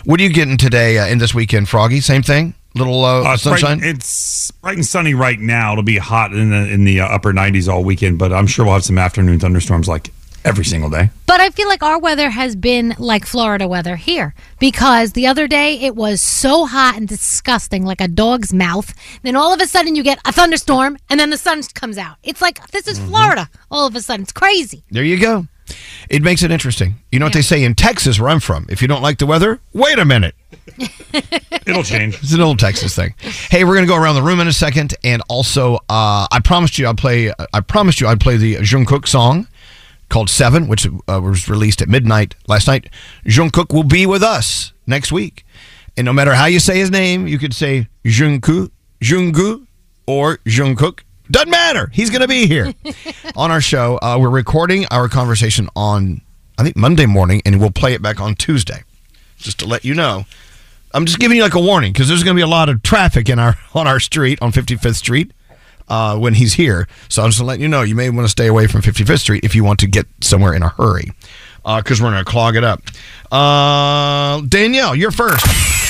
What 0.03 0.19
are 0.19 0.23
you 0.23 0.29
getting 0.33 0.57
today 0.57 0.97
uh, 0.97 1.07
in 1.07 1.19
this 1.19 1.33
weekend, 1.33 1.69
Froggy? 1.69 2.01
Same 2.01 2.21
thing. 2.21 2.53
Little 2.75 3.05
uh, 3.05 3.21
Uh, 3.23 3.33
it's 3.35 3.43
bright- 3.45 3.59
sunshine. 3.61 3.79
it's 3.83 4.51
bright 4.51 4.75
and 4.75 4.85
sunny 4.85 5.13
right 5.13 5.39
now. 5.39 5.71
It'll 5.71 5.83
be 5.83 5.97
hot 5.97 6.33
in 6.33 6.49
the 6.49 6.67
in 6.69 6.83
the 6.83 6.99
uh, 6.99 7.07
upper 7.07 7.31
90s 7.31 7.71
all 7.71 7.83
weekend, 7.85 8.19
but 8.19 8.33
I'm 8.33 8.47
sure 8.47 8.65
we'll 8.65 8.73
have 8.73 8.83
some 8.83 8.97
afternoon 8.97 9.39
thunderstorms 9.39 9.87
like 9.87 10.11
every 10.45 10.63
single 10.63 10.89
day. 10.89 11.09
But 11.25 11.41
I 11.41 11.49
feel 11.49 11.67
like 11.67 11.83
our 11.83 11.99
weather 11.99 12.29
has 12.29 12.55
been 12.55 12.95
like 12.97 13.25
Florida 13.25 13.67
weather 13.67 13.95
here 13.95 14.33
because 14.59 15.11
the 15.13 15.27
other 15.27 15.47
day 15.47 15.79
it 15.79 15.95
was 15.95 16.21
so 16.21 16.65
hot 16.65 16.95
and 16.95 17.07
disgusting, 17.07 17.83
like 17.83 17.99
a 17.99 18.07
dog's 18.07 18.53
mouth. 18.53 18.93
Then 19.23 19.35
all 19.35 19.53
of 19.53 19.59
a 19.59 19.67
sudden 19.67 19.95
you 19.95 20.03
get 20.03 20.19
a 20.23 20.31
thunderstorm 20.31 20.97
and 21.09 21.19
then 21.19 21.31
the 21.31 21.37
sun 21.37 21.61
comes 21.73 21.97
out. 21.97 22.17
It's 22.23 22.41
like 22.41 22.65
this 22.71 22.87
is 22.87 22.99
Florida 22.99 23.49
all 23.71 23.87
of 23.87 23.95
a 23.95 24.01
sudden. 24.01 24.23
It's 24.23 24.31
crazy. 24.31 24.83
There 24.91 25.03
you 25.03 25.19
go. 25.19 25.47
It 26.09 26.21
makes 26.21 26.43
it 26.43 26.51
interesting. 26.51 26.95
You 27.11 27.17
know 27.17 27.25
what 27.25 27.33
they 27.33 27.41
say 27.41 27.63
in 27.63 27.73
Texas, 27.73 28.19
where 28.19 28.29
I'm 28.29 28.39
from? 28.39 28.67
If 28.69 28.83
you 28.83 28.87
don't 28.87 29.01
like 29.01 29.17
the 29.17 29.25
weather, 29.25 29.59
wait 29.73 29.97
a 29.97 30.05
minute. 30.05 30.35
It'll 31.65 31.81
change. 31.81 32.15
It's 32.21 32.33
an 32.33 32.41
old 32.41 32.59
Texas 32.59 32.95
thing. 32.95 33.15
Hey, 33.49 33.63
we're 33.63 33.73
gonna 33.73 33.87
go 33.87 33.97
around 33.97 34.13
the 34.13 34.21
room 34.21 34.39
in 34.39 34.47
a 34.47 34.53
second, 34.53 34.93
and 35.03 35.23
also, 35.27 35.77
uh, 35.89 36.27
I 36.31 36.39
promised 36.43 36.77
you 36.77 36.87
I'd 36.87 36.97
play. 36.99 37.33
I 37.51 37.61
promised 37.61 37.99
you 37.99 38.07
I'd 38.07 38.19
play 38.19 38.37
the 38.37 38.55
Jungkook 38.57 39.07
song 39.07 39.47
called 40.09 40.29
Seven, 40.29 40.67
which 40.67 40.87
uh, 41.07 41.21
was 41.21 41.49
released 41.49 41.81
at 41.81 41.89
midnight 41.89 42.35
last 42.47 42.67
night. 42.67 42.89
Jungkook 43.25 43.73
will 43.73 43.83
be 43.83 44.05
with 44.05 44.23
us 44.23 44.73
next 44.87 45.11
week, 45.11 45.45
and 45.97 46.05
no 46.05 46.13
matter 46.13 46.33
how 46.33 46.45
you 46.45 46.59
say 46.59 46.77
his 46.77 46.91
name, 46.91 47.27
you 47.27 47.37
could 47.37 47.53
say 47.53 47.87
Jungkook, 48.03 48.71
Jungkook, 49.01 49.65
or 50.07 50.37
Jungkook. 50.45 51.01
Doesn't 51.31 51.49
matter. 51.49 51.89
He's 51.91 52.09
going 52.09 52.21
to 52.21 52.27
be 52.27 52.45
here 52.45 52.73
on 53.35 53.49
our 53.49 53.61
show. 53.61 53.97
Uh, 54.01 54.17
we're 54.19 54.29
recording 54.29 54.85
our 54.91 55.09
conversation 55.09 55.69
on, 55.75 56.21
I 56.57 56.63
think, 56.63 56.75
Monday 56.75 57.07
morning, 57.07 57.41
and 57.45 57.59
we'll 57.59 57.71
play 57.71 57.93
it 57.93 58.01
back 58.01 58.19
on 58.19 58.35
Tuesday. 58.35 58.83
Just 59.37 59.59
to 59.59 59.65
let 59.65 59.83
you 59.83 59.93
know. 59.95 60.25
I'm 60.93 61.05
just 61.05 61.19
giving 61.19 61.35
you 61.35 61.43
like 61.43 61.55
a 61.55 61.59
warning 61.59 61.91
because 61.91 62.07
there's 62.07 62.23
going 62.23 62.35
to 62.35 62.39
be 62.39 62.43
a 62.43 62.47
lot 62.47 62.69
of 62.69 62.81
traffic 62.81 63.27
in 63.27 63.37
our 63.37 63.57
on 63.73 63.87
our 63.87 63.99
street 63.99 64.39
on 64.41 64.51
55th 64.51 64.95
Street 64.95 65.31
uh, 65.87 66.17
when 66.17 66.33
he's 66.33 66.53
here. 66.53 66.87
So 67.09 67.23
I'm 67.23 67.29
just 67.29 67.41
letting 67.41 67.61
you 67.61 67.67
know 67.67 67.81
you 67.81 67.95
may 67.95 68.09
want 68.09 68.25
to 68.25 68.29
stay 68.29 68.47
away 68.47 68.67
from 68.67 68.81
55th 68.81 69.19
Street 69.19 69.43
if 69.43 69.55
you 69.55 69.63
want 69.63 69.79
to 69.79 69.87
get 69.87 70.05
somewhere 70.21 70.53
in 70.53 70.63
a 70.63 70.69
hurry 70.69 71.11
because 71.65 72.01
we're 72.01 72.11
going 72.11 72.23
to 72.23 72.29
clog 72.29 72.55
it 72.55 72.63
up. 72.63 72.81
Uh, 73.31 74.41
Danielle, 74.41 74.95
you're 74.95 75.11
first. 75.11 75.45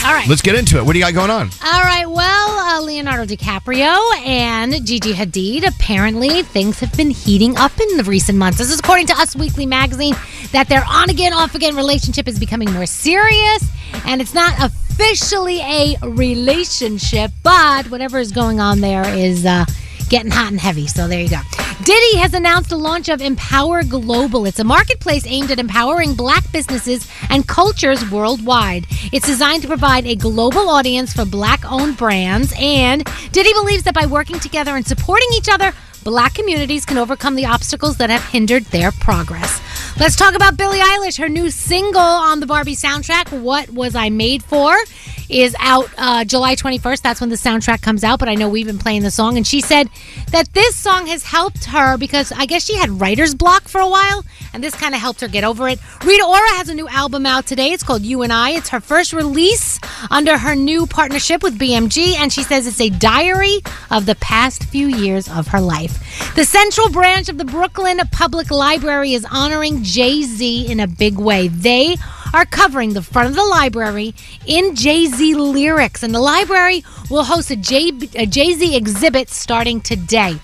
All 0.05 0.13
right. 0.13 0.27
Let's 0.27 0.41
get 0.41 0.55
into 0.55 0.77
it. 0.77 0.85
What 0.85 0.93
do 0.93 0.99
you 0.99 1.05
got 1.05 1.13
going 1.13 1.31
on? 1.31 1.49
All 1.63 1.81
right. 1.81 2.05
Well, 2.07 2.49
uh, 2.49 2.81
Leonardo 2.81 3.25
DiCaprio 3.25 3.97
and 4.25 4.85
Gigi 4.85 5.13
Hadid. 5.13 5.67
Apparently, 5.67 6.43
things 6.43 6.79
have 6.79 6.95
been 6.95 7.09
heating 7.09 7.57
up 7.57 7.77
in 7.79 7.97
the 7.97 8.03
recent 8.03 8.37
months. 8.37 8.57
This 8.57 8.71
is 8.71 8.79
according 8.79 9.07
to 9.07 9.13
Us 9.13 9.35
Weekly 9.35 9.65
magazine 9.65 10.15
that 10.51 10.69
their 10.69 10.85
on 10.87 11.09
again, 11.09 11.33
off 11.33 11.55
again 11.55 11.75
relationship 11.75 12.27
is 12.27 12.39
becoming 12.39 12.71
more 12.71 12.85
serious, 12.85 13.67
and 14.05 14.21
it's 14.21 14.33
not 14.33 14.53
officially 14.61 15.59
a 15.59 15.97
relationship, 16.03 17.31
but 17.43 17.89
whatever 17.89 18.19
is 18.19 18.31
going 18.31 18.59
on 18.59 18.79
there 18.79 19.07
is. 19.09 19.45
Uh, 19.45 19.65
Getting 20.09 20.31
hot 20.31 20.51
and 20.51 20.59
heavy. 20.59 20.87
So 20.87 21.07
there 21.07 21.21
you 21.21 21.29
go. 21.29 21.41
Diddy 21.83 22.17
has 22.17 22.33
announced 22.33 22.69
the 22.69 22.77
launch 22.77 23.09
of 23.09 23.21
Empower 23.21 23.83
Global. 23.83 24.45
It's 24.45 24.59
a 24.59 24.63
marketplace 24.63 25.25
aimed 25.27 25.51
at 25.51 25.59
empowering 25.59 26.13
black 26.13 26.49
businesses 26.51 27.07
and 27.29 27.47
cultures 27.47 28.09
worldwide. 28.09 28.85
It's 29.11 29.25
designed 29.25 29.63
to 29.63 29.67
provide 29.67 30.05
a 30.05 30.15
global 30.15 30.69
audience 30.69 31.11
for 31.13 31.25
black 31.25 31.69
owned 31.69 31.97
brands. 31.97 32.53
And 32.57 33.05
Diddy 33.31 33.53
believes 33.53 33.83
that 33.83 33.93
by 33.93 34.05
working 34.05 34.39
together 34.39 34.75
and 34.75 34.87
supporting 34.87 35.27
each 35.33 35.49
other, 35.49 35.73
black 36.03 36.35
communities 36.35 36.85
can 36.85 36.97
overcome 36.97 37.35
the 37.35 37.45
obstacles 37.45 37.97
that 37.97 38.09
have 38.09 38.23
hindered 38.23 38.63
their 38.65 38.91
progress. 38.91 39.59
Let's 39.99 40.15
talk 40.15 40.35
about 40.35 40.57
Billie 40.57 40.79
Eilish. 40.79 41.17
Her 41.17 41.29
new 41.29 41.49
single 41.49 42.01
on 42.01 42.39
the 42.39 42.45
Barbie 42.45 42.75
soundtrack, 42.75 43.31
What 43.41 43.69
Was 43.69 43.95
I 43.95 44.09
Made 44.09 44.43
For, 44.43 44.75
is 45.29 45.55
out 45.59 45.89
uh, 45.97 46.23
July 46.25 46.55
21st. 46.55 47.01
That's 47.01 47.21
when 47.21 47.29
the 47.29 47.35
soundtrack 47.35 47.81
comes 47.81 48.03
out, 48.03 48.19
but 48.19 48.29
I 48.29 48.35
know 48.35 48.49
we've 48.49 48.65
been 48.65 48.77
playing 48.79 49.03
the 49.03 49.11
song. 49.11 49.37
And 49.37 49.45
she 49.45 49.61
said 49.61 49.89
that 50.31 50.53
this 50.53 50.75
song 50.75 51.07
has 51.07 51.23
helped 51.23 51.65
her 51.65 51.97
because 51.97 52.31
I 52.31 52.45
guess 52.45 52.65
she 52.65 52.75
had 52.75 52.89
writer's 52.89 53.33
block 53.33 53.63
for 53.63 53.81
a 53.81 53.87
while, 53.87 54.23
and 54.53 54.63
this 54.63 54.75
kind 54.75 54.93
of 54.93 55.01
helped 55.01 55.21
her 55.21 55.27
get 55.27 55.43
over 55.43 55.67
it. 55.67 55.79
Rita 56.03 56.25
Ora 56.25 56.49
has 56.55 56.69
a 56.69 56.75
new 56.75 56.87
album 56.87 57.25
out 57.25 57.45
today. 57.47 57.71
It's 57.71 57.83
called 57.83 58.03
You 58.03 58.21
and 58.21 58.31
I. 58.31 58.51
It's 58.51 58.69
her 58.69 58.79
first 58.79 59.13
release 59.13 59.79
under 60.11 60.37
her 60.37 60.55
new 60.55 60.85
partnership 60.85 61.41
with 61.41 61.57
BMG, 61.57 62.15
and 62.15 62.31
she 62.31 62.43
says 62.43 62.67
it's 62.67 62.81
a 62.81 62.89
diary 62.89 63.61
of 63.89 64.05
the 64.05 64.15
past 64.15 64.63
few 64.65 64.87
years 64.87 65.27
of 65.29 65.47
her 65.47 65.61
life. 65.61 66.33
The 66.35 66.45
Central 66.45 66.89
Branch 66.89 67.27
of 67.29 67.37
the 67.37 67.45
Brooklyn 67.45 67.99
Public 68.11 68.51
Library 68.51 69.13
is 69.13 69.25
honoring 69.29 69.64
Jay 69.83 70.23
Z 70.23 70.71
in 70.71 70.79
a 70.79 70.87
big 70.87 71.17
way. 71.17 71.47
They 71.47 71.95
are 72.33 72.45
covering 72.45 72.93
the 72.93 73.01
front 73.01 73.29
of 73.29 73.35
the 73.35 73.43
library 73.43 74.13
in 74.45 74.75
Jay 74.75 75.05
Z 75.07 75.35
lyrics, 75.35 76.03
and 76.03 76.13
the 76.13 76.19
library 76.19 76.83
will 77.09 77.23
host 77.23 77.51
a 77.51 77.55
Jay 77.55 77.91
Z 78.53 78.75
exhibit 78.75 79.29
starting 79.29 79.81
today. 79.81 80.37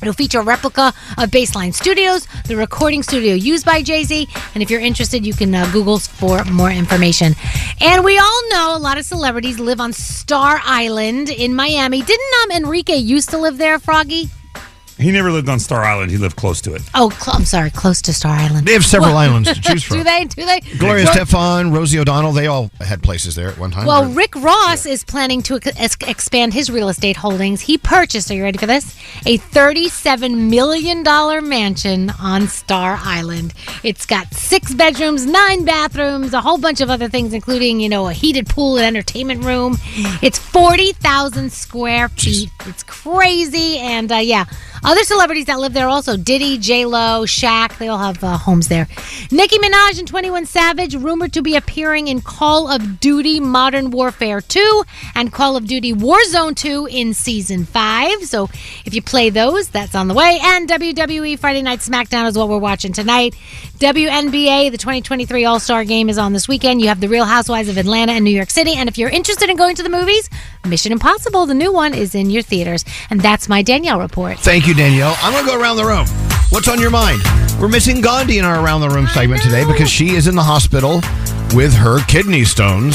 It'll 0.00 0.14
feature 0.14 0.40
a 0.40 0.44
replica 0.44 0.92
of 1.16 1.30
Baseline 1.30 1.74
Studios, 1.74 2.28
the 2.46 2.56
recording 2.56 3.02
studio 3.02 3.34
used 3.34 3.66
by 3.66 3.82
Jay 3.82 4.04
Z. 4.04 4.28
And 4.54 4.62
if 4.62 4.70
you're 4.70 4.80
interested, 4.80 5.26
you 5.26 5.34
can 5.34 5.52
uh, 5.54 5.68
Google 5.72 5.98
for 5.98 6.44
more 6.44 6.70
information. 6.70 7.34
And 7.80 8.04
we 8.04 8.16
all 8.16 8.48
know 8.50 8.76
a 8.76 8.78
lot 8.78 8.96
of 8.98 9.04
celebrities 9.04 9.58
live 9.58 9.80
on 9.80 9.92
Star 9.92 10.60
Island 10.62 11.30
in 11.30 11.54
Miami. 11.54 12.02
Didn't 12.02 12.34
um, 12.44 12.50
Enrique 12.52 12.96
used 12.96 13.30
to 13.30 13.38
live 13.38 13.58
there, 13.58 13.80
Froggy? 13.80 14.30
He 14.98 15.10
never 15.12 15.30
lived 15.30 15.48
on 15.48 15.58
Star 15.60 15.84
Island. 15.84 16.10
He 16.10 16.16
lived 16.16 16.36
close 16.36 16.60
to 16.62 16.74
it. 16.74 16.82
Oh, 16.94 17.10
cl- 17.10 17.36
I'm 17.36 17.44
sorry, 17.44 17.70
close 17.70 18.02
to 18.02 18.12
Star 18.12 18.32
Island. 18.36 18.66
They 18.66 18.72
have 18.72 18.84
several 18.84 19.10
Well- 19.12 19.18
islands 19.18 19.52
to 19.52 19.60
choose 19.60 19.82
from. 19.84 19.98
Do 19.98 20.04
they? 20.04 20.24
Do 20.24 20.44
they? 20.44 20.60
Gloria 20.78 21.04
Well- 21.04 21.12
Stefan, 21.14 21.72
Rosie 21.72 21.98
O'Donnell, 21.98 22.32
they 22.32 22.46
all 22.48 22.70
had 22.80 23.02
places 23.02 23.34
there 23.34 23.48
at 23.48 23.58
one 23.58 23.70
time. 23.70 23.86
Well, 23.86 24.06
Rick 24.06 24.34
Ross 24.36 24.86
is 24.86 25.04
planning 25.04 25.42
to 25.42 25.58
ex- 25.76 25.96
expand 26.06 26.52
his 26.54 26.68
real 26.70 26.88
estate 26.88 27.16
holdings. 27.16 27.60
He 27.62 27.78
purchased, 27.78 28.30
are 28.30 28.34
you 28.34 28.42
ready 28.42 28.58
for 28.58 28.66
this? 28.66 28.96
A 29.26 29.38
$37 29.38 30.48
million 30.50 31.02
mansion 31.48 32.10
on 32.20 32.48
Star 32.48 32.98
Island. 33.00 33.54
It's 33.84 34.04
got 34.06 34.32
six 34.34 34.74
bedrooms, 34.74 35.26
nine 35.26 35.64
bathrooms, 35.64 36.32
a 36.34 36.40
whole 36.40 36.58
bunch 36.58 36.80
of 36.80 36.90
other 36.90 37.08
things, 37.08 37.32
including, 37.32 37.80
you 37.80 37.88
know, 37.88 38.08
a 38.08 38.12
heated 38.12 38.48
pool 38.48 38.76
and 38.78 38.84
entertainment 38.96 39.44
room. 39.44 39.76
It's 40.22 40.38
40,000 40.38 41.52
square 41.52 42.08
feet. 42.08 42.50
It's 42.66 42.82
crazy. 42.82 43.78
And 43.78 44.10
uh, 44.10 44.16
yeah, 44.16 44.44
other 44.88 45.04
celebrities 45.04 45.44
that 45.44 45.58
live 45.58 45.74
there 45.74 45.86
also 45.86 46.16
Diddy, 46.16 46.56
J-Lo, 46.56 47.26
Shaq, 47.26 47.76
they 47.76 47.88
all 47.88 47.98
have 47.98 48.24
uh, 48.24 48.38
homes 48.38 48.68
there. 48.68 48.88
Nicki 49.30 49.58
Minaj 49.58 49.98
and 49.98 50.08
21 50.08 50.46
Savage 50.46 50.94
rumored 50.94 51.34
to 51.34 51.42
be 51.42 51.56
appearing 51.56 52.08
in 52.08 52.22
Call 52.22 52.70
of 52.70 52.98
Duty 52.98 53.38
Modern 53.38 53.90
Warfare 53.90 54.40
2 54.40 54.84
and 55.14 55.30
Call 55.30 55.56
of 55.56 55.66
Duty 55.66 55.92
Warzone 55.92 56.56
2 56.56 56.88
in 56.90 57.12
Season 57.12 57.66
5. 57.66 58.24
So 58.24 58.44
if 58.86 58.94
you 58.94 59.02
play 59.02 59.28
those, 59.28 59.68
that's 59.68 59.94
on 59.94 60.08
the 60.08 60.14
way. 60.14 60.38
And 60.42 60.66
WWE 60.66 61.38
Friday 61.38 61.60
Night 61.60 61.80
SmackDown 61.80 62.26
is 62.26 62.38
what 62.38 62.48
we're 62.48 62.56
watching 62.56 62.94
tonight. 62.94 63.34
WNBA, 63.78 64.70
the 64.70 64.78
2023 64.78 65.44
All 65.44 65.60
Star 65.60 65.84
Game 65.84 66.08
is 66.08 66.16
on 66.16 66.32
this 66.32 66.48
weekend. 66.48 66.80
You 66.80 66.88
have 66.88 67.00
the 67.00 67.08
Real 67.08 67.26
Housewives 67.26 67.68
of 67.68 67.76
Atlanta 67.76 68.12
and 68.12 68.24
New 68.24 68.30
York 68.30 68.48
City. 68.50 68.72
And 68.72 68.88
if 68.88 68.96
you're 68.96 69.10
interested 69.10 69.50
in 69.50 69.58
going 69.58 69.76
to 69.76 69.82
the 69.82 69.90
movies, 69.90 70.30
Mission 70.66 70.92
Impossible, 70.92 71.44
the 71.44 71.54
new 71.54 71.72
one, 71.72 71.92
is 71.92 72.14
in 72.14 72.30
your 72.30 72.42
theaters. 72.42 72.84
And 73.10 73.20
that's 73.20 73.48
my 73.50 73.62
Danielle 73.62 74.00
report. 74.00 74.38
Thank 74.38 74.66
you, 74.66 74.74
Danielle. 74.78 75.16
I'm 75.22 75.32
going 75.32 75.44
to 75.44 75.50
go 75.50 75.60
around 75.60 75.76
the 75.76 75.84
room. 75.84 76.06
What's 76.50 76.68
on 76.68 76.80
your 76.80 76.90
mind? 76.92 77.20
We're 77.60 77.66
missing 77.66 78.00
Gandhi 78.00 78.38
in 78.38 78.44
our 78.44 78.62
Around 78.64 78.82
the 78.82 78.88
Room 78.88 79.08
segment 79.08 79.42
today 79.42 79.64
because 79.66 79.90
she 79.90 80.10
is 80.10 80.28
in 80.28 80.36
the 80.36 80.42
hospital 80.42 81.00
with 81.52 81.74
her 81.74 81.98
kidney 82.06 82.44
stones. 82.44 82.94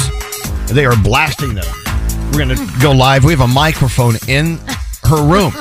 They 0.71 0.85
are 0.85 0.95
blasting 1.03 1.53
them. 1.55 1.65
We're 2.31 2.45
going 2.45 2.55
to 2.55 2.67
go 2.81 2.93
live. 2.93 3.25
We 3.25 3.33
have 3.33 3.41
a 3.41 3.47
microphone 3.47 4.15
in 4.29 4.59
her 5.03 5.21
room. 5.21 5.51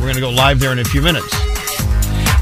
We're 0.00 0.06
going 0.10 0.14
to 0.16 0.20
go 0.20 0.30
live 0.30 0.58
there 0.58 0.72
in 0.72 0.80
a 0.80 0.84
few 0.84 1.00
minutes. 1.00 1.28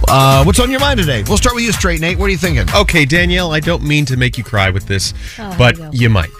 Uh, 0.09 0.42
what's 0.42 0.59
on 0.59 0.70
your 0.70 0.80
mind 0.80 0.98
today? 0.98 1.22
We'll 1.28 1.36
start 1.36 1.55
with 1.55 1.64
you, 1.64 1.72
Straight 1.72 2.01
Nate. 2.01 2.16
What 2.18 2.24
are 2.24 2.30
you 2.30 2.38
thinking? 2.38 2.64
Okay, 2.74 3.05
Danielle, 3.05 3.52
I 3.52 3.60
don't 3.60 3.82
mean 3.82 4.06
to 4.06 4.16
make 4.16 4.38
you 4.38 4.44
cry 4.44 4.70
with 4.70 4.86
this, 4.86 5.12
Oh, 5.38 5.55
but 5.59 5.76
here 5.76 5.90
we 5.90 5.98
you 5.98 6.09
might. 6.09 6.30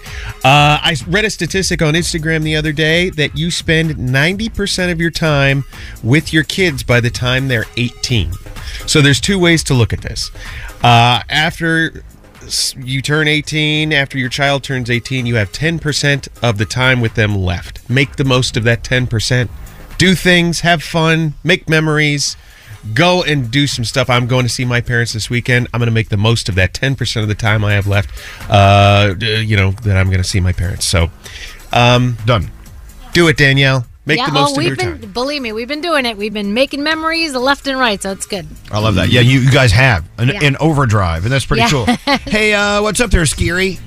Uh, 0.43 0.81
I 0.83 0.97
read 1.07 1.27
a 1.27 1.31
statistic 1.31 1.83
on 1.83 1.93
Instagram 1.93 2.43
the 2.43 2.57
other 2.57 2.73
day 2.73 3.11
that 3.11 3.37
you 3.37 3.51
spend 3.51 3.97
90% 3.97 4.91
of 4.91 4.99
your 4.99 5.11
time 5.11 5.65
with 6.03 6.33
your 6.33 6.45
kids 6.45 6.83
by 6.83 7.01
the 7.01 7.11
time 7.11 7.49
they're 7.49 7.67
18. 7.77 8.33
So 8.87 9.03
there's 9.03 9.21
two 9.21 9.39
ways 9.39 9.63
to 9.65 9.75
look 9.75 9.93
at 9.93 10.01
this. 10.01 10.31
Uh, 10.83 11.23
after 11.29 12.03
you 12.79 13.03
turn 13.03 13.29
18, 13.29 13.93
after 13.93 14.17
your 14.17 14.31
child 14.31 14.65
turns 14.65 14.91
18, 14.91 15.27
you 15.27 15.37
have 15.37 15.53
10% 15.53 16.29
of 16.43 16.57
the 16.57 16.65
time 16.65 17.03
with 17.03 17.15
them 17.17 17.35
left. 17.35 17.89
Make 17.91 18.17
the 18.17 18.25
most 18.25 18.57
of 18.57 18.65
that 18.65 18.83
10%. 18.83 19.49
Do 19.99 20.15
things, 20.15 20.61
have 20.61 20.83
fun, 20.83 21.35
make 21.45 21.69
memories 21.69 22.37
go 22.95 23.23
and 23.23 23.51
do 23.51 23.67
some 23.67 23.85
stuff. 23.85 24.09
I'm 24.11 24.27
going 24.27 24.45
to 24.45 24.49
see 24.49 24.65
my 24.65 24.81
parents 24.81 25.13
this 25.13 25.29
weekend. 25.31 25.69
I'm 25.73 25.81
going 25.81 25.87
to 25.89 25.95
make 25.95 26.09
the 26.09 26.17
most 26.17 26.49
of 26.49 26.55
that 26.57 26.73
10% 26.75 27.23
of 27.23 27.29
the 27.29 27.35
time 27.35 27.65
I 27.65 27.73
have 27.75 27.87
left, 27.87 28.11
uh, 28.51 29.15
you 29.21 29.57
know, 29.57 29.73
that 29.73 29.97
I'm 29.97 30.07
going 30.07 30.23
to 30.23 30.29
see 30.29 30.41
my 30.41 30.53
parents. 30.53 30.87
So, 30.87 31.11
um, 31.73 32.17
done. 32.27 32.51
Do 33.13 33.29
it, 33.29 33.37
Danielle. 33.37 33.87
Make 34.07 34.19
yeah, 34.19 34.27
the 34.27 34.33
most 34.33 34.51
oh, 34.51 34.53
of 34.53 34.57
we've 34.59 34.67
your 34.69 34.77
been, 34.77 35.01
time. 35.01 35.13
believe 35.13 35.43
me, 35.43 35.53
we've 35.53 35.69
been 35.69 35.83
doing 35.83 36.07
it. 36.07 36.17
We've 36.17 36.33
been 36.33 36.55
making 36.55 36.83
memories 36.83 37.35
left 37.35 37.67
and 37.67 37.79
right, 37.79 38.01
so 38.03 38.11
it's 38.13 38.27
good. 38.27 38.47
I 38.73 38.79
love 38.79 38.95
that. 38.95 39.11
Yeah, 39.11 39.21
you, 39.21 39.41
you 39.41 39.51
guys 39.51 39.73
have 39.73 40.09
an, 40.19 40.29
Yeah. 40.29 40.43
an 40.43 40.57
overdrive, 40.59 41.25
and 41.25 41.33
that's 41.33 41.45
pretty 41.45 41.63
Yeah. 41.63 41.69
cool. 41.71 41.85
hey, 42.31 42.55
uh, 42.55 42.83
what's 42.83 43.01
up 43.01 43.11
there, 43.11 43.23
Skeery? 43.23 43.79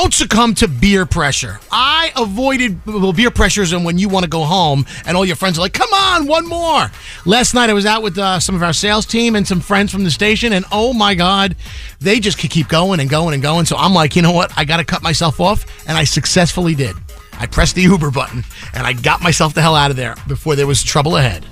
Don't 0.00 0.14
succumb 0.14 0.54
to 0.54 0.66
beer 0.66 1.04
pressure. 1.04 1.60
I 1.70 2.10
avoided 2.16 2.80
well, 2.86 3.12
beer 3.12 3.30
pressures 3.30 3.74
and 3.74 3.84
when 3.84 3.98
you 3.98 4.08
want 4.08 4.24
to 4.24 4.30
go 4.30 4.44
home 4.44 4.86
and 5.04 5.14
all 5.14 5.26
your 5.26 5.36
friends 5.36 5.58
are 5.58 5.60
like, 5.60 5.74
come 5.74 5.92
on, 5.92 6.26
one 6.26 6.46
more. 6.46 6.90
Last 7.26 7.52
night 7.52 7.68
I 7.68 7.74
was 7.74 7.84
out 7.84 8.02
with 8.02 8.16
uh, 8.16 8.40
some 8.40 8.54
of 8.54 8.62
our 8.62 8.72
sales 8.72 9.04
team 9.04 9.36
and 9.36 9.46
some 9.46 9.60
friends 9.60 9.92
from 9.92 10.04
the 10.04 10.10
station, 10.10 10.54
and 10.54 10.64
oh 10.72 10.94
my 10.94 11.14
God, 11.14 11.54
they 12.00 12.18
just 12.18 12.38
could 12.38 12.48
keep 12.48 12.66
going 12.66 12.98
and 12.98 13.10
going 13.10 13.34
and 13.34 13.42
going. 13.42 13.66
So 13.66 13.76
I'm 13.76 13.92
like, 13.92 14.16
you 14.16 14.22
know 14.22 14.32
what? 14.32 14.50
I 14.56 14.64
got 14.64 14.78
to 14.78 14.84
cut 14.84 15.02
myself 15.02 15.38
off, 15.38 15.66
and 15.86 15.98
I 15.98 16.04
successfully 16.04 16.74
did. 16.74 16.96
I 17.38 17.44
pressed 17.46 17.74
the 17.74 17.82
Uber 17.82 18.10
button 18.10 18.42
and 18.72 18.86
I 18.86 18.94
got 18.94 19.20
myself 19.20 19.52
the 19.52 19.60
hell 19.60 19.74
out 19.74 19.90
of 19.90 19.98
there 19.98 20.14
before 20.26 20.56
there 20.56 20.66
was 20.66 20.82
trouble 20.82 21.18
ahead. 21.18 21.44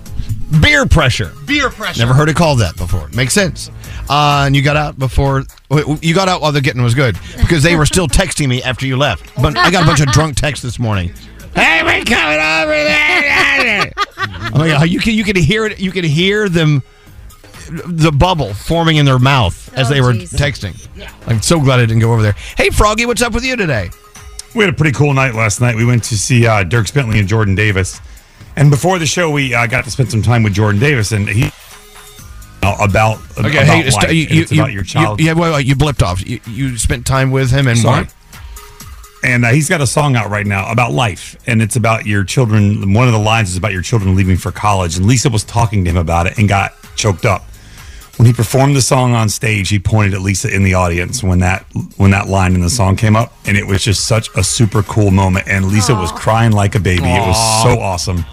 Beer 0.62 0.87
pressure. 0.87 1.33
Beer 1.47 1.69
pressure. 1.70 2.01
Never 2.01 2.15
heard 2.15 2.29
it 2.29 2.37
called 2.37 2.61
that 2.61 2.77
before. 2.77 3.09
Makes 3.09 3.35
sense. 3.35 3.70
Uh, 4.09 4.45
and 4.47 4.57
you 4.57 4.62
got 4.62 4.77
out 4.77 4.99
before. 4.99 5.45
You 6.01 6.15
got 6.15 6.29
out 6.29 6.41
while 6.41 6.53
the 6.53 6.61
getting 6.62 6.83
was 6.83 6.95
good 6.95 7.19
because 7.39 7.62
they 7.62 7.77
were 7.77 7.85
still 7.87 8.09
texting 8.09 8.49
me 8.49 8.62
after 8.62 8.87
you 8.87 8.97
left. 8.97 9.31
But 9.41 9.57
I 9.59 9.70
got 9.70 9.83
a 9.83 9.87
bunch 9.87 10.01
of 10.01 10.07
drunk 10.09 10.37
texts 10.37 10.62
this 10.65 10.79
morning. 10.79 11.12
Hey, 11.55 11.83
we 11.83 12.05
coming 12.05 12.39
over 12.39 12.73
there. 12.73 13.93
oh 14.19 14.51
my 14.59 14.69
god, 14.69 14.89
you 14.89 15.01
can 15.01 15.12
you 15.15 15.25
can 15.25 15.37
hear 15.37 15.66
it. 15.66 15.79
You 15.81 15.91
can 15.91 16.05
hear 16.05 16.49
them, 16.49 16.83
the 17.87 18.12
bubble 18.12 18.55
forming 18.55 18.97
in 18.97 19.05
their 19.05 19.19
mouth 19.19 19.73
as 19.77 19.91
Oh, 19.91 19.95
they 19.95 20.01
were 20.01 20.12
geez. 20.15 20.33
texting. 20.33 20.75
I'm 21.27 21.43
so 21.43 21.61
glad 21.61 21.81
I 21.81 21.83
didn't 21.87 22.01
go 22.01 22.12
over 22.12 22.23
there. 22.23 22.35
Hey, 22.57 22.70
Froggy, 22.70 23.05
what's 23.07 23.23
up 23.23 23.33
with 23.35 23.45
you 23.45 23.57
today? 23.57 23.91
We 24.55 24.65
had 24.65 24.73
a 24.73 24.77
pretty 24.77 24.93
cool 24.97 25.12
night 25.12 25.35
last 25.35 25.61
night. 25.61 25.77
We 25.77 25.85
went 25.85 26.05
to 26.05 26.16
see 26.16 26.47
uh, 26.47 26.65
Dierks 26.65 26.93
Bentley 26.95 27.19
and 27.19 27.29
Jordan 27.29 27.55
Davis. 27.55 28.01
And 28.59 28.70
before 28.70 28.98
the 28.98 29.06
show, 29.06 29.30
we 29.30 29.55
uh, 29.55 29.66
got 29.68 29.85
to 29.85 29.90
spend 29.90 30.10
some 30.10 30.20
time 30.20 30.43
with 30.43 30.52
Jordan 30.52 30.80
Davis, 30.80 31.12
and 31.12 31.28
he 31.28 31.51
uh, 32.62 32.76
about 32.80 33.18
Okay, 33.39 33.48
about 33.51 33.52
hey, 33.66 33.85
life, 33.85 33.93
st- 33.93 34.10
you, 34.12 34.22
you, 34.36 34.43
it's 34.43 34.52
about 34.52 34.72
your 34.72 34.82
you- 34.82 34.89
child. 34.89 35.20
yeah, 35.20 35.32
wait, 35.32 35.52
wait, 35.52 35.64
you 35.66 35.76
blipped 35.76 36.02
off. 36.02 36.26
You, 36.26 36.40
you 36.47 36.76
spent 36.76 37.06
time 37.06 37.30
with 37.30 37.51
him 37.52 37.68
and 37.68 37.78
Sorry. 37.78 38.05
what? 38.05 38.14
And 39.24 39.44
uh, 39.44 39.51
he's 39.51 39.68
got 39.68 39.80
a 39.80 39.86
song 39.86 40.16
out 40.16 40.28
right 40.30 40.47
now 40.47 40.70
about 40.70 40.93
life, 40.93 41.36
and 41.47 41.62
it's 41.62 41.76
about 41.76 42.05
your 42.06 42.24
children. 42.24 42.93
One 42.94 43.06
of 43.06 43.12
the 43.12 43.18
lines 43.20 43.51
is 43.51 43.56
about 43.56 43.72
your 43.72 43.82
children 43.82 44.14
leaving 44.16 44.36
for 44.36 44.51
college, 44.52 44.97
and 44.97 45.06
Lisa 45.06 45.30
was 45.30 45.44
talking 45.44 45.85
to 45.85 45.90
him 45.90 45.97
about 45.97 46.26
it 46.26 46.36
and 46.39 46.48
got 46.48 46.72
choked 46.97 47.24
up. 47.24 47.43
When 48.16 48.26
he 48.26 48.32
performed 48.32 48.74
the 48.74 48.82
song 48.82 49.14
on 49.14 49.28
stage, 49.28 49.68
he 49.68 49.78
pointed 49.78 50.14
at 50.14 50.20
Lisa 50.22 50.52
in 50.52 50.64
the 50.64 50.74
audience 50.74 51.22
when 51.22 51.39
that 51.39 51.64
when 51.97 52.10
that 52.10 52.26
line 52.28 52.55
in 52.56 52.60
the 52.60 52.70
song 52.70 52.97
came 52.97 53.14
up, 53.14 53.32
and 53.47 53.56
it 53.56 53.64
was 53.68 53.85
just 53.85 54.09
such 54.09 54.28
a 54.36 54.43
super 54.43 54.82
cool 54.82 55.12
moment. 55.12 55.47
And 55.47 55.66
Lisa 55.66 55.94
was 55.94 56.10
crying 56.10 56.51
like 56.51 56.74
a 56.74 56.80
baby. 56.80 57.05
It 57.05 57.20
was 57.26 57.62
so 57.62 57.78
awesome, 57.80 58.24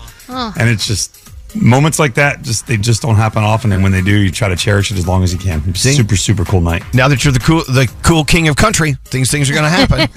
And 0.58 0.70
it's 0.70 0.86
just 0.86 1.16
moments 1.56 2.00
like 2.00 2.16
that. 2.16 2.42
Just 2.42 2.68
they 2.68 2.78
just 2.78 3.02
don't 3.02 3.16
happen 3.16 3.44
often, 3.44 3.72
and 3.72 3.84
when 3.84 3.92
they 3.92 4.02
do, 4.02 4.16
you 4.16 4.32
try 4.32 4.50
to 4.50 4.56
cherish 4.56 4.92
it 4.92 4.98
as 4.98 5.08
long 5.08 5.24
as 5.24 5.34
you 5.34 5.40
can. 5.40 5.62
It's 5.68 5.86
a 5.86 5.94
super 5.94 6.16
super 6.16 6.46
cool 6.46 6.62
night. 6.62 6.84
Now 6.94 7.08
that 7.08 7.24
you're 7.24 7.34
the 7.34 7.40
cool 7.40 7.64
the 7.64 7.92
cool 8.04 8.24
king 8.24 8.48
of 8.48 8.56
country, 8.56 8.94
things 9.06 9.32
things 9.32 9.50
are 9.50 9.54
going 9.54 9.64
to 9.64 9.70
happen. 9.70 10.10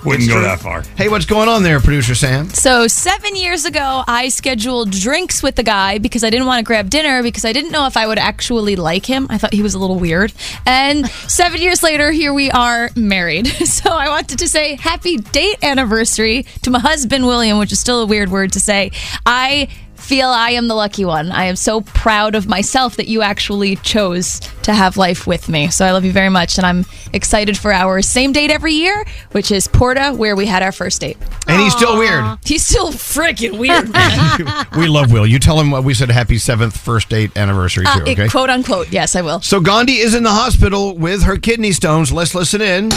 Wouldn't 0.04 0.28
go 0.28 0.40
that 0.40 0.60
far. 0.60 0.82
Hey, 0.96 1.08
what's 1.08 1.26
going 1.26 1.48
on 1.48 1.62
there, 1.62 1.80
producer 1.80 2.14
Sam? 2.14 2.48
So, 2.50 2.86
seven 2.86 3.36
years 3.36 3.64
ago, 3.64 4.02
I 4.06 4.28
scheduled 4.28 4.90
drinks 4.90 5.42
with 5.42 5.56
the 5.56 5.62
guy 5.62 5.98
because 5.98 6.24
I 6.24 6.30
didn't 6.30 6.46
want 6.46 6.58
to 6.60 6.64
grab 6.64 6.90
dinner 6.90 7.22
because 7.22 7.44
I 7.44 7.52
didn't 7.52 7.70
know 7.70 7.86
if 7.86 7.96
I 7.96 8.06
would 8.06 8.18
actually 8.18 8.76
like 8.76 9.04
him. 9.04 9.26
I 9.30 9.38
thought 9.38 9.52
he 9.52 9.62
was 9.62 9.74
a 9.74 9.78
little 9.78 9.98
weird. 9.98 10.32
And 10.66 11.08
seven 11.08 11.60
years 11.60 11.82
later, 11.82 12.10
here 12.10 12.32
we 12.32 12.50
are 12.50 12.90
married. 12.96 13.48
So, 13.70 13.90
I 13.92 14.08
wanted 14.08 14.40
to 14.40 14.48
say 14.48 14.74
happy 14.74 15.16
date 15.16 15.62
anniversary 15.62 16.44
to 16.62 16.70
my 16.70 16.80
husband, 16.80 17.24
William, 17.26 17.58
which 17.58 17.72
is 17.72 17.78
still 17.80 18.02
a 18.02 18.06
weird 18.06 18.28
word 18.28 18.52
to 18.52 18.60
say. 18.60 18.90
I 19.24 19.68
feel 20.10 20.28
I 20.28 20.50
am 20.50 20.66
the 20.66 20.74
lucky 20.74 21.04
one. 21.04 21.30
I 21.30 21.44
am 21.44 21.54
so 21.54 21.82
proud 21.82 22.34
of 22.34 22.48
myself 22.48 22.96
that 22.96 23.06
you 23.06 23.22
actually 23.22 23.76
chose 23.76 24.40
to 24.64 24.74
have 24.74 24.96
life 24.96 25.24
with 25.24 25.48
me. 25.48 25.68
So 25.70 25.84
I 25.86 25.92
love 25.92 26.04
you 26.04 26.10
very 26.10 26.28
much. 26.28 26.58
And 26.58 26.66
I'm 26.66 26.84
excited 27.12 27.56
for 27.56 27.72
our 27.72 28.02
same 28.02 28.32
date 28.32 28.50
every 28.50 28.72
year, 28.72 29.04
which 29.30 29.52
is 29.52 29.68
Porta, 29.68 30.12
where 30.12 30.34
we 30.34 30.46
had 30.46 30.64
our 30.64 30.72
first 30.72 31.00
date. 31.00 31.16
And 31.46 31.62
he's 31.62 31.72
still 31.76 31.96
weird. 31.96 32.24
He's 32.44 32.66
still 32.66 32.90
freaking 32.90 33.56
weird, 33.56 33.92
man. 33.92 34.66
we 34.76 34.88
love 34.88 35.12
Will. 35.12 35.24
You 35.28 35.38
tell 35.38 35.60
him 35.60 35.70
what 35.70 35.84
we 35.84 35.94
said 35.94 36.10
happy 36.10 36.38
seventh 36.38 36.76
first 36.76 37.08
date 37.08 37.36
anniversary 37.36 37.86
Uh, 37.86 38.00
too, 38.00 38.10
okay? 38.10 38.28
quote 38.28 38.50
unquote. 38.50 38.90
Yes, 38.90 39.14
I 39.14 39.22
will. 39.22 39.40
so 39.42 39.60
Gandhi 39.60 39.98
is 39.98 40.16
in 40.16 40.24
the 40.24 40.30
hospital 40.32 40.96
with 40.98 41.22
her 41.22 41.36
kidney 41.36 41.70
stones. 41.70 42.12
Let's 42.12 42.34
listen 42.34 42.60
in. 42.60 42.88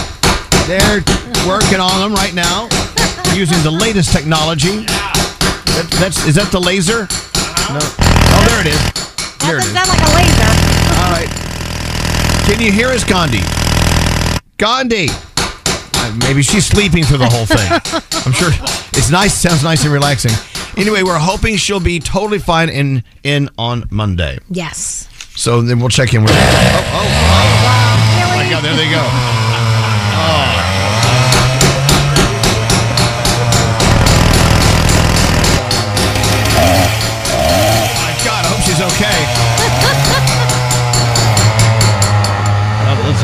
They're 0.65 1.03
working 1.47 1.79
on 1.79 1.99
them 2.01 2.13
right 2.15 2.33
now 2.33 2.69
using 3.35 3.61
the 3.61 3.69
latest 3.71 4.11
technology. 4.11 4.87
That, 5.73 5.87
that's 5.99 6.25
is 6.25 6.35
that 6.35 6.51
the 6.51 6.59
laser? 6.59 7.07
No. 7.73 7.79
Oh, 7.81 8.41
there 8.49 8.61
it 8.61 8.67
is. 8.69 8.81
There 9.41 9.57
it 9.57 9.65
is. 9.65 9.73
Sound 9.73 9.89
like 9.89 10.03
a 10.05 10.11
laser. 10.13 10.51
All 11.01 11.11
right. 11.11 11.31
Can 12.45 12.61
you 12.61 12.71
hear 12.71 12.89
us, 12.89 13.03
Gandhi? 13.03 13.41
Gandhi. 14.57 15.07
Uh, 15.09 16.13
maybe 16.19 16.43
she's 16.43 16.65
sleeping 16.65 17.03
through 17.03 17.17
the 17.19 17.29
whole 17.29 17.45
thing. 17.45 17.65
I'm 18.25 18.33
sure 18.33 18.49
it's 18.93 19.09
nice. 19.09 19.33
Sounds 19.33 19.63
nice 19.63 19.83
and 19.83 19.93
relaxing. 19.93 20.31
Anyway, 20.77 21.03
we're 21.03 21.17
hoping 21.17 21.55
she'll 21.57 21.79
be 21.79 21.99
totally 21.99 22.39
fine 22.39 22.69
in 22.69 23.03
in 23.23 23.49
on 23.57 23.85
Monday. 23.89 24.37
Yes. 24.49 25.07
So 25.35 25.61
then 25.61 25.79
we'll 25.79 25.89
check 25.89 26.13
in 26.13 26.21
with 26.21 26.31
her. 26.31 26.37
Oh, 26.37 26.93
oh, 26.93 27.01
oh. 27.01 27.73
Oh 28.33 28.35
my 28.37 28.49
God, 28.49 28.63
there 28.63 28.75
they 28.75 28.89
go. 28.89 29.01
Oh, 30.15 30.82
she's 38.73 38.81
okay. 38.81 39.25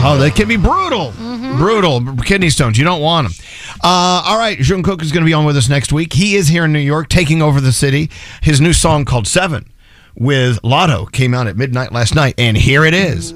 oh, 0.03 0.17
they 0.19 0.29
can 0.29 0.47
be 0.47 0.57
brutal. 0.57 1.11
Mm-hmm. 1.11 1.57
Brutal. 1.57 2.15
Kidney 2.17 2.49
stones. 2.49 2.77
You 2.77 2.83
don't 2.83 3.01
want 3.01 3.27
them. 3.27 3.45
Uh, 3.83 4.23
all 4.25 4.37
right. 4.37 4.57
Jungkook 4.57 5.01
is 5.01 5.11
going 5.11 5.23
to 5.23 5.25
be 5.25 5.33
on 5.33 5.45
with 5.45 5.57
us 5.57 5.69
next 5.69 5.91
week. 5.91 6.13
He 6.13 6.35
is 6.35 6.47
here 6.47 6.65
in 6.65 6.73
New 6.73 6.79
York, 6.79 7.09
taking 7.09 7.41
over 7.41 7.59
the 7.59 7.71
city. 7.71 8.09
His 8.41 8.61
new 8.61 8.73
song 8.73 9.05
called 9.05 9.27
Seven 9.27 9.71
with 10.15 10.61
Latto 10.61 11.11
came 11.11 11.33
out 11.33 11.47
at 11.47 11.57
midnight 11.57 11.91
last 11.91 12.13
night, 12.13 12.35
and 12.37 12.57
here 12.57 12.85
it 12.85 12.93
is. 12.93 13.33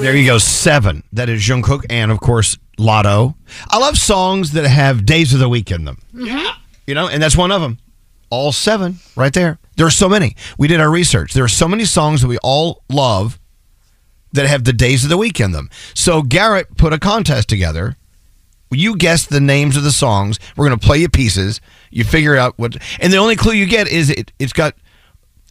There 0.00 0.16
you 0.16 0.26
go, 0.26 0.38
seven. 0.38 1.02
That 1.12 1.28
is 1.28 1.42
Jungkook 1.42 1.84
and 1.90 2.10
of 2.10 2.20
course 2.20 2.56
Latto. 2.78 3.34
I 3.68 3.78
love 3.78 3.98
songs 3.98 4.52
that 4.52 4.64
have 4.64 5.04
days 5.04 5.34
of 5.34 5.40
the 5.40 5.48
week 5.48 5.70
in 5.70 5.84
them. 5.84 5.98
Yeah, 6.14 6.54
you 6.86 6.94
know, 6.94 7.08
and 7.08 7.22
that's 7.22 7.36
one 7.36 7.52
of 7.52 7.60
them. 7.60 7.78
All 8.30 8.52
seven 8.52 8.98
right 9.16 9.32
there. 9.32 9.58
There 9.76 9.86
are 9.86 9.90
so 9.90 10.08
many. 10.08 10.36
We 10.56 10.68
did 10.68 10.80
our 10.80 10.90
research. 10.90 11.34
There 11.34 11.44
are 11.44 11.48
so 11.48 11.66
many 11.66 11.84
songs 11.84 12.22
that 12.22 12.28
we 12.28 12.38
all 12.38 12.82
love 12.88 13.38
that 14.32 14.46
have 14.46 14.64
the 14.64 14.72
days 14.72 15.02
of 15.02 15.10
the 15.10 15.16
week 15.16 15.40
in 15.40 15.52
them. 15.52 15.68
So 15.94 16.22
Garrett 16.22 16.76
put 16.76 16.92
a 16.92 16.98
contest 16.98 17.48
together. 17.48 17.96
You 18.70 18.96
guess 18.96 19.26
the 19.26 19.40
names 19.40 19.76
of 19.76 19.82
the 19.82 19.90
songs. 19.90 20.38
We're 20.56 20.68
going 20.68 20.78
to 20.78 20.86
play 20.86 20.98
you 20.98 21.08
pieces. 21.08 21.60
You 21.90 22.04
figure 22.04 22.36
out 22.36 22.56
what, 22.56 22.76
and 23.00 23.12
the 23.12 23.16
only 23.16 23.34
clue 23.34 23.54
you 23.54 23.66
get 23.66 23.88
is 23.88 24.10
it. 24.10 24.30
It's 24.38 24.52
got, 24.52 24.76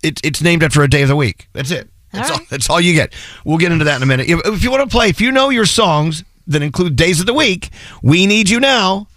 it, 0.01 0.21
it's 0.23 0.41
named 0.41 0.63
after 0.63 0.81
a 0.83 0.87
day 0.87 1.01
of 1.01 1.09
the 1.09 1.17
week. 1.17 1.49
That's 1.51 1.71
it. 1.71 1.89
That's 2.13 2.31
all, 2.31 2.39
that's 2.49 2.69
all 2.69 2.79
you 2.79 2.93
get. 2.93 3.13
We'll 3.43 3.57
get 3.57 3.73
into 3.73 3.83
that 3.85 3.97
in 3.97 4.03
a 4.03 4.05
minute. 4.05 4.29
If, 4.29 4.39
if 4.45 4.63
you 4.63 4.71
want 4.71 4.89
to 4.89 4.95
play, 4.95 5.09
if 5.09 5.19
you 5.19 5.33
know 5.33 5.49
your 5.49 5.65
songs 5.65 6.23
that 6.47 6.61
include 6.61 6.95
days 6.95 7.19
of 7.19 7.25
the 7.25 7.33
week, 7.33 7.71
we 8.01 8.25
need 8.25 8.49
you 8.49 8.61
now. 8.61 9.08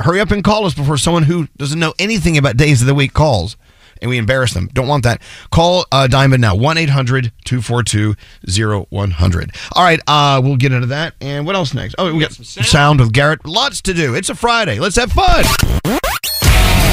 Hurry 0.00 0.20
up 0.20 0.30
and 0.30 0.42
call 0.42 0.64
us 0.64 0.74
before 0.74 0.96
someone 0.96 1.24
who 1.24 1.46
doesn't 1.56 1.78
know 1.78 1.94
anything 1.98 2.38
about 2.38 2.56
days 2.56 2.80
of 2.80 2.86
the 2.86 2.94
week 2.94 3.12
calls 3.12 3.56
and 4.00 4.08
we 4.08 4.18
embarrass 4.18 4.54
them. 4.54 4.68
Don't 4.72 4.88
want 4.88 5.04
that. 5.04 5.20
Call 5.50 5.84
uh, 5.92 6.06
Diamond 6.06 6.40
now 6.40 6.54
1 6.54 6.78
800 6.78 7.32
242 7.44 8.16
0100. 8.90 9.54
All 9.72 9.84
right, 9.84 10.00
uh, 10.06 10.40
we'll 10.42 10.56
get 10.56 10.72
into 10.72 10.86
that. 10.88 11.14
And 11.20 11.46
what 11.46 11.54
else 11.54 11.74
next? 11.74 11.94
Oh, 11.98 12.14
we 12.14 12.20
got 12.20 12.32
sound 12.32 13.00
with 13.00 13.12
Garrett. 13.12 13.44
Lots 13.46 13.80
to 13.82 13.94
do. 13.94 14.14
It's 14.14 14.28
a 14.28 14.34
Friday. 14.34 14.78
Let's 14.78 14.96
have 14.96 15.12
fun. 15.12 15.44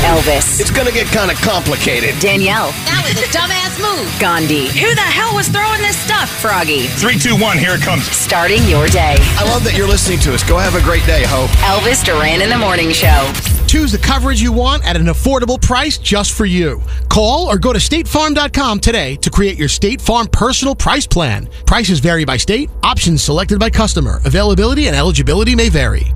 Elvis. 0.06 0.60
It's 0.60 0.72
gonna 0.72 0.92
get 0.92 1.08
kind 1.08 1.32
of 1.32 1.38
complicated. 1.38 2.20
Danielle. 2.20 2.72
That 2.86 3.02
was 3.04 3.18
a 3.22 3.28
dumbass 3.34 3.78
move. 3.82 4.08
Gandhi. 4.20 4.68
Who 4.80 4.94
the 4.96 5.02
hell 5.02 5.34
was 5.36 5.48
throwing 5.48 5.82
this 5.82 5.98
stuff? 5.98 6.30
Froggy. 6.30 6.88
Three, 6.88 7.18
two, 7.18 7.36
one, 7.36 7.58
here 7.58 7.76
it 7.76 7.82
comes. 7.82 8.06
Starting 8.06 8.64
your 8.68 8.88
day. 8.88 9.16
I 9.38 9.44
love 9.52 9.64
that 9.64 9.76
you're 9.76 9.88
listening 9.88 10.20
to 10.20 10.34
us. 10.34 10.44
Go 10.44 10.58
have 10.58 10.76
a 10.76 10.82
great 10.82 11.06
day, 11.06 11.24
Ho. 11.28 11.48
Elvis 11.66 12.04
Duran 12.04 12.42
in 12.42 12.50
the 12.50 12.58
Morning 12.58 12.92
Show. 12.92 13.32
Choose 13.68 13.92
the 13.92 13.98
coverage 13.98 14.42
you 14.42 14.54
want 14.54 14.88
at 14.88 14.96
an 14.96 15.08
affordable 15.08 15.62
price 15.62 15.98
just 15.98 16.32
for 16.32 16.46
you. 16.46 16.82
Call 17.10 17.48
or 17.48 17.58
go 17.58 17.74
to 17.74 17.80
statefarm.com 17.80 18.80
today 18.80 19.18
to 19.18 19.30
create 19.30 19.58
your 19.58 19.68
State 19.68 20.00
Farm 20.02 20.28
personal 20.28 20.74
price 20.74 21.06
plan. 21.06 21.50
Prices 21.66 22.00
vary 22.00 22.24
by 22.24 22.38
state, 22.38 22.70
options 22.82 23.22
selected 23.22 23.60
by 23.60 23.70
customer. 23.70 24.22
Availability 24.26 24.88
and 24.88 24.96
eligibility 24.96 25.54
may 25.54 25.70
vary. 25.70 26.14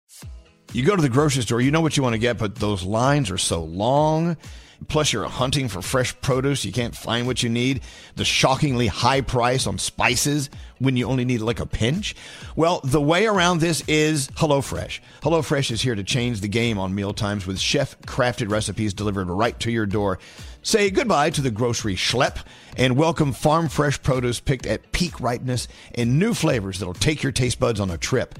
You 0.74 0.86
go 0.86 0.96
to 0.96 1.02
the 1.02 1.10
grocery 1.10 1.42
store, 1.44 1.60
you 1.60 1.70
know 1.70 1.82
what 1.82 1.98
you 1.98 2.04
want 2.04 2.14
to 2.14 2.20
get, 2.20 2.38
but 2.38 2.56
those 2.56 2.84
lines 2.84 3.30
are 3.30 3.38
so 3.38 3.62
long. 3.62 4.38
Plus, 4.88 5.12
you're 5.12 5.26
hunting 5.26 5.68
for 5.68 5.82
fresh 5.82 6.20
produce. 6.22 6.64
You 6.64 6.72
can't 6.72 6.96
find 6.96 7.28
what 7.28 7.44
you 7.44 7.50
need. 7.50 7.82
The 8.16 8.26
shockingly 8.26 8.88
high 8.88 9.22
price 9.22 9.68
on 9.68 9.78
spices 9.78 10.50
when 10.80 10.96
you 10.96 11.08
only 11.08 11.26
need 11.26 11.42
like 11.42 11.60
a 11.60 11.66
pinch. 11.66 12.16
Well, 12.56 12.80
the 12.84 13.02
way 13.02 13.28
around 13.28 13.60
this 13.60 13.84
is 13.88 14.30
HelloFresh. 14.30 15.02
HelloFresh 15.22 15.72
is 15.72 15.82
here 15.82 15.94
to 15.94 16.04
change 16.04 16.40
the 16.40 16.48
game 16.48 16.80
on 16.80 16.96
mealtimes 16.96 17.46
with 17.46 17.60
chef 17.60 18.00
crafted 18.02 18.50
recipes 18.50 18.94
delivered 18.94 19.28
right 19.30 19.60
to 19.60 19.72
your 19.72 19.86
door. 19.86 20.20
Say 20.64 20.90
goodbye 20.90 21.32
to 21.32 21.42
the 21.42 21.52
grocery 21.52 21.96
schlep 21.96 22.38
and 22.78 22.98
welcome 22.98 23.34
farm 23.34 23.68
fresh 23.68 24.02
produce 24.02 24.40
picked 24.40 24.66
at 24.66 24.94
peak 24.94 25.20
ripeness 25.20 25.68
and 25.96 26.18
new 26.18 26.34
flavors 26.34 26.80
that'll 26.80 26.94
take 26.94 27.22
your 27.22 27.34
taste 27.34 27.60
buds 27.60 27.80
on 27.80 27.92
a 27.92 27.98
trip. 27.98 28.40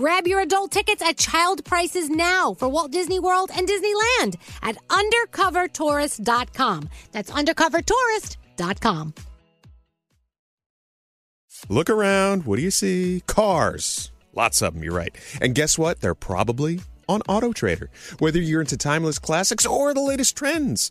Grab 0.00 0.26
your 0.26 0.40
adult 0.40 0.72
tickets 0.72 1.02
at 1.02 1.18
child 1.18 1.62
prices 1.62 2.08
now 2.08 2.54
for 2.54 2.70
Walt 2.70 2.90
Disney 2.90 3.20
World 3.20 3.50
and 3.54 3.68
Disneyland 3.68 4.36
at 4.62 4.78
undercovertourist.com. 4.88 6.88
That's 7.12 7.30
undercovertourist.com. 7.30 9.14
Look 11.68 11.90
around. 11.90 12.46
What 12.46 12.56
do 12.56 12.62
you 12.62 12.70
see? 12.70 13.22
Cars. 13.26 14.10
Lots 14.34 14.62
of 14.62 14.72
them, 14.72 14.82
you're 14.82 14.94
right. 14.94 15.14
And 15.38 15.54
guess 15.54 15.76
what? 15.76 16.00
They're 16.00 16.14
probably 16.14 16.80
on 17.06 17.20
Auto 17.28 17.52
Trader. 17.52 17.90
Whether 18.20 18.40
you're 18.40 18.62
into 18.62 18.78
timeless 18.78 19.18
classics 19.18 19.66
or 19.66 19.92
the 19.92 20.00
latest 20.00 20.34
trends. 20.34 20.90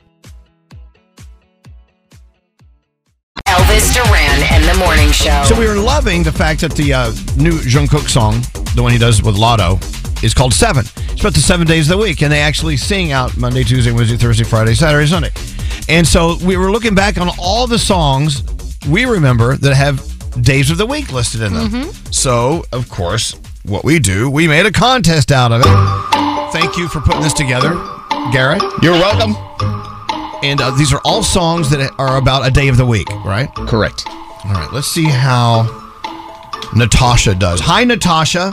Duran 4.61 4.69
and 4.69 4.79
the 4.79 4.85
Morning 4.85 5.11
Show. 5.11 5.43
So 5.45 5.59
we 5.59 5.67
were 5.67 5.75
loving 5.75 6.23
the 6.23 6.31
fact 6.31 6.61
that 6.61 6.73
the 6.73 6.93
uh, 6.93 7.11
new 7.37 7.53
Jungkook 7.59 8.09
song, 8.09 8.41
the 8.75 8.83
one 8.83 8.91
he 8.91 8.97
does 8.97 9.21
with 9.23 9.35
Latto, 9.35 9.79
is 10.23 10.33
called 10.33 10.53
Seven. 10.53 10.85
It's 11.11 11.21
about 11.21 11.33
the 11.33 11.39
seven 11.39 11.65
days 11.67 11.89
of 11.89 11.97
the 11.97 12.03
week, 12.03 12.21
and 12.21 12.31
they 12.31 12.39
actually 12.39 12.77
sing 12.77 13.11
out 13.11 13.35
Monday, 13.37 13.63
Tuesday, 13.63 13.91
Wednesday, 13.91 14.17
Thursday, 14.17 14.43
Friday, 14.43 14.73
Saturday, 14.73 15.07
Sunday. 15.07 15.31
And 15.89 16.05
so 16.07 16.37
we 16.45 16.57
were 16.57 16.71
looking 16.71 16.95
back 16.95 17.17
on 17.17 17.29
all 17.39 17.67
the 17.67 17.79
songs 17.79 18.43
we 18.89 19.05
remember 19.05 19.55
that 19.57 19.75
have 19.75 20.01
days 20.41 20.69
of 20.69 20.77
the 20.77 20.85
week 20.85 21.11
listed 21.11 21.41
in 21.41 21.53
them. 21.53 21.69
Mm-hmm. 21.69 22.11
So, 22.11 22.63
of 22.71 22.89
course, 22.89 23.35
what 23.63 23.83
we 23.83 23.99
do, 23.99 24.29
we 24.29 24.47
made 24.47 24.65
a 24.65 24.71
contest 24.71 25.31
out 25.31 25.51
of 25.51 25.61
it. 25.61 26.51
Thank 26.51 26.77
you 26.77 26.87
for 26.87 27.01
putting 27.01 27.21
this 27.21 27.33
together, 27.33 27.69
Garrett. 28.31 28.61
You're 28.81 28.93
welcome. 28.93 29.35
And 30.43 30.59
uh, 30.59 30.71
these 30.71 30.91
are 30.93 31.01
all 31.03 31.23
songs 31.23 31.69
that 31.69 31.91
are 31.99 32.17
about 32.17 32.47
a 32.47 32.51
day 32.51 32.67
of 32.67 32.77
the 32.77 32.85
week, 32.85 33.07
right? 33.23 33.53
Correct. 33.53 34.07
All 34.43 34.53
right, 34.53 34.73
let's 34.73 34.87
see 34.87 35.05
how 35.05 35.63
Natasha 36.75 37.35
does. 37.35 37.59
Hi, 37.59 37.83
Natasha. 37.83 38.51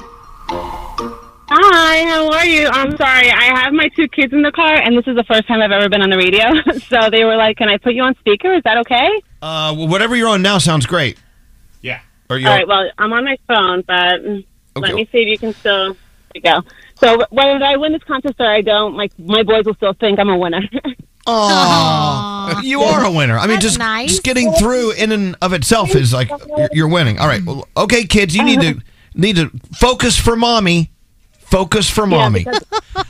Hi, 1.51 2.05
how 2.05 2.31
are 2.31 2.45
you? 2.45 2.67
I'm 2.67 2.95
sorry. 2.99 3.31
I 3.31 3.59
have 3.59 3.73
my 3.73 3.89
two 3.97 4.07
kids 4.09 4.35
in 4.35 4.43
the 4.43 4.53
car, 4.53 4.75
and 4.75 4.97
this 4.99 5.07
is 5.07 5.17
the 5.17 5.25
first 5.25 5.49
time 5.49 5.63
I've 5.63 5.73
ever 5.73 5.89
been 5.89 6.03
on 6.03 6.11
the 6.11 6.19
radio. 6.19 6.53
so 6.89 7.09
they 7.11 7.25
were 7.25 7.37
like, 7.37 7.57
"Can 7.57 7.71
I 7.71 7.79
put 7.79 7.95
you 7.95 8.03
on 8.03 8.15
speaker? 8.17 8.53
Is 8.53 8.63
that 8.65 8.77
okay?" 8.79 9.09
Uh, 9.41 9.75
well, 9.77 9.89
whatever 9.89 10.15
you're 10.15 10.29
on 10.29 10.43
now 10.43 10.59
sounds 10.59 10.85
great. 10.85 11.19
Yeah. 11.81 12.01
Are 12.29 12.37
you 12.37 12.47
All 12.49 12.55
right. 12.55 12.69
Well, 12.69 12.91
I'm 12.99 13.13
on 13.15 13.25
my 13.25 13.39
phone, 13.47 13.83
but 13.87 14.21
let 14.77 14.95
me 14.95 15.09
see 15.11 15.23
if 15.23 15.29
you 15.29 15.39
can 15.39 15.55
still. 15.55 15.95
There 15.95 16.33
you 16.35 16.43
go. 16.43 16.61
So 16.97 17.25
whether 17.31 17.65
I 17.65 17.77
win 17.77 17.93
this 17.93 18.05
contest 18.05 18.35
or 18.39 18.47
I 18.47 18.61
don't, 18.61 18.95
my 18.95 19.09
my 19.17 19.43
boys 19.43 19.65
will 19.65 19.75
still 19.75 19.95
think 19.95 20.19
I'm 20.19 20.29
a 20.29 20.37
winner. 20.37 20.61
Aw, 21.29 22.61
you 22.63 22.81
are 22.83 23.05
a 23.05 23.11
winner. 23.11 23.39
I 23.39 23.47
mean, 23.47 23.61
just 23.61 23.79
just 23.79 24.23
getting 24.23 24.53
through 24.53 24.93
in 24.93 25.13
and 25.13 25.37
of 25.43 25.53
itself 25.53 25.95
is 25.95 26.13
like 26.13 26.29
you're- 26.31 26.69
you're 26.73 26.89
winning. 26.89 27.19
All 27.19 27.27
right, 27.29 27.45
well, 27.45 27.69
okay, 27.77 28.05
kids, 28.05 28.35
you 28.35 28.43
need 28.43 28.61
to 28.61 28.81
need 29.15 29.37
to 29.37 29.51
focus 29.75 30.17
for 30.17 30.37
mommy. 30.37 30.91
Focus 31.51 31.89
for 31.89 32.07
mommy. 32.07 32.45
because- 32.45 32.63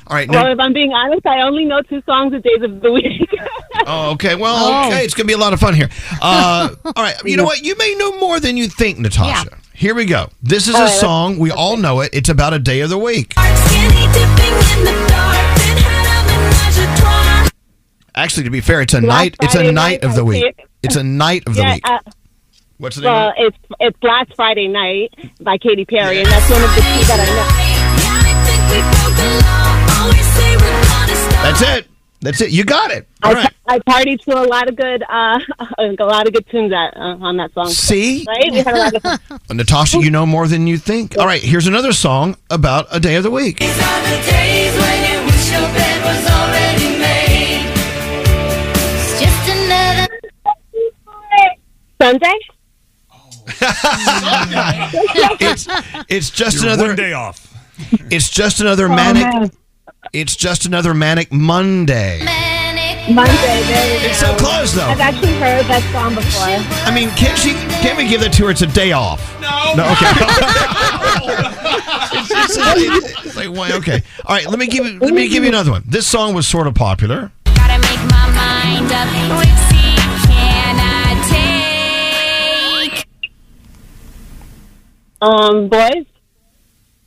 All 0.07 0.15
right, 0.17 0.29
well, 0.29 0.47
if 0.47 0.61
I'm 0.61 0.73
being 0.73 0.93
honest, 0.93 1.27
I 1.27 1.41
only 1.43 1.65
know 1.65 1.83
two 1.83 2.01
songs 2.07 2.33
of 2.35 2.43
days 2.43 2.63
of 2.63 2.81
the 2.81 2.93
week. 2.93 3.29
oh, 3.87 4.13
okay. 4.13 4.35
Well, 4.37 4.55
Oh. 4.57 4.87
okay, 4.89 5.05
it's 5.05 5.15
gonna 5.15 5.27
be 5.27 5.33
a 5.33 5.39
lot 5.39 5.53
of 5.53 5.59
fun 5.61 5.75
here. 5.75 5.89
Uh, 6.23 6.69
all 6.85 7.03
right, 7.03 7.17
you 7.25 7.37
know 7.37 7.45
what? 7.45 7.63
You 7.65 7.75
may 7.77 7.95
know 7.99 8.17
more 8.19 8.39
than 8.41 8.57
you 8.57 8.69
think, 8.69 8.99
Natasha. 8.99 9.59
Here 9.75 9.95
we 9.95 10.07
go. 10.07 10.29
This 10.43 10.67
is 10.69 10.75
All 10.75 10.81
a 10.83 10.85
right, 10.85 10.91
let's- 10.91 11.01
song 11.01 11.39
we 11.39 11.51
all 11.51 11.77
know 11.77 12.01
it. 12.01 12.11
It's 12.13 12.29
about 12.29 12.53
a 12.55 12.59
day 12.59 12.81
of 12.81 12.91
the 12.91 12.99
week. 12.99 13.35
Actually, 18.19 18.45
to 18.45 18.51
be 18.51 18.61
fair, 18.61 18.81
it's 18.81 18.95
a 18.95 19.01
Black 19.01 19.17
night. 19.17 19.37
It's 19.41 19.55
a 19.55 19.63
night 19.63 19.73
night, 19.73 20.03
of 20.05 20.17
the 20.17 20.25
week. 20.25 20.67
It's 20.83 20.97
a 20.97 21.05
night 21.05 21.45
of 21.47 21.55
the 21.55 21.63
yeah, 21.63 21.75
week. 21.75 21.89
uh, 21.89 22.01
What's 22.79 22.97
the 22.97 23.03
name? 23.03 23.13
well, 23.13 23.33
it? 23.37 23.39
it's 23.39 23.57
it's 23.79 23.97
Last 24.03 24.35
Friday 24.35 24.67
Night 24.67 25.15
by 25.41 25.57
Katy 25.57 25.85
Perry, 25.85 26.19
and 26.19 26.27
that's 26.27 26.51
one 26.51 26.61
of 26.63 26.75
the 26.75 26.81
two 26.81 27.05
that 27.07 27.21
I 27.21 27.27
know. 27.31 27.47
That's 31.43 31.63
it. 31.63 31.87
That's 32.21 32.41
it. 32.41 32.51
You 32.51 32.65
got 32.65 32.91
it. 32.91 33.07
I, 33.23 33.29
All 33.29 33.35
right. 33.35 33.55
I 33.69 33.79
partied 33.79 34.21
to 34.23 34.37
a 34.37 34.43
lot 34.43 34.69
of 34.69 34.75
good, 34.75 35.05
uh, 35.09 35.39
a 35.79 35.95
lot 36.05 36.27
of 36.27 36.33
good 36.33 36.49
tunes 36.51 36.71
that, 36.71 36.97
uh, 36.97 37.17
on 37.21 37.37
that 37.37 37.55
song. 37.55 37.69
See? 37.69 38.25
right? 38.27 38.51
We 38.51 38.59
had 38.59 38.75
a 38.75 38.79
lot 38.79 38.93
of 38.95 39.03
fun. 39.03 39.21
Natasha, 39.57 40.01
you 40.01 40.11
know 40.11 40.27
more 40.27 40.49
than 40.49 40.67
you 40.67 40.79
think. 40.79 41.17
All 41.17 41.27
right, 41.27 41.41
here's 41.41 41.69
another 41.69 41.93
song 41.93 42.37
about 42.51 42.89
a 42.91 42.99
day 42.99 43.15
of 43.15 43.23
the 43.23 43.31
week. 43.31 43.59
Sunday. 52.01 52.39
Oh. 53.13 53.31
it's 55.41 55.67
it's 56.09 56.31
just 56.31 56.57
You're 56.57 56.67
another 56.73 56.87
one 56.89 56.97
day 56.97 57.13
off. 57.13 57.45
It's 58.11 58.29
just 58.29 58.61
another 58.61 58.87
Oh, 58.87 58.95
manic. 58.95 59.23
man. 59.23 59.51
It's 60.13 60.37
just 60.37 60.65
another 60.67 60.95
manic 60.95 61.33
Monday. 61.33 62.21
Monday. 63.11 63.33
There 63.33 64.07
It's 64.11 64.19
so 64.19 64.37
close, 64.37 64.73
though. 64.75 64.85
I've 64.87 65.01
actually 65.01 65.33
heard 65.39 65.65
that 65.67 65.83
song 65.93 66.15
before. 66.15 66.45
I 66.87 66.95
mean, 66.95 67.09
can't 67.17 67.39
she? 67.39 67.53
Can't 67.81 67.97
we 67.97 68.07
give 68.07 68.21
that 68.21 68.33
to 68.35 68.45
her? 68.45 68.51
It's 68.51 68.61
a 68.63 68.67
day 68.67 68.93
off. 68.93 69.21
No. 69.41 69.49
No. 69.77 69.85
Okay. 69.93 70.13
it's, 72.21 72.31
it's, 72.31 72.57
it's, 72.59 73.27
it's 73.27 73.37
like 73.37 73.49
why? 73.49 73.73
Okay. 73.73 74.03
All 74.27 74.37
right. 74.37 74.47
Let 74.47 74.59
me 74.59 74.67
give 74.67 74.85
you. 74.87 74.99
Let 74.99 75.15
me 75.15 75.29
give 75.29 75.43
you 75.43 75.49
another 75.49 75.71
one. 75.71 75.85
This 75.87 76.07
song 76.07 76.35
was 76.35 76.47
sort 76.47 76.67
of 76.67 76.75
popular. 76.75 77.33
Gotta 77.45 77.79
make 77.81 77.99
my 78.11 78.29
mind 78.37 78.93
up. 78.93 79.58
Um, 85.21 85.69
boys. 85.69 86.07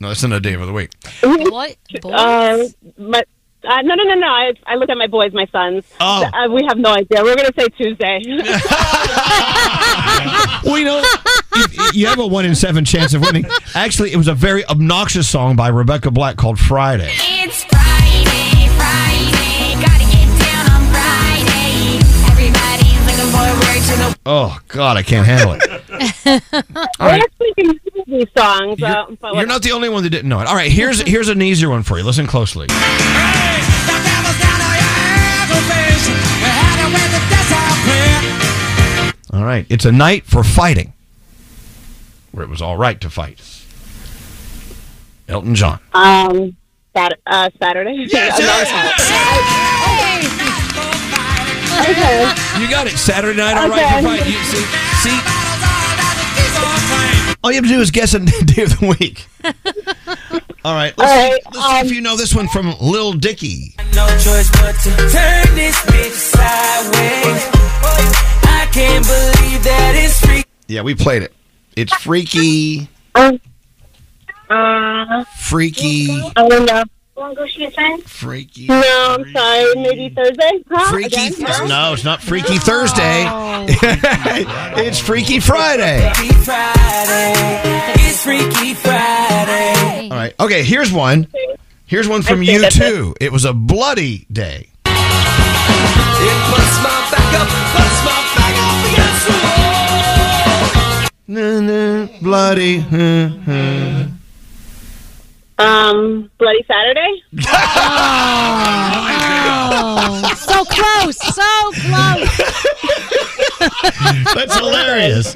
No, 0.00 0.10
it's 0.10 0.22
not 0.22 0.32
a 0.32 0.40
day 0.40 0.54
of 0.54 0.66
the 0.66 0.72
week. 0.72 0.90
What? 1.22 1.76
Uh, 2.04 2.64
my, 2.98 3.22
uh, 3.64 3.82
no, 3.82 3.94
no, 3.94 4.04
no, 4.04 4.14
no. 4.14 4.26
I, 4.26 4.52
I 4.66 4.74
look 4.74 4.90
at 4.90 4.98
my 4.98 5.06
boys, 5.06 5.32
my 5.32 5.46
sons. 5.46 5.84
Oh. 6.00 6.24
Uh, 6.24 6.48
we 6.50 6.64
have 6.66 6.78
no 6.78 6.92
idea. 6.92 7.22
We're 7.22 7.36
gonna 7.36 7.52
say 7.56 7.68
Tuesday. 7.68 8.20
Well, 10.64 10.78
you 10.78 10.84
know, 10.84 11.02
you, 11.56 11.64
you 11.92 12.06
have 12.06 12.20
a 12.20 12.26
one 12.26 12.44
in 12.44 12.54
seven 12.54 12.84
chance 12.84 13.14
of 13.14 13.22
winning. 13.22 13.44
Actually, 13.74 14.12
it 14.12 14.16
was 14.16 14.28
a 14.28 14.34
very 14.34 14.64
obnoxious 14.66 15.28
song 15.28 15.56
by 15.56 15.68
Rebecca 15.68 16.10
Black 16.12 16.36
called 16.36 16.58
Friday. 16.58 17.10
It's 17.10 17.64
Friday, 17.64 17.81
forward. 23.98 24.16
Oh 24.26 24.58
God, 24.68 24.96
I 24.96 25.02
can't 25.02 25.26
handle 25.26 25.54
it. 25.58 25.62
All 26.62 26.62
right. 26.72 26.90
I 26.98 27.18
actually 27.18 27.54
can 27.54 27.80
sing 27.80 28.04
these 28.06 28.28
songs. 28.36 28.82
uh, 28.82 29.06
but 29.20 29.34
You're 29.34 29.46
not 29.46 29.62
the 29.62 29.72
only 29.72 29.88
one 29.88 30.02
that 30.04 30.10
didn't 30.10 30.28
know 30.28 30.40
it. 30.40 30.46
All 30.46 30.54
right, 30.54 30.70
here's 30.70 31.00
here's 31.02 31.28
an 31.28 31.42
easier 31.42 31.68
one 31.70 31.82
for 31.82 31.98
you. 31.98 32.04
Listen 32.04 32.26
closely. 32.26 32.66
All 39.34 39.44
right, 39.44 39.64
it's 39.70 39.86
a 39.86 39.92
night 39.92 40.26
for 40.26 40.44
fighting, 40.44 40.92
where 42.32 42.44
it 42.44 42.50
was 42.50 42.60
all 42.60 42.76
right 42.76 43.00
to 43.00 43.08
fight. 43.08 43.40
Elton 45.26 45.54
John. 45.54 45.80
Um, 45.94 46.54
Sat- 46.94 47.18
uh, 47.26 47.48
Saturday. 47.58 48.06
okay. 51.90 52.32
You 52.62 52.68
got 52.70 52.86
it. 52.86 52.96
Saturday 52.98 53.36
night, 53.38 53.56
all 53.56 53.68
right 53.68 53.82
Okay. 53.82 54.02
for 54.02 54.08
fight. 54.08 54.26
You 54.26 54.38
see, 54.44 54.64
see. 55.02 55.18
All 57.44 57.50
you 57.50 57.56
have 57.56 57.64
to 57.64 57.70
do 57.70 57.80
is 57.80 57.90
guess 57.90 58.14
a 58.14 58.20
day 58.20 58.62
of 58.62 58.78
the 58.78 58.96
week. 59.00 59.26
All 60.64 60.74
right, 60.74 60.96
let's, 60.96 61.10
All 61.12 61.18
right, 61.30 61.40
let's 61.52 61.66
see 61.80 61.86
if 61.86 61.90
you 61.92 62.00
know 62.00 62.16
this 62.16 62.34
one 62.36 62.46
from 62.48 62.72
Lil 62.80 63.14
Dicky. 63.14 63.74
No 63.94 64.06
choice 64.18 64.48
but 64.52 64.76
to 64.84 64.90
turn 65.10 65.54
this 65.56 65.76
bitch 65.86 66.12
sideways. 66.12 67.42
I 68.44 68.68
can't 68.72 69.04
believe 69.04 69.64
that 69.64 69.94
it's 69.96 70.20
free. 70.20 70.44
Yeah, 70.68 70.82
we 70.82 70.94
played 70.94 71.22
it. 71.24 71.32
It's 71.74 71.92
freaky, 71.96 72.88
Uh, 73.16 73.32
freaky, 75.38 76.10
I 76.36 76.48
don't 76.48 76.66
know. 76.66 76.84
Want 77.14 77.34
to 77.36 77.42
go 77.42 77.46
see 77.46 77.64
a 77.64 77.70
friend? 77.70 78.02
freaky. 78.04 78.66
No, 78.68 79.16
I'm 79.18 79.32
sorry. 79.32 79.74
Maybe 79.76 80.08
Thursday. 80.14 80.64
Huh? 80.70 80.90
Freaky. 80.90 81.06
Again? 81.06 81.32
Th- 81.34 81.68
no, 81.68 81.92
it's 81.92 82.04
not 82.04 82.22
Freaky 82.22 82.56
Thursday. 82.58 83.26
it's 84.82 84.98
Freaky 84.98 85.38
Friday. 85.38 86.10
Freaky 86.14 86.34
Friday. 86.34 87.34
It's 87.96 88.22
Freaky 88.22 88.72
Friday. 88.74 90.08
All 90.10 90.16
right. 90.16 90.34
Okay, 90.40 90.62
here's 90.62 90.90
one. 90.90 91.26
Here's 91.86 92.08
one 92.08 92.22
from 92.22 92.40
U2. 92.40 93.16
It 93.20 93.30
was 93.30 93.44
a 93.44 93.52
bloody 93.52 94.26
day. 94.32 94.68
It 94.86 96.38
puts 96.48 96.76
my 96.82 97.08
back 97.10 97.34
up, 97.34 97.48
puts 97.74 98.04
my 98.06 98.16
back 98.36 98.56
up 98.56 98.78
against 98.90 99.26
the 99.26 99.34
wall. 99.44 101.08
Na, 101.28 101.60
na, 101.60 102.06
bloody. 102.22 102.78
huh, 102.78 103.28
huh. 103.44 104.21
Um, 105.62 106.30
Bloody 106.38 106.64
Saturday. 106.66 107.22
Oh, 109.64 110.34
so 110.36 110.64
close, 110.64 111.16
so 111.18 111.72
close. 111.86 112.28
That's 114.34 114.56
hilarious. 114.56 115.34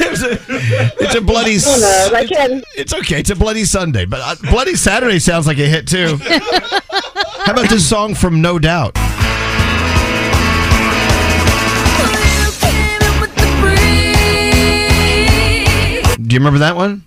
it, 0.00 0.22
a, 0.22 1.04
It's 1.04 1.14
a 1.14 1.20
bloody. 1.20 1.54
Who 1.54 1.80
knows? 1.80 2.12
I 2.12 2.26
can't. 2.26 2.64
It's 2.76 2.92
okay. 2.92 3.20
It's 3.20 3.30
a 3.30 3.36
bloody 3.36 3.64
Sunday, 3.64 4.04
but 4.04 4.20
uh, 4.20 4.34
bloody 4.50 4.74
Saturday 4.74 5.20
sounds 5.20 5.46
like 5.46 5.58
a 5.58 5.66
hit 5.66 5.86
too. 5.86 6.18
How 6.20 7.52
about 7.52 7.68
this 7.70 7.88
song 7.88 8.14
from 8.16 8.40
No 8.42 8.58
Doubt? 8.58 8.96
Do 16.34 16.40
you 16.40 16.40
remember 16.40 16.58
that 16.66 16.74
one? 16.74 17.04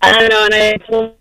I 0.00 0.10
don't 0.10 0.28
know, 0.28 0.44
and 0.46 0.54
I 0.54 0.76
told 0.90 1.14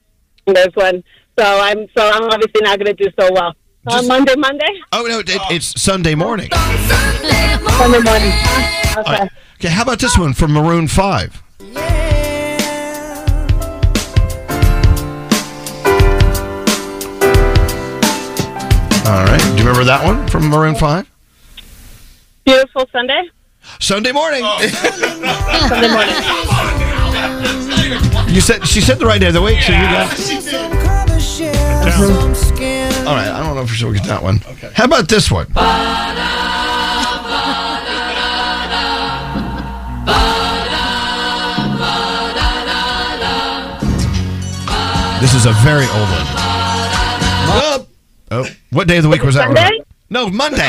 this 0.47 0.69
one, 0.73 1.03
so 1.37 1.45
I'm 1.45 1.87
so 1.95 2.09
I'm 2.09 2.23
obviously 2.23 2.61
not 2.61 2.79
going 2.79 2.95
to 2.95 3.03
do 3.03 3.07
so 3.19 3.31
well. 3.31 3.53
Uh, 3.85 4.01
Monday, 4.07 4.33
Monday, 4.35 4.65
Oh 4.91 5.05
no, 5.07 5.19
it, 5.19 5.29
it's 5.51 5.79
Sunday 5.79 6.15
morning. 6.15 6.49
Sunday 6.49 7.99
morning. 7.99 8.31
Okay. 8.31 8.93
All 8.97 9.03
right. 9.03 9.29
Okay, 9.59 9.67
how 9.67 9.83
about 9.83 9.99
this 9.99 10.17
one 10.17 10.33
from 10.33 10.53
Maroon 10.53 10.87
Five? 10.87 11.43
All 19.05 19.23
right. 19.23 19.39
Do 19.39 19.49
you 19.51 19.59
remember 19.59 19.83
that 19.83 20.01
one 20.03 20.27
from 20.29 20.47
Maroon 20.47 20.73
Five? 20.73 21.07
Beautiful 22.43 22.89
Sunday. 22.91 23.29
Sunday 23.79 24.11
morning. 24.11 24.43
Sunday 24.69 25.87
morning. 25.89 26.50
You 28.31 28.41
said 28.41 28.65
she 28.67 28.81
said 28.81 28.99
the 28.99 29.05
right 29.05 29.19
day 29.19 29.27
of 29.27 29.33
the 29.33 29.41
week, 29.41 29.61
so 29.61 29.73
you 29.73 29.81
got. 29.81 30.09
All 33.07 33.15
right, 33.15 33.29
I 33.29 33.43
don't 33.43 33.55
know 33.55 33.65
for 33.65 33.73
sure 33.73 33.89
we 33.89 33.97
get 33.97 34.07
that 34.07 34.23
one. 34.23 34.39
Okay. 34.47 34.71
How 34.73 34.85
about 34.85 35.07
this 35.07 35.29
one? 35.31 35.47
This 45.21 45.35
is 45.35 45.45
a 45.45 45.53
very 45.61 45.85
old 45.85 46.09
one. 46.09 46.25
Oh, 47.53 47.87
oh, 48.31 48.45
what 48.71 48.87
day 48.87 48.97
of 48.97 49.03
the 49.03 49.09
week 49.09 49.23
was 49.23 49.35
that? 49.35 49.47
Sunday? 49.47 49.83
No, 50.09 50.29
Monday. 50.29 50.67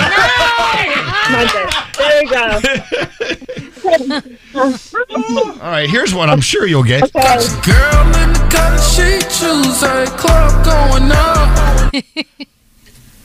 Monday. 1.30 1.66
There 1.96 2.22
we 2.22 3.58
go. 3.58 3.68
All 3.92 5.70
right, 5.70 5.88
here's 5.88 6.14
one 6.14 6.30
I'm 6.30 6.40
sure 6.40 6.66
you'll 6.66 6.82
get. 6.82 7.02
Okay. 7.04 7.12
Girl 7.12 8.06
in 8.22 8.32
the 8.32 8.48
color 8.50 8.78
she 8.78 9.18
choose, 9.28 9.82
a 9.82 10.06
club 10.16 10.64
going 10.64 11.10
up. 11.12 11.92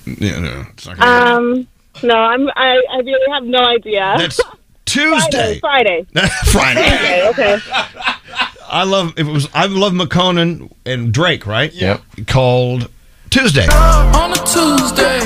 Yeah, 0.05 0.39
no, 0.39 0.65
it's 0.73 0.87
not 0.87 0.97
gonna 0.97 1.35
Um, 1.35 1.67
no, 2.03 2.15
I'm. 2.15 2.49
I, 2.55 2.81
I 2.91 2.97
really 2.97 3.31
have 3.31 3.43
no 3.43 3.59
idea. 3.59 4.15
That's 4.17 4.39
Tuesday. 4.85 5.59
Friday. 5.61 6.05
Friday. 6.45 7.27
Okay. 7.29 7.55
Okay. 7.55 7.59
I 8.69 8.83
love 8.83 9.13
it 9.17 9.25
was 9.25 9.47
ILoveMakonnen 9.47 10.71
and 10.85 11.13
Drake, 11.13 11.45
right? 11.45 11.73
Yep. 11.73 12.01
Called 12.27 12.89
Tuesday. 13.29 13.67
On 13.67 14.31
a 14.31 14.35
Tuesday, 14.35 15.19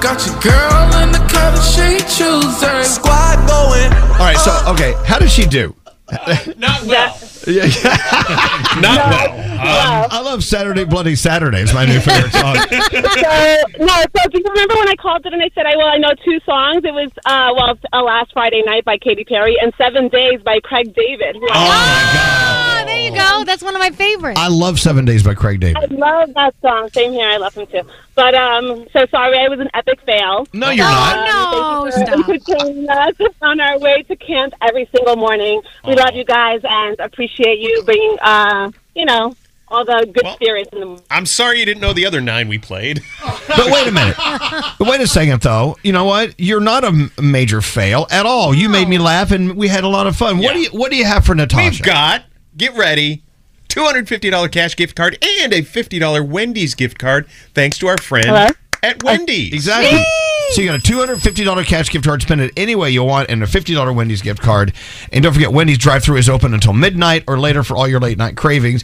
got 0.00 0.24
your 0.26 0.38
girl 0.40 1.02
in 1.02 1.10
the 1.10 1.18
color 1.28 1.60
she 1.62 1.98
choose, 2.06 2.62
a 2.62 2.84
squad 2.84 3.36
going. 3.48 3.92
All 4.12 4.26
right, 4.26 4.36
so 4.38 4.52
okay, 4.72 4.94
how 5.04 5.18
does 5.18 5.32
she 5.32 5.44
do? 5.44 5.74
Not 6.56 6.84
well. 6.84 7.16
Yeah, 7.58 7.64
Not 8.80 9.10
well. 9.10 9.32
Um, 9.58 10.08
I 10.10 10.20
love 10.22 10.44
Saturday 10.44 10.84
Bloody 10.84 11.16
Saturday. 11.16 11.62
It's 11.62 11.72
my 11.72 11.86
new 11.86 11.98
favorite 11.98 12.30
song. 12.32 12.54
so 12.70 13.84
no, 13.84 14.04
so 14.16 14.28
do 14.30 14.38
you 14.38 14.44
remember 14.50 14.74
when 14.74 14.88
I 14.88 14.94
called 14.96 15.24
it 15.26 15.32
and 15.32 15.42
I 15.42 15.48
said, 15.54 15.64
I 15.66 15.74
well, 15.76 15.86
I 15.88 15.96
know 15.96 16.12
two 16.24 16.38
songs. 16.44 16.84
It 16.84 16.92
was 16.92 17.10
uh, 17.24 17.52
well, 17.56 17.78
uh, 17.92 18.02
last 18.02 18.32
Friday 18.34 18.62
night 18.66 18.84
by 18.84 18.98
Katy 18.98 19.24
Perry 19.24 19.56
and 19.62 19.72
Seven 19.78 20.08
Days 20.08 20.40
by 20.42 20.60
Craig 20.60 20.94
David. 20.94 21.36
who 21.36 21.48
I- 21.50 22.34
Oh, 22.80 22.84
there 22.86 23.00
you 23.02 23.10
go. 23.10 23.42
That's 23.44 23.62
one 23.62 23.74
of 23.74 23.80
my 23.80 23.90
favorites. 23.90 24.38
I 24.38 24.48
love 24.48 24.78
Seven 24.78 25.04
Days 25.04 25.22
by 25.24 25.34
Craig 25.34 25.58
David. 25.58 25.76
I 25.92 25.94
love 25.94 26.32
that 26.34 26.54
song. 26.62 26.88
Same 26.92 27.12
here. 27.12 27.26
I 27.28 27.36
love 27.38 27.54
him 27.54 27.66
too. 27.66 27.82
But 28.14 28.34
um, 28.34 28.86
so 28.92 29.06
sorry, 29.10 29.38
I 29.38 29.48
was 29.48 29.58
an 29.60 29.68
epic 29.74 30.00
fail. 30.02 30.46
No, 30.52 30.70
you're 30.70 30.86
Oh, 30.88 31.84
no, 31.86 31.90
Thank 31.90 32.08
you 32.08 32.40
for 32.40 32.54
entertaining 32.54 32.88
us 32.90 33.14
on 33.42 33.60
our 33.60 33.78
way 33.78 34.02
to 34.04 34.16
camp 34.16 34.54
every 34.60 34.88
single 34.94 35.16
morning. 35.16 35.60
We 35.86 35.94
love 35.94 36.14
you 36.14 36.24
guys 36.24 36.60
and 36.64 36.98
appreciate 37.00 37.37
you 37.46 37.82
bringing, 37.84 38.16
uh, 38.20 38.70
you 38.94 39.04
know, 39.04 39.34
all 39.68 39.84
the 39.84 40.10
good 40.12 40.26
spirits 40.32 40.70
in 40.72 40.80
the. 40.80 41.02
I'm 41.10 41.26
sorry 41.26 41.60
you 41.60 41.66
didn't 41.66 41.80
know 41.80 41.92
the 41.92 42.06
other 42.06 42.20
nine 42.20 42.48
we 42.48 42.58
played. 42.58 43.02
But 43.48 43.72
wait 43.72 43.88
a 43.88 43.90
minute. 43.90 44.14
But 44.16 44.86
wait 44.88 45.00
a 45.00 45.06
second, 45.06 45.40
though. 45.40 45.76
You 45.82 45.92
know 45.92 46.04
what? 46.04 46.34
You're 46.38 46.60
not 46.60 46.84
a 46.84 47.10
major 47.20 47.60
fail 47.60 48.06
at 48.10 48.24
all. 48.24 48.54
You 48.54 48.68
made 48.68 48.88
me 48.88 48.98
laugh, 48.98 49.32
and 49.32 49.56
we 49.56 49.66
had 49.68 49.82
a 49.84 49.88
lot 49.88 50.06
of 50.06 50.16
fun. 50.16 50.38
What 50.38 50.52
do 50.52 50.60
you 50.60 50.68
What 50.70 50.90
do 50.92 50.96
you 50.96 51.04
have 51.06 51.24
for 51.24 51.34
Natasha? 51.34 51.70
We've 51.70 51.82
got, 51.82 52.24
get 52.56 52.76
ready, 52.76 53.24
$250 53.68 54.52
cash 54.52 54.76
gift 54.76 54.94
card 54.94 55.18
and 55.22 55.52
a 55.52 55.62
$50 55.62 56.28
Wendy's 56.28 56.74
gift 56.74 56.98
card 56.98 57.26
thanks 57.54 57.78
to 57.78 57.88
our 57.88 57.98
friend 57.98 58.26
Hello? 58.26 58.48
at 58.82 59.02
Wendy's. 59.02 59.52
Exactly. 59.52 60.04
So 60.50 60.62
you 60.62 60.68
got 60.68 60.78
a 60.78 60.82
two 60.82 60.98
hundred 60.98 61.20
fifty 61.20 61.44
dollar 61.44 61.62
cash 61.64 61.90
gift 61.90 62.04
card. 62.04 62.22
Spend 62.22 62.40
it 62.40 62.52
any 62.56 62.74
way 62.74 62.90
you 62.90 63.04
want, 63.04 63.28
and 63.30 63.42
a 63.42 63.46
fifty 63.46 63.74
dollar 63.74 63.92
Wendy's 63.92 64.22
gift 64.22 64.40
card. 64.40 64.72
And 65.12 65.22
don't 65.22 65.32
forget, 65.32 65.52
Wendy's 65.52 65.78
drive-through 65.78 66.16
is 66.16 66.28
open 66.28 66.54
until 66.54 66.72
midnight 66.72 67.24
or 67.26 67.38
later 67.38 67.62
for 67.62 67.76
all 67.76 67.86
your 67.86 68.00
late 68.00 68.18
night 68.18 68.36
cravings 68.36 68.82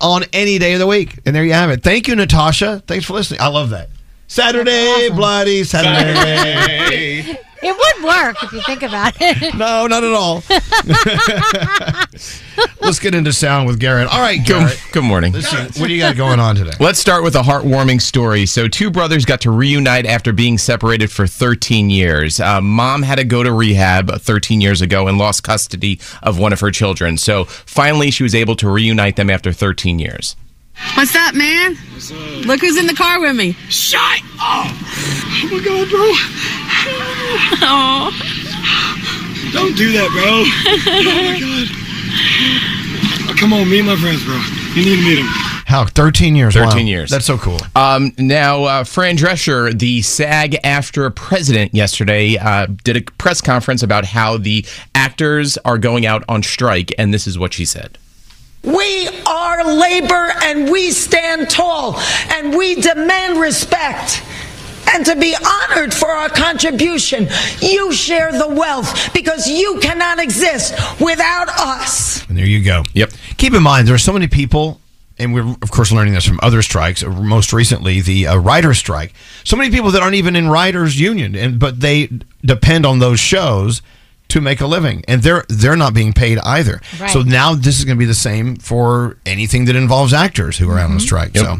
on 0.00 0.24
any 0.32 0.58
day 0.58 0.74
of 0.74 0.80
the 0.80 0.86
week. 0.86 1.18
And 1.24 1.34
there 1.34 1.44
you 1.44 1.52
have 1.52 1.70
it. 1.70 1.82
Thank 1.82 2.08
you, 2.08 2.16
Natasha. 2.16 2.82
Thanks 2.86 3.04
for 3.04 3.12
listening. 3.14 3.40
I 3.40 3.48
love 3.48 3.70
that. 3.70 3.90
Saturday, 4.26 5.10
bloody 5.10 5.64
Saturday. 5.64 7.38
It 7.66 7.74
would 7.74 8.04
work 8.04 8.42
if 8.42 8.52
you 8.52 8.60
think 8.62 8.82
about 8.82 9.14
it. 9.20 9.54
No, 9.64 9.86
not 9.86 10.04
at 10.04 10.12
all. 10.12 10.42
Let's 12.82 12.98
get 12.98 13.14
into 13.14 13.32
sound 13.32 13.66
with 13.66 13.80
Garrett. 13.80 14.08
All 14.08 14.20
right, 14.20 14.44
Good, 14.44 14.76
good 14.92 15.04
morning. 15.04 15.32
Listen, 15.32 15.66
what 15.80 15.88
do 15.88 15.94
you 15.94 16.00
got 16.00 16.16
going 16.16 16.40
on 16.40 16.56
today? 16.56 16.72
Let's 16.78 16.98
start 16.98 17.24
with 17.24 17.36
a 17.36 17.42
heartwarming 17.42 18.02
story. 18.02 18.44
So, 18.46 18.68
two 18.68 18.90
brothers 18.90 19.24
got 19.24 19.40
to 19.42 19.50
reunite 19.50 20.04
after 20.04 20.32
being 20.32 20.58
separated 20.58 21.10
for 21.10 21.26
13 21.26 21.88
years. 21.88 22.38
Uh, 22.38 22.60
mom 22.60 23.02
had 23.02 23.16
to 23.16 23.24
go 23.24 23.42
to 23.42 23.52
rehab 23.52 24.20
13 24.20 24.60
years 24.60 24.82
ago 24.82 25.08
and 25.08 25.16
lost 25.16 25.42
custody 25.42 25.98
of 26.22 26.38
one 26.38 26.52
of 26.52 26.60
her 26.60 26.70
children. 26.70 27.16
So, 27.16 27.44
finally, 27.44 28.10
she 28.10 28.22
was 28.22 28.34
able 28.34 28.56
to 28.56 28.68
reunite 28.68 29.16
them 29.16 29.30
after 29.30 29.52
13 29.52 29.98
years. 29.98 30.36
What's 30.94 31.14
up, 31.14 31.34
man? 31.34 31.76
Look 32.46 32.60
who's 32.60 32.76
in 32.76 32.86
the 32.86 32.94
car 32.94 33.20
with 33.20 33.36
me. 33.36 33.52
Shut 33.68 34.00
up! 34.40 34.70
Oh 34.70 35.48
my 35.50 35.58
god, 35.64 35.88
bro. 35.88 36.12
Oh. 37.66 38.10
Don't 39.52 39.76
do 39.76 39.92
that, 39.92 40.08
bro. 40.10 40.44
oh 40.92 41.02
my 41.04 41.40
god. 41.40 41.68
Oh, 43.30 43.36
come 43.38 43.52
on, 43.52 43.68
meet 43.70 43.82
my 43.82 43.96
friends, 43.96 44.24
bro. 44.24 44.34
You 44.74 44.84
need 44.84 44.96
to 44.96 45.02
meet 45.08 45.14
them. 45.16 45.26
How? 45.66 45.86
13 45.86 46.36
years. 46.36 46.54
13 46.54 46.70
Wow. 46.70 46.78
years. 46.90 47.10
That's 47.10 47.24
so 47.24 47.38
cool. 47.38 47.58
Um, 47.74 48.12
now, 48.18 48.64
uh, 48.64 48.84
Fran 48.84 49.16
Drescher, 49.16 49.76
the 49.76 50.02
SAG-AFTRA 50.02 51.14
president 51.14 51.74
yesterday, 51.74 52.36
uh, 52.36 52.66
did 52.84 52.96
a 52.96 53.00
press 53.18 53.40
conference 53.40 53.82
about 53.82 54.04
how 54.04 54.36
the 54.36 54.64
actors 54.94 55.56
are 55.64 55.78
going 55.78 56.04
out 56.06 56.22
on 56.28 56.42
strike, 56.42 56.92
and 56.98 57.12
this 57.14 57.26
is 57.26 57.38
what 57.38 57.52
she 57.52 57.64
said. 57.64 57.98
We 58.64 59.08
are 59.26 59.64
labor 59.74 60.32
and 60.42 60.70
we 60.70 60.90
stand 60.90 61.50
tall 61.50 61.96
and 62.30 62.56
we 62.56 62.76
demand 62.76 63.38
respect 63.38 64.22
and 64.92 65.04
to 65.06 65.16
be 65.16 65.34
honored 65.36 65.92
for 65.92 66.08
our 66.08 66.28
contribution. 66.28 67.28
You 67.60 67.92
share 67.92 68.32
the 68.32 68.48
wealth 68.48 69.12
because 69.12 69.46
you 69.48 69.78
cannot 69.80 70.18
exist 70.18 70.72
without 71.00 71.48
us. 71.48 72.26
And 72.28 72.38
there 72.38 72.46
you 72.46 72.62
go. 72.64 72.84
Yep. 72.94 73.12
Keep 73.36 73.54
in 73.54 73.62
mind, 73.62 73.86
there 73.86 73.94
are 73.94 73.98
so 73.98 74.12
many 74.12 74.28
people, 74.28 74.80
and 75.18 75.34
we're 75.34 75.48
of 75.62 75.70
course 75.70 75.92
learning 75.92 76.14
this 76.14 76.24
from 76.26 76.38
other 76.42 76.62
strikes. 76.62 77.02
uh, 77.02 77.10
Most 77.10 77.52
recently, 77.52 78.00
the 78.00 78.28
uh, 78.28 78.36
writers' 78.36 78.78
strike. 78.78 79.12
So 79.44 79.56
many 79.56 79.70
people 79.70 79.90
that 79.90 80.02
aren't 80.02 80.14
even 80.16 80.36
in 80.36 80.48
writers' 80.48 80.98
union, 80.98 81.34
and 81.34 81.58
but 81.58 81.80
they 81.80 82.08
depend 82.44 82.86
on 82.86 82.98
those 82.98 83.20
shows 83.20 83.82
to 84.34 84.40
make 84.40 84.60
a 84.60 84.66
living, 84.66 85.04
and 85.06 85.22
they're 85.22 85.44
they're 85.48 85.76
not 85.76 85.94
being 85.94 86.12
paid 86.12 86.38
either. 86.38 86.80
Right. 86.98 87.10
So 87.10 87.22
now 87.22 87.54
this 87.54 87.78
is 87.78 87.84
going 87.84 87.96
to 87.96 87.98
be 87.98 88.04
the 88.04 88.14
same 88.14 88.56
for 88.56 89.16
anything 89.24 89.66
that 89.66 89.76
involves 89.76 90.12
actors 90.12 90.58
who 90.58 90.68
are 90.70 90.78
out 90.78 90.90
on 90.90 90.98
strike. 91.00 91.36
So 91.36 91.58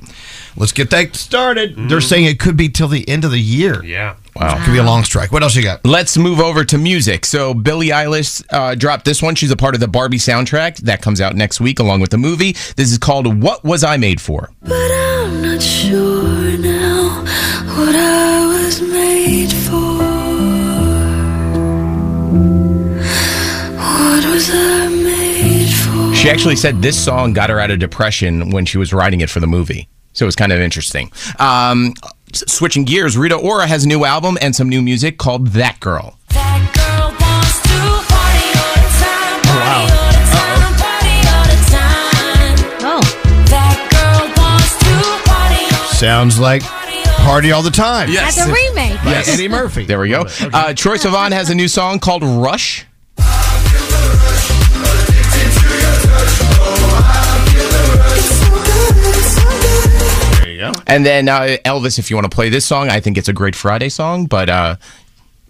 let's 0.57 0.73
get 0.73 0.91
that 0.91 1.15
started. 1.15 1.89
They're 1.89 2.01
saying 2.01 2.25
it 2.25 2.41
could 2.41 2.57
be 2.57 2.69
till 2.69 2.89
the 2.89 3.09
end 3.09 3.25
of 3.25 3.31
the 3.31 3.41
year. 3.41 3.83
Yeah. 3.85 4.17
Wow. 4.35 4.57
It 4.57 4.65
could 4.65 4.73
be 4.73 4.79
a 4.79 4.83
long 4.83 5.05
strike. 5.05 5.31
What 5.31 5.45
else 5.45 5.55
you 5.55 5.63
got? 5.63 5.87
Let's 5.87 6.17
move 6.19 6.41
over 6.41 6.65
to 6.65 6.77
music. 6.77 7.25
So 7.25 7.55
Billie 7.55 7.91
Eilish 7.91 8.45
uh, 8.51 8.75
dropped 8.75 9.05
this 9.05 9.23
one. 9.23 9.37
She's 9.37 9.53
a 9.53 9.57
part 9.57 9.75
of 9.75 9.81
the 9.81 9.87
Barbie 9.87 10.19
soundtrack 10.19 10.79
that 10.79 11.01
comes 11.01 11.21
out 11.21 11.37
next 11.37 11.61
week 11.61 11.79
along 11.79 12.01
with 12.01 12.11
the 12.11 12.19
movie. 12.19 12.53
This 12.75 12.91
is 12.91 12.99
called 12.99 13.41
"What 13.41 13.63
Was 13.63 13.85
I 13.85 13.97
Made 13.97 14.21
For." 14.21 14.51
But 14.63 14.91
I'm 14.91 15.41
not 15.43 15.63
sure 15.63 16.59
now 16.59 17.23
what 17.77 17.95
I 17.95 18.47
was 18.47 18.81
made 18.83 19.53
for. 19.53 19.94
She 26.17 26.29
actually 26.29 26.57
said 26.57 26.83
this 26.83 27.03
song 27.03 27.35
got 27.35 27.51
her 27.51 27.61
out 27.61 27.71
of 27.71 27.79
depression 27.79 28.51
when 28.51 28.67
she 28.67 28.79
was 28.79 28.93
writing 28.93 29.21
it 29.21 29.31
for 29.31 29.39
the 29.39 29.47
movie. 29.47 29.89
So 30.13 30.25
it 30.25 30.27
was 30.27 30.35
kind 30.35 30.53
of 30.53 30.59
interesting. 30.59 31.13
Um, 31.39 31.95
switching 32.33 32.85
gears, 32.85 33.17
Rita 33.17 33.37
Ora 33.37 33.69
has 33.69 33.85
a 33.85 33.89
new 33.89 34.05
album 34.05 34.37
and 34.41 34.57
some 34.57 34.69
new 34.69 34.83
music 34.83 35.19
called 35.19 35.49
That 35.49 35.79
Girl. 35.79 36.19
That 36.31 36.73
girl 36.75 37.11
girl 37.11 37.35
Sounds 45.97 46.41
like 46.41 46.63
Party 46.63 47.53
All 47.53 47.63
the 47.63 47.71
Time. 47.71 48.09
Oh, 48.09 48.11
oh. 48.11 48.15
Yes. 48.15 48.37
That's 48.37 48.49
a 48.49 48.53
remake. 48.53 48.99
Yes. 49.05 49.29
Eddie 49.29 49.49
Murphy. 49.49 49.85
There 49.85 50.01
we 50.01 50.09
go. 50.09 50.23
Okay. 50.23 50.47
Uh, 50.47 50.75
Troye 50.75 50.97
Sivan 50.97 51.31
has 51.31 51.51
a 51.51 51.55
new 51.55 51.69
song 51.69 51.99
called 52.01 52.23
Rush. 52.25 52.85
Go. 60.73 60.81
And 60.87 61.05
then 61.05 61.29
uh, 61.29 61.57
Elvis, 61.65 61.99
if 61.99 62.11
you 62.11 62.17
want 62.17 62.31
to 62.31 62.35
play 62.35 62.49
this 62.49 62.65
song, 62.65 62.89
I 62.89 63.01
think 63.01 63.19
it's 63.19 63.29
a 63.29 63.33
great 63.33 63.55
Friday 63.57 63.89
song, 63.89 64.27
but 64.27 64.49
uh, 64.49 64.77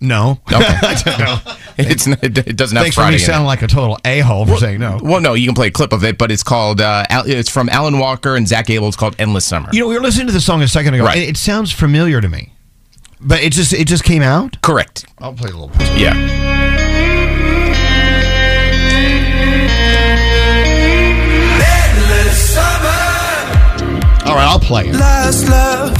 no, 0.00 0.38
okay, 0.52 0.58
it's 1.78 2.06
not, 2.06 2.22
it 2.22 2.56
doesn't 2.56 2.76
have 2.76 2.84
Thanks 2.84 2.94
for 2.96 3.02
Friday. 3.02 3.16
me 3.16 3.22
in 3.22 3.22
it. 3.22 3.26
sounding 3.26 3.46
like 3.46 3.62
a 3.62 3.66
total 3.68 3.98
a 4.04 4.20
hole 4.20 4.44
for 4.44 4.56
saying 4.58 4.80
no. 4.80 4.98
Well, 5.02 5.20
no, 5.20 5.34
you 5.34 5.46
can 5.46 5.54
play 5.54 5.68
a 5.68 5.70
clip 5.70 5.92
of 5.92 6.04
it, 6.04 6.18
but 6.18 6.30
it's 6.30 6.42
called 6.42 6.80
uh, 6.80 7.04
Al- 7.08 7.26
it's 7.28 7.48
from 7.48 7.68
Alan 7.70 7.98
Walker 7.98 8.36
and 8.36 8.46
Zak 8.46 8.68
Abel. 8.70 8.88
It's 8.88 8.96
called 8.96 9.14
"Endless 9.18 9.46
Summer." 9.46 9.68
You 9.72 9.80
know, 9.80 9.88
we 9.88 9.94
were 9.94 10.02
listening 10.02 10.26
to 10.26 10.32
the 10.32 10.40
song 10.40 10.62
a 10.62 10.68
second 10.68 10.94
ago. 10.94 11.04
Right. 11.04 11.16
and 11.18 11.28
It 11.28 11.36
sounds 11.36 11.72
familiar 11.72 12.20
to 12.20 12.28
me, 12.28 12.52
but 13.20 13.40
it 13.42 13.52
just 13.52 13.72
it 13.72 13.86
just 13.86 14.04
came 14.04 14.22
out. 14.22 14.60
Correct. 14.62 15.06
I'll 15.20 15.32
play 15.32 15.50
a 15.50 15.56
little. 15.56 15.70
Yeah. 15.96 16.83
All 24.34 24.40
right, 24.40 24.48
I'll 24.48 24.58
play 24.58 24.88
it. 24.88 24.96
Last 24.96 25.48
love. 25.48 25.94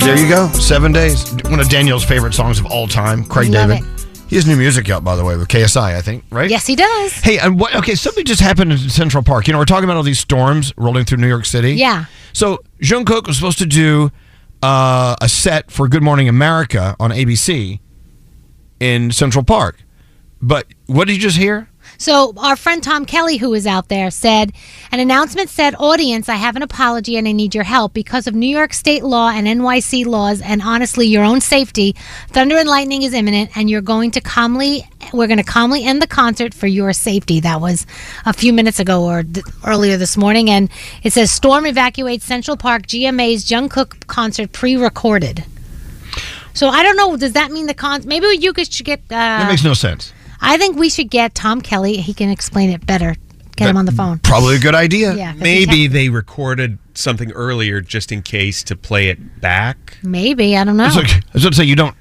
There 0.00 0.18
you 0.18 0.28
go. 0.28 0.48
Seven 0.48 0.90
days. 0.90 1.32
One 1.44 1.60
of 1.60 1.68
Daniel's 1.68 2.04
favorite 2.04 2.34
songs 2.34 2.58
of 2.58 2.66
all 2.66 2.88
time. 2.88 3.24
Craig 3.24 3.52
Love 3.52 3.70
David. 3.70 3.88
He 4.26 4.34
has 4.34 4.44
new 4.44 4.56
music 4.56 4.90
out, 4.90 5.04
by 5.04 5.14
the 5.14 5.24
way, 5.24 5.36
with 5.36 5.46
KSI, 5.46 5.94
I 5.94 6.00
think, 6.00 6.24
right? 6.30 6.50
Yes, 6.50 6.66
he 6.66 6.74
does. 6.74 7.12
Hey, 7.12 7.38
and 7.38 7.60
what? 7.60 7.76
Okay, 7.76 7.94
something 7.94 8.24
just 8.24 8.40
happened 8.40 8.72
in 8.72 8.78
Central 8.78 9.22
Park. 9.22 9.46
You 9.46 9.52
know, 9.52 9.60
we're 9.60 9.64
talking 9.64 9.84
about 9.84 9.96
all 9.96 10.02
these 10.02 10.18
storms 10.18 10.72
rolling 10.76 11.04
through 11.04 11.18
New 11.18 11.28
York 11.28 11.44
City. 11.44 11.74
Yeah. 11.74 12.06
So 12.32 12.64
Jungkook 12.80 13.28
was 13.28 13.36
supposed 13.36 13.58
to 13.58 13.66
do 13.66 14.10
uh, 14.60 15.14
a 15.20 15.28
set 15.28 15.70
for 15.70 15.86
Good 15.86 16.02
Morning 16.02 16.28
America 16.28 16.96
on 16.98 17.12
ABC 17.12 17.78
in 18.80 19.12
Central 19.12 19.44
Park, 19.44 19.84
but 20.40 20.66
what 20.86 21.06
did 21.06 21.14
you 21.14 21.20
just 21.22 21.36
hear? 21.36 21.68
So 22.02 22.34
our 22.36 22.56
friend 22.56 22.82
Tom 22.82 23.04
Kelly, 23.04 23.36
who 23.36 23.50
was 23.50 23.64
out 23.64 23.86
there, 23.88 24.10
said 24.10 24.50
an 24.90 24.98
announcement 24.98 25.48
said, 25.50 25.76
"Audience, 25.78 26.28
I 26.28 26.34
have 26.34 26.56
an 26.56 26.62
apology 26.62 27.16
and 27.16 27.28
I 27.28 27.30
need 27.30 27.54
your 27.54 27.62
help 27.62 27.94
because 27.94 28.26
of 28.26 28.34
New 28.34 28.48
York 28.48 28.72
State 28.72 29.04
law 29.04 29.28
and 29.30 29.46
NYC 29.46 30.04
laws, 30.04 30.40
and 30.40 30.62
honestly, 30.62 31.06
your 31.06 31.22
own 31.22 31.40
safety. 31.40 31.94
Thunder 32.30 32.56
and 32.56 32.68
lightning 32.68 33.02
is 33.02 33.14
imminent, 33.14 33.56
and 33.56 33.70
you're 33.70 33.82
going 33.94 34.10
to 34.10 34.20
calmly. 34.20 34.84
We're 35.12 35.28
going 35.28 35.38
to 35.38 35.44
calmly 35.44 35.84
end 35.84 36.02
the 36.02 36.08
concert 36.08 36.54
for 36.54 36.66
your 36.66 36.92
safety." 36.92 37.38
That 37.38 37.60
was 37.60 37.86
a 38.26 38.32
few 38.32 38.52
minutes 38.52 38.80
ago 38.80 39.04
or 39.04 39.22
th- 39.22 39.46
earlier 39.64 39.96
this 39.96 40.16
morning, 40.16 40.50
and 40.50 40.70
it 41.04 41.12
says 41.12 41.30
storm 41.30 41.66
evacuates 41.66 42.24
Central 42.24 42.56
Park. 42.56 42.88
GMA's 42.88 43.44
Jungkook 43.44 44.08
concert 44.08 44.50
pre-recorded. 44.50 45.44
So 46.52 46.68
I 46.68 46.82
don't 46.82 46.96
know. 46.96 47.16
Does 47.16 47.34
that 47.34 47.52
mean 47.52 47.66
the 47.66 47.74
con? 47.74 48.02
Maybe 48.06 48.26
you 48.40 48.52
should 48.64 48.86
get. 48.86 48.98
Uh, 49.08 49.38
That 49.44 49.48
makes 49.48 49.62
no 49.62 49.74
sense. 49.74 50.12
I 50.42 50.58
think 50.58 50.76
we 50.76 50.90
should 50.90 51.10
get 51.10 51.34
Tom 51.34 51.60
Kelly. 51.60 51.96
He 51.98 52.12
can 52.12 52.28
explain 52.28 52.70
it 52.70 52.84
better. 52.86 53.14
Get 53.56 53.68
him 53.68 53.76
on 53.76 53.84
the 53.84 53.92
phone. 53.92 54.18
Probably 54.20 54.56
a 54.56 54.58
good 54.58 54.74
idea. 54.74 55.14
Yeah, 55.14 55.32
'cause 55.32 55.42
he's 55.42 55.66
Maybe 55.66 55.86
ha- 55.86 55.92
they 55.92 56.08
recorded 56.08 56.78
something 56.94 57.30
earlier 57.32 57.80
just 57.82 58.10
in 58.10 58.22
case 58.22 58.62
to 58.64 58.74
play 58.76 59.08
it 59.08 59.40
back. 59.40 59.98
maybe 60.02 60.56
I 60.56 60.64
don't 60.64 60.76
know. 60.78 60.86
It's 60.86 60.96
like, 60.96 61.10
I 61.10 61.20
was 61.34 61.42
going 61.42 61.52
to 61.52 61.56
say 61.56 61.64
you 61.64 61.76
don't 61.76 61.94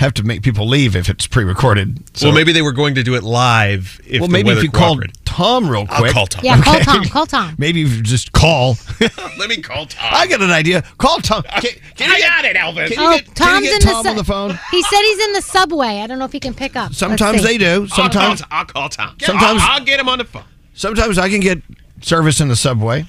have 0.00 0.14
to 0.14 0.22
make 0.22 0.42
people 0.42 0.66
leave 0.66 0.96
if 0.96 1.08
it's 1.08 1.26
pre-recorded. 1.26 2.02
So 2.16 2.26
well, 2.28 2.34
maybe 2.34 2.52
they 2.52 2.62
were 2.62 2.72
going 2.72 2.94
to 2.96 3.02
do 3.02 3.14
it 3.14 3.22
live. 3.22 4.00
If 4.06 4.20
well, 4.20 4.28
the 4.28 4.32
maybe 4.32 4.50
if 4.50 4.62
you 4.62 4.70
called. 4.70 5.04
Tom 5.24 5.68
real 5.70 5.86
quick. 5.86 5.92
I'll 5.92 6.00
quick. 6.00 6.12
call 6.12 6.26
Tom. 6.26 6.44
yeah, 6.44 6.60
call 6.60 6.80
Tom. 6.80 7.04
Call 7.04 7.26
Tom. 7.26 7.54
Maybe 7.58 7.82
if 7.82 7.94
you 7.96 8.02
just 8.02 8.32
call. 8.32 8.76
Let 9.38 9.48
me 9.48 9.58
call 9.62 9.86
Tom. 9.86 10.10
I 10.12 10.26
got 10.26 10.40
an 10.42 10.50
idea. 10.50 10.82
Call 10.98 11.18
Tom. 11.18 11.42
Can, 11.44 11.70
can 11.96 12.10
I 12.10 12.14
you 12.14 12.18
get, 12.22 12.28
got 12.28 12.44
it, 12.46 12.56
Elvis. 12.56 12.88
Can 12.88 13.00
you 13.02 13.08
Oh, 13.08 13.16
get, 13.16 13.24
can 13.26 13.34
Tom's 13.34 13.64
you 13.66 13.70
get 13.72 13.82
in 13.82 13.86
the 13.88 13.92
Tom 13.92 14.02
su- 14.04 14.08
on 14.10 14.16
the 14.16 14.24
phone? 14.24 14.50
He 14.72 14.82
said 14.82 15.00
he's 15.02 15.24
in 15.26 15.32
the 15.34 15.42
subway. 15.42 16.00
I 16.00 16.06
don't 16.06 16.18
know 16.18 16.24
if 16.24 16.32
he 16.32 16.40
can 16.40 16.54
pick 16.54 16.74
up. 16.76 16.94
Sometimes 16.94 17.42
they 17.44 17.58
do. 17.58 17.86
Sometimes, 17.88 18.42
I'll 18.50 18.64
call 18.64 18.88
Tom. 18.88 19.16
Yeah, 19.20 19.26
Sometimes- 19.28 19.60
I'll, 19.62 19.78
I'll 19.78 19.84
get 19.84 20.00
him 20.00 20.08
on 20.08 20.18
the 20.18 20.24
phone. 20.24 20.44
sometimes 20.74 21.18
I 21.18 21.28
can 21.28 21.40
get 21.40 21.62
service 22.00 22.40
in 22.40 22.48
the 22.48 22.56
subway. 22.56 23.06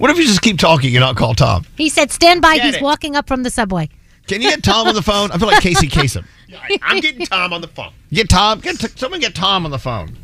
What 0.00 0.10
if 0.10 0.16
you 0.16 0.24
just 0.24 0.40
keep 0.40 0.58
talking 0.58 0.96
and 0.96 1.00
not 1.00 1.14
call 1.16 1.34
Tom? 1.34 1.66
He 1.76 1.90
said, 1.90 2.10
"Stand 2.10 2.40
by." 2.40 2.56
Get 2.56 2.64
He's 2.64 2.76
it. 2.76 2.82
walking 2.82 3.16
up 3.16 3.28
from 3.28 3.42
the 3.42 3.50
subway. 3.50 3.90
Can 4.26 4.40
you 4.40 4.48
get 4.48 4.62
Tom 4.62 4.88
on 4.88 4.94
the 4.94 5.02
phone? 5.02 5.30
I 5.30 5.36
feel 5.36 5.46
like 5.48 5.62
Casey 5.62 5.88
Kasem. 5.88 6.24
I'm 6.82 7.00
getting 7.00 7.26
Tom 7.26 7.52
on 7.52 7.60
the 7.60 7.68
phone. 7.68 7.92
Get 8.10 8.30
Tom. 8.30 8.60
Get 8.60 8.80
t- 8.80 8.88
someone. 8.96 9.20
Get 9.20 9.34
Tom 9.34 9.66
on 9.66 9.70
the 9.70 9.78
phone. 9.78 10.16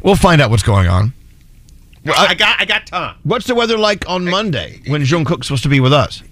We'll 0.00 0.14
find 0.14 0.40
out 0.40 0.50
what's 0.50 0.62
going 0.62 0.86
on. 0.86 1.12
I, 2.06 2.34
got 2.36 2.60
I 2.60 2.64
got 2.64 2.86
Tom. 2.86 3.16
What's 3.24 3.48
the 3.48 3.56
weather 3.56 3.76
like 3.76 4.08
on 4.08 4.24
Monday 4.24 4.80
when 4.86 5.02
Jungkook's 5.02 5.48
supposed 5.48 5.64
to 5.64 5.68
be 5.68 5.80
with 5.80 5.92
us? 5.92 6.22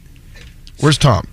Where's 0.79 0.99
Tom? 0.99 1.27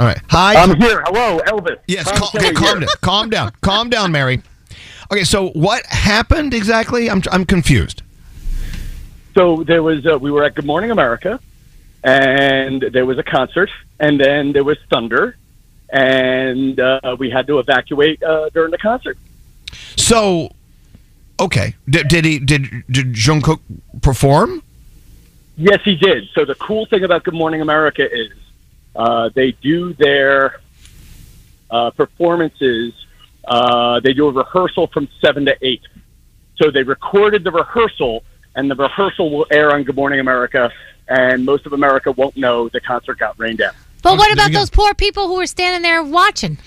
All 0.00 0.06
right. 0.06 0.18
Hi. 0.30 0.56
I'm 0.56 0.80
here. 0.80 1.04
Hello, 1.06 1.38
Elvis. 1.46 1.78
Yes. 1.86 2.10
Cal- 2.10 2.30
okay, 2.34 2.52
calm 2.52 2.80
here. 2.80 2.80
down. 2.80 2.88
Calm 3.02 3.30
down. 3.30 3.52
Calm 3.60 3.88
down, 3.88 4.10
Mary. 4.10 4.42
Okay. 5.12 5.22
So 5.22 5.50
what 5.50 5.86
happened 5.86 6.54
exactly? 6.54 7.08
I'm 7.08 7.22
I'm 7.30 7.44
confused. 7.44 8.02
So 9.38 9.62
there 9.62 9.84
was 9.84 10.04
uh, 10.04 10.18
we 10.18 10.32
were 10.32 10.42
at 10.42 10.56
Good 10.56 10.66
Morning 10.66 10.90
America, 10.90 11.38
and 12.02 12.82
there 12.82 13.06
was 13.06 13.18
a 13.18 13.22
concert, 13.22 13.70
and 14.00 14.18
then 14.18 14.50
there 14.50 14.64
was 14.64 14.78
thunder, 14.90 15.36
and 15.90 16.80
uh, 16.80 17.14
we 17.20 17.30
had 17.30 17.46
to 17.46 17.60
evacuate 17.60 18.20
uh, 18.20 18.48
during 18.48 18.72
the 18.72 18.78
concert. 18.78 19.16
So, 19.94 20.50
okay. 21.38 21.76
Did, 21.88 22.08
did 22.08 22.24
he? 22.24 22.40
Did 22.40 22.82
did 22.90 23.12
Jungkook 23.14 23.60
perform? 24.02 24.60
Yes, 25.56 25.82
he 25.84 25.94
did. 25.94 26.24
So 26.34 26.44
the 26.44 26.56
cool 26.56 26.86
thing 26.86 27.04
about 27.04 27.22
Good 27.22 27.34
Morning 27.34 27.60
America 27.60 28.12
is 28.12 28.32
uh, 28.96 29.30
they 29.32 29.52
do 29.52 29.92
their 29.92 30.58
uh, 31.70 31.90
performances. 31.90 32.92
Uh, 33.44 34.00
they 34.00 34.14
do 34.14 34.26
a 34.26 34.32
rehearsal 34.32 34.88
from 34.88 35.06
seven 35.20 35.44
to 35.44 35.56
eight. 35.62 35.82
So 36.56 36.72
they 36.72 36.82
recorded 36.82 37.44
the 37.44 37.52
rehearsal, 37.52 38.24
and 38.58 38.68
the 38.68 38.74
rehearsal 38.74 39.30
will 39.30 39.46
air 39.52 39.72
on 39.72 39.84
Good 39.84 39.94
Morning 39.94 40.18
America. 40.18 40.70
And 41.06 41.44
most 41.44 41.64
of 41.64 41.72
America 41.72 42.10
won't 42.12 42.36
know 42.36 42.68
the 42.68 42.80
concert 42.80 43.18
got 43.18 43.38
rained 43.38 43.62
out. 43.62 43.74
But 44.02 44.18
what 44.18 44.32
about 44.32 44.52
those 44.52 44.68
poor 44.68 44.94
people 44.94 45.28
who 45.28 45.36
were 45.36 45.46
standing 45.46 45.82
there 45.82 46.02
watching? 46.02 46.58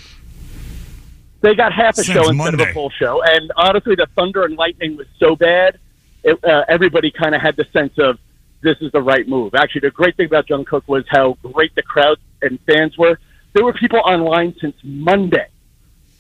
They 1.42 1.54
got 1.54 1.74
half 1.74 1.98
a 1.98 2.04
Since 2.04 2.08
show 2.08 2.30
instead 2.30 2.54
of 2.54 2.60
a 2.62 2.74
full 2.74 2.90
show. 2.92 3.22
And 3.24 3.52
honestly, 3.56 3.96
the 3.96 4.08
thunder 4.16 4.44
and 4.46 4.56
lightning 4.56 4.96
was 4.96 5.08
so 5.20 5.36
bad, 5.36 5.80
it, 6.24 6.44
uh, 6.44 6.64
everybody 6.68 7.12
kind 7.12 7.36
of 7.36 7.42
had 7.42 7.56
the 7.56 7.66
sense 7.74 7.94
of 7.98 8.20
this 8.62 8.78
is 8.80 8.92
the 8.92 9.02
right 9.02 9.28
move. 9.28 9.54
Actually, 9.54 9.82
the 9.82 9.92
great 9.92 10.16
thing 10.16 10.28
about 10.28 10.48
Jungkook 10.48 10.88
was 10.88 11.04
how 11.08 11.38
great 11.44 11.76
the 11.76 11.82
crowd 11.82 12.18
and 12.42 12.60
fans 12.62 12.98
were. 12.98 13.20
There 13.54 13.66
were 13.66 13.74
people 13.74 14.00
online 14.00 14.56
since 14.62 14.76
Monday, 14.84 15.48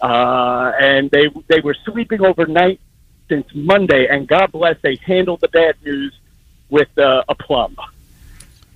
uh, 0.01 0.73
and 0.79 1.09
they 1.11 1.27
they 1.47 1.61
were 1.61 1.75
sleeping 1.85 2.25
overnight 2.25 2.81
since 3.31 3.47
Monday. 3.55 4.07
And 4.09 4.27
God 4.27 4.51
bless, 4.51 4.75
they 4.81 4.97
handled 4.97 5.39
the 5.39 5.47
bad 5.47 5.75
news 5.85 6.13
with 6.69 6.89
uh, 6.97 7.23
aplomb. 7.29 7.77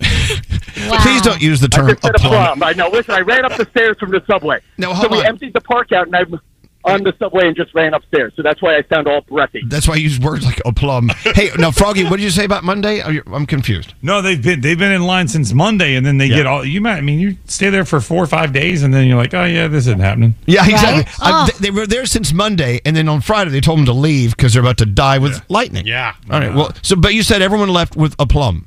Please 0.00 1.22
don't 1.22 1.42
use 1.42 1.60
the 1.60 1.68
term 1.68 1.86
I 1.86 1.90
just 1.90 2.02
said 2.02 2.14
aplomb. 2.16 2.32
aplomb. 2.32 2.62
I 2.62 2.72
know. 2.72 2.88
Listen, 2.88 3.14
I 3.14 3.20
ran 3.20 3.44
up 3.44 3.56
the 3.56 3.66
stairs 3.66 3.98
from 3.98 4.12
the 4.12 4.24
subway. 4.26 4.60
No, 4.78 4.88
so 4.88 4.94
hold 4.94 5.12
we 5.12 5.18
on. 5.20 5.26
emptied 5.26 5.52
the 5.52 5.60
park 5.60 5.92
out, 5.92 6.06
and 6.06 6.16
I'm 6.16 6.40
on 6.86 7.02
the 7.02 7.12
subway 7.18 7.46
and 7.48 7.56
just 7.56 7.74
ran 7.74 7.92
upstairs. 7.94 8.32
So 8.36 8.42
that's 8.42 8.62
why 8.62 8.76
I 8.76 8.82
sound 8.88 9.08
all 9.08 9.20
breathy. 9.22 9.62
That's 9.68 9.88
why 9.88 9.94
I 9.94 9.98
use 9.98 10.18
words 10.20 10.44
like 10.46 10.60
aplomb. 10.64 11.08
hey, 11.34 11.50
now 11.58 11.70
Froggy, 11.70 12.04
what 12.04 12.12
did 12.16 12.22
you 12.22 12.30
say 12.30 12.44
about 12.44 12.64
Monday? 12.64 13.02
Oh, 13.02 13.34
I'm 13.34 13.44
confused. 13.46 13.94
No, 14.02 14.22
they've 14.22 14.40
been 14.42 14.60
they've 14.60 14.78
been 14.78 14.92
in 14.92 15.02
line 15.02 15.28
since 15.28 15.52
Monday, 15.52 15.96
and 15.96 16.06
then 16.06 16.18
they 16.18 16.26
Yeah. 16.26 16.36
get 16.36 16.46
all. 16.46 16.64
You 16.64 16.80
might, 16.80 16.96
I 16.96 17.00
mean, 17.00 17.18
you 17.18 17.36
stay 17.46 17.70
there 17.70 17.84
for 17.84 18.00
four 18.00 18.22
or 18.22 18.26
five 18.26 18.52
days, 18.52 18.82
and 18.82 18.94
then 18.94 19.06
you're 19.06 19.18
like, 19.18 19.34
oh 19.34 19.44
yeah, 19.44 19.66
this 19.68 19.86
isn't 19.88 20.00
happening. 20.00 20.34
Yeah, 20.46 20.64
exactly. 20.64 21.02
Right? 21.04 21.20
I- 21.20 21.42
Oh. 21.42 21.46
th- 21.46 21.58
they 21.58 21.70
were 21.70 21.86
there 21.86 22.06
since 22.06 22.32
Monday, 22.32 22.80
and 22.84 22.96
then 22.96 23.08
on 23.08 23.20
Friday 23.20 23.50
they 23.50 23.60
told 23.60 23.78
them 23.80 23.86
to 23.86 23.92
leave 23.92 24.36
because 24.36 24.52
they're 24.54 24.62
about 24.62 24.78
to 24.78 24.86
die 24.86 25.18
with 25.18 25.42
lightning. 25.50 25.86
Yeah. 25.86 26.14
All 26.30 26.40
right. 26.40 26.54
Well, 26.54 26.72
so 26.82 26.96
but 26.96 27.12
you 27.14 27.22
said 27.22 27.42
everyone 27.42 27.68
left 27.68 27.96
with 27.96 28.14
aplomb. 28.18 28.66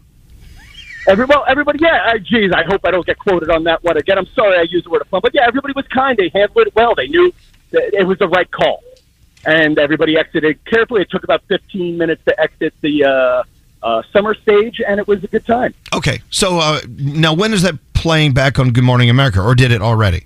Every, 1.07 1.25
well, 1.25 1.43
everybody, 1.47 1.79
yeah. 1.81 2.13
Jeez, 2.17 2.25
geez, 2.25 2.51
I 2.51 2.63
hope 2.65 2.81
I 2.83 2.91
don't 2.91 3.05
get 3.05 3.17
quoted 3.17 3.49
on 3.49 3.63
that 3.63 3.83
one 3.83 3.97
again. 3.97 4.17
I'm 4.19 4.27
sorry 4.35 4.57
I 4.59 4.63
used 4.63 4.85
the 4.85 4.91
word 4.91 5.01
aplomb, 5.01 5.21
but 5.23 5.33
yeah, 5.33 5.45
everybody 5.47 5.73
was 5.75 5.87
kind. 5.87 6.15
They 6.17 6.29
handled 6.33 6.67
it 6.67 6.75
well. 6.75 6.93
They 6.93 7.07
knew 7.07 7.29
that 7.29 7.35
it 7.71 8.05
was 8.07 8.17
the 8.19 8.27
right 8.27 8.49
call, 8.49 8.83
and 9.45 9.77
everybody 9.79 10.17
exited 10.17 10.63
carefully. 10.65 11.01
It 11.01 11.09
took 11.09 11.23
about 11.23 11.43
15 11.47 11.97
minutes 11.97 12.23
to 12.25 12.39
exit 12.39 12.73
the 12.81 13.05
uh, 13.05 13.43
uh, 13.83 14.03
summer 14.11 14.33
stage, 14.35 14.81
and 14.85 14.99
it 14.99 15.07
was 15.07 15.23
a 15.23 15.27
good 15.27 15.45
time. 15.45 15.73
Okay. 15.93 16.21
So 16.29 16.59
uh, 16.59 16.81
now 16.89 17.33
when 17.33 17.53
is 17.53 17.61
that 17.63 17.75
playing 17.93 18.33
back 18.33 18.59
on 18.59 18.71
Good 18.71 18.83
Morning 18.83 19.09
America, 19.09 19.41
or 19.41 19.55
did 19.55 19.71
it 19.71 19.81
already? 19.81 20.25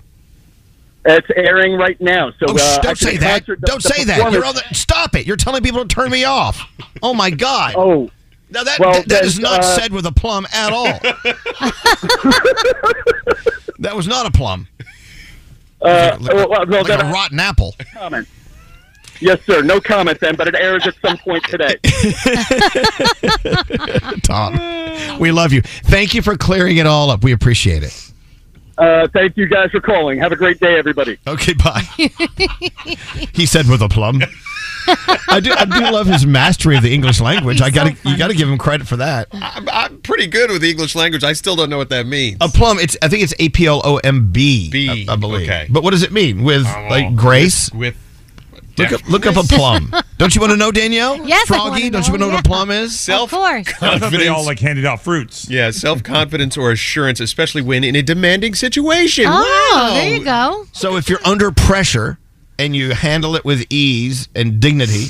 It's 1.06 1.26
airing 1.36 1.74
right 1.74 2.00
now. 2.00 2.30
So 2.38 2.46
Oh, 2.48 2.56
uh, 2.58 2.80
don't 2.80 2.96
say 2.96 3.18
that. 3.18 3.44
the- 3.44 3.56
Don't 3.56 3.82
the 3.82 3.88
say 3.90 4.04
that. 4.04 4.32
You're 4.32 4.44
on 4.44 4.54
the, 4.54 4.62
stop 4.72 5.14
it. 5.14 5.26
You're 5.26 5.36
telling 5.36 5.62
people 5.62 5.86
to 5.86 5.94
turn 5.94 6.10
me 6.10 6.24
off. 6.24 6.62
Oh 7.02 7.12
my 7.14 7.30
God. 7.30 7.74
Oh. 7.76 8.10
Now 8.50 8.62
that 8.62 8.78
Well, 8.78 8.92
that, 8.92 9.08
that 9.08 9.24
is 9.24 9.38
not 9.40 9.60
uh, 9.60 9.76
said 9.76 9.92
with 9.92 10.06
a 10.06 10.12
plum 10.12 10.46
at 10.52 10.72
all. 10.72 10.84
that 13.80 13.96
was 13.96 14.06
not 14.06 14.26
a 14.26 14.30
plum. 14.30 14.68
Uh, 15.82 16.16
Like, 16.20 16.32
well, 16.34 16.48
well, 16.48 16.66
like 16.68 16.86
then 16.86 17.00
a 17.00 17.04
I- 17.04 17.12
rotten 17.12 17.40
apple. 17.40 17.74
comment. 17.92 18.28
Yes, 19.20 19.38
sir. 19.46 19.62
No 19.62 19.80
comment 19.80 20.18
then, 20.20 20.34
but 20.34 20.48
it 20.48 20.54
airs 20.56 20.86
at 20.86 20.94
some 21.00 21.16
point 21.18 21.44
today. 21.44 21.76
Tom, 24.22 25.18
we 25.20 25.30
love 25.30 25.52
you. 25.52 25.62
Thank 25.62 26.14
you 26.14 26.22
for 26.22 26.36
clearing 26.36 26.78
it 26.78 26.86
all 26.86 27.10
up. 27.10 27.22
We 27.22 27.32
appreciate 27.32 27.82
it. 27.84 28.10
Uh, 28.76 29.06
thank 29.12 29.36
you 29.36 29.46
guys 29.46 29.70
for 29.70 29.80
calling. 29.80 30.18
Have 30.18 30.32
a 30.32 30.36
great 30.36 30.58
day, 30.58 30.76
everybody. 30.76 31.16
Okay, 31.28 31.52
bye. 31.54 31.82
he 33.32 33.46
said 33.46 33.68
with 33.68 33.82
a 33.82 33.88
plum. 33.88 34.20
I 34.86 35.40
do. 35.42 35.52
I 35.52 35.64
do 35.64 35.80
love 35.92 36.06
his 36.06 36.26
mastery 36.26 36.76
of 36.76 36.82
the 36.82 36.92
English 36.92 37.20
language. 37.20 37.60
I 37.60 37.70
got 37.70 37.84
to. 37.96 38.08
you 38.08 38.16
got 38.16 38.28
to 38.28 38.34
give 38.34 38.48
him 38.48 38.58
credit 38.58 38.86
for 38.86 38.96
that. 38.96 39.28
I'm, 39.32 39.68
I'm 39.68 40.00
pretty 40.00 40.26
good 40.26 40.50
with 40.50 40.62
the 40.62 40.70
English 40.70 40.94
language. 40.94 41.24
I 41.24 41.32
still 41.32 41.56
don't 41.56 41.70
know 41.70 41.78
what 41.78 41.88
that 41.90 42.06
means. 42.06 42.38
A 42.40 42.48
plum. 42.48 42.78
It's. 42.78 42.96
I 43.02 43.08
think 43.08 43.22
it's 43.22 43.34
A 43.38 43.48
P 43.48 43.66
L 43.66 43.80
O 43.84 43.96
M 43.98 44.30
B. 44.32 44.70
B, 44.70 45.06
I, 45.08 45.12
I 45.12 45.16
believe. 45.16 45.48
okay. 45.48 45.66
But 45.70 45.82
what 45.82 45.90
does 45.90 46.02
it 46.02 46.12
mean? 46.12 46.42
With 46.42 46.66
Oh, 46.66 46.86
like 46.90 47.14
grace. 47.16 47.70
With, 47.72 47.96
look 48.78 48.92
up. 48.92 49.08
Look 49.08 49.26
up 49.26 49.36
a 49.36 49.42
plum. 49.46 49.92
don't 50.18 50.34
you 50.34 50.40
want 50.40 50.50
to 50.52 50.56
know 50.56 50.70
Danielle? 50.72 51.16
Yes, 51.26 51.50
I 51.50 51.56
Froggy. 51.56 51.70
wanna 51.70 51.90
don't 51.90 52.06
you 52.06 52.12
want 52.12 52.12
to 52.12 52.18
know, 52.18 52.26
know 52.28 52.34
what 52.34 52.46
a 52.46 52.48
plum 52.48 52.70
is? 52.70 52.98
Self 52.98 53.30
course. 53.30 53.68
I 53.82 53.98
thought 53.98 54.12
they 54.12 54.28
all 54.28 54.44
like 54.44 54.58
handed 54.58 54.84
out 54.84 55.00
fruits. 55.00 55.48
Yeah, 55.48 55.70
self 55.70 56.02
confidence 56.02 56.56
or 56.56 56.70
assurance, 56.70 57.18
especially 57.20 57.62
when 57.62 57.82
in 57.84 57.96
a 57.96 58.02
demanding 58.02 58.54
situation. 58.54 59.24
Oh, 59.26 59.70
Wow. 59.74 59.94
there 59.94 60.16
you 60.16 60.24
go. 60.24 60.66
So 60.72 60.96
if 60.96 61.08
you're 61.08 61.24
under 61.24 61.50
pressure 61.50 62.18
and 62.58 62.74
you 62.74 62.92
handle 62.92 63.36
it 63.36 63.44
with 63.44 63.64
ease 63.70 64.28
and 64.34 64.60
dignity 64.60 65.06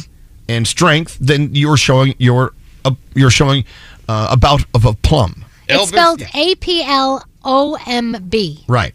and 0.49 0.67
strength, 0.67 1.17
then 1.21 1.55
you're 1.55 1.77
showing 1.77 2.15
your 2.19 2.53
uh, 2.85 2.93
you're 3.15 3.31
showing 3.31 3.65
uh, 4.09 4.29
about 4.31 4.65
of 4.75 4.85
a 4.85 4.95
plum. 4.95 5.45
It's 5.69 5.89
spelled 5.89 6.23
A 6.35 6.55
P 6.57 6.83
L 6.83 7.25
O 7.45 7.79
M 7.87 8.27
B. 8.29 8.65
Right. 8.69 8.95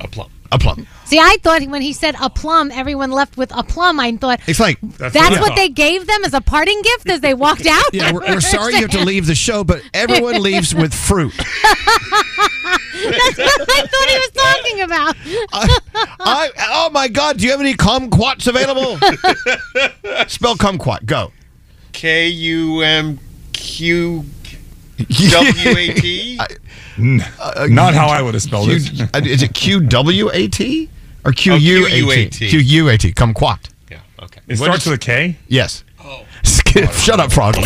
A 0.00 0.08
plum. 0.08 0.30
A 0.52 0.58
plum. 0.58 0.86
See, 1.06 1.18
I 1.18 1.38
thought 1.42 1.62
when 1.62 1.80
he 1.80 1.94
said 1.94 2.14
a 2.20 2.28
plum, 2.28 2.70
everyone 2.70 3.10
left 3.10 3.38
with 3.38 3.50
a 3.56 3.62
plum. 3.62 3.98
I 3.98 4.14
thought 4.16 4.40
It's 4.46 4.60
like 4.60 4.78
that's, 4.82 5.40
what 5.40 5.56
they 5.56 5.70
gave 5.70 6.06
them 6.06 6.22
as 6.24 6.34
a 6.34 6.42
parting 6.42 6.82
gift 6.82 7.08
as 7.08 7.20
they 7.20 7.32
walked 7.32 7.64
out. 7.66 7.84
Yeah, 7.92 8.12
we're, 8.12 8.20
we're 8.20 8.40
sorry 8.42 8.74
you 8.74 8.82
have 8.82 8.90
to 8.90 9.02
leave 9.04 9.26
the 9.26 9.34
show, 9.34 9.64
but 9.64 9.82
everyone 9.94 10.42
leaves 10.42 10.74
with 10.74 10.92
fruit. 10.92 11.32
That's 11.36 11.48
what 13.38 13.70
I 13.70 13.86
thought 13.86 14.08
he 14.08 14.18
was 14.18 14.30
talking 14.34 14.80
about. 14.82 15.16
I, 16.20 16.50
oh 16.70 16.90
my 16.90 17.08
God! 17.08 17.38
Do 17.38 17.44
you 17.44 17.50
have 17.50 17.60
any 17.60 17.74
kumquats 17.74 18.46
available? 18.46 18.98
Spell 20.28 20.56
kumquat. 20.56 21.06
Go. 21.06 21.32
K 21.92 22.28
U 22.28 22.82
M 22.82 23.18
Q 23.54 24.26
W 24.98 25.76
A 25.78 25.94
T? 25.94 26.38
Not 26.98 27.94
how 27.94 28.08
I 28.08 28.22
would 28.22 28.34
have 28.34 28.42
spelled 28.42 28.68
it. 28.70 28.82
Q- 28.82 29.06
uh, 29.14 29.20
Is 29.24 29.42
it 29.42 29.54
Q 29.54 29.80
W 29.80 30.30
A 30.32 30.48
T 30.48 30.88
or 31.24 31.32
Q 31.32 31.54
U 31.54 31.86
A 31.86 31.90
T? 31.90 31.96
Q-U-A-T. 32.00 32.48
Q 32.48 32.58
U 32.58 32.88
A 32.88 32.98
T. 32.98 33.12
Kumquat. 33.12 33.70
Yeah. 33.90 34.00
Okay. 34.22 34.40
It 34.48 34.56
starts 34.56 34.86
with 34.86 34.94
a 34.94 34.98
K? 34.98 35.36
Yes. 35.48 35.84
Oh. 36.02 36.24
Shut 36.44 37.20
up, 37.20 37.32
Froggy. 37.32 37.62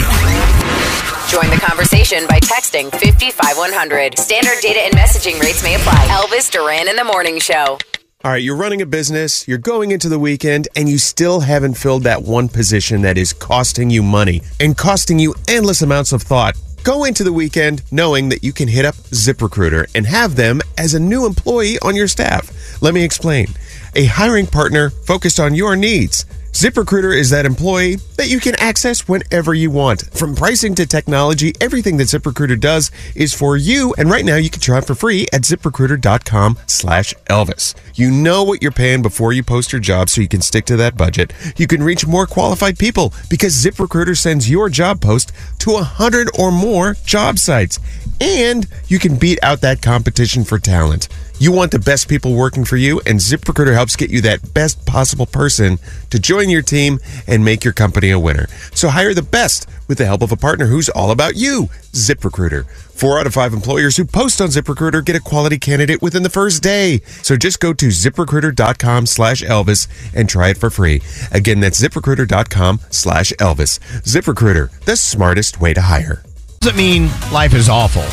Join 1.29 1.51
the 1.51 1.61
conversation 1.61 2.27
by 2.29 2.39
texting 2.41 2.91
55100. 2.91 4.19
Standard 4.19 4.59
data 4.63 4.81
and 4.81 4.95
messaging 4.95 5.41
rates 5.41 5.63
may 5.63 5.75
apply. 5.75 5.95
Elvis 6.09 6.51
Duran 6.51 6.89
in 6.89 6.97
the 6.97 7.05
Morning 7.05 7.39
Show. 7.41 7.79
All 8.25 8.31
right, 8.33 8.43
you're 8.43 8.57
running 8.57 8.81
a 8.83 8.87
business, 8.87 9.47
you're 9.47 9.59
going 9.59 9.91
into 9.93 10.09
the 10.09 10.19
weekend, 10.19 10.69
and 10.75 10.89
you 10.89 10.99
still 10.99 11.41
haven't 11.41 11.75
filled 11.75 12.05
that 12.05 12.23
one 12.23 12.49
position 12.49 13.03
that 13.03 13.19
is 13.19 13.33
costing 13.33 13.91
you 13.91 14.03
money 14.03 14.41
and 14.59 14.77
costing 14.77 15.19
you 15.19 15.35
endless 15.49 15.83
amounts 15.83 16.13
of 16.13 16.23
thought. 16.23 16.57
Go 16.87 17.03
into 17.03 17.25
the 17.25 17.33
weekend 17.33 17.83
knowing 17.91 18.29
that 18.29 18.45
you 18.45 18.53
can 18.53 18.69
hit 18.69 18.85
up 18.85 18.95
ZipRecruiter 19.11 19.91
and 19.97 20.07
have 20.07 20.37
them 20.37 20.61
as 20.79 20.95
a 20.95 21.01
new 21.01 21.27
employee 21.27 21.81
on 21.81 21.97
your 21.97 22.07
staff. 22.07 22.81
Let 22.81 22.95
me 22.95 23.03
explain. 23.03 23.49
A 23.97 24.05
hiring 24.05 24.47
partner 24.47 24.91
focused 24.91 25.41
on 25.41 25.57
your 25.57 25.75
needs. 25.75 26.27
ZipRecruiter 26.57 27.15
is 27.15 27.29
that 27.29 27.45
employee 27.45 27.97
that 28.17 28.31
you 28.31 28.41
can 28.41 28.55
access 28.59 29.07
whenever 29.07 29.53
you 29.53 29.71
want. 29.71 30.09
From 30.17 30.35
pricing 30.35 30.75
to 30.77 30.87
technology, 30.87 31.53
everything 31.61 31.99
that 31.99 32.05
ZipRecruiter 32.05 32.59
does 32.59 32.91
is 33.15 33.35
for 33.35 33.59
you. 33.59 33.95
And 33.99 34.09
right 34.09 34.25
now 34.25 34.37
you 34.37 34.49
can 34.49 34.63
try 34.63 34.79
it 34.79 34.87
for 34.87 34.95
free 34.95 35.27
at 35.35 35.43
ziprecruiter.com 35.43 36.57
slash 36.67 37.13
Elvis. 37.27 37.75
You 37.95 38.11
know 38.11 38.43
what 38.43 38.63
you're 38.63 38.73
paying 38.73 39.03
before 39.03 39.35
you 39.35 39.43
post 39.43 39.71
your 39.71 39.83
job 39.83 40.09
so 40.09 40.23
you 40.23 40.29
can 40.29 40.41
stick 40.41 40.65
to 40.67 40.79
that 40.79 40.97
budget. 40.97 41.35
You 41.59 41.67
can 41.67 41.83
reach 41.83 42.07
more 42.07 42.27
qualified 42.27 42.79
people 42.79 43.13
because 43.29 43.63
ZipRecruiter 43.63 44.17
sends 44.17 44.49
your 44.49 44.71
job 44.71 45.03
post 45.03 45.33
to 45.59 45.73
a 45.73 45.83
hundred 45.83 46.31
or 46.39 46.51
more 46.51 46.95
job 47.05 47.39
sites. 47.39 47.79
And 48.19 48.67
you 48.89 48.99
can 48.99 49.17
beat 49.17 49.39
out 49.43 49.61
that 49.61 49.83
competition 49.83 50.43
for 50.43 50.59
talent. 50.59 51.09
You 51.39 51.53
want 51.53 51.71
the 51.71 51.79
best 51.79 52.09
people 52.09 52.35
working 52.35 52.65
for 52.65 52.79
you, 52.79 52.99
and 53.01 53.21
ZipRecruiter 53.21 53.75
helps 53.75 53.95
get 53.95 54.09
you 54.09 54.23
that 54.23 54.55
best 54.55 54.87
possible 54.87 55.27
person 55.27 55.79
to 56.09 56.19
join 56.19 56.49
your 56.49 56.63
team 56.63 56.99
and 57.27 57.45
make 57.45 57.63
your 57.63 57.75
company 57.75 58.09
a 58.09 58.19
winner. 58.19 58.47
So 58.73 58.89
hire 58.89 59.13
the 59.13 59.21
best 59.21 59.67
with 59.87 59.99
the 59.99 60.07
help 60.07 60.23
of 60.23 60.33
a 60.33 60.37
partner 60.37 60.67
who's 60.67 60.89
all 60.89 61.11
about 61.11 61.37
you, 61.37 61.65
ZipRecruiter. 61.93 62.65
Four 62.67 63.21
out 63.21 63.27
of 63.27 63.35
five 63.35 63.53
employers 63.53 63.99
who 63.99 64.07
post 64.07 64.41
on 64.41 64.49
ZipRecruiter 64.49 65.05
get 65.05 65.15
a 65.15 65.21
quality 65.21 65.59
candidate 65.59 66.01
within 66.01 66.23
the 66.23 66.31
first 66.31 66.63
day. 66.63 67.01
So 67.23 67.37
just 67.37 67.61
go 67.61 67.75
to 67.75 67.89
ziprecruiter.com 67.89 69.05
slash 69.05 69.43
Elvis 69.43 69.89
and 70.15 70.31
try 70.31 70.49
it 70.49 70.57
for 70.57 70.71
free. 70.71 71.03
Again, 71.33 71.61
that's 71.61 71.79
ziprecruiter.com 71.79 72.81
slash 72.89 73.33
Elvis. 73.35 73.79
ZipRecruiter, 74.05 74.71
the 74.87 74.97
smartest 74.97 75.61
way 75.61 75.75
to 75.75 75.83
hire. 75.83 76.23
Doesn't 76.61 76.79
mean 76.79 77.11
life 77.31 77.53
is 77.53 77.69
awful, 77.69 78.07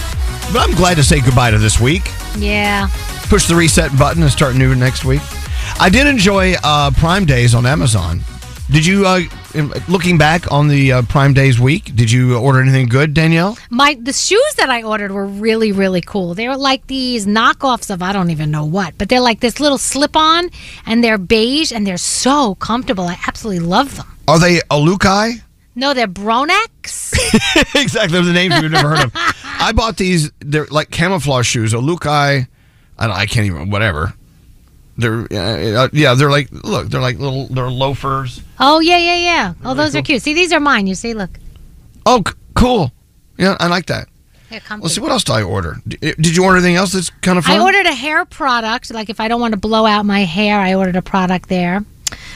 but 0.51 0.67
I'm 0.67 0.75
glad 0.75 0.95
to 0.97 1.03
say 1.03 1.21
goodbye 1.21 1.51
to 1.51 1.57
this 1.57 1.79
week. 1.79 2.11
Yeah. 2.37 2.89
Push 3.29 3.47
the 3.47 3.55
reset 3.55 3.97
button 3.97 4.21
and 4.23 4.31
start 4.31 4.55
new 4.55 4.75
next 4.75 5.05
week. 5.05 5.21
I 5.79 5.89
did 5.89 6.07
enjoy 6.07 6.53
uh, 6.63 6.91
Prime 6.91 7.25
Days 7.25 7.55
on 7.55 7.65
Amazon. 7.65 8.21
Did 8.71 8.85
you, 8.85 9.05
uh, 9.05 9.21
looking 9.87 10.17
back 10.17 10.51
on 10.51 10.67
the 10.67 10.93
uh, 10.93 11.01
Prime 11.03 11.33
Days 11.33 11.59
week, 11.59 11.95
did 11.95 12.09
you 12.09 12.37
order 12.37 12.61
anything 12.61 12.87
good, 12.87 13.13
Danielle? 13.13 13.57
My 13.69 13.97
the 14.01 14.13
shoes 14.13 14.53
that 14.57 14.69
I 14.69 14.83
ordered 14.83 15.11
were 15.11 15.25
really 15.25 15.71
really 15.71 16.01
cool. 16.01 16.33
They 16.33 16.47
were 16.47 16.57
like 16.57 16.87
these 16.87 17.27
knockoffs 17.27 17.89
of 17.93 18.01
I 18.01 18.13
don't 18.13 18.31
even 18.31 18.51
know 18.51 18.65
what, 18.65 18.97
but 18.97 19.09
they're 19.09 19.19
like 19.19 19.41
this 19.41 19.59
little 19.59 19.77
slip 19.77 20.15
on, 20.15 20.49
and 20.85 21.03
they're 21.03 21.17
beige 21.17 21.71
and 21.71 21.85
they're 21.85 21.97
so 21.97 22.55
comfortable. 22.55 23.05
I 23.05 23.19
absolutely 23.27 23.65
love 23.67 23.97
them. 23.97 24.07
Are 24.27 24.39
they 24.39 24.59
Alukai? 24.71 25.41
No, 25.75 25.93
they're 25.93 26.07
Bronex. 26.07 27.13
exactly. 27.75 28.17
Those 28.17 28.27
are 28.27 28.31
the 28.31 28.33
names 28.33 28.61
we've 28.61 28.71
never 28.71 28.89
heard 28.89 29.05
of. 29.05 29.11
I 29.59 29.71
bought 29.71 29.97
these. 29.97 30.31
They're 30.39 30.67
like 30.67 30.89
camouflage 30.91 31.47
shoes. 31.47 31.73
Alukai. 31.73 32.47
I 32.97 33.07
don't. 33.07 33.15
I 33.15 33.25
can't 33.25 33.45
even. 33.47 33.69
Whatever. 33.69 34.13
They're 34.97 35.21
uh, 35.21 35.89
yeah. 35.91 36.13
They're 36.13 36.29
like 36.29 36.49
look. 36.51 36.89
They're 36.89 37.01
like 37.01 37.17
little. 37.17 37.47
They're 37.47 37.69
loafers. 37.71 38.41
Oh 38.59 38.79
yeah 38.79 38.97
yeah 38.97 39.15
yeah. 39.15 39.53
Oh 39.65 39.73
those 39.73 39.95
are 39.95 40.01
cute. 40.01 40.21
See 40.21 40.33
these 40.33 40.53
are 40.53 40.59
mine. 40.59 40.85
You 40.85 40.95
see, 40.95 41.13
look. 41.13 41.31
Oh, 42.05 42.21
c- 42.27 42.33
cool. 42.53 42.91
Yeah, 43.37 43.57
I 43.59 43.67
like 43.67 43.87
that. 43.87 44.07
Let's 44.51 44.93
see. 44.93 45.01
What 45.01 45.11
else 45.11 45.23
did 45.23 45.33
I 45.33 45.41
order? 45.41 45.77
Did 45.87 46.35
you 46.35 46.43
order 46.43 46.57
anything 46.57 46.75
else 46.75 46.91
that's 46.93 47.09
kind 47.09 47.39
of 47.39 47.45
fun? 47.45 47.59
I 47.59 47.63
ordered 47.63 47.87
a 47.87 47.93
hair 47.93 48.23
product. 48.25 48.93
Like 48.93 49.09
if 49.09 49.19
I 49.19 49.27
don't 49.27 49.41
want 49.41 49.53
to 49.53 49.59
blow 49.59 49.87
out 49.87 50.05
my 50.05 50.25
hair, 50.25 50.59
I 50.59 50.75
ordered 50.75 50.95
a 50.95 51.01
product 51.01 51.49
there. 51.49 51.83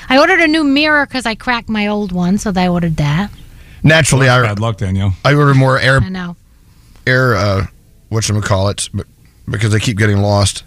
I 0.10 0.18
ordered 0.20 0.40
a 0.40 0.48
new 0.48 0.64
mirror 0.64 1.06
because 1.06 1.26
I 1.26 1.36
cracked 1.36 1.70
my 1.70 1.88
old 1.88 2.12
one, 2.12 2.38
so 2.38 2.52
I 2.56 2.68
ordered 2.68 2.98
that. 2.98 3.32
Naturally, 3.84 4.28
I 4.30 4.41
bad 4.41 4.60
luck, 4.60 4.78
Danielle. 4.78 5.14
I 5.24 5.34
ordered 5.36 5.56
more 5.56 5.80
air 5.80 5.99
I 6.02 6.10
know. 6.10 6.36
air 7.06 7.36
uh 7.36 7.68
what 8.10 8.24
call 8.44 8.70
it 8.70 8.90
because 9.49 9.72
they 9.72 9.80
keep 9.80 9.98
getting 9.98 10.18
lost. 10.18 10.64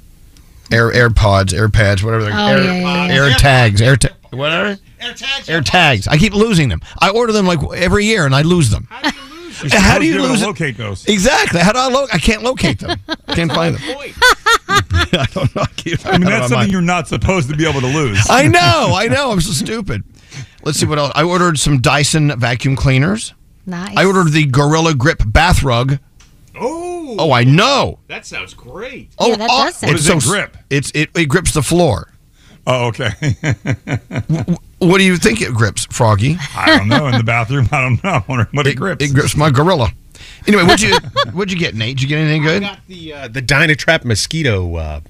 Air 0.73 0.91
AirPods, 0.93 1.53
AirPads, 1.53 2.03
whatever 2.05 2.25
they're 2.25 2.33
Oh, 2.33 2.47
air, 2.47 2.63
yeah, 2.63 2.73
yeah, 2.75 3.07
yeah. 3.07 3.13
air 3.15 3.31
tags, 3.35 3.83
air 3.83 3.97
ta- 3.97 4.15
whatever. 4.31 4.79
Air 5.01 5.15
tags. 5.15 5.49
Air 5.49 5.61
tags. 5.63 6.07
I 6.07 6.17
keep 6.17 6.33
losing 6.35 6.69
them. 6.69 6.81
I 6.99 7.11
order 7.11 7.33
them 7.33 7.47
like 7.47 7.59
every 7.77 8.05
year 8.05 8.25
and 8.27 8.35
I 8.35 8.43
lose 8.43 8.71
them. 8.71 8.87
How 8.91 9.99
do 9.99 10.05
you 10.07 10.13
You're 10.13 10.21
gonna 10.21 10.33
lose 10.33 10.43
locate 10.43 10.77
those? 10.77 11.07
Exactly. 11.07 11.61
How 11.61 11.73
do 11.73 11.79
I 11.81 11.89
lo- 11.89 12.07
I 12.13 12.19
can't 12.19 12.43
locate 12.43 12.79
them. 12.79 12.99
Can't 13.29 13.53
find 13.53 13.75
them. 13.77 13.83
I 15.13 15.27
don't 15.33 15.55
know. 15.57 15.63
I, 15.63 15.67
keep, 15.77 16.07
I 16.07 16.13
mean, 16.13 16.23
don't 16.23 16.31
that's 16.31 16.43
something 16.49 16.59
mine. 16.59 16.71
you're 16.71 16.81
not 16.81 17.09
supposed 17.09 17.49
to 17.51 17.57
be 17.57 17.69
able 17.69 17.81
to 17.81 17.87
lose. 17.87 18.19
I 18.29 18.47
know. 18.47 18.93
I 18.95 19.09
know. 19.09 19.33
I'm 19.33 19.41
so 19.41 19.53
stupid. 19.53 20.03
Let's 20.63 20.79
see 20.79 20.87
what 20.87 20.99
else. 20.99 21.13
I 21.15 21.23
ordered 21.23 21.59
some 21.59 21.81
Dyson 21.81 22.39
vacuum 22.39 22.77
cleaners. 22.77 23.35
Nice. 23.67 23.97
I 23.97 24.05
ordered 24.05 24.33
the 24.33 24.47
Gorilla 24.47 24.95
Grip 24.95 25.23
bath 25.27 25.63
rug. 25.63 25.99
Oh. 26.59 27.17
Oh, 27.19 27.33
I 27.33 27.45
know. 27.45 27.99
That 28.09 28.27
sounds 28.27 28.55
great. 28.55 29.11
Oh, 29.19 29.31
Yeah, 29.31 29.37
that 29.37 29.49
oh, 29.51 29.65
does 29.65 29.77
sound 29.77 29.95
it's 29.95 30.07
so 30.07 30.17
it 30.19 30.23
grip? 30.25 30.57
It's 30.69 30.91
it, 30.95 31.11
it 31.15 31.27
grips 31.27 31.53
the 31.53 31.63
floor. 31.63 32.13
Oh, 32.67 32.89
okay. 32.89 33.11
What 34.81 34.97
do 34.97 35.05
you 35.05 35.19
think 35.19 35.43
it 35.43 35.53
grips, 35.53 35.85
Froggy? 35.91 36.39
I 36.57 36.79
don't 36.79 36.89
know. 36.89 37.07
In 37.07 37.19
the 37.19 37.23
bathroom, 37.23 37.69
I 37.71 37.83
don't 37.83 38.03
know. 38.03 38.11
I 38.11 38.25
wonder 38.27 38.49
what 38.53 38.67
it, 38.67 38.77
grips. 38.77 39.05
It 39.05 39.13
grips 39.13 39.37
my 39.37 39.51
gorilla. 39.51 39.93
Anyway, 40.47 40.65
what'd 40.65 40.81
you 40.81 40.97
what'd 41.33 41.53
you 41.53 41.59
get, 41.59 41.75
Nate? 41.75 41.97
Did 41.97 42.03
you 42.03 42.09
get 42.09 42.19
anything 42.19 42.43
good? 42.43 42.63
Got 42.63 42.87
The 42.87 43.13
uh, 43.13 43.29
the 43.29 43.43
Dynatrap 43.43 44.05
mosquito, 44.05 44.77
uh, 44.77 45.01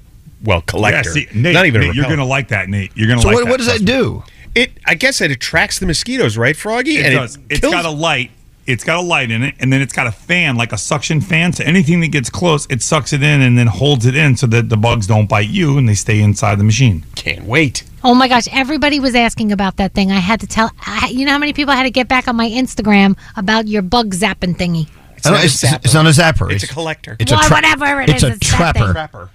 well, 0.44 0.62
collector. 0.62 1.08
Yeah, 1.08 1.14
see, 1.14 1.28
Nate, 1.34 1.54
Not 1.54 1.66
even 1.66 1.82
a 1.82 1.86
Nate, 1.86 1.94
you're 1.94 2.08
gonna 2.08 2.24
like 2.24 2.48
that, 2.48 2.68
Nate. 2.68 2.92
You're 2.94 3.08
gonna 3.08 3.22
So 3.22 3.28
like 3.28 3.36
what, 3.36 3.48
what 3.48 3.56
does 3.58 3.66
that 3.66 3.84
do? 3.84 4.22
It, 4.54 4.72
I 4.84 4.94
guess 4.94 5.20
it 5.20 5.30
attracts 5.30 5.78
the 5.78 5.86
mosquitoes, 5.86 6.36
right, 6.36 6.56
Froggy? 6.56 6.96
It 6.96 7.06
and 7.06 7.14
does. 7.14 7.36
It 7.36 7.42
It's 7.50 7.60
kills- 7.60 7.72
got 7.72 7.84
a 7.84 7.90
light 7.90 8.32
it's 8.70 8.84
got 8.84 8.98
a 8.98 9.02
light 9.02 9.30
in 9.30 9.42
it, 9.42 9.54
and 9.58 9.72
then 9.72 9.80
it's 9.80 9.92
got 9.92 10.06
a 10.06 10.12
fan, 10.12 10.56
like 10.56 10.72
a 10.72 10.78
suction 10.78 11.20
fan. 11.20 11.52
So 11.52 11.64
anything 11.64 12.00
that 12.00 12.08
gets 12.08 12.30
close, 12.30 12.66
it 12.70 12.82
sucks 12.82 13.12
it 13.12 13.22
in 13.22 13.40
and 13.40 13.58
then 13.58 13.66
holds 13.66 14.06
it 14.06 14.14
in 14.14 14.36
so 14.36 14.46
that 14.48 14.68
the 14.68 14.76
bugs 14.76 15.06
don't 15.06 15.28
bite 15.28 15.48
you 15.48 15.76
and 15.76 15.88
they 15.88 15.94
stay 15.94 16.20
inside 16.20 16.58
the 16.58 16.64
machine. 16.64 17.04
Can't 17.16 17.44
wait. 17.44 17.84
Oh 18.04 18.14
my 18.14 18.28
gosh, 18.28 18.46
everybody 18.52 19.00
was 19.00 19.14
asking 19.14 19.52
about 19.52 19.76
that 19.76 19.92
thing. 19.92 20.12
I 20.12 20.18
had 20.18 20.40
to 20.40 20.46
tell, 20.46 20.70
I, 20.86 21.08
you 21.08 21.26
know 21.26 21.32
how 21.32 21.38
many 21.38 21.52
people 21.52 21.72
I 21.72 21.76
had 21.76 21.82
to 21.82 21.90
get 21.90 22.08
back 22.08 22.28
on 22.28 22.36
my 22.36 22.48
Instagram 22.48 23.18
about 23.36 23.66
your 23.66 23.82
bug 23.82 24.14
zapping 24.14 24.56
thingy? 24.56 24.88
It's, 25.20 25.62
not, 25.62 25.74
it's, 25.74 25.84
it's 25.86 25.94
not 25.94 26.06
a 26.06 26.10
zapper. 26.10 26.50
It's 26.52 26.64
a 26.64 26.68
collector. 26.68 27.16
It's 27.18 27.30
Well, 27.30 27.40
a 27.40 27.44
tra- 27.44 27.56
whatever 27.56 28.00
it 28.00 28.08
it's 28.10 28.22
is, 28.22 28.30
a 28.30 28.32
it's 28.34 28.50
that 28.58 28.76
trapper. 28.76 29.26
thing. 29.26 29.28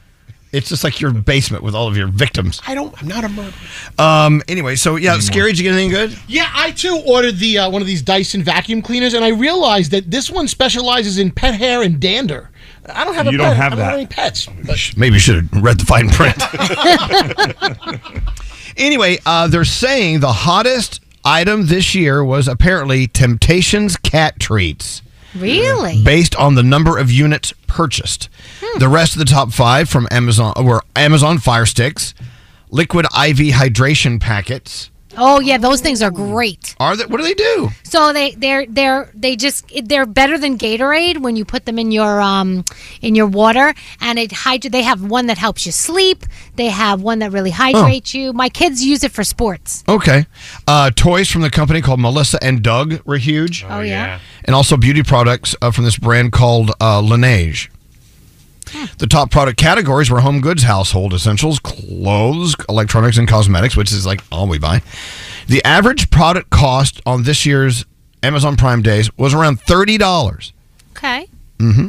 It's 0.52 0.70
just 0.70 0.86
like 0.86 1.02
your 1.02 1.12
basement 1.12 1.64
with 1.64 1.76
all 1.76 1.88
of 1.90 1.98
your 1.98 2.07
victims. 2.07 2.62
I 2.66 2.76
don't. 2.76 2.94
I'm 3.02 3.10
not 3.10 3.24
a 3.26 3.30
murderer. 3.30 3.53
Um. 3.99 4.41
Anyway, 4.48 4.78
so 4.78 4.95
yeah, 4.95 5.20
scary. 5.20 5.52
Did 5.52 5.60
you 5.60 5.64
get 5.64 5.74
anything 5.74 5.90
good? 5.91 6.18
Yeah, 6.30 6.49
I 6.53 6.72
too 6.72 7.02
ordered 7.06 7.38
the 7.40 7.57
uh, 7.57 7.70
one 7.70 7.82
of 7.82 7.88
these 7.88 8.02
Dyson 8.02 8.41
vacuum 8.41 8.82
cleaners, 8.82 9.14
and 9.14 9.26
I 9.26 9.30
realized 9.30 9.91
that 9.91 10.10
this 10.10 10.30
one 10.32 10.48
specializes 10.48 11.18
in 11.18 11.32
pet 11.32 11.56
hair 11.56 11.82
and 11.82 11.99
dander. 11.99 12.52
I 12.88 13.03
don't 13.03 13.16
have 13.16 13.26
You 13.26 13.38
pet. 13.38 13.48
don't 13.48 13.56
have 13.57 13.66
I 13.74 13.76
don't 13.76 13.80
that. 13.80 13.86
have 13.86 13.94
any 13.95 14.06
pets. 14.07 14.45
But 14.66 14.94
Maybe 14.95 15.16
you 15.16 15.20
should 15.20 15.36
have 15.49 15.62
read 15.64 15.78
the 15.80 15.86
fine 15.86 16.07
print. 16.10 16.38
anyway, 18.78 19.18
uh, 19.26 19.48
they're 19.48 19.66
saying 19.66 20.20
the 20.22 20.32
hottest 20.32 21.02
item 21.26 21.66
this 21.68 21.95
year 21.95 22.24
was 22.24 22.48
apparently 22.48 23.07
Temptations 23.07 23.98
cat 23.98 24.40
treats. 24.40 25.02
Really? 25.36 26.03
Based 26.03 26.36
on 26.36 26.56
the 26.56 26.64
number 26.64 26.98
of 26.98 27.12
units 27.12 27.53
purchased. 27.68 28.30
Hmm. 28.62 28.80
The 28.80 28.88
rest 28.90 29.14
of 29.14 29.20
the 29.20 29.26
top 29.26 29.52
five 29.52 29.90
from 29.90 30.07
Amazon 30.12 30.53
were 30.66 30.84
Amazon 30.95 31.40
Fire 31.40 31.66
Sticks, 31.66 32.14
Liquid 32.70 33.06
IV 33.06 33.38
hydration 33.53 34.20
packets. 34.20 34.90
Oh 35.18 35.40
yeah, 35.40 35.58
those 35.58 35.82
things 35.82 36.02
are 36.02 36.12
great. 36.12 36.76
Are 36.80 36.96
they? 36.96 37.06
What 37.06 37.18
do 37.18 37.24
they 37.24 37.34
do? 37.34 37.70
So 37.84 38.14
they 38.14 38.32
they're 38.32 38.66
they're 38.66 39.10
they 39.14 39.36
just 39.36 39.66
they're 39.86 40.06
better 40.06 40.38
than 40.38 40.58
Gatorade 40.58 41.20
when 41.20 41.36
you 41.36 41.46
put 41.46 41.66
them 41.66 41.80
in 41.80 41.92
your 41.92 42.22
um 42.22 42.64
in 43.02 43.16
your 43.16 43.28
water 43.28 43.74
and 44.02 44.20
it 44.20 44.32
hydra- 44.32 44.70
They 44.72 44.82
have 44.84 45.02
one 45.04 45.28
that 45.28 45.38
helps 45.38 45.66
you 45.66 45.72
sleep. 45.72 46.26
They 46.56 46.70
have 46.70 47.02
one 47.02 47.20
that 47.20 47.32
really 47.32 47.52
hydrates 47.52 48.14
you. 48.14 48.34
My 48.34 48.50
kids 48.50 48.84
use 48.84 49.04
it 49.04 49.12
for 49.12 49.24
sports. 49.24 49.84
Okay. 49.88 50.26
Uh, 50.68 50.92
toys 50.92 51.30
from 51.30 51.42
the 51.42 51.50
company 51.50 51.82
called 51.82 52.00
Melissa 52.00 52.38
and 52.44 52.62
Doug 52.62 53.02
were 53.06 53.18
huge. 53.18 53.66
Oh, 53.70 53.82
yeah? 53.82 54.20
And 54.46 54.56
also 54.56 54.78
beauty 54.78 55.04
products 55.04 55.56
uh, 55.62 55.72
from 55.72 55.84
this 55.86 55.98
brand 55.98 56.32
called 56.32 56.72
uh, 56.80 57.02
Laneige. 57.02 57.70
The 58.97 59.07
top 59.07 59.31
product 59.31 59.57
categories 59.57 60.10
were 60.10 60.22
home 60.22 60.41
goods, 60.41 60.64
household 60.64 61.14
essentials, 61.14 61.60
clothes, 61.60 62.56
electronics, 62.69 63.18
and 63.18 63.27
cosmetics, 63.27 63.76
which 63.76 63.91
is 63.91 64.06
like 64.06 64.22
all 64.31 64.47
we 64.47 64.60
buy. 64.60 64.81
The 65.47 65.64
average 65.64 66.10
product 66.10 66.49
cost 66.49 67.02
on 67.06 67.23
this 67.23 67.45
year's 67.45 67.85
Amazon 68.23 68.56
Prime 68.56 68.81
Days 68.81 69.15
was 69.18 69.34
around 69.34 69.61
$30. 69.61 70.52
Okay. 70.91 71.27
Mm-hmm. 71.60 71.88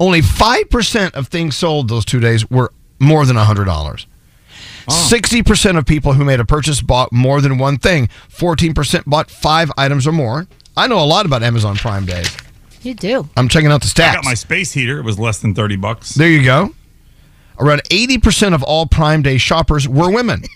Only 0.00 0.20
5% 0.20 1.14
of 1.14 1.28
things 1.28 1.56
sold 1.56 1.88
those 1.88 2.04
two 2.04 2.20
days 2.20 2.48
were 2.50 2.72
more 2.98 3.24
than 3.24 3.36
$100. 3.36 4.06
60% 4.88 5.78
of 5.78 5.84
people 5.84 6.14
who 6.14 6.24
made 6.24 6.40
a 6.40 6.44
purchase 6.44 6.80
bought 6.80 7.12
more 7.12 7.40
than 7.40 7.58
one 7.58 7.78
thing. 7.78 8.08
14% 8.30 9.04
bought 9.06 9.30
five 9.30 9.70
items 9.76 10.06
or 10.06 10.12
more. 10.12 10.46
I 10.76 10.86
know 10.86 11.02
a 11.02 11.04
lot 11.04 11.26
about 11.26 11.42
Amazon 11.42 11.76
Prime 11.76 12.06
Days. 12.06 12.34
You 12.82 12.94
do. 12.94 13.28
I'm 13.36 13.48
checking 13.48 13.70
out 13.70 13.80
the 13.82 13.88
stats. 13.88 14.10
I 14.10 14.14
got 14.14 14.24
my 14.24 14.34
space 14.34 14.72
heater. 14.72 14.98
It 14.98 15.04
was 15.04 15.18
less 15.18 15.38
than 15.38 15.54
30 15.54 15.76
bucks. 15.76 16.14
There 16.14 16.28
you 16.28 16.44
go. 16.44 16.74
Around 17.58 17.82
80% 17.84 18.54
of 18.54 18.62
all 18.62 18.86
Prime 18.86 19.22
Day 19.22 19.38
shoppers 19.38 19.88
were 19.88 20.10
women. 20.10 20.42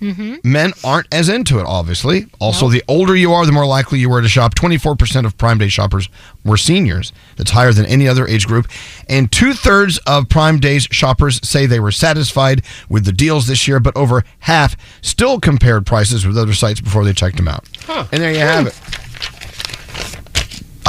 Mm-hmm. 0.00 0.36
Men 0.44 0.72
aren't 0.84 1.12
as 1.12 1.28
into 1.28 1.58
it, 1.58 1.66
obviously. 1.66 2.26
Also, 2.38 2.68
the 2.68 2.84
older 2.86 3.16
you 3.16 3.32
are, 3.32 3.44
the 3.44 3.52
more 3.52 3.66
likely 3.66 3.98
you 3.98 4.08
were 4.08 4.22
to 4.22 4.28
shop. 4.28 4.54
24% 4.54 5.24
of 5.26 5.36
Prime 5.36 5.58
Day 5.58 5.68
shoppers 5.68 6.08
were 6.44 6.56
seniors. 6.56 7.12
That's 7.36 7.50
higher 7.50 7.72
than 7.72 7.84
any 7.86 8.06
other 8.06 8.26
age 8.26 8.46
group. 8.46 8.68
And 9.08 9.30
two 9.32 9.54
thirds 9.54 9.98
of 10.06 10.28
Prime 10.28 10.60
Days 10.60 10.84
shoppers 10.90 11.40
say 11.42 11.66
they 11.66 11.80
were 11.80 11.90
satisfied 11.90 12.62
with 12.88 13.04
the 13.06 13.12
deals 13.12 13.48
this 13.48 13.66
year, 13.66 13.80
but 13.80 13.96
over 13.96 14.22
half 14.40 14.76
still 15.02 15.40
compared 15.40 15.84
prices 15.84 16.24
with 16.24 16.38
other 16.38 16.54
sites 16.54 16.80
before 16.80 17.04
they 17.04 17.12
checked 17.12 17.36
them 17.36 17.48
out. 17.48 17.68
And 17.88 18.22
there 18.22 18.32
you 18.32 18.38
have 18.38 18.68
it. 18.68 18.80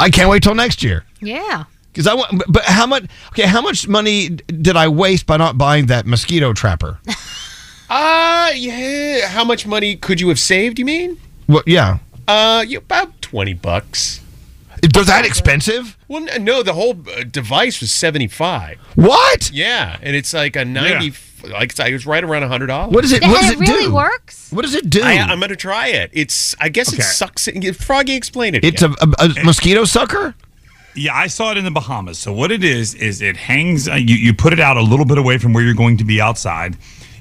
I 0.00 0.10
can't 0.10 0.28
wait 0.30 0.42
till 0.42 0.54
next 0.54 0.82
year. 0.82 1.04
Yeah. 1.20 1.64
Because 1.92 2.06
I 2.06 2.14
want, 2.14 2.42
but 2.48 2.64
how 2.64 2.86
much? 2.86 3.04
Okay, 3.30 3.42
how 3.46 3.60
much 3.60 3.86
money 3.88 4.28
did 4.28 4.76
I 4.76 4.88
waste 4.88 5.26
by 5.26 5.36
not 5.36 5.58
buying 5.58 5.86
that 5.86 6.06
mosquito 6.06 6.52
trapper? 6.52 6.98
Uh, 7.92 8.52
yeah. 8.54 9.26
How 9.26 9.42
much 9.42 9.66
money 9.66 9.96
could 9.96 10.20
you 10.20 10.28
have 10.28 10.38
saved? 10.38 10.78
You 10.78 10.84
mean? 10.84 11.16
Well, 11.48 11.64
yeah, 11.66 11.98
Uh, 12.28 12.64
yeah, 12.64 12.78
about 12.78 13.20
twenty 13.20 13.52
bucks. 13.52 14.20
They're 14.82 15.04
that 15.04 15.24
expensive. 15.24 15.96
Well, 16.08 16.26
no, 16.40 16.62
the 16.62 16.72
whole 16.72 16.96
uh, 17.16 17.24
device 17.24 17.80
was 17.80 17.92
seventy 17.92 18.28
five. 18.28 18.78
What? 18.94 19.50
Yeah, 19.52 19.98
and 20.02 20.16
it's 20.16 20.32
like 20.34 20.56
a 20.56 20.64
ninety. 20.64 21.12
Like 21.42 21.78
it 21.78 21.92
was 21.92 22.04
right 22.04 22.22
around 22.22 22.42
hundred 22.42 22.66
dollars. 22.66 22.92
What 22.94 23.04
is 23.04 23.12
it? 23.12 23.22
What 23.22 23.40
does 23.40 23.50
it, 23.52 23.58
do? 23.58 23.64
it, 23.64 23.68
really 23.68 23.86
do? 23.86 23.94
works? 23.94 24.52
What 24.52 24.62
does 24.62 24.74
it 24.74 24.90
do? 24.90 25.02
I, 25.02 25.14
I'm 25.14 25.40
gonna 25.40 25.56
try 25.56 25.88
it. 25.88 26.10
It's. 26.12 26.54
I 26.60 26.68
guess 26.68 26.92
it 26.92 27.02
sucks. 27.02 27.48
It, 27.48 27.76
Froggy, 27.76 28.14
explain 28.14 28.54
it. 28.54 28.64
it's 28.64 28.82
a, 28.82 28.90
a, 28.90 29.30
a 29.40 29.44
mosquito 29.44 29.84
sucker. 29.84 30.34
Yeah, 30.94 31.14
I 31.14 31.28
saw 31.28 31.52
it 31.52 31.56
in 31.56 31.64
the 31.64 31.70
Bahamas. 31.70 32.18
So 32.18 32.32
what 32.32 32.50
it 32.50 32.64
is 32.64 32.94
is 32.94 33.22
it 33.22 33.36
hangs. 33.36 33.88
Uh, 33.88 33.94
you 33.94 34.16
you 34.16 34.34
put 34.34 34.52
it 34.52 34.60
out 34.60 34.76
a 34.76 34.82
little 34.82 35.06
bit 35.06 35.18
away 35.18 35.38
from 35.38 35.52
where 35.52 35.64
you're 35.64 35.74
going 35.74 35.96
to 35.98 36.04
be 36.04 36.20
outside. 36.20 36.76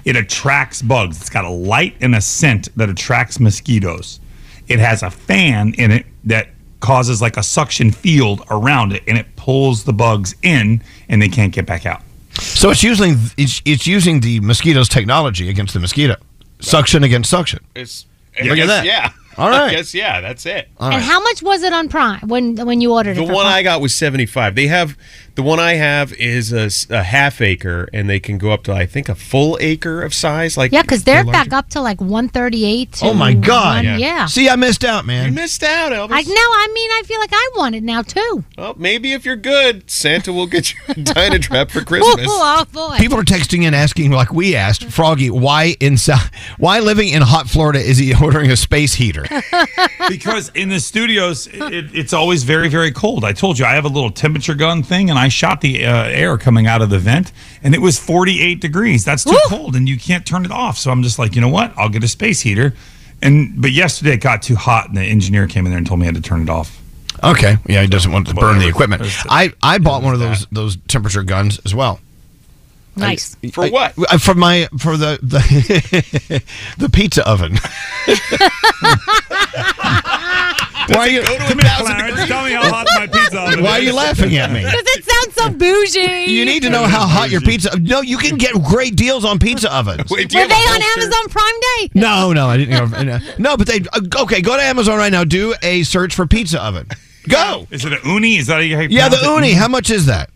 It 0.06 0.15
attracts 0.15 0.81
bugs. 0.81 1.22
It's 1.22 1.30
got 1.30 1.45
a 1.45 1.49
light 1.49 1.95
and 2.02 2.15
a 2.15 2.22
scent 2.22 2.76
that 2.77 2.90
attracts 2.90 3.40
mosquitoes. 3.40 4.19
It 4.68 4.80
has 4.80 5.03
a 5.03 5.11
fan 5.11 5.73
in 5.76 5.91
it 5.91 6.06
that 6.26 6.49
causes 6.80 7.22
like 7.22 7.38
a 7.38 7.44
suction 7.44 7.92
field 7.92 8.44
around 8.50 8.94
it, 8.94 9.04
and 9.08 9.18
it 9.18 9.36
pulls 9.36 9.84
the 9.84 9.94
bugs 9.94 10.36
in, 10.42 10.82
and 11.08 11.22
they 11.22 11.30
can't 11.30 11.54
get 11.54 11.66
back 11.66 11.86
out. 11.86 12.02
So 12.34 12.70
it's 12.70 12.84
using 12.84 13.18
it's, 13.38 13.62
it's 13.66 13.86
using 13.86 14.22
the 14.22 14.40
mosquito's 14.40 14.88
technology 14.90 15.50
against 15.50 15.74
the 15.74 15.80
mosquito, 15.80 16.16
suction 16.60 17.04
against 17.04 17.30
suction. 17.30 17.60
It's. 17.76 18.06
Look 18.42 18.58
I 18.58 18.62
at 18.62 18.68
that. 18.68 18.86
Yeah. 18.86 19.12
All 19.38 19.50
right. 19.50 19.62
I 19.72 19.72
guess 19.72 19.94
yeah. 19.94 20.22
That's 20.22 20.46
it. 20.46 20.70
All 20.80 20.90
And 20.92 21.02
how 21.02 21.20
much 21.22 21.42
was 21.42 21.64
it 21.64 21.74
on 21.74 21.90
Prime 21.90 22.22
when 22.28 22.56
when 22.66 22.80
you 22.80 22.94
ordered 22.94 23.18
The 23.18 23.24
it? 23.24 23.28
for 23.28 23.34
one 23.34 23.44
Prime? 23.46 23.56
I 23.56 23.64
got 23.64 23.82
was 23.82 23.94
75. 23.94 24.56
They 24.56 24.68
have 24.68 24.98
the 25.40 25.44
one 25.44 25.57
I 25.61 25.76
have 25.76 26.11
is 26.16 26.52
a 26.90 27.02
half 27.02 27.40
acre 27.40 27.88
and 27.94 28.10
they 28.10 28.20
can 28.20 28.38
go 28.38 28.52
up 28.52 28.64
to 28.64 28.74
I 28.74 28.86
think 28.86 29.07
a 29.07 29.16
full 29.16 29.57
acre 29.61 30.03
of 30.03 30.14
size 30.14 30.57
like 30.57 30.74
yeah, 30.74 30.82
because 30.82 31.06
they're 31.06 31.24
larger. 31.24 31.49
back 31.49 31.53
up 31.53 31.70
to 31.70 31.82
like 31.82 32.02
138. 32.02 32.99
Oh 33.03 33.14
my 33.14 33.34
god! 33.34 33.86
one- 33.86 33.99
yeah. 34.02 34.26
See, 34.26 34.49
I 34.49 34.57
missed 34.57 34.84
out, 34.84 35.06
man. 35.06 35.28
You 35.28 35.32
missed 35.32 35.64
out, 35.64 35.94
Elvis. 35.94 36.10
I 36.11 36.24
know. 36.24 36.34
I 36.36 36.70
mean, 36.74 36.91
I 36.91 37.03
feel 37.06 37.20
like 37.22 37.30
I 37.32 37.49
want 37.56 37.76
it 37.76 37.84
now 37.84 38.02
too. 38.02 38.44
Well, 38.57 38.76
maybe 38.78 39.14
if 39.14 39.24
you're 39.24 39.38
good, 39.38 39.90
Santa 39.90 40.34
will 40.34 40.45
get 40.45 40.74
you 40.74 40.80
a 40.90 40.94
Dynatrap 40.95 41.72
for 41.72 41.86
Christmas. 41.86 42.28
Oh 42.30 42.66
boy. 42.74 42.98
People 42.98 43.18
are 43.18 43.24
texting 43.24 43.64
in 43.64 43.74
asking, 43.74 44.11
like 44.11 44.34
we 44.34 44.57
asked, 44.57 44.84
Froggy, 44.91 45.30
why 45.30 45.78
in 45.80 45.95
why 46.57 46.80
living 46.82 47.07
in 47.07 47.22
hot 47.22 47.48
Florida 47.48 47.80
is 47.80 47.98
he 47.98 48.14
ordering 48.22 48.52
a 48.52 48.57
space 48.57 48.95
heater? 48.95 49.26
because 50.10 50.49
in 50.49 50.68
the 50.68 50.82
studios 50.82 51.48
it, 51.48 51.86
it's 51.94 52.14
always 52.14 52.44
very 52.44 52.68
very 52.70 52.91
cold 52.91 53.24
i 53.24 53.32
told 53.34 53.60
you 53.60 53.66
i 53.66 53.74
have 53.74 53.86
a 53.86 53.90
little 53.90 54.10
temperature 54.10 54.56
gun 54.56 54.82
thing 54.82 55.10
and 55.10 55.20
i 55.20 55.28
shot 55.30 55.62
the 55.62 55.86
uh, 55.86 56.06
air 56.06 56.38
coming 56.38 56.68
out 56.68 56.82
of 56.82 56.90
the 56.90 57.00
vent 57.00 57.32
and 57.64 57.74
it 57.74 57.82
was 57.82 58.00
48 58.00 58.60
degrees. 58.60 59.06
That's 59.06 59.24
too 59.24 59.40
cold 59.48 59.76
and 59.76 59.88
you 59.88 59.98
can't 59.98 60.26
turn 60.26 60.46
it 60.46 60.52
off. 60.52 60.78
So 60.78 60.92
i'm 60.92 61.04
just 61.04 61.20
like 61.20 61.36
you 61.36 61.42
know 61.42 61.50
what? 61.50 61.74
I'll 61.78 61.90
get 61.90 62.04
a 62.04 62.08
space 62.08 62.42
heater. 62.42 62.74
And 63.22 63.62
but 63.62 63.72
yesterday 63.72 64.14
it 64.14 64.22
got 64.22 64.42
too 64.42 64.56
hot 64.56 64.88
and 64.88 64.98
the 64.98 65.02
engineer 65.02 65.48
came 65.48 65.66
in 65.66 65.72
there 65.72 65.78
and 65.78 65.88
told 65.88 66.00
me 66.00 66.06
i 66.06 66.08
had 66.08 66.16
to 66.16 66.22
turn 66.22 66.42
it 66.42 66.50
off. 66.50 66.82
Okay, 67.22 67.58
yeah, 67.68 67.82
he 67.82 67.88
doesn't 67.88 68.12
want 68.12 68.28
to 68.28 68.34
burn 68.34 68.60
the 68.60 68.68
equipment. 68.68 69.02
I 69.30 69.52
I 69.62 69.78
bought 69.78 70.04
one 70.04 70.14
of 70.14 70.20
those 70.20 70.46
those 70.52 70.78
temperature 70.88 71.24
guns 71.24 71.60
as 71.66 71.76
well. 71.76 72.00
Nice. 73.00 73.36
For 73.54 73.70
what? 73.70 73.94
I, 74.10 74.18
for 74.18 74.34
my 74.36 74.68
for 74.78 74.98
the 74.98 75.20
the, 75.24 76.44
the 76.78 76.90
pizza 76.90 77.28
oven. 77.28 77.54
Why 80.90 80.98
are 80.98 81.08
you? 81.10 81.22
come 81.22 81.60
here 81.60 81.70
clarence 81.78 82.28
tell 82.28 82.46
me 82.46 82.52
how 82.54 82.64
hot 82.68 82.88
my 82.96 83.06
pizza 83.08 83.40
oven 83.40 83.64
Why 83.64 83.72
are 83.72 83.80
you 83.80 83.94
laughing 83.94 84.36
at 84.38 84.52
me? 84.52 84.64
Because 84.70 84.84
it 84.88 85.06
sounds 85.06 85.36
so 85.36 85.50
bougie. 85.52 86.32
You 86.32 86.46
need 86.46 86.64
to 86.64 86.70
know 86.70 86.86
how 86.86 87.08
hot 87.08 87.30
your 87.30 87.42
pizza. 87.42 87.78
No, 87.80 88.02
you 88.02 88.18
can 88.18 88.38
get 88.38 88.54
great 88.64 88.96
deals 88.96 89.24
on 89.26 89.40
pizza 89.40 89.74
ovens. 89.74 90.10
Wait, 90.10 90.34
Were 90.34 90.48
they 90.48 90.54
on 90.54 90.82
holster? 90.82 91.02
Amazon 91.02 91.30
Prime 91.30 91.60
Day? 91.62 91.90
No, 91.94 92.34
no, 92.34 92.48
I 92.48 92.58
didn't. 92.58 92.92
Go, 92.92 93.20
no, 93.38 93.58
but 93.58 93.68
they 93.68 93.82
uh, 93.94 94.22
okay. 94.24 94.42
Go 94.42 94.56
to 94.58 94.64
Amazon 94.64 94.98
right 94.98 95.12
now. 95.12 95.24
Do 95.24 95.54
a 95.62 95.84
search 95.84 96.16
for 96.16 96.26
pizza 96.26 96.64
oven. 96.64 96.88
Go. 97.28 97.68
is 97.70 97.86
it 97.86 97.94
an 97.94 98.00
Ooni 98.00 98.40
is 98.40 98.48
that 98.48 98.56
how 98.56 98.60
you 98.62 98.78
Yeah, 98.90 99.10
the 99.10 99.18
pronounce 99.18 99.46
it? 99.48 99.52
Ooni. 99.52 99.54
How 99.56 99.68
much 99.68 99.90
is 99.92 100.08
that? 100.08 100.30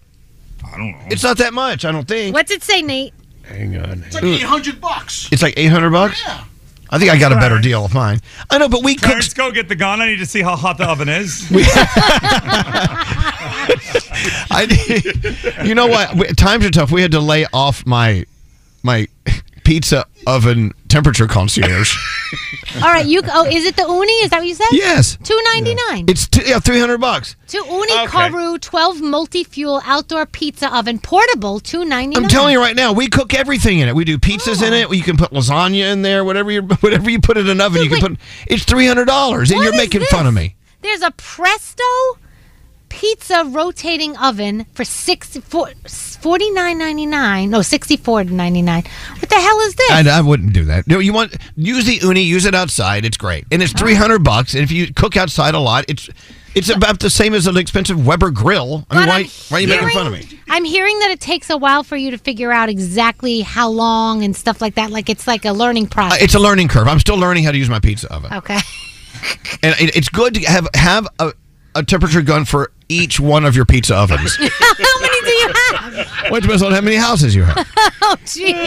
I 0.73 0.77
don't 0.77 0.91
know 0.91 0.97
It's 1.09 1.23
not 1.23 1.37
that 1.37 1.53
much. 1.53 1.85
I 1.85 1.91
don't 1.91 2.07
think. 2.07 2.33
What's 2.33 2.51
it 2.51 2.63
say, 2.63 2.81
Nate? 2.81 3.13
Hang 3.43 3.77
on. 3.77 4.03
it's 4.05 4.15
like 4.15 4.23
eight 4.23 4.41
hundred 4.41 4.79
bucks. 4.81 5.29
It's 5.31 5.41
like 5.41 5.53
eight 5.57 5.67
hundred 5.67 5.91
bucks. 5.91 6.21
Yeah. 6.25 6.43
I 6.89 6.99
think 6.99 7.11
I 7.11 7.17
got 7.17 7.31
a 7.31 7.35
better 7.35 7.59
deal 7.59 7.83
of 7.85 7.93
mine. 7.93 8.19
I 8.51 8.59
know, 8.59 8.69
but 8.69 8.83
we 8.83 8.95
Clarence, 8.95 9.27
cooked. 9.29 9.37
go 9.37 9.51
get 9.51 9.67
the 9.67 9.75
gun. 9.75 9.99
I 10.01 10.05
need 10.05 10.19
to 10.19 10.27
see 10.27 10.41
how 10.43 10.55
hot 10.55 10.77
the 10.77 10.85
oven 10.87 11.09
is. 11.09 11.47
I, 14.51 15.63
you 15.65 15.73
know 15.75 15.87
what? 15.87 16.37
Times 16.37 16.65
are 16.65 16.69
tough. 16.69 16.91
We 16.91 17.01
had 17.01 17.11
to 17.11 17.19
lay 17.19 17.45
off 17.51 17.85
my 17.85 18.25
my 18.83 19.07
pizza 19.63 20.05
oven 20.27 20.73
temperature 20.87 21.27
concierge. 21.27 21.95
All 22.75 22.81
right, 22.81 23.05
you. 23.05 23.21
Oh, 23.25 23.45
is 23.45 23.65
it 23.65 23.75
the 23.75 23.83
Ooni? 23.83 24.23
Is 24.23 24.29
that 24.29 24.39
what 24.39 24.47
you 24.47 24.55
said? 24.55 24.67
Yes. 24.71 25.17
Two 25.23 25.39
ninety 25.53 25.75
nine. 25.89 26.05
It's 26.07 26.27
t- 26.27 26.43
yeah, 26.45 26.59
three 26.59 26.79
hundred 26.79 26.99
bucks. 26.99 27.35
To 27.49 27.57
Ooni 27.57 28.07
Karu 28.07 28.59
12 28.59 29.01
multi 29.01 29.43
fuel 29.43 29.81
outdoor 29.85 30.25
pizza 30.25 30.75
oven 30.75 30.99
portable, 30.99 31.59
two 31.59 31.85
ninety 31.85 32.15
nine. 32.15 32.23
I'm 32.23 32.29
telling 32.29 32.53
you 32.53 32.59
right 32.59 32.75
now, 32.75 32.93
we 32.93 33.07
cook 33.07 33.33
everything 33.33 33.79
in 33.79 33.87
it. 33.87 33.95
We 33.95 34.05
do 34.05 34.17
pizzas 34.17 34.65
in 34.65 34.73
oh. 34.73 34.91
it. 34.91 34.95
You 34.95 35.03
can 35.03 35.17
put 35.17 35.31
lasagna 35.31 35.91
in 35.91 36.01
there. 36.01 36.23
Whatever 36.23 36.51
you 36.51 36.61
whatever 36.81 37.09
you 37.09 37.19
put 37.19 37.37
in 37.37 37.49
an 37.49 37.61
oven, 37.61 37.83
you 37.83 37.89
can 37.89 37.99
put. 37.99 38.19
It's 38.47 38.63
three 38.63 38.87
hundred 38.87 39.05
dollars, 39.05 39.51
and 39.51 39.61
you're 39.63 39.75
making 39.75 40.01
this? 40.01 40.09
fun 40.09 40.27
of 40.27 40.33
me. 40.33 40.55
There's 40.81 41.01
a 41.01 41.11
Presto 41.11 41.83
pizza 42.93 43.43
rotating 43.49 44.15
oven 44.17 44.65
for 44.75 44.85
six 44.85 45.35
for 45.37 45.69
forty 46.21 46.51
nine 46.51 46.77
ninety 46.77 47.07
nine. 47.07 47.49
No, 47.49 47.63
sixty 47.63 47.97
four 47.97 48.23
ninety 48.23 48.61
nine. 48.61 48.83
What 49.17 49.29
the 49.29 49.35
hell 49.35 49.59
is 49.61 49.75
this? 49.75 49.91
I, 49.91 50.19
I 50.19 50.21
wouldn't 50.21 50.53
do 50.53 50.65
that. 50.65 50.87
No, 50.87 50.99
you 50.99 51.11
want 51.11 51.35
use 51.55 51.85
the 51.85 51.97
Ooni, 51.99 52.23
use 52.23 52.45
it 52.45 52.53
outside. 52.53 53.03
It's 53.03 53.17
great, 53.17 53.45
and 53.51 53.63
it's 53.63 53.73
three 53.73 53.95
hundred 53.95 54.23
bucks. 54.23 54.53
And 54.53 54.63
if 54.63 54.71
you 54.71 54.93
cook 54.93 55.17
outside 55.17 55.55
a 55.55 55.59
lot, 55.59 55.85
it's 55.87 56.07
it's 56.53 56.69
about 56.69 56.99
the 56.99 57.09
same 57.09 57.33
as 57.33 57.47
an 57.47 57.57
expensive 57.57 58.05
Weber 58.05 58.29
grill. 58.29 58.85
I 58.91 58.99
mean, 58.99 59.07
why 59.07 59.23
why 59.49 59.57
are 59.57 59.61
you 59.61 59.67
making 59.67 59.89
fun 59.89 60.07
of 60.07 60.13
me? 60.13 60.39
I'm 60.47 60.63
hearing 60.63 60.99
that 60.99 61.09
it 61.09 61.19
takes 61.19 61.49
a 61.49 61.57
while 61.57 61.83
for 61.83 61.97
you 61.97 62.11
to 62.11 62.19
figure 62.19 62.51
out 62.51 62.69
exactly 62.69 63.41
how 63.41 63.69
long 63.69 64.23
and 64.23 64.35
stuff 64.35 64.61
like 64.61 64.75
that. 64.75 64.91
Like 64.91 65.09
it's 65.09 65.25
like 65.25 65.45
a 65.45 65.51
learning 65.51 65.87
Uh, 65.87 65.95
process. 65.95 66.21
It's 66.21 66.35
a 66.35 66.39
learning 66.39 66.67
curve. 66.67 66.87
I'm 66.87 66.99
still 66.99 67.17
learning 67.17 67.43
how 67.43 67.51
to 67.51 67.57
use 67.57 67.69
my 67.69 67.79
pizza 67.79 68.13
oven, 68.13 68.31
okay. 68.33 68.59
and 69.63 69.75
it, 69.79 69.95
it's 69.95 70.09
good 70.09 70.35
to 70.35 70.41
have 70.41 70.67
have 70.75 71.07
a, 71.17 71.33
a 71.75 71.83
temperature 71.83 72.21
gun 72.21 72.45
for 72.45 72.71
each 72.89 73.19
one 73.19 73.45
of 73.45 73.55
your 73.55 73.65
pizza 73.65 73.95
ovens. 73.95 74.35
how 74.39 74.99
many 74.99 75.21
do 75.21 75.31
you 75.31 75.47
have? 75.47 76.23
well, 76.23 76.35
it 76.35 76.41
depends 76.41 76.61
on 76.63 76.71
how 76.71 76.81
many 76.81 76.95
houses 76.95 77.35
you 77.35 77.43
have. 77.43 77.67
oh, 78.01 78.15
gee. 78.25 78.53
Oh, 78.55 78.59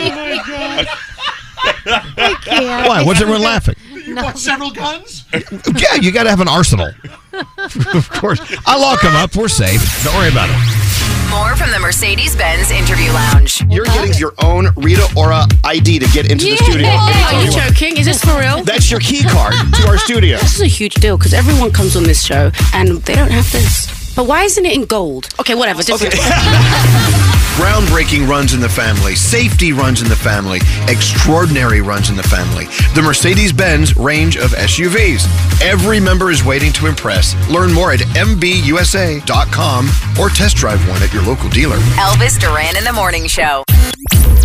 I 2.17 2.37
can't. 2.43 2.89
Why? 2.89 3.03
What's 3.05 3.21
everyone 3.21 3.43
laughing? 3.43 3.77
You 3.93 4.15
bought 4.15 4.39
several 4.39 4.71
guns? 4.71 5.25
Yeah, 5.33 5.95
you 6.01 6.13
got 6.13 6.25
to 6.25 6.31
have 6.31 6.41
an 6.41 6.49
arsenal. 6.49 6.91
of 7.95 8.09
course, 8.11 8.41
I 8.67 8.79
lock 8.79 9.03
them 9.03 9.15
up. 9.17 9.35
We're 9.35 9.49
safe. 9.49 10.05
Don't 10.05 10.15
worry 10.15 10.31
about 10.31 10.49
it. 10.51 11.16
More 11.31 11.57
from 11.57 11.71
the 11.71 11.79
Mercedes 11.81 12.37
Benz 12.37 12.71
Interview 12.71 13.11
Lounge. 13.13 13.63
You're 13.69 13.85
getting 13.85 14.15
your 14.15 14.33
own 14.43 14.69
Rita 14.77 15.07
Ora 15.17 15.47
ID 15.65 15.99
to 15.99 16.07
get 16.09 16.31
into 16.31 16.45
the 16.45 16.57
studio. 16.57 16.89
Are 16.89 17.45
you 17.45 17.51
joking? 17.51 17.97
Is 17.97 18.07
this 18.07 18.23
for 18.25 18.39
real? 18.39 18.63
That's 18.63 18.91
your 18.91 19.01
key 19.01 19.23
card 19.23 19.55
to 19.75 19.89
our 19.89 19.99
studio. 19.99 20.39
This 20.39 20.55
is 20.57 20.63
a 20.63 20.67
huge 20.67 20.95
deal 20.95 21.17
because 21.19 21.35
everyone 21.35 21.73
comes 21.73 21.97
on 21.97 22.05
this 22.05 22.23
show 22.23 22.51
and 22.73 22.99
they 23.03 23.15
don't 23.15 23.31
have 23.31 23.51
this. 23.51 24.15
But 24.15 24.27
why 24.27 24.45
isn't 24.45 24.65
it 24.65 24.75
in 24.75 24.85
gold? 24.85 25.29
Okay, 25.41 25.55
whatever. 25.55 25.83
Different. 25.83 26.15
Groundbreaking 27.57 28.29
runs 28.29 28.53
in 28.53 28.61
the 28.61 28.69
family, 28.69 29.15
safety 29.15 29.73
runs 29.73 30.03
in 30.03 30.11
the 30.11 30.15
family, 30.15 30.61
extraordinary 30.89 31.81
runs 31.81 32.11
in 32.11 32.17
the 32.17 32.23
family. 32.23 32.67
The 32.95 33.01
Mercedes 33.01 33.51
Benz 33.51 33.97
range 33.97 34.37
of 34.37 34.51
SUVs. 34.51 35.27
Every 35.63 35.99
member 35.99 36.31
is 36.31 36.45
waiting 36.45 36.71
to 36.75 36.87
impress. 36.87 37.35
Learn 37.49 37.73
more 37.73 37.93
at 37.93 38.01
MBUSA.com 38.01 39.89
or 40.21 40.29
test 40.29 40.57
drive 40.57 40.87
one 40.87 41.03
at 41.03 41.15
your 41.15 41.23
local 41.23 41.49
dealer. 41.49 41.79
Elvis 41.97 42.39
Duran 42.39 42.77
in 42.77 42.85
the 42.85 42.93
Morning 42.93 43.27
Show. 43.27 43.65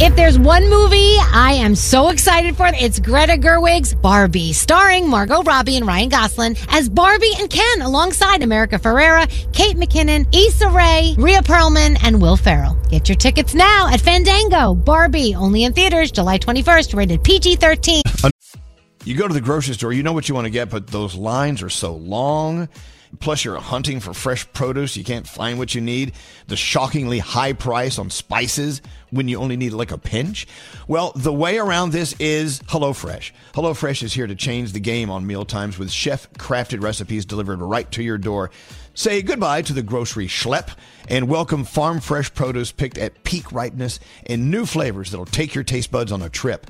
If 0.03 0.15
there's 0.15 0.39
one 0.39 0.67
movie 0.67 1.17
I 1.31 1.53
am 1.59 1.75
so 1.75 2.09
excited 2.09 2.57
for, 2.57 2.65
it's 2.73 2.99
Greta 2.99 3.33
Gerwig's 3.33 3.93
Barbie, 3.93 4.51
starring 4.51 5.07
Margot 5.07 5.43
Robbie 5.43 5.77
and 5.77 5.85
Ryan 5.85 6.09
Gosling 6.09 6.57
as 6.69 6.89
Barbie 6.89 7.33
and 7.37 7.47
Ken, 7.47 7.83
alongside 7.83 8.41
America 8.41 8.79
Ferrera, 8.79 9.29
Kate 9.53 9.77
McKinnon, 9.77 10.25
Issa 10.33 10.69
Rae, 10.69 11.13
Rhea 11.19 11.43
Perlman, 11.43 12.03
and 12.03 12.19
Will 12.19 12.35
Ferrell. 12.35 12.77
Get 12.89 13.00
your 13.09 13.17
tickets 13.17 13.53
now 13.53 13.87
at 13.91 14.01
Fandango. 14.01 14.75
Barbie, 14.75 15.35
only 15.35 15.63
in 15.63 15.73
theaters 15.73 16.11
July 16.11 16.37
21st, 16.37 16.95
rated 16.95 17.23
PG-13. 17.23 18.01
You 19.03 19.17
go 19.17 19.27
to 19.27 19.33
the 19.33 19.41
grocery 19.41 19.73
store, 19.73 19.93
you 19.93 20.03
know 20.03 20.13
what 20.13 20.29
you 20.29 20.35
want 20.35 20.45
to 20.45 20.51
get, 20.51 20.69
but 20.69 20.87
those 20.87 21.15
lines 21.15 21.63
are 21.63 21.69
so 21.69 21.95
long. 21.95 22.69
Plus, 23.19 23.43
you're 23.43 23.59
hunting 23.59 23.99
for 23.99 24.13
fresh 24.13 24.51
produce. 24.53 24.95
You 24.95 25.03
can't 25.03 25.27
find 25.27 25.57
what 25.57 25.75
you 25.75 25.81
need. 25.81 26.13
The 26.47 26.55
shockingly 26.55 27.19
high 27.19 27.53
price 27.53 27.99
on 27.99 28.09
spices 28.09 28.81
when 29.09 29.27
you 29.27 29.37
only 29.37 29.57
need 29.57 29.73
like 29.73 29.91
a 29.91 29.97
pinch. 29.97 30.47
Well, 30.87 31.11
the 31.15 31.33
way 31.33 31.57
around 31.57 31.91
this 31.91 32.15
is 32.19 32.61
HelloFresh. 32.61 33.31
HelloFresh 33.53 34.03
is 34.03 34.13
here 34.13 34.27
to 34.27 34.35
change 34.35 34.71
the 34.71 34.79
game 34.79 35.09
on 35.09 35.27
meal 35.27 35.43
times 35.43 35.77
with 35.77 35.91
chef 35.91 36.31
crafted 36.33 36.81
recipes 36.81 37.25
delivered 37.25 37.59
right 37.59 37.91
to 37.91 38.01
your 38.01 38.17
door. 38.17 38.49
Say 38.93 39.21
goodbye 39.21 39.61
to 39.63 39.73
the 39.73 39.81
grocery 39.81 40.27
schlep 40.27 40.75
and 41.07 41.29
welcome 41.29 41.63
farm 41.63 42.01
fresh 42.01 42.33
produce 42.33 42.73
picked 42.73 42.97
at 42.97 43.23
peak 43.23 43.53
ripeness 43.53 44.01
and 44.25 44.51
new 44.51 44.65
flavors 44.65 45.11
that'll 45.11 45.25
take 45.25 45.55
your 45.55 45.63
taste 45.63 45.91
buds 45.91 46.11
on 46.11 46.21
a 46.21 46.27
trip. 46.27 46.69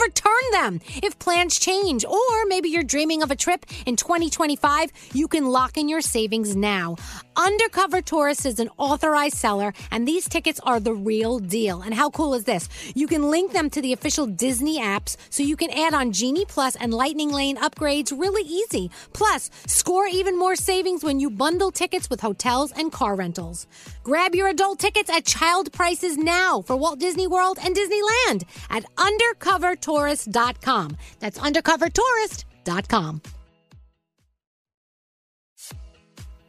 return 0.00 0.32
them. 0.52 0.80
If 1.02 1.18
plans 1.18 1.58
change, 1.58 2.04
or 2.04 2.44
maybe 2.46 2.68
you're 2.68 2.82
dreaming 2.82 3.22
of 3.22 3.30
a 3.30 3.36
trip 3.36 3.66
in 3.86 3.96
2025, 3.96 4.92
you 5.12 5.28
can 5.28 5.46
lock 5.46 5.76
in 5.76 5.88
your 5.88 6.00
savings 6.00 6.56
now. 6.56 6.96
Undercover 7.36 8.00
Tourist 8.00 8.46
is 8.46 8.58
an 8.58 8.70
authorized 8.78 9.36
seller, 9.36 9.74
and 9.90 10.08
these 10.08 10.26
tickets 10.28 10.58
are 10.60 10.80
the 10.80 10.94
real 10.94 11.38
deal. 11.38 11.82
And 11.82 11.92
how 11.92 12.08
cool 12.10 12.32
is 12.32 12.44
this? 12.44 12.68
You 12.94 13.06
can 13.06 13.30
link 13.30 13.52
them 13.52 13.68
to 13.70 13.82
the 13.82 13.92
official 13.92 14.26
Disney 14.26 14.80
apps 14.80 15.16
so 15.28 15.42
you 15.42 15.56
can 15.56 15.70
add 15.70 15.92
on 15.92 16.12
Genie 16.12 16.46
Plus 16.46 16.76
and 16.76 16.94
Lightning 16.94 17.30
Lane 17.30 17.58
upgrades 17.58 18.18
really 18.18 18.42
easy. 18.42 18.90
Plus, 19.12 19.50
score 19.66 20.06
even 20.06 20.38
more 20.38 20.56
savings 20.56 21.04
when 21.04 21.20
you 21.20 21.28
bundle 21.28 21.70
tickets 21.70 22.08
with 22.08 22.20
hotels 22.20 22.72
and 22.72 22.90
car 22.90 23.14
rentals. 23.14 23.66
Grab 24.02 24.34
your 24.34 24.48
adult 24.48 24.78
tickets 24.78 25.10
at 25.10 25.26
child 25.26 25.70
prices 25.72 26.16
now 26.16 26.62
for 26.62 26.76
Walt 26.76 26.98
Disney 26.98 27.26
World 27.26 27.58
and 27.62 27.76
Disneyland 27.76 28.44
at 28.70 28.86
undercovertourist.com. 28.96 30.96
That's 31.20 31.38
undercovertourist.com. 31.38 33.35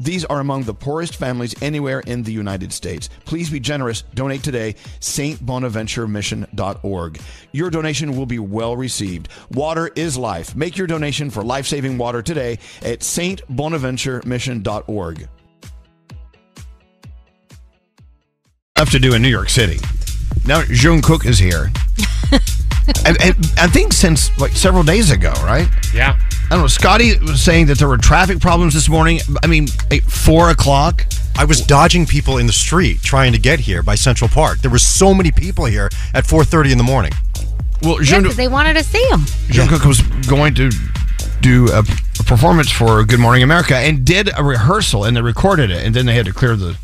These 0.00 0.24
are 0.24 0.40
among 0.40 0.64
the 0.64 0.74
poorest 0.74 1.14
families 1.16 1.54
anywhere 1.62 2.00
in 2.00 2.22
the 2.22 2.32
United 2.32 2.72
States. 2.72 3.10
Please 3.24 3.50
be 3.50 3.60
generous. 3.60 4.02
Donate 4.14 4.42
today, 4.42 4.74
stbonaventuremission.org. 5.00 7.20
Your 7.52 7.70
donation 7.70 8.16
will 8.16 8.26
be 8.26 8.38
well 8.38 8.76
received. 8.76 9.28
Water 9.50 9.90
is 9.96 10.16
life. 10.16 10.54
Make 10.54 10.76
your 10.76 10.86
donation 10.86 11.30
for 11.30 11.42
life 11.42 11.66
saving 11.66 11.98
water 11.98 12.22
today 12.22 12.60
at 12.82 13.00
stbonaventuremission.org. 13.00 15.28
Stuff 18.76 18.90
to 18.92 19.00
do 19.00 19.14
in 19.14 19.22
New 19.22 19.28
York 19.28 19.48
City. 19.48 19.80
Now, 20.46 20.60
Jungkook 20.62 21.26
is 21.26 21.38
here. 21.38 21.72
I, 23.04 23.10
I, 23.20 23.28
I 23.64 23.66
think 23.68 23.92
since 23.92 24.36
like 24.38 24.52
several 24.52 24.82
days 24.82 25.10
ago, 25.10 25.32
right? 25.44 25.68
Yeah. 25.94 26.18
I 26.46 26.48
don't 26.50 26.60
know. 26.62 26.66
Scotty 26.66 27.18
was 27.18 27.42
saying 27.42 27.66
that 27.66 27.78
there 27.78 27.88
were 27.88 27.98
traffic 27.98 28.40
problems 28.40 28.74
this 28.74 28.88
morning. 28.88 29.20
I 29.42 29.46
mean, 29.46 29.68
at 29.90 30.02
four 30.02 30.50
o'clock. 30.50 31.06
I 31.36 31.44
was 31.44 31.60
dodging 31.60 32.04
people 32.04 32.38
in 32.38 32.46
the 32.48 32.52
street 32.52 33.00
trying 33.00 33.32
to 33.32 33.38
get 33.38 33.60
here 33.60 33.80
by 33.82 33.94
Central 33.94 34.28
Park. 34.28 34.58
There 34.58 34.70
were 34.72 34.78
so 34.80 35.14
many 35.14 35.30
people 35.30 35.66
here 35.66 35.88
at 36.12 36.24
4:30 36.26 36.72
in 36.72 36.78
the 36.78 36.84
morning. 36.84 37.12
Well, 37.80 38.02
Yeah, 38.02 38.20
'cause 38.22 38.34
they 38.36 38.48
wanted 38.48 38.74
to 38.74 38.82
see 38.82 39.04
him. 39.08 39.24
Jung 39.48 39.68
Cook 39.68 39.84
was 39.84 40.00
going 40.26 40.54
to 40.56 40.72
do 41.40 41.68
a, 41.70 41.78
a 42.18 42.24
performance 42.24 42.72
for 42.72 43.04
Good 43.04 43.20
Morning 43.20 43.44
America 43.44 43.76
and 43.76 44.04
did 44.04 44.28
a 44.36 44.42
rehearsal, 44.42 45.04
and 45.04 45.16
they 45.16 45.20
recorded 45.22 45.70
it, 45.70 45.86
and 45.86 45.94
then 45.94 46.06
they 46.06 46.14
had 46.16 46.26
to 46.26 46.32
clear 46.32 46.56
the 46.56 46.76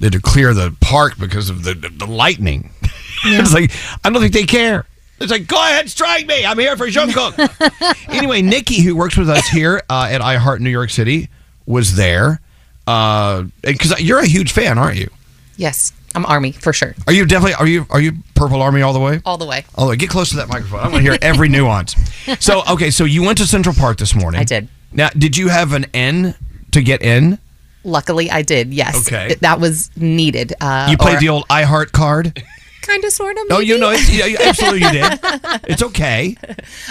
they 0.00 0.06
had 0.06 0.12
to 0.14 0.20
clear 0.22 0.54
the 0.54 0.74
park 0.80 1.18
because 1.18 1.50
of 1.50 1.64
the 1.64 1.74
the 1.74 2.06
lightning. 2.06 2.70
it's 3.26 3.52
like 3.52 3.70
I 4.04 4.08
don't 4.10 4.22
think 4.22 4.32
they 4.32 4.44
care. 4.44 4.86
It's 5.20 5.30
like, 5.32 5.46
go 5.46 5.56
ahead, 5.56 5.90
strike 5.90 6.26
me. 6.26 6.44
I'm 6.46 6.58
here 6.58 6.76
for 6.76 6.86
Jungkook. 6.86 8.08
anyway, 8.08 8.40
Nikki, 8.42 8.82
who 8.82 8.94
works 8.96 9.16
with 9.16 9.28
us 9.28 9.46
here 9.48 9.82
uh, 9.90 10.08
at 10.10 10.20
iHeart 10.20 10.60
New 10.60 10.70
York 10.70 10.90
City, 10.90 11.28
was 11.66 11.96
there. 11.96 12.40
Because 12.86 14.00
you're 14.00 14.20
a 14.20 14.26
huge 14.26 14.52
fan, 14.52 14.78
aren't 14.78 14.96
you? 14.96 15.10
Yes, 15.56 15.92
I'm 16.14 16.24
Army 16.26 16.52
for 16.52 16.72
sure. 16.72 16.94
Are 17.06 17.12
you 17.12 17.26
definitely? 17.26 17.54
Are 17.54 17.66
you? 17.66 17.86
Are 17.90 18.00
you 18.00 18.12
Purple 18.34 18.62
Army 18.62 18.80
all 18.82 18.92
the 18.92 19.00
way? 19.00 19.20
All 19.26 19.36
the 19.36 19.44
way. 19.44 19.64
All 19.74 19.86
the 19.86 19.90
way. 19.90 19.96
Get 19.96 20.08
close 20.08 20.30
to 20.30 20.36
that 20.36 20.48
microphone. 20.48 20.80
I 20.80 20.84
want 20.84 20.94
to 20.96 21.00
hear 21.02 21.18
every 21.20 21.48
nuance. 21.50 21.94
So, 22.40 22.62
okay, 22.70 22.90
so 22.90 23.04
you 23.04 23.22
went 23.24 23.38
to 23.38 23.46
Central 23.46 23.74
Park 23.74 23.98
this 23.98 24.14
morning. 24.14 24.40
I 24.40 24.44
did. 24.44 24.68
Now, 24.92 25.08
did 25.10 25.36
you 25.36 25.48
have 25.48 25.72
an 25.74 25.86
N 25.92 26.34
to 26.70 26.82
get 26.82 27.02
in? 27.02 27.38
Luckily, 27.84 28.30
I 28.30 28.42
did. 28.42 28.72
Yes. 28.72 29.06
Okay. 29.06 29.28
Th- 29.28 29.40
That 29.40 29.60
was 29.60 29.90
needed. 29.96 30.54
Uh, 30.60 30.88
You 30.90 30.96
played 30.96 31.16
or- 31.16 31.20
the 31.20 31.28
old 31.28 31.46
iHeart 31.48 31.92
card. 31.92 32.42
kind 32.88 33.04
of, 33.04 33.12
sort 33.12 33.36
of. 33.36 33.48
No, 33.48 33.58
you 33.58 33.78
know, 33.78 33.90
it's, 33.90 34.10
yeah, 34.10 34.36
absolutely 34.48 34.82
you 34.82 34.92
did. 34.92 35.20
It's 35.68 35.82
okay. 35.82 36.36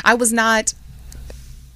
I 0.03 0.13
was 0.13 0.31
not 0.31 0.73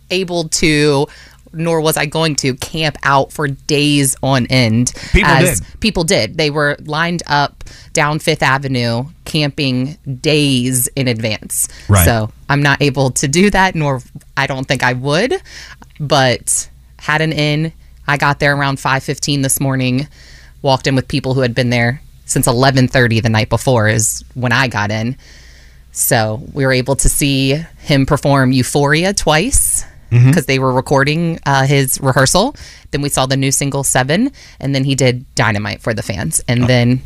able 0.10 0.50
to, 0.50 1.08
nor 1.54 1.82
was 1.82 1.98
I 1.98 2.06
going 2.06 2.36
to, 2.38 2.54
camp 2.56 2.98
out 3.04 3.32
for 3.32 3.48
days 3.48 4.16
on 4.22 4.46
end. 4.48 4.94
People 5.12 5.32
as 5.32 5.60
did. 5.60 5.80
People 5.80 6.04
did. 6.04 6.38
They 6.38 6.50
were 6.50 6.78
lined 6.82 7.24
up 7.28 7.64
down 7.94 8.20
Fifth 8.20 8.44
Avenue, 8.44 9.06
camping 9.26 9.98
days 10.22 10.88
in 10.96 11.08
advance. 11.08 11.68
Right. 11.90 12.06
So 12.06 12.32
I'm 12.50 12.62
not 12.62 12.82
able 12.82 13.12
to 13.12 13.28
do 13.28 13.50
that, 13.50 13.76
nor 13.76 14.02
I 14.38 14.48
don't 14.48 14.68
think 14.68 14.84
I 14.84 14.94
would. 14.94 15.34
But 16.00 16.70
had 17.00 17.22
an 17.22 17.32
in. 17.32 17.74
I 18.08 18.18
got 18.18 18.40
there 18.40 18.56
around 18.56 18.78
5:15 18.78 19.42
this 19.42 19.60
morning. 19.60 20.08
Walked 20.62 20.86
in 20.86 20.96
with 20.96 21.08
people 21.08 21.34
who 21.34 21.42
had 21.42 21.56
been 21.56 21.72
there 21.72 22.02
since 22.32 22.48
11:30 22.48 23.22
the 23.22 23.30
night 23.30 23.50
before 23.50 23.88
is 23.88 24.24
when 24.34 24.52
I 24.52 24.68
got 24.68 24.90
in. 24.92 25.16
So 25.92 26.42
we 26.54 26.66
were 26.66 26.72
able 26.72 26.96
to 26.98 27.10
see 27.10 27.54
him 27.80 28.06
perform 28.06 28.52
Euphoria 28.52 29.14
twice 29.14 29.86
Mm-hmm. 30.12 30.28
because 30.28 30.46
they 30.46 30.60
were 30.60 30.74
recording 30.74 31.40
uh, 31.46 31.64
his 31.66 31.98
rehearsal. 32.02 32.54
Then 32.92 33.02
we 33.02 33.08
saw 33.08 33.28
the 33.28 33.38
new 33.38 33.50
single 33.50 33.82
Seven, 33.86 34.32
and 34.60 34.76
then 34.76 34.84
he 34.84 34.94
did 34.94 35.24
Dynamite 35.36 35.80
for 35.82 35.94
the 35.94 36.04
fans, 36.04 36.42
and 36.50 36.64
they 36.64 36.68
then 36.68 37.02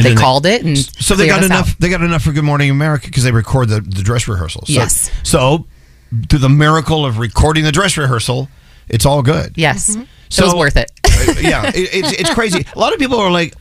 they- 0.00 0.14
called 0.14 0.46
it. 0.46 0.62
And 0.64 0.78
So 0.78 1.16
they 1.16 1.26
got 1.26 1.42
enough. 1.42 1.70
out. 1.70 1.80
They 1.80 1.88
got 1.88 2.00
enough 2.00 2.22
for 2.22 2.30
Good 2.30 2.44
Morning 2.44 2.70
America 2.70 3.08
because 3.08 3.24
they 3.24 3.32
record 3.32 3.70
the, 3.70 3.80
the 3.80 4.02
dress 4.04 4.28
rehearsal. 4.28 4.64
So, 4.66 4.72
Yes. 4.72 5.10
So, 5.24 5.66
through 6.30 6.38
the 6.38 6.48
miracle 6.48 7.04
of 7.04 7.18
recording 7.18 7.64
the 7.64 7.72
dress 7.72 7.96
rehearsal, 7.96 8.48
it's 8.90 9.06
all 9.06 9.22
good. 9.22 9.52
Yes, 9.56 9.90
Mm-hmm. 9.90 10.02
it 10.02 10.44
was 10.44 10.54
worth 10.54 10.76
it. 10.76 10.90
Uh, 11.04 11.34
yeah, 11.40 11.66
it, 11.68 11.88
it's 11.92 12.12
it's 12.12 12.34
crazy. 12.34 12.64
A 12.74 12.78
lot 12.78 12.92
of 12.92 12.98
people 12.98 13.18
are 13.18 13.30
like, 13.30 13.54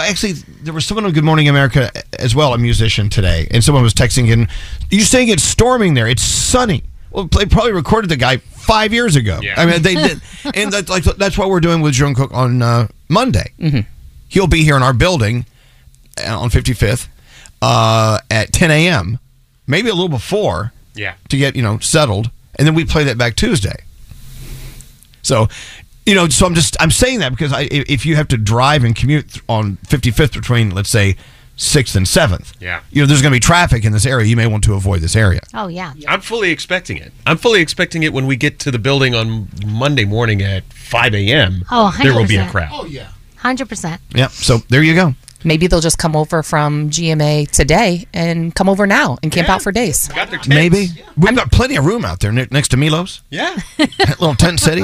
actually, 0.00 0.32
there 0.62 0.72
was 0.74 0.84
someone 0.86 1.04
on 1.04 1.12
Good 1.12 1.24
Morning 1.24 1.48
America 1.48 1.90
as 2.18 2.34
well, 2.34 2.54
a 2.54 2.58
musician 2.58 3.08
today, 3.10 3.46
and 3.50 3.62
someone 3.62 3.82
was 3.82 3.92
texting 3.94 4.28
in, 4.30 4.48
"You're 4.90 5.02
saying 5.04 5.28
it's 5.28 5.42
storming 5.44 5.94
there? 5.94 6.08
It's 6.08 6.22
sunny." 6.22 6.82
Well, 7.10 7.24
they 7.26 7.46
probably 7.46 7.72
recorded 7.72 8.10
the 8.10 8.16
guy 8.16 8.38
five 8.38 8.92
years 8.92 9.14
ago. 9.16 9.38
Yeah. 9.42 9.54
I 9.60 9.66
mean, 9.66 9.82
they 9.82 9.94
did, 9.94 10.20
and 10.54 10.72
that's 10.72 10.88
like 10.90 11.04
that's 11.04 11.36
what 11.38 11.48
we're 11.48 11.60
doing 11.60 11.80
with 11.82 11.94
Jungkook 11.94 12.32
on 12.32 12.60
uh, 12.62 12.88
Monday. 13.08 13.52
He'll 14.28 14.48
be 14.48 14.64
here 14.64 14.76
in 14.76 14.82
our 14.82 14.92
building 14.94 15.46
uh, 16.26 16.38
on 16.40 16.50
55th 16.50 17.06
uh, 17.62 18.18
at 18.30 18.52
10 18.52 18.70
a.m. 18.70 19.18
Maybe 19.66 19.88
a 19.88 19.94
little 19.94 20.08
before. 20.08 20.72
Yeah. 20.94 21.14
To 21.28 21.36
get 21.36 21.54
you 21.54 21.62
know 21.62 21.78
settled, 21.78 22.30
and 22.56 22.66
then 22.66 22.74
we 22.74 22.84
play 22.84 23.04
that 23.04 23.16
back 23.18 23.36
Tuesday. 23.36 23.76
So, 25.26 25.48
you 26.06 26.14
know, 26.14 26.28
so 26.28 26.46
I'm 26.46 26.54
just 26.54 26.76
I'm 26.80 26.90
saying 26.90 27.18
that 27.20 27.30
because 27.30 27.52
I 27.52 27.62
if 27.62 27.90
if 27.90 28.06
you 28.06 28.16
have 28.16 28.28
to 28.28 28.36
drive 28.36 28.84
and 28.84 28.94
commute 28.94 29.40
on 29.48 29.76
55th 29.88 30.34
between 30.34 30.70
let's 30.70 30.88
say 30.88 31.16
sixth 31.56 31.96
and 31.96 32.06
seventh, 32.06 32.52
Yeah. 32.60 32.80
you 32.90 33.00
know, 33.02 33.06
there's 33.06 33.22
going 33.22 33.32
to 33.32 33.36
be 33.36 33.40
traffic 33.40 33.84
in 33.84 33.92
this 33.92 34.04
area. 34.06 34.26
You 34.26 34.36
may 34.36 34.46
want 34.46 34.62
to 34.64 34.74
avoid 34.74 35.00
this 35.00 35.16
area. 35.16 35.40
Oh 35.54 35.68
yeah. 35.68 35.94
I'm 36.06 36.20
fully 36.20 36.50
expecting 36.50 36.96
it. 36.98 37.12
I'm 37.26 37.38
fully 37.38 37.60
expecting 37.60 38.02
it 38.02 38.12
when 38.12 38.26
we 38.26 38.36
get 38.36 38.58
to 38.60 38.70
the 38.70 38.78
building 38.78 39.14
on 39.14 39.48
Monday 39.66 40.04
morning 40.04 40.42
at 40.42 40.64
5 40.72 41.14
a.m. 41.14 41.64
Oh, 41.70 41.96
there 42.02 42.14
will 42.14 42.26
be 42.26 42.36
a 42.36 42.48
crowd. 42.48 42.68
Oh 42.72 42.84
yeah. 42.84 43.08
Hundred 43.36 43.68
percent. 43.68 44.00
Yeah. 44.14 44.28
So 44.28 44.58
there 44.68 44.82
you 44.82 44.94
go. 44.94 45.14
Maybe 45.46 45.68
they'll 45.68 45.80
just 45.80 45.96
come 45.98 46.16
over 46.16 46.42
from 46.42 46.90
GMA 46.90 47.48
today 47.52 48.06
and 48.12 48.52
come 48.52 48.68
over 48.68 48.84
now 48.84 49.16
and 49.22 49.30
camp 49.30 49.48
out 49.48 49.62
for 49.62 49.70
days. 49.70 50.08
Got 50.08 50.28
their 50.30 50.40
Maybe 50.48 50.88
we've 51.16 51.36
got 51.36 51.52
plenty 51.52 51.76
of 51.76 51.86
room 51.86 52.04
out 52.04 52.18
there 52.18 52.32
ne- 52.32 52.48
next 52.50 52.68
to 52.70 52.76
Milos. 52.76 53.22
Yeah. 53.30 53.56
That 53.98 54.20
little 54.20 54.34
tent 54.34 54.58
city. 54.60 54.82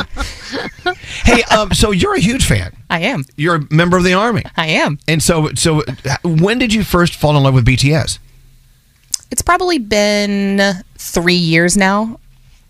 hey, 1.24 1.42
um, 1.44 1.72
so 1.72 1.90
you're 1.90 2.14
a 2.14 2.20
huge 2.20 2.46
fan. 2.46 2.76
I 2.88 3.00
am. 3.00 3.24
You're 3.36 3.56
a 3.56 3.74
member 3.74 3.96
of 3.96 4.04
the 4.04 4.14
army. 4.14 4.44
I 4.56 4.68
am. 4.68 4.98
And 5.08 5.20
so, 5.22 5.50
so 5.54 5.82
when 6.22 6.58
did 6.58 6.72
you 6.72 6.84
first 6.84 7.14
fall 7.16 7.36
in 7.36 7.42
love 7.42 7.54
with 7.54 7.66
BTS? 7.66 8.18
It's 9.32 9.42
probably 9.42 9.78
been 9.78 10.60
three 10.96 11.34
years 11.34 11.76
now. 11.76 12.20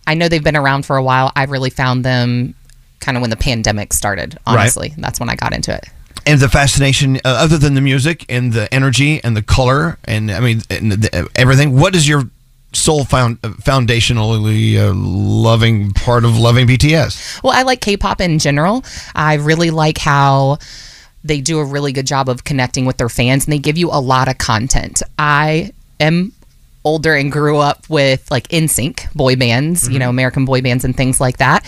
I 0.06 0.14
know 0.14 0.28
they've 0.28 0.42
been 0.42 0.56
around 0.56 0.86
for 0.86 0.96
a 0.96 1.02
while. 1.02 1.30
I 1.36 1.44
really 1.44 1.70
found 1.70 2.04
them 2.04 2.54
kind 3.00 3.16
of 3.16 3.20
when 3.20 3.30
the 3.30 3.36
pandemic 3.36 3.92
started, 3.92 4.34
Right. 4.46 4.60
honestly. 4.60 4.94
That's 4.96 5.20
when 5.20 5.28
I 5.28 5.34
got 5.36 5.52
into 5.52 5.74
it. 5.74 5.84
And 6.24 6.40
the 6.40 6.48
fascination, 6.48 7.16
uh, 7.16 7.20
other 7.24 7.58
than 7.58 7.74
the 7.74 7.80
music 7.80 8.24
and 8.28 8.52
the 8.52 8.72
energy 8.72 9.22
and 9.24 9.36
the 9.36 9.42
color, 9.42 9.98
and 10.04 10.30
I 10.30 10.40
mean 10.40 10.62
and 10.70 10.92
the, 10.92 11.28
everything. 11.34 11.78
What 11.78 11.94
is 11.94 12.08
your 12.08 12.24
soul 12.72 13.04
found 13.04 13.38
uh, 13.44 13.48
foundationally 13.48 14.76
uh, 14.78 14.92
loving 14.94 15.92
part 15.92 16.24
of 16.24 16.38
loving 16.38 16.66
BTS? 16.66 17.42
Well, 17.42 17.52
I 17.52 17.62
like 17.62 17.80
K 17.80 17.96
pop 17.96 18.20
in 18.20 18.38
general. 18.38 18.84
I 19.14 19.34
really 19.34 19.70
like 19.70 19.98
how 19.98 20.58
they 21.24 21.40
do 21.40 21.58
a 21.58 21.64
really 21.64 21.92
good 21.92 22.06
job 22.06 22.28
of 22.28 22.44
connecting 22.44 22.84
with 22.84 22.96
their 22.96 23.08
fans 23.08 23.46
and 23.46 23.52
they 23.52 23.58
give 23.58 23.78
you 23.78 23.88
a 23.90 24.00
lot 24.00 24.28
of 24.28 24.38
content. 24.38 25.02
I 25.18 25.72
am 26.00 26.32
older 26.84 27.14
and 27.14 27.30
grew 27.30 27.58
up 27.58 27.88
with 27.88 28.28
like 28.30 28.48
NSYNC 28.48 29.12
boy 29.14 29.36
bands, 29.36 29.88
you 29.88 29.98
know, 29.98 30.10
American 30.10 30.44
boy 30.44 30.62
bands 30.62 30.84
and 30.84 30.96
things 30.96 31.20
like 31.20 31.36
that. 31.38 31.64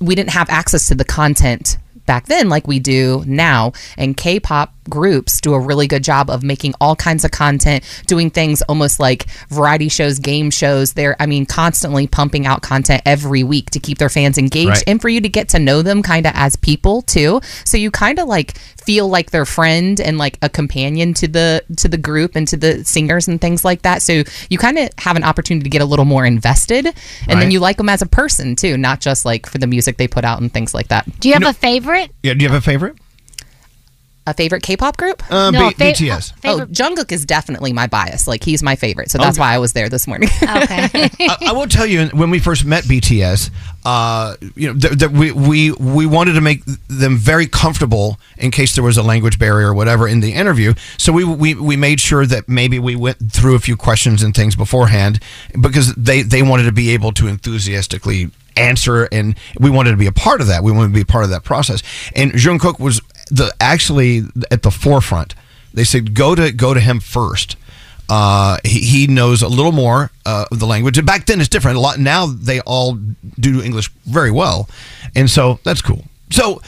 We 0.00 0.14
didn't 0.14 0.30
have 0.30 0.50
access 0.50 0.88
to 0.88 0.94
the 0.94 1.04
content 1.04 1.78
back 2.06 2.26
then 2.26 2.48
like 2.48 2.66
we 2.66 2.78
do 2.78 3.22
now. 3.26 3.72
And 3.96 4.16
K-pop 4.16 4.75
groups 4.90 5.40
do 5.40 5.54
a 5.54 5.58
really 5.60 5.86
good 5.86 6.02
job 6.04 6.30
of 6.30 6.42
making 6.42 6.74
all 6.80 6.96
kinds 6.96 7.24
of 7.24 7.30
content 7.30 7.84
doing 8.06 8.30
things 8.30 8.62
almost 8.62 8.98
like 9.00 9.26
variety 9.48 9.88
shows 9.88 10.18
game 10.18 10.50
shows 10.50 10.92
they're 10.94 11.16
i 11.20 11.26
mean 11.26 11.44
constantly 11.46 12.06
pumping 12.06 12.46
out 12.46 12.62
content 12.62 13.02
every 13.06 13.42
week 13.42 13.70
to 13.70 13.78
keep 13.78 13.98
their 13.98 14.08
fans 14.08 14.38
engaged 14.38 14.68
Right. 14.68 14.84
and 14.86 15.00
for 15.00 15.08
you 15.08 15.20
to 15.20 15.28
get 15.28 15.48
to 15.50 15.58
know 15.58 15.82
them 15.82 16.02
kind 16.02 16.26
of 16.26 16.32
as 16.34 16.56
people 16.56 17.02
too 17.02 17.40
so 17.64 17.76
you 17.76 17.90
kind 17.90 18.18
of 18.18 18.26
like 18.28 18.56
feel 18.58 19.08
like 19.08 19.30
their 19.30 19.44
friend 19.44 20.00
and 20.00 20.18
like 20.18 20.38
a 20.42 20.48
companion 20.48 21.12
to 21.14 21.28
the 21.28 21.64
to 21.76 21.88
the 21.88 21.98
group 21.98 22.36
and 22.36 22.46
to 22.48 22.56
the 22.56 22.84
singers 22.84 23.28
and 23.28 23.40
things 23.40 23.64
like 23.64 23.82
that 23.82 24.02
so 24.02 24.22
you 24.50 24.58
kind 24.58 24.78
of 24.78 24.88
have 24.98 25.16
an 25.16 25.24
opportunity 25.24 25.64
to 25.64 25.70
get 25.70 25.82
a 25.82 25.84
little 25.84 26.04
more 26.04 26.24
invested 26.24 26.86
and 27.28 27.40
then 27.40 27.50
you 27.50 27.58
like 27.60 27.76
them 27.76 27.88
as 27.88 28.02
a 28.02 28.06
person 28.06 28.54
too 28.56 28.76
not 28.76 29.00
just 29.00 29.24
like 29.24 29.46
for 29.46 29.58
the 29.58 29.66
music 29.66 29.96
they 29.96 30.06
put 30.08 30.24
out 30.24 30.40
and 30.40 30.52
things 30.52 30.72
like 30.74 30.88
that 30.88 31.04
Do 31.20 31.28
you 31.28 31.34
have 31.34 31.42
a 31.44 31.52
favorite? 31.52 32.10
Yeah, 32.22 32.34
do 32.34 32.42
you 32.44 32.48
have 32.48 32.58
a 32.58 32.60
favorite? 32.60 32.96
A 34.28 34.34
favorite 34.34 34.62
K-pop 34.64 34.96
group? 34.96 35.22
Uh, 35.30 35.50
No, 35.52 35.68
B- 35.68 35.74
fa- 35.74 35.84
BTS. 35.92 36.32
oh, 36.46 36.66
Jungkook 36.66 37.12
is 37.12 37.24
definitely 37.24 37.72
my 37.72 37.86
bias. 37.86 38.26
Like 38.26 38.42
he's 38.42 38.62
my 38.62 38.74
favorite, 38.74 39.10
so 39.10 39.18
that's 39.18 39.36
Okay. 39.38 39.40
why 39.46 39.54
I 39.54 39.58
was 39.58 39.72
there 39.72 39.88
this 39.88 40.06
morning. 40.06 40.28
Okay. 40.42 40.88
I, 41.20 41.36
I 41.48 41.52
will 41.52 41.66
tell 41.68 41.86
you, 41.86 42.06
when 42.08 42.30
we 42.30 42.38
first 42.38 42.64
met 42.64 42.84
BTS, 42.84 43.50
uh, 43.84 44.34
you 44.56 44.68
know, 44.72 44.78
that 44.80 44.98
that 44.98 45.10
we, 45.12 45.30
we 45.32 45.70
we 45.72 46.06
wanted 46.06 46.32
to 46.32 46.40
make 46.40 46.64
them 46.88 47.16
very 47.16 47.46
comfortable 47.46 48.18
in 48.36 48.50
case 48.50 48.74
there 48.74 48.82
was 48.84 48.96
a 48.96 49.02
language 49.02 49.38
barrier 49.38 49.68
or 49.68 49.74
whatever 49.74 50.08
in 50.08 50.20
the 50.20 50.32
interview. 50.32 50.74
So 50.98 51.12
we 51.12 51.22
we, 51.24 51.54
we 51.54 51.76
made 51.76 52.00
sure 52.00 52.26
that 52.26 52.48
maybe 52.48 52.78
we 52.78 52.96
went 52.96 53.30
through 53.32 53.54
a 53.54 53.58
few 53.60 53.76
questions 53.76 54.22
and 54.22 54.34
things 54.34 54.56
beforehand 54.56 55.20
because 55.60 55.94
they 55.94 56.22
they 56.22 56.42
wanted 56.42 56.64
to 56.64 56.72
be 56.72 56.90
able 56.90 57.12
to 57.12 57.28
enthusiastically 57.28 58.30
answer 58.56 59.06
and 59.12 59.36
we 59.60 59.68
wanted 59.68 59.90
to 59.90 59.96
be 59.98 60.06
a 60.06 60.12
part 60.12 60.40
of 60.40 60.46
that. 60.46 60.62
We 60.64 60.72
wanted 60.72 60.88
to 60.88 60.94
be 60.94 61.02
a 61.02 61.06
part 61.06 61.24
of 61.24 61.30
that 61.30 61.44
process. 61.44 61.82
And 62.14 62.32
Jungkook 62.32 62.80
was 62.80 63.00
the 63.30 63.54
actually 63.60 64.22
at 64.50 64.62
the 64.62 64.70
forefront. 64.70 65.34
They 65.74 65.84
said 65.84 66.14
go 66.14 66.34
to 66.34 66.52
go 66.52 66.74
to 66.74 66.80
him 66.80 67.00
first. 67.00 67.56
Uh, 68.08 68.58
he, 68.64 68.80
he 68.80 69.06
knows 69.08 69.42
a 69.42 69.48
little 69.48 69.72
more 69.72 70.12
uh, 70.24 70.44
of 70.50 70.60
the 70.60 70.66
language. 70.66 70.96
And 70.96 71.06
back 71.06 71.26
then 71.26 71.40
it's 71.40 71.48
different. 71.48 71.76
A 71.76 71.80
lot 71.80 71.98
now 71.98 72.26
they 72.26 72.60
all 72.60 72.98
do 73.38 73.60
English 73.62 73.90
very 74.04 74.30
well, 74.30 74.68
and 75.14 75.28
so 75.28 75.58
that's 75.64 75.82
cool. 75.82 76.04
So, 76.30 76.62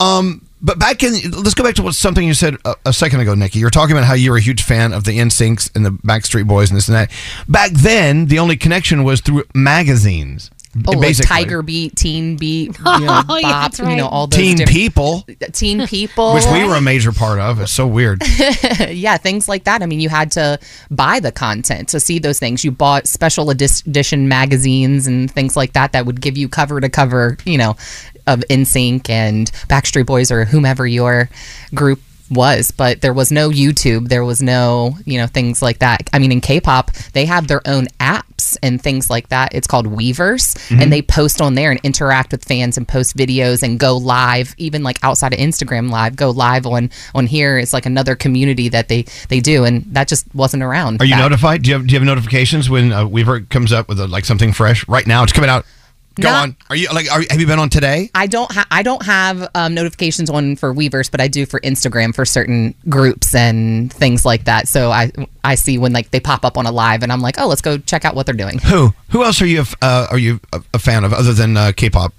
um, 0.00 0.46
but 0.60 0.78
back 0.78 1.02
in 1.02 1.14
let's 1.30 1.54
go 1.54 1.64
back 1.64 1.74
to 1.76 1.82
what 1.82 1.94
something 1.94 2.26
you 2.26 2.34
said 2.34 2.56
a, 2.64 2.76
a 2.86 2.92
second 2.92 3.20
ago, 3.20 3.34
Nikki. 3.34 3.58
You 3.58 3.64
were 3.64 3.70
talking 3.70 3.96
about 3.96 4.06
how 4.06 4.14
you 4.14 4.30
were 4.30 4.36
a 4.36 4.40
huge 4.40 4.62
fan 4.62 4.92
of 4.92 5.04
the 5.04 5.18
NSYNCs 5.18 5.74
and 5.74 5.84
the 5.84 5.90
Backstreet 5.90 6.46
Boys 6.46 6.70
and 6.70 6.76
this 6.76 6.88
and 6.88 6.96
that. 6.96 7.10
Back 7.48 7.72
then, 7.72 8.26
the 8.26 8.38
only 8.38 8.56
connection 8.56 9.02
was 9.02 9.20
through 9.20 9.44
magazines. 9.54 10.50
Oh, 10.86 10.92
like. 10.92 11.16
Tiger 11.18 11.60
Beat, 11.62 11.96
Teen 11.96 12.36
Beat, 12.36 12.78
you 12.78 12.84
know, 12.84 13.22
Oh, 13.28 13.36
yeah, 13.36 13.42
Bop, 13.42 13.62
that's 13.62 13.78
you 13.78 13.84
know, 13.84 13.90
right. 13.90 14.00
all 14.02 14.26
those 14.26 14.38
Teen 14.38 14.66
People, 14.66 15.24
Teen 15.52 15.86
People, 15.86 16.34
which 16.34 16.46
we 16.46 16.64
were 16.64 16.76
a 16.76 16.80
major 16.80 17.12
part 17.12 17.38
of. 17.38 17.60
It's 17.60 17.72
so 17.72 17.86
weird. 17.86 18.22
yeah, 18.88 19.18
things 19.18 19.48
like 19.48 19.64
that. 19.64 19.82
I 19.82 19.86
mean, 19.86 20.00
you 20.00 20.08
had 20.08 20.30
to 20.32 20.58
buy 20.90 21.20
the 21.20 21.30
content 21.30 21.90
to 21.90 22.00
see 22.00 22.18
those 22.18 22.38
things. 22.38 22.64
You 22.64 22.70
bought 22.70 23.06
special 23.06 23.50
edition 23.50 24.28
magazines 24.28 25.06
and 25.06 25.30
things 25.30 25.56
like 25.56 25.74
that 25.74 25.92
that 25.92 26.06
would 26.06 26.20
give 26.20 26.38
you 26.38 26.48
cover 26.48 26.80
to 26.80 26.88
cover, 26.88 27.36
you 27.44 27.58
know, 27.58 27.76
of 28.26 28.40
NSYNC 28.48 29.10
and 29.10 29.50
Backstreet 29.68 30.06
Boys 30.06 30.30
or 30.30 30.44
whomever 30.44 30.86
your 30.86 31.28
group 31.74 32.00
was 32.34 32.70
but 32.70 33.00
there 33.00 33.12
was 33.12 33.30
no 33.30 33.50
youtube 33.50 34.08
there 34.08 34.24
was 34.24 34.40
no 34.42 34.96
you 35.04 35.18
know 35.18 35.26
things 35.26 35.60
like 35.62 35.78
that 35.80 36.08
i 36.12 36.18
mean 36.18 36.32
in 36.32 36.40
k-pop 36.40 36.90
they 37.12 37.24
have 37.26 37.46
their 37.48 37.60
own 37.66 37.86
apps 38.00 38.56
and 38.62 38.80
things 38.82 39.08
like 39.10 39.28
that 39.28 39.54
it's 39.54 39.66
called 39.66 39.86
weverse 39.86 40.56
Mhm. 40.68 40.82
and 40.82 40.92
they 40.92 41.02
post 41.02 41.40
on 41.40 41.54
there 41.54 41.70
and 41.70 41.80
interact 41.82 42.32
with 42.32 42.44
fans 42.44 42.76
and 42.76 42.86
post 42.88 43.16
videos 43.16 43.62
and 43.62 43.78
go 43.78 43.96
live 43.96 44.54
even 44.58 44.82
like 44.82 44.98
outside 45.02 45.32
of 45.32 45.38
instagram 45.38 45.90
live 45.90 46.16
go 46.16 46.30
live 46.30 46.66
on 46.66 46.90
on 47.14 47.26
here 47.26 47.58
it's 47.58 47.72
like 47.72 47.86
another 47.86 48.14
community 48.16 48.68
that 48.68 48.88
they 48.88 49.04
they 49.28 49.40
do 49.40 49.64
and 49.64 49.84
that 49.94 50.08
just 50.08 50.26
wasn't 50.34 50.62
around 50.62 51.00
Are 51.00 51.04
you 51.04 51.12
back- 51.14 51.20
notified? 51.22 51.62
Do 51.62 51.70
you 51.70 51.76
have 51.76 51.86
do 51.86 51.92
you 51.94 51.98
have 52.00 52.06
notifications 52.06 52.68
when 52.70 52.92
uh, 52.92 53.04
Weverse 53.04 53.48
comes 53.48 53.72
up 53.72 53.88
with 53.88 53.98
a, 54.00 54.06
like 54.06 54.24
something 54.24 54.52
fresh? 54.52 54.86
Right 54.88 55.06
now, 55.06 55.22
it's 55.22 55.32
coming 55.32 55.50
out. 55.50 55.64
Go 56.20 56.28
Not- 56.28 56.42
on. 56.42 56.56
Are 56.68 56.76
you 56.76 56.88
like? 56.92 57.10
Are, 57.10 57.22
have 57.30 57.40
you 57.40 57.46
been 57.46 57.58
on 57.58 57.70
today? 57.70 58.10
I 58.14 58.26
don't 58.26 58.50
ha- 58.52 58.66
I 58.70 58.82
don't 58.82 59.02
have 59.04 59.48
um, 59.54 59.74
notifications 59.74 60.28
on 60.28 60.56
for 60.56 60.74
Weverse, 60.74 61.10
but 61.10 61.20
I 61.20 61.28
do 61.28 61.46
for 61.46 61.58
Instagram 61.60 62.14
for 62.14 62.24
certain 62.24 62.74
groups 62.88 63.34
and 63.34 63.92
things 63.92 64.24
like 64.26 64.44
that. 64.44 64.68
So 64.68 64.90
I 64.90 65.10
I 65.42 65.54
see 65.54 65.78
when 65.78 65.92
like 65.92 66.10
they 66.10 66.20
pop 66.20 66.44
up 66.44 66.58
on 66.58 66.66
a 66.66 66.70
live, 66.72 67.02
and 67.02 67.10
I'm 67.10 67.20
like, 67.22 67.36
oh, 67.38 67.48
let's 67.48 67.62
go 67.62 67.78
check 67.78 68.04
out 68.04 68.14
what 68.14 68.26
they're 68.26 68.34
doing. 68.34 68.58
Who? 68.58 68.92
Who 69.10 69.24
else 69.24 69.40
are 69.40 69.46
you? 69.46 69.64
Uh, 69.80 70.06
are 70.10 70.18
you 70.18 70.38
a, 70.52 70.62
a 70.74 70.78
fan 70.78 71.04
of 71.04 71.12
other 71.12 71.32
than 71.32 71.56
uh, 71.56 71.72
K-pop 71.74 72.12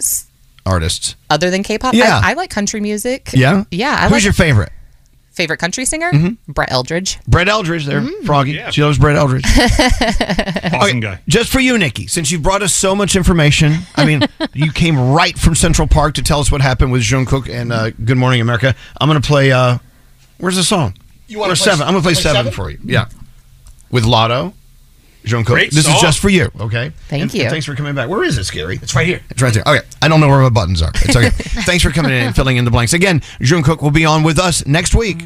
artists? 0.66 1.16
Other 1.30 1.50
than 1.50 1.64
K-pop, 1.64 1.94
Yeah. 1.94 2.20
I, 2.24 2.32
I 2.32 2.34
like 2.34 2.50
country 2.50 2.80
music. 2.82 3.30
Yeah. 3.34 3.64
yeah. 3.72 3.96
I 4.00 4.04
Who's 4.04 4.12
like 4.12 4.24
your 4.24 4.34
favorite? 4.34 4.72
Favorite 5.34 5.58
country 5.58 5.84
singer? 5.86 6.12
Mhm. 6.12 6.38
Brett 6.48 6.72
Eldredge. 6.72 7.20
Brett 7.28 7.48
Eldredge. 7.48 7.86
There, 7.86 8.02
Mm-hmm. 8.02 8.26
Froggy. 8.26 8.62
She 8.72 8.84
loves 8.84 8.98
Brett 9.00 9.16
Eldredge. 9.16 9.44
Awesome 10.74 11.00
guy. 11.00 11.20
Just 11.28 11.52
for 11.52 11.60
you, 11.60 11.78
Nikki, 11.78 12.08
since 12.08 12.32
you 12.32 12.40
brought 12.40 12.62
us 12.62 12.74
so 12.74 12.96
much 12.96 13.16
information. 13.16 13.74
I 13.96 14.06
mean, 14.06 14.22
you 14.54 14.72
came 14.72 14.98
right 15.12 15.38
from 15.38 15.56
Central 15.56 15.88
Park 15.88 16.16
to 16.16 16.22
tell 16.24 16.40
us 16.40 16.52
what 16.52 16.62
happened 16.62 16.92
with 16.92 17.02
Jungkook 17.02 17.50
and 17.50 17.72
uh, 17.72 17.92
Good 17.92 18.18
Morning 18.18 18.42
America. 18.42 18.76
I'm 19.00 19.08
going 19.10 19.22
to 19.22 19.28
play. 19.28 19.52
Uh, 19.52 19.78
where's 20.38 20.56
the 20.56 20.64
song? 20.64 20.96
You 21.28 21.40
wanna 21.40 21.50
play- 21.56 21.64
seven? 21.64 21.82
I'm 21.88 21.94
going 21.94 22.04
to 22.04 22.08
play, 22.08 22.14
play 22.14 22.22
seven, 22.22 22.38
seven? 22.38 22.52
for 22.54 22.70
you. 22.70 22.80
Yeah, 22.84 23.06
with 23.92 24.04
Latto, 24.04 24.54
Jungkook. 25.24 25.46
Great 25.46 25.72
this 25.72 25.86
song. 25.86 25.96
is 25.96 26.02
just 26.02 26.20
for 26.20 26.30
you. 26.30 26.52
Okay. 26.60 26.92
Thank 27.10 27.22
And- 27.24 27.34
you. 27.34 27.42
and 27.44 27.52
thanks 27.52 27.66
for 27.66 27.76
coming 27.76 27.96
back. 27.96 28.10
Where 28.10 28.24
is 28.24 28.38
it, 28.38 28.42
Skeery? 28.42 28.82
It's 28.84 28.94
right 28.96 29.08
here. 29.08 29.22
It's 29.30 29.42
right 29.42 29.54
there. 29.54 29.64
Okay. 29.66 29.86
I 30.02 30.08
don't 30.08 30.20
know 30.20 30.28
where 30.28 30.42
my 30.42 30.50
buttons 30.50 30.82
are. 30.82 30.92
It's 30.96 31.16
okay. 31.16 31.30
Thanks 31.64 31.84
for 31.84 31.92
coming 31.92 32.12
in 32.12 32.26
and 32.28 32.36
filling 32.36 32.58
in 32.58 32.66
the 32.66 32.72
blanks. 32.72 32.94
Again, 32.94 33.22
Jungkook 33.40 33.82
will 33.82 33.92
be 33.92 34.06
on 34.06 34.24
with 34.24 34.38
us 34.40 34.66
next 34.66 34.94
week. 34.96 35.24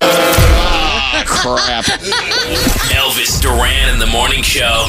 Ah, 0.00 1.22
crap. 1.26 1.84
Elvis 2.90 3.40
Duran 3.40 3.92
in 3.92 3.98
the 3.98 4.06
morning 4.06 4.42
show. 4.42 4.88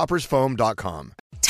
coffeetoppersfoam.com. 0.01 1.20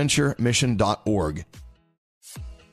Bonaventuremission.org. 0.00 1.44